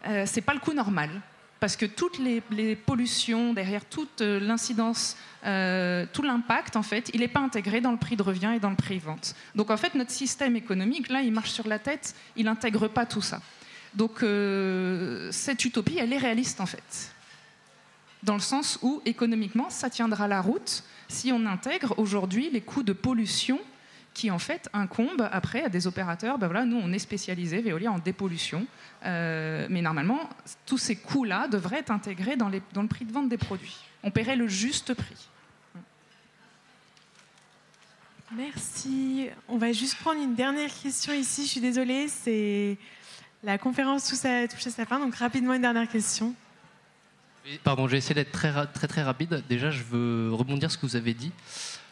euh, 0.08 0.26
ce 0.26 0.36
n'est 0.38 0.42
pas 0.42 0.54
le 0.54 0.60
coût 0.60 0.74
normal 0.74 1.10
parce 1.62 1.76
que 1.76 1.86
toutes 1.86 2.18
les, 2.18 2.76
pollutions, 2.76 3.54
derrière 3.54 3.86
toute 3.86 4.22
euh, 4.22 4.40
l'incidence, 4.40 5.16
euh, 5.46 6.08
tout 6.12 6.24
l'impact, 6.24 6.76
en 6.76 6.82
fait, 6.82 7.12
il 7.14 7.20
n'est 7.20 7.28
pas 7.28 7.40
intégré 7.40 7.82
dans 7.82 7.92
le 7.92 8.00
prix 8.00 8.16
de 8.16 8.24
revient 8.24 8.54
et 8.56 8.60
dans 8.60 8.72
le 8.72 8.76
prix 8.76 8.98
de 8.98 9.04
vente. 9.04 9.36
Donc 9.54 9.70
en 9.70 9.78
fait, 9.78 9.94
notre 9.94 10.10
système 10.10 10.56
économique, 10.56 11.08
là, 11.10 11.22
il 11.22 11.32
marche 11.32 11.52
sur 11.52 11.68
la 11.68 11.78
tête, 11.78 12.16
il 12.36 12.46
n'intègre 12.46 12.88
pas 12.88 13.06
tout 13.06 13.22
ça. 13.22 13.42
Donc 13.94 14.24
euh, 14.24 15.32
cette 15.32 15.64
utopie, 15.64 16.00
elle 16.00 16.12
est 16.12 16.18
réaliste, 16.18 16.60
en 16.62 16.66
fait. 16.66 17.14
Dans 18.24 18.34
le 18.34 18.40
sens 18.40 18.80
où, 18.82 19.00
économiquement, 19.06 19.70
ça 19.70 19.92
tiendra 19.92 20.28
la 20.28 20.42
route 20.42 20.84
si 21.10 21.32
on 21.32 21.46
intègre 21.46 21.94
aujourd'hui 22.00 22.50
les 22.50 22.62
coûts 22.62 22.84
de 22.84 22.94
pollution 22.94 23.60
qui 24.14 24.30
en 24.30 24.40
fait 24.40 24.70
incombe 24.74 25.28
après 25.32 25.64
à 25.64 25.70
des 25.70 25.88
opérateurs. 25.88 26.38
Ben 26.38 26.48
voilà, 26.48 26.66
nous, 26.66 26.78
on 26.78 26.92
est 26.92 27.00
spécialisé 27.00 27.62
Veolia 27.62 27.92
en 27.92 28.00
dépollution, 28.00 28.66
euh, 29.06 29.68
mais 29.70 29.82
normalement, 29.82 30.30
tous 30.66 30.78
ces 30.78 30.96
coûts-là 30.96 31.48
devraient 31.48 31.80
être 31.80 31.92
intégrés 31.92 32.36
dans, 32.36 32.50
les, 32.50 32.62
dans, 32.74 32.82
le 32.82 32.88
prix 32.88 33.06
de 33.06 33.12
vente 33.12 33.30
des 33.30 33.38
produits. 33.38 33.78
On 34.04 34.12
paierait 34.12 34.36
le 34.36 34.48
juste 34.48 34.94
prix. 34.94 35.30
Merci. 38.36 39.30
On 39.50 39.58
va 39.58 39.74
juste 39.74 39.96
prendre 39.96 40.22
une 40.22 40.36
dernière 40.36 40.72
question 40.74 41.14
ici. 41.14 41.46
Je 41.46 41.50
suis 41.50 41.62
désolée, 41.62 42.08
c'est 42.08 42.78
la 43.44 43.58
conférence 43.58 44.08
touche 44.08 44.24
à, 44.26 44.48
touche 44.48 44.68
à 44.68 44.70
sa 44.70 44.86
fin, 44.86 45.00
donc 45.00 45.16
rapidement 45.16 45.54
une 45.54 45.62
dernière 45.62 45.90
question. 45.90 46.34
Pardon, 47.64 47.88
je 47.88 47.94
vais 47.94 47.98
essayer 47.98 48.16
d'être 48.16 48.32
très, 48.32 48.52
très 48.68 48.88
très 48.88 49.02
rapide. 49.02 49.44
Déjà, 49.50 49.72
je 49.72 49.84
veux 49.84 50.32
rebondir 50.32 50.70
sur 50.70 50.78
ce 50.78 50.82
que 50.82 50.86
vous 50.86 50.96
avez 50.96 51.14
dit. 51.14 51.32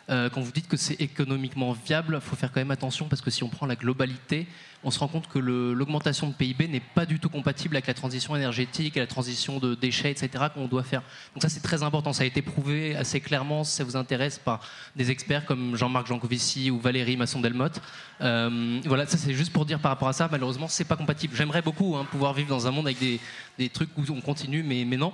Euh, 0.09 0.29
quand 0.29 0.41
vous 0.41 0.51
dites 0.51 0.67
que 0.67 0.77
c'est 0.77 0.99
économiquement 1.01 1.73
viable, 1.73 2.15
il 2.15 2.27
faut 2.27 2.35
faire 2.35 2.51
quand 2.51 2.61
même 2.61 2.71
attention 2.71 3.07
parce 3.07 3.21
que 3.21 3.29
si 3.29 3.43
on 3.43 3.49
prend 3.49 3.65
la 3.65 3.75
globalité, 3.75 4.47
on 4.83 4.91
se 4.91 4.99
rend 4.99 5.07
compte 5.07 5.27
que 5.27 5.39
l'augmentation 5.39 6.29
de 6.29 6.33
PIB 6.33 6.67
n'est 6.67 6.79
pas 6.79 7.05
du 7.05 7.19
tout 7.19 7.29
compatible 7.29 7.75
avec 7.75 7.87
la 7.87 7.93
transition 7.93 8.35
énergétique 8.35 8.95
la 8.95 9.07
transition 9.07 9.59
de 9.59 9.75
déchets, 9.75 10.11
etc., 10.11 10.45
qu'on 10.53 10.67
doit 10.67 10.83
faire. 10.83 11.01
Donc 11.33 11.43
ça, 11.43 11.49
c'est 11.49 11.61
très 11.61 11.83
important. 11.83 12.13
Ça 12.13 12.23
a 12.23 12.25
été 12.25 12.41
prouvé 12.41 12.95
assez 12.95 13.19
clairement, 13.19 13.63
si 13.63 13.75
ça 13.75 13.83
vous 13.83 13.97
intéresse, 13.97 14.39
par 14.39 14.61
des 14.95 15.11
experts 15.11 15.45
comme 15.45 15.75
Jean-Marc 15.75 16.07
Jancovici 16.07 16.71
ou 16.71 16.79
Valérie 16.79 17.17
Masson-Delmotte. 17.17 17.81
Euh, 18.21 18.79
voilà, 18.85 19.05
ça 19.05 19.17
c'est 19.17 19.33
juste 19.33 19.53
pour 19.53 19.65
dire 19.65 19.79
par 19.79 19.91
rapport 19.91 20.07
à 20.07 20.13
ça, 20.13 20.27
malheureusement, 20.31 20.67
c'est 20.67 20.85
pas 20.85 20.95
compatible. 20.95 21.35
J'aimerais 21.35 21.61
beaucoup 21.61 21.95
hein, 21.95 22.05
pouvoir 22.09 22.33
vivre 22.33 22.49
dans 22.49 22.67
un 22.67 22.71
monde 22.71 22.87
avec 22.87 22.99
des, 22.99 23.69
trucs 23.69 23.89
où 23.97 24.03
on 24.09 24.21
continue, 24.21 24.63
mais, 24.63 24.85
mais 24.85 24.97
non. 24.97 25.13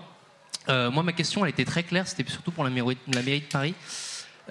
Euh, 0.70 0.90
moi, 0.90 1.04
ma 1.04 1.14
question, 1.14 1.46
elle 1.46 1.52
était 1.52 1.66
très 1.66 1.84
claire, 1.84 2.08
c'était 2.08 2.30
surtout 2.30 2.52
pour 2.52 2.64
la 2.64 2.70
mairie, 2.70 2.98
la 3.14 3.22
mairie 3.22 3.42
de 3.42 3.46
Paris. 3.46 3.76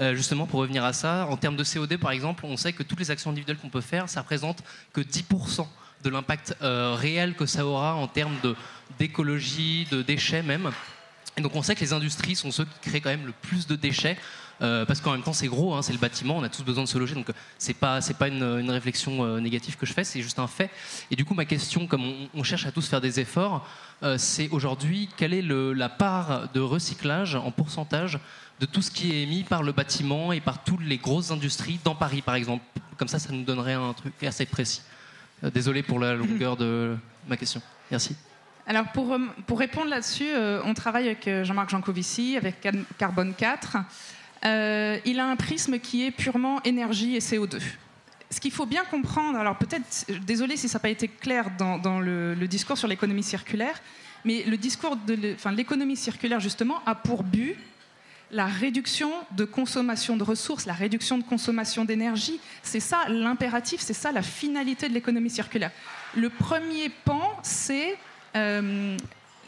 Euh, 0.00 0.14
justement, 0.14 0.46
pour 0.46 0.60
revenir 0.60 0.84
à 0.84 0.92
ça, 0.92 1.26
en 1.30 1.36
termes 1.36 1.56
de 1.56 1.64
COD, 1.64 1.96
par 1.98 2.10
exemple, 2.10 2.44
on 2.46 2.56
sait 2.56 2.72
que 2.72 2.82
toutes 2.82 2.98
les 2.98 3.10
actions 3.10 3.30
individuelles 3.30 3.58
qu'on 3.58 3.68
peut 3.68 3.80
faire, 3.80 4.08
ça 4.08 4.20
représente 4.20 4.62
que 4.92 5.00
10% 5.00 5.66
de 6.02 6.10
l'impact 6.10 6.56
euh, 6.62 6.94
réel 6.98 7.34
que 7.34 7.46
ça 7.46 7.64
aura 7.64 7.94
en 7.94 8.08
termes 8.08 8.36
d'écologie, 8.98 9.86
de, 9.90 10.02
déchets 10.02 10.42
même. 10.42 10.70
Et 11.36 11.40
donc 11.40 11.56
on 11.56 11.62
sait 11.62 11.74
que 11.74 11.80
les 11.80 11.92
industries 11.92 12.36
sont 12.36 12.50
ceux 12.50 12.64
qui 12.64 12.90
créent 12.90 13.00
quand 13.00 13.10
même 13.10 13.26
le 13.26 13.32
plus 13.32 13.66
de 13.66 13.74
déchets, 13.74 14.16
euh, 14.62 14.84
parce 14.84 15.00
qu'en 15.00 15.12
même 15.12 15.22
temps 15.22 15.32
c'est 15.32 15.48
gros, 15.48 15.74
hein, 15.74 15.82
c'est 15.82 15.92
le 15.92 15.98
bâtiment, 15.98 16.36
on 16.36 16.44
a 16.44 16.48
tous 16.48 16.62
besoin 16.62 16.84
de 16.84 16.88
se 16.88 16.96
loger, 16.96 17.14
donc 17.14 17.26
c'est 17.58 17.74
pas 17.74 17.98
pas 18.18 18.28
une, 18.28 18.70
réflexion 18.70 19.40
négative 19.40 19.76
que 19.76 19.86
je 19.86 19.92
fais, 19.92 20.04
c'est 20.04 20.22
juste 20.22 20.38
un 20.38 20.46
fait. 20.46 20.70
Et 21.10 21.16
du 21.16 21.24
coup 21.24 21.34
ma 21.34 21.44
question, 21.44 21.88
comme 21.88 22.04
on, 22.34 22.42
cherche 22.44 22.66
à 22.66 22.70
tous 22.70 22.86
faire 22.86 23.00
des 23.00 23.18
efforts, 23.18 23.66
c'est 24.16 24.48
aujourd'hui 24.50 25.08
quelle 25.16 25.34
est 25.34 25.42
la 25.42 25.88
part 25.88 26.52
de 26.52 26.60
recyclage 26.60 27.34
en 27.34 27.50
pourcentage 27.50 28.20
de 28.60 28.66
tout 28.66 28.82
ce 28.82 28.90
qui 28.90 29.12
est 29.12 29.22
émis 29.22 29.42
par 29.42 29.62
le 29.62 29.72
bâtiment 29.72 30.32
et 30.32 30.40
par 30.40 30.62
toutes 30.64 30.82
les 30.82 30.98
grosses 30.98 31.30
industries 31.30 31.80
dans 31.84 31.94
Paris 31.94 32.22
par 32.22 32.34
exemple. 32.34 32.64
Comme 32.96 33.08
ça, 33.08 33.18
ça 33.18 33.32
nous 33.32 33.42
donnerait 33.42 33.72
un 33.74 33.92
truc 33.92 34.14
assez 34.22 34.46
précis. 34.46 34.82
Euh, 35.42 35.50
désolé 35.50 35.82
pour 35.82 35.98
la 35.98 36.14
longueur 36.14 36.56
de 36.56 36.96
ma 37.28 37.36
question. 37.36 37.60
Merci. 37.90 38.16
Alors 38.66 38.86
pour, 38.92 39.12
euh, 39.12 39.18
pour 39.46 39.58
répondre 39.58 39.88
là-dessus, 39.90 40.28
euh, 40.28 40.60
on 40.64 40.74
travaille 40.74 41.06
avec 41.06 41.28
Jean-Marc 41.42 41.70
Jancovici, 41.70 42.36
avec 42.36 42.66
Carbone 42.98 43.34
4. 43.34 43.78
Euh, 44.44 44.98
il 45.04 45.20
a 45.20 45.26
un 45.26 45.36
prisme 45.36 45.78
qui 45.78 46.04
est 46.04 46.10
purement 46.10 46.62
énergie 46.64 47.16
et 47.16 47.20
CO2. 47.20 47.60
Ce 48.30 48.40
qu'il 48.40 48.50
faut 48.50 48.66
bien 48.66 48.84
comprendre, 48.84 49.38
alors 49.38 49.56
peut-être, 49.56 50.06
désolé 50.26 50.56
si 50.56 50.68
ça 50.68 50.78
n'a 50.78 50.82
pas 50.82 50.88
été 50.88 51.08
clair 51.08 51.50
dans, 51.56 51.78
dans 51.78 52.00
le, 52.00 52.34
le 52.34 52.48
discours 52.48 52.76
sur 52.76 52.88
l'économie 52.88 53.22
circulaire, 53.22 53.80
mais 54.24 54.42
le 54.44 54.56
discours 54.56 54.96
de 54.96 55.36
l'économie 55.54 55.96
circulaire 55.96 56.40
justement 56.40 56.80
a 56.84 56.94
pour 56.94 57.22
but 57.22 57.56
la 58.34 58.46
réduction 58.46 59.12
de 59.30 59.44
consommation 59.44 60.16
de 60.16 60.24
ressources, 60.24 60.66
la 60.66 60.72
réduction 60.72 61.18
de 61.18 61.22
consommation 61.22 61.84
d'énergie. 61.84 62.40
C'est 62.64 62.80
ça 62.80 63.08
l'impératif, 63.08 63.80
c'est 63.80 63.94
ça 63.94 64.10
la 64.10 64.22
finalité 64.22 64.88
de 64.88 64.94
l'économie 64.94 65.30
circulaire. 65.30 65.70
Le 66.16 66.28
premier 66.28 66.88
pan, 66.88 67.38
c'est 67.44 67.96
euh, 68.34 68.96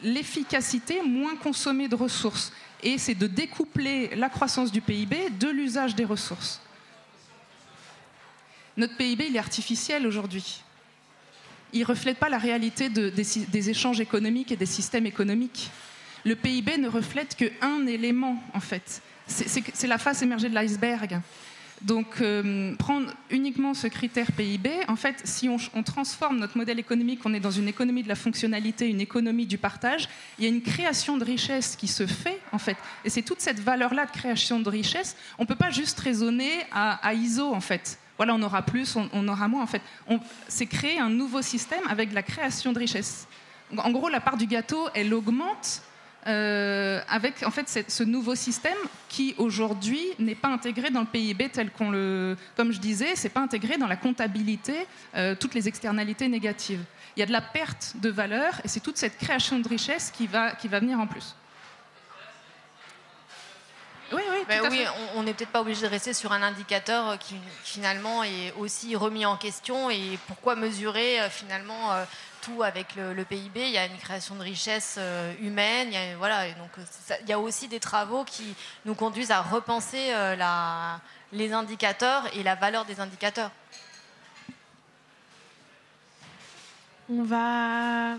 l'efficacité, 0.04 1.02
moins 1.02 1.34
consommer 1.34 1.88
de 1.88 1.96
ressources. 1.96 2.52
Et 2.80 2.96
c'est 2.96 3.16
de 3.16 3.26
découpler 3.26 4.14
la 4.14 4.28
croissance 4.28 4.70
du 4.70 4.80
PIB 4.80 5.30
de 5.30 5.48
l'usage 5.48 5.96
des 5.96 6.04
ressources. 6.04 6.60
Notre 8.76 8.96
PIB, 8.96 9.26
il 9.30 9.34
est 9.34 9.40
artificiel 9.40 10.06
aujourd'hui. 10.06 10.62
Il 11.72 11.80
ne 11.80 11.86
reflète 11.86 12.18
pas 12.18 12.28
la 12.28 12.38
réalité 12.38 12.88
des 12.88 13.70
échanges 13.70 14.00
économiques 14.00 14.52
et 14.52 14.56
des 14.56 14.66
systèmes 14.66 15.06
économiques. 15.06 15.70
Le 16.24 16.34
PIB 16.34 16.78
ne 16.78 16.88
reflète 16.88 17.36
qu'un 17.36 17.86
élément, 17.86 18.42
en 18.54 18.60
fait. 18.60 19.02
C'est- 19.26 19.86
la 19.86 19.98
face 19.98 20.22
émergée 20.22 20.48
de 20.48 20.54
l'iceberg. 20.54 21.20
Donc, 21.82 22.20
euh, 22.20 22.74
prendre 22.76 23.12
uniquement 23.30 23.74
ce 23.74 23.86
critère 23.86 24.32
PIB, 24.32 24.70
en 24.88 24.96
fait, 24.96 25.20
si 25.24 25.48
on, 25.48 25.82
transforme 25.82 26.38
notre 26.38 26.56
modèle 26.56 26.78
économique, 26.78 27.20
on 27.24 27.34
est 27.34 27.40
dans 27.40 27.50
une 27.50 27.68
économie 27.68 28.02
de 28.02 28.08
la 28.08 28.14
fonctionnalité, 28.14 28.88
une 28.88 29.00
économie 29.00 29.46
du 29.46 29.58
partage, 29.58 30.08
il 30.38 30.44
y 30.44 30.46
a 30.46 30.50
une 30.50 30.62
création 30.62 31.18
de 31.18 31.24
richesse 31.24 31.76
qui 31.76 31.86
se 31.86 32.06
fait, 32.06 32.40
en 32.52 32.58
fait. 32.58 32.76
Et 33.04 33.10
c'est 33.10 33.22
toute 33.22 33.40
cette 33.40 33.60
valeur-là 33.60 34.06
de 34.06 34.10
création 34.10 34.58
de 34.58 34.70
richesse. 34.70 35.16
On 35.38 35.42
ne 35.42 35.48
peut 35.48 35.54
pas 35.54 35.70
juste 35.70 36.00
raisonner 36.00 36.50
à, 36.72 37.12
ISO, 37.12 37.52
en 37.52 37.60
fait. 37.60 37.98
Voilà, 38.16 38.34
on 38.34 38.42
aura 38.42 38.62
plus, 38.62 38.96
on, 38.96 39.10
on 39.12 39.28
aura 39.28 39.46
moins, 39.46 39.62
en 39.62 39.66
fait. 39.66 39.82
C'est 40.48 40.66
créer 40.66 40.98
un 40.98 41.10
nouveau 41.10 41.42
système 41.42 41.86
avec 41.90 42.14
la 42.14 42.22
création 42.22 42.72
de 42.72 42.78
richesse. 42.78 43.26
En 43.76 43.90
gros, 43.90 44.08
la 44.08 44.20
part 44.20 44.38
du 44.38 44.46
gâteau, 44.46 44.88
elle 44.94 45.12
augmente 45.12 45.82
euh, 46.26 47.00
avec 47.08 47.42
en 47.44 47.50
fait 47.50 47.84
ce 47.88 48.02
nouveau 48.02 48.34
système 48.34 48.76
qui 49.08 49.34
aujourd'hui 49.38 50.04
n'est 50.18 50.34
pas 50.34 50.48
intégré 50.48 50.90
dans 50.90 51.00
le 51.00 51.06
PIB 51.06 51.48
tel 51.50 51.70
qu'on 51.70 51.90
le, 51.90 52.36
comme 52.56 52.72
je 52.72 52.78
disais, 52.80 53.14
c'est 53.16 53.28
pas 53.28 53.40
intégré 53.40 53.78
dans 53.78 53.86
la 53.86 53.96
comptabilité 53.96 54.86
euh, 55.16 55.34
toutes 55.38 55.54
les 55.54 55.68
externalités 55.68 56.28
négatives. 56.28 56.82
Il 57.16 57.20
y 57.20 57.22
a 57.22 57.26
de 57.26 57.32
la 57.32 57.40
perte 57.40 57.94
de 57.96 58.10
valeur 58.10 58.60
et 58.64 58.68
c'est 58.68 58.80
toute 58.80 58.96
cette 58.98 59.16
création 59.18 59.58
de 59.58 59.68
richesse 59.68 60.10
qui 60.14 60.26
va 60.26 60.52
qui 60.52 60.68
va 60.68 60.80
venir 60.80 60.98
en 61.00 61.06
plus. 61.06 61.34
Oui, 64.12 64.22
oui, 64.30 64.38
Ben 64.46 64.60
oui, 64.70 64.78
fait. 64.78 64.88
on- 65.16 65.24
n'est 65.24 65.34
peut-être 65.34 65.50
pas 65.50 65.60
obligé 65.62 65.82
de 65.82 65.88
rester 65.90 66.12
sur 66.14 66.30
un 66.32 66.40
indicateur 66.40 67.18
qui 67.18 67.34
finalement 67.64 68.22
est 68.22 68.52
aussi 68.56 68.94
remis 68.94 69.26
en 69.26 69.36
question. 69.36 69.90
Et 69.90 70.16
pourquoi 70.28 70.54
mesurer 70.54 71.20
euh, 71.20 71.28
finalement 71.28 71.90
avec 72.62 72.94
le, 72.96 73.24
PIB 73.24 73.60
Il 73.66 73.70
y 73.70 73.78
a 73.78 73.86
une 73.86 73.96
création 73.98 74.34
de 74.34 74.42
richesse 74.42 74.96
euh, 74.98 75.32
humaine. 75.40 75.88
Il 75.88 75.94
y 75.94 75.96
a, 75.96 76.16
voilà, 76.16 76.48
donc 76.52 76.70
euh, 76.78 77.14
il 77.22 77.28
y 77.28 77.32
a 77.32 77.38
aussi 77.38 77.68
des 77.68 77.80
travaux 77.80 78.24
qui 78.24 78.54
nous 78.84 78.94
conduisent 78.94 79.30
à 79.30 79.40
repenser 79.40 80.12
euh, 80.12 80.36
la- 80.36 81.00
les 81.32 81.52
indicateurs 81.52 82.24
et 82.36 82.42
la 82.42 82.54
valeur 82.54 82.84
des 82.84 83.00
indicateurs. 83.00 83.50
On 87.08 87.22
va 87.22 88.16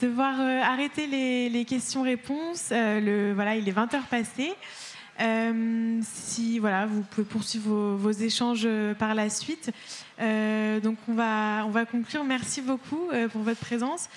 devoir 0.00 0.34
euh, 0.40 0.60
arrêter 0.62 1.06
les, 1.06 1.64
questions-réponses. 1.64 2.70
Le, 2.70 3.32
voilà, 3.32 3.54
il 3.56 3.68
est 3.68 3.72
20h 3.72 4.02
passé. 4.10 4.54
Euh, 5.20 6.00
si 6.02 6.58
voilà, 6.58 6.86
vous 6.86 7.02
pouvez 7.02 7.26
poursuivre 7.26 7.96
vos, 7.96 8.10
échanges 8.10 8.62
euh, 8.64 8.94
par 8.94 9.14
la 9.14 9.28
suite. 9.28 9.70
Euh, 10.20 10.80
donc 10.80 10.96
on 11.08 11.14
va, 11.14 11.64
on 11.66 11.70
va 11.70 11.84
conclure. 11.84 12.24
Merci 12.24 12.62
beaucoup 12.62 13.08
pour 13.32 13.42
votre 13.42 13.60
présence. 13.60 14.08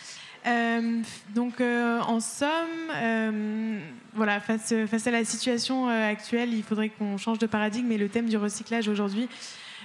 Donc 1.33 1.59
en 1.59 2.19
somme, 2.19 3.79
voilà, 4.13 4.39
face, 4.39 4.73
face 4.87 5.07
à 5.07 5.11
la 5.11 5.25
situation 5.25 5.87
actuelle, 5.87 6.53
il 6.53 6.61
faudrait 6.61 6.89
qu'on 6.89 7.17
change 7.17 7.39
de 7.39 7.47
paradigme. 7.47 7.91
Et 7.91 7.97
le 7.97 8.09
thème 8.09 8.27
du 8.27 8.37
recyclage 8.37 8.87
aujourd'hui 8.87 9.27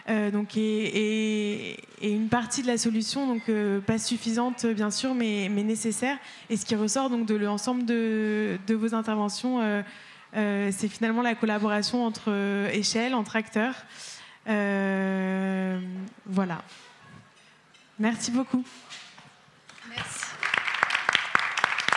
donc 0.06 0.56
est, 0.56 1.76
une 2.02 2.28
partie 2.28 2.60
de 2.60 2.66
la 2.66 2.76
solution, 2.76 3.26
donc 3.26 3.50
pas 3.86 3.96
suffisante 3.96 4.66
bien 4.66 4.90
sûr, 4.90 5.14
mais, 5.14 5.48
mais 5.50 5.62
nécessaire. 5.62 6.18
Et 6.50 6.58
ce 6.58 6.66
qui 6.66 6.74
ressort 6.74 7.08
donc 7.08 7.24
de 7.24 7.36
l'ensemble 7.36 7.86
de, 7.86 8.58
vos 8.68 8.94
interventions, 8.94 9.82
euh, 10.36 10.70
c'est 10.76 10.88
finalement 10.88 11.22
la 11.22 11.34
collaboration 11.34 12.04
entre 12.04 12.24
euh, 12.28 12.70
échelles, 12.70 13.14
entre 13.14 13.36
acteurs. 13.36 13.74
Euh, 14.48 15.80
voilà. 16.26 16.62
Merci 17.98 18.30
beaucoup. 18.30 18.64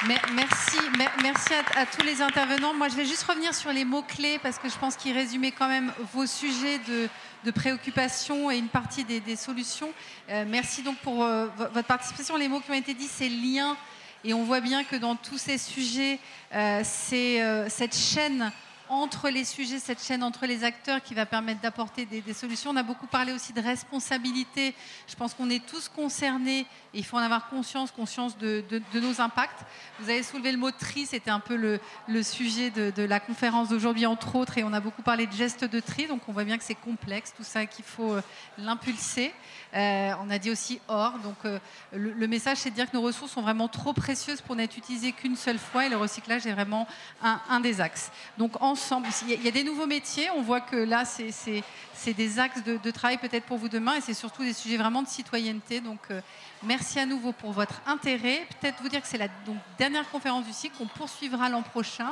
Merci, 0.05 0.77
mer- 0.97 1.15
merci 1.21 1.53
à, 1.77 1.85
tous 1.85 2.05
les 2.05 2.21
intervenants. 2.21 2.73
Moi, 2.73 2.89
je 2.89 2.95
vais 2.95 3.05
juste 3.05 3.23
revenir 3.23 3.53
sur 3.55 3.71
les 3.71 3.85
mots-clés 3.85 4.37
parce 4.43 4.59
que 4.59 4.67
je 4.67 4.77
pense 4.77 4.97
qu'ils 4.97 5.13
résumaient 5.13 5.53
quand 5.53 5.69
même 5.69 5.93
vos 6.13 6.25
sujets 6.25 6.79
de, 6.79 7.51
préoccupation 7.51 8.51
et 8.51 8.57
une 8.57 8.67
partie 8.67 9.05
des, 9.05 9.35
solutions. 9.37 9.93
Merci 10.47 10.83
donc 10.83 10.97
pour 10.97 11.23
vo- 11.23 11.69
votre 11.73 11.87
participation. 11.87 12.35
Les 12.35 12.49
mots 12.49 12.59
qui 12.59 12.71
ont 12.71 12.73
été 12.73 12.93
dits, 12.93 13.07
c'est 13.07 13.29
lien. 13.29 13.77
Et 14.25 14.33
on 14.33 14.43
voit 14.43 14.61
bien 14.61 14.85
que 14.85 14.95
dans 14.95 15.15
tous 15.15 15.37
ces 15.37 15.57
sujets, 15.57 16.17
euh, 16.53 16.81
c'est 16.83 17.41
euh, 17.41 17.67
cette 17.67 17.95
chaîne 17.95 18.51
entre 18.89 19.29
les 19.29 19.43
sujets, 19.43 19.79
cette 19.79 20.01
chaîne 20.03 20.23
entre 20.23 20.45
les 20.45 20.63
acteurs 20.63 21.01
qui 21.01 21.13
va 21.13 21.25
permettre 21.25 21.61
d'apporter 21.61 22.05
des, 22.05 22.33
solutions. 22.33 22.71
On 22.71 22.75
a 22.75 22.83
beaucoup 22.83 23.07
parlé 23.07 23.33
aussi 23.33 23.51
de 23.51 23.61
responsabilité. 23.61 24.75
Je 25.07 25.15
pense 25.15 25.33
qu'on 25.33 25.49
est 25.49 25.65
tous 25.65 25.89
concernés 25.89 26.59
et 26.59 26.99
il 26.99 27.03
faut 27.03 27.17
en 27.17 27.21
avoir 27.21 27.49
conscience, 27.49 27.91
conscience 27.91 28.37
de, 28.37 28.63
nos 28.93 29.19
impacts. 29.19 29.65
Vous 29.99 30.09
avez 30.09 30.21
soulevé 30.21 30.51
le 30.51 30.57
mot 30.57 30.71
tri, 30.71 31.05
c'était 31.05 31.31
un 31.31 31.39
peu 31.39 31.55
le, 31.55 31.79
le 32.07 32.23
sujet 32.23 32.69
de, 32.69 32.91
de 32.91 33.03
la 33.03 33.19
conférence 33.19 33.69
d'aujourd'hui, 33.69 34.05
entre 34.05 34.35
autres, 34.35 34.57
et 34.57 34.63
on 34.63 34.73
a 34.73 34.79
beaucoup 34.79 35.01
parlé 35.01 35.27
de 35.27 35.33
gestes 35.33 35.65
de 35.65 35.79
tri, 35.79 36.07
donc 36.07 36.21
on 36.27 36.31
voit 36.31 36.43
bien 36.43 36.57
que 36.57 36.63
c'est 36.63 36.75
complexe, 36.75 37.33
tout 37.35 37.43
ça, 37.43 37.65
qu'il 37.65 37.85
faut 37.85 38.13
euh, 38.13 38.21
l'impulser. 38.57 39.33
Euh, 39.75 40.11
on 40.23 40.29
a 40.29 40.37
dit 40.37 40.51
aussi 40.51 40.79
or, 40.87 41.13
donc 41.23 41.35
euh, 41.45 41.57
le, 41.93 42.27
message 42.27 42.59
c'est 42.59 42.69
de 42.69 42.75
dire 42.75 42.91
que 42.91 42.95
nos 42.95 43.01
ressources 43.01 43.31
sont 43.31 43.41
vraiment 43.41 43.67
trop 43.67 43.91
précieuses 43.91 44.39
pour 44.39 44.55
n'être 44.55 44.77
utilisées 44.77 45.13
qu'une 45.13 45.35
seule 45.35 45.57
fois 45.57 45.87
et 45.87 45.89
le 45.89 45.97
recyclage 45.97 46.45
est 46.45 46.51
vraiment 46.51 46.87
un, 47.23 47.59
des 47.59 47.81
axes. 47.81 48.11
Donc 48.37 48.61
ensemble, 48.61 49.07
il 49.27 49.43
y, 49.43 49.47
a, 49.47 49.51
des 49.51 49.63
nouveaux 49.63 49.87
métiers, 49.87 50.29
on 50.35 50.43
voit 50.43 50.61
que 50.61 50.75
là 50.75 51.05
c'est- 51.05 51.63
des 52.05 52.37
axes 52.37 52.63
de, 52.63 52.91
travail 52.91 53.17
peut-être 53.17 53.45
pour 53.45 53.57
vous 53.57 53.69
demain 53.69 53.95
et 53.95 54.01
c'est 54.01 54.13
surtout 54.13 54.43
des 54.43 54.53
sujets 54.53 54.77
vraiment 54.77 55.01
de 55.01 55.07
citoyenneté. 55.07 55.81
Donc 55.81 55.99
euh, 56.11 56.21
merci 56.61 56.99
à 56.99 57.07
nouveau 57.07 57.31
pour 57.31 57.51
votre 57.51 57.81
intérêt. 57.87 58.45
Peut-être 58.61 58.79
vous 58.81 58.89
dire 58.89 59.01
que 59.01 59.07
c'est 59.07 59.17
la 59.17 59.29
dernière 59.79 60.07
conférence 60.11 60.45
du 60.45 60.53
cycle 60.53 60.77
qu'on 60.77 60.85
poursuivra 60.85 61.49
l'an 61.49 61.63
prochain. 61.63 62.11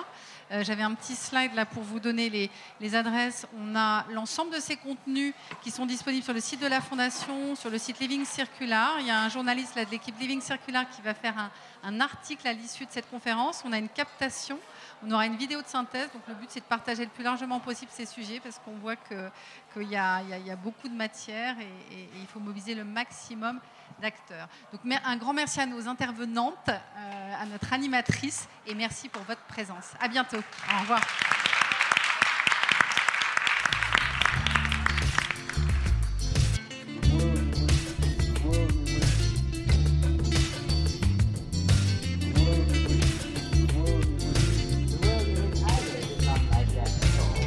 Euh, 0.51 0.63
J'avais 0.65 0.83
un 0.83 0.93
petit 0.93 1.15
slide 1.15 1.53
là 1.53 1.65
pour 1.65 1.81
vous 1.83 1.99
donner 1.99 2.29
les, 2.29 2.49
les 2.81 2.95
adresses. 2.95 3.47
On 3.57 3.75
a 3.75 4.05
l'ensemble 4.09 4.53
de 4.53 4.59
ces 4.59 4.75
contenus 4.75 5.33
qui 5.61 5.71
sont 5.71 5.85
disponibles 5.85 6.23
sur 6.23 6.33
le 6.33 6.41
site 6.41 6.59
de 6.61 6.67
la 6.67 6.81
Fondation, 6.81 7.55
sur 7.55 7.69
le 7.69 7.77
site 7.77 7.99
Living 7.99 8.25
Circular. 8.25 8.99
Il 8.99 9.07
y 9.07 9.11
a 9.11 9.21
un 9.21 9.29
journaliste 9.29 9.77
de 9.77 9.85
l'équipe 9.89 10.19
Living 10.19 10.41
Circular 10.41 10.89
qui 10.89 11.01
va 11.01 11.13
faire 11.13 11.37
un, 11.37 11.51
un 11.83 12.01
article 12.01 12.45
à 12.47 12.53
l'issue 12.53 12.85
de 12.85 12.91
cette 12.91 13.09
conférence. 13.09 13.61
On 13.65 13.71
a 13.71 13.77
une 13.77 13.87
captation. 13.89 14.59
On 15.05 15.11
aura 15.11 15.25
une 15.25 15.37
vidéo 15.37 15.61
de 15.61 15.67
synthèse. 15.67 16.09
Donc 16.13 16.23
le 16.27 16.33
but, 16.33 16.49
c'est 16.49 16.59
de 16.59 16.65
partager 16.65 17.03
le 17.05 17.11
plus 17.11 17.23
largement 17.23 17.59
possible 17.61 17.91
ces 17.93 18.05
sujets 18.05 18.41
parce 18.41 18.59
qu'on 18.59 18.75
voit 18.77 18.97
que- 18.97 19.29
qu'il 19.73 19.83
y, 19.83 19.95
il 19.95 20.35
y 20.35 20.39
il 20.41 20.47
y 20.47 20.51
a 20.51 20.55
beaucoup 20.57 20.89
de 20.89 20.95
matière 20.95 21.55
et 21.59 22.09
il 22.19 22.27
faut 22.27 22.39
mobiliser 22.41 22.75
le 22.75 22.83
maximum 22.83 23.59
d'acteurs. 24.01 24.47
Donc 24.71 24.81
un 25.05 25.17
grand 25.17 25.33
merci 25.33 25.59
à 25.59 25.65
nos 25.65 25.87
intervenantes, 25.87 26.69
euh, 26.69 27.41
à 27.41 27.45
notre 27.45 27.71
animatrice 27.73 28.47
et 28.67 28.73
merci 28.73 29.09
pour 29.09 29.21
votre 29.23 29.41
présence. 29.43 29.91
À 29.99 30.07
bientôt. 30.07 30.37
Au 30.37 30.81
revoir. 30.81 31.01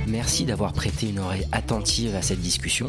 Merci 0.07 0.45
d'avoir 0.45 0.73
prêté 0.73 1.11
une 1.11 1.19
oreille 1.19 1.47
attentive 1.53 2.15
à 2.15 2.23
cette 2.23 2.41
discussion. 2.41 2.89